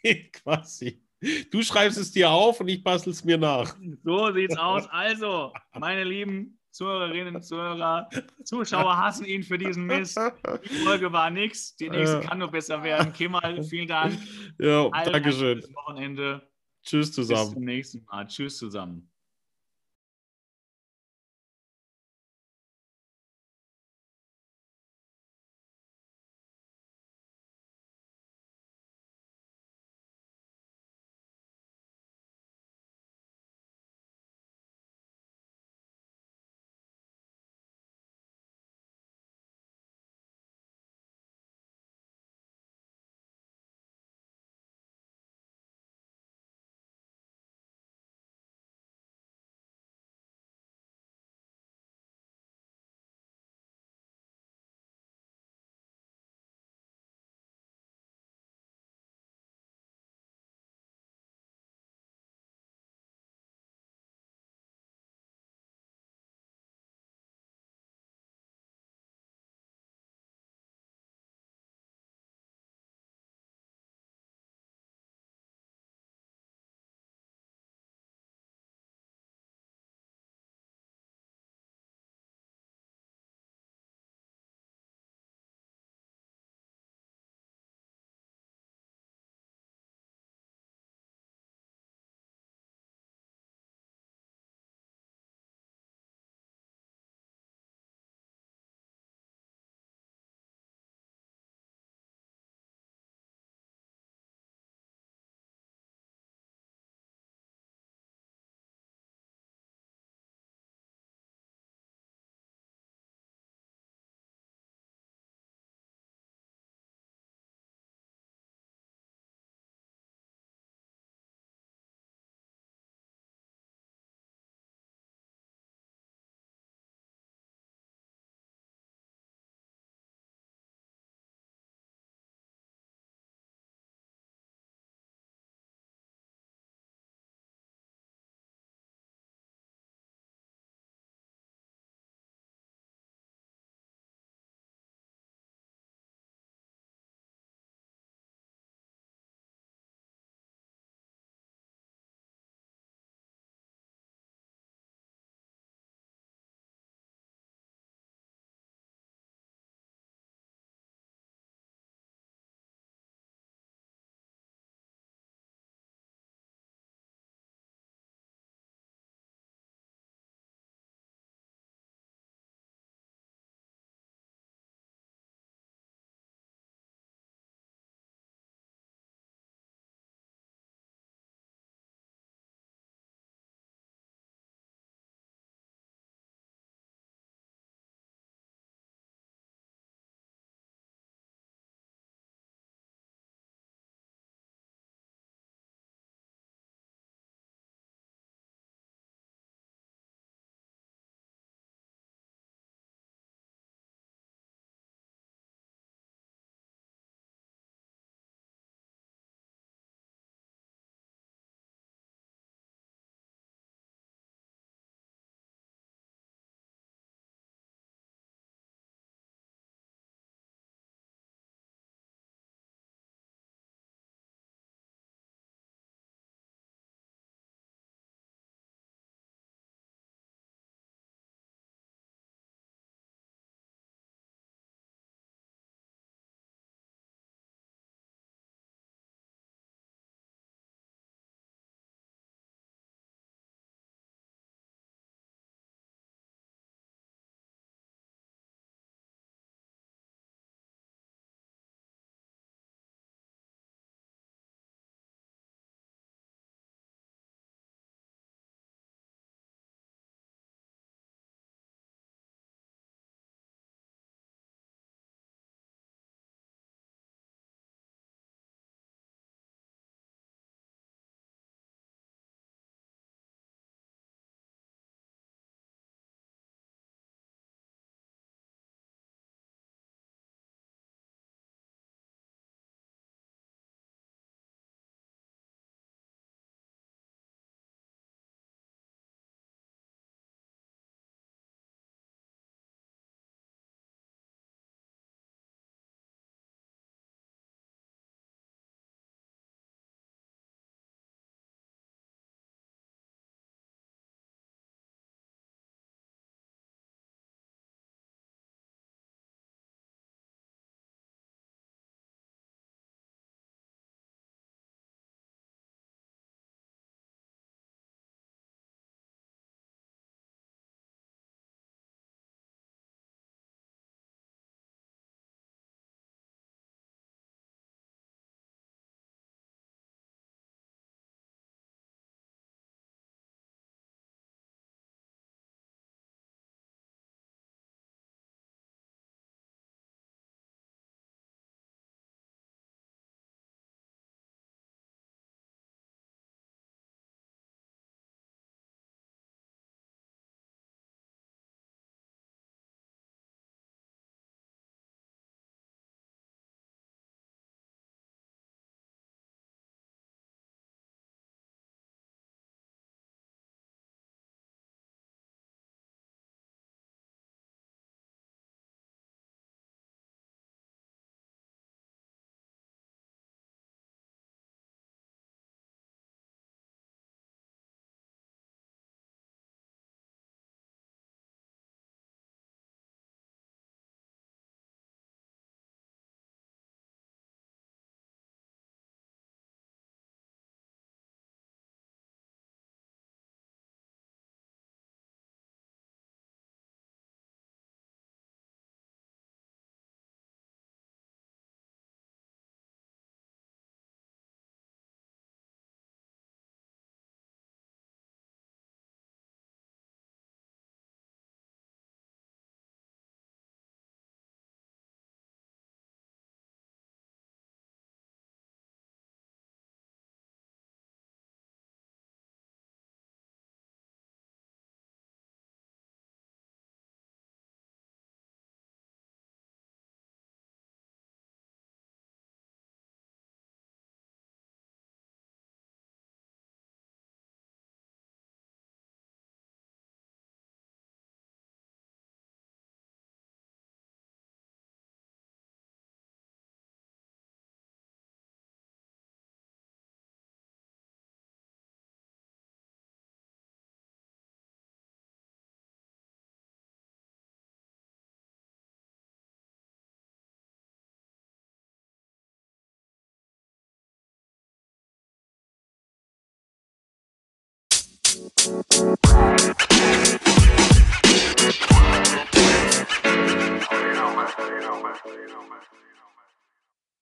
geht, 0.02 0.32
quasi. 0.32 1.02
Du 1.50 1.62
schreibst 1.62 1.98
es 1.98 2.12
dir 2.12 2.30
auf 2.30 2.60
und 2.60 2.68
ich 2.68 2.82
bastel 2.84 3.10
es 3.10 3.24
mir 3.24 3.36
nach. 3.38 3.76
So 4.04 4.32
sieht's 4.32 4.56
aus. 4.56 4.86
Also, 4.88 5.52
meine 5.76 6.04
lieben 6.04 6.57
Zuhörerinnen, 6.78 7.42
Zuhörer, 7.42 8.08
Zuschauer 8.44 8.96
hassen 8.96 9.24
ihn 9.24 9.42
für 9.42 9.58
diesen 9.58 9.84
Mist. 9.84 10.16
Die 10.64 10.68
Folge 10.84 11.12
war 11.12 11.28
nix. 11.28 11.74
Die 11.74 11.90
nächste 11.90 12.20
kann 12.20 12.38
nur 12.38 12.52
besser 12.52 12.80
werden. 12.84 13.12
Kemal, 13.12 13.64
vielen 13.64 13.88
Dank. 13.88 14.16
Ja, 14.60 14.88
Dankeschön. 14.88 15.60
Wochenende. 15.74 16.48
Tschüss 16.84 17.08
Bis 17.08 17.16
zusammen. 17.16 17.52
zum 17.54 17.64
nächsten 17.64 18.04
Mal. 18.04 18.28
Tschüss 18.28 18.58
zusammen. 18.58 19.10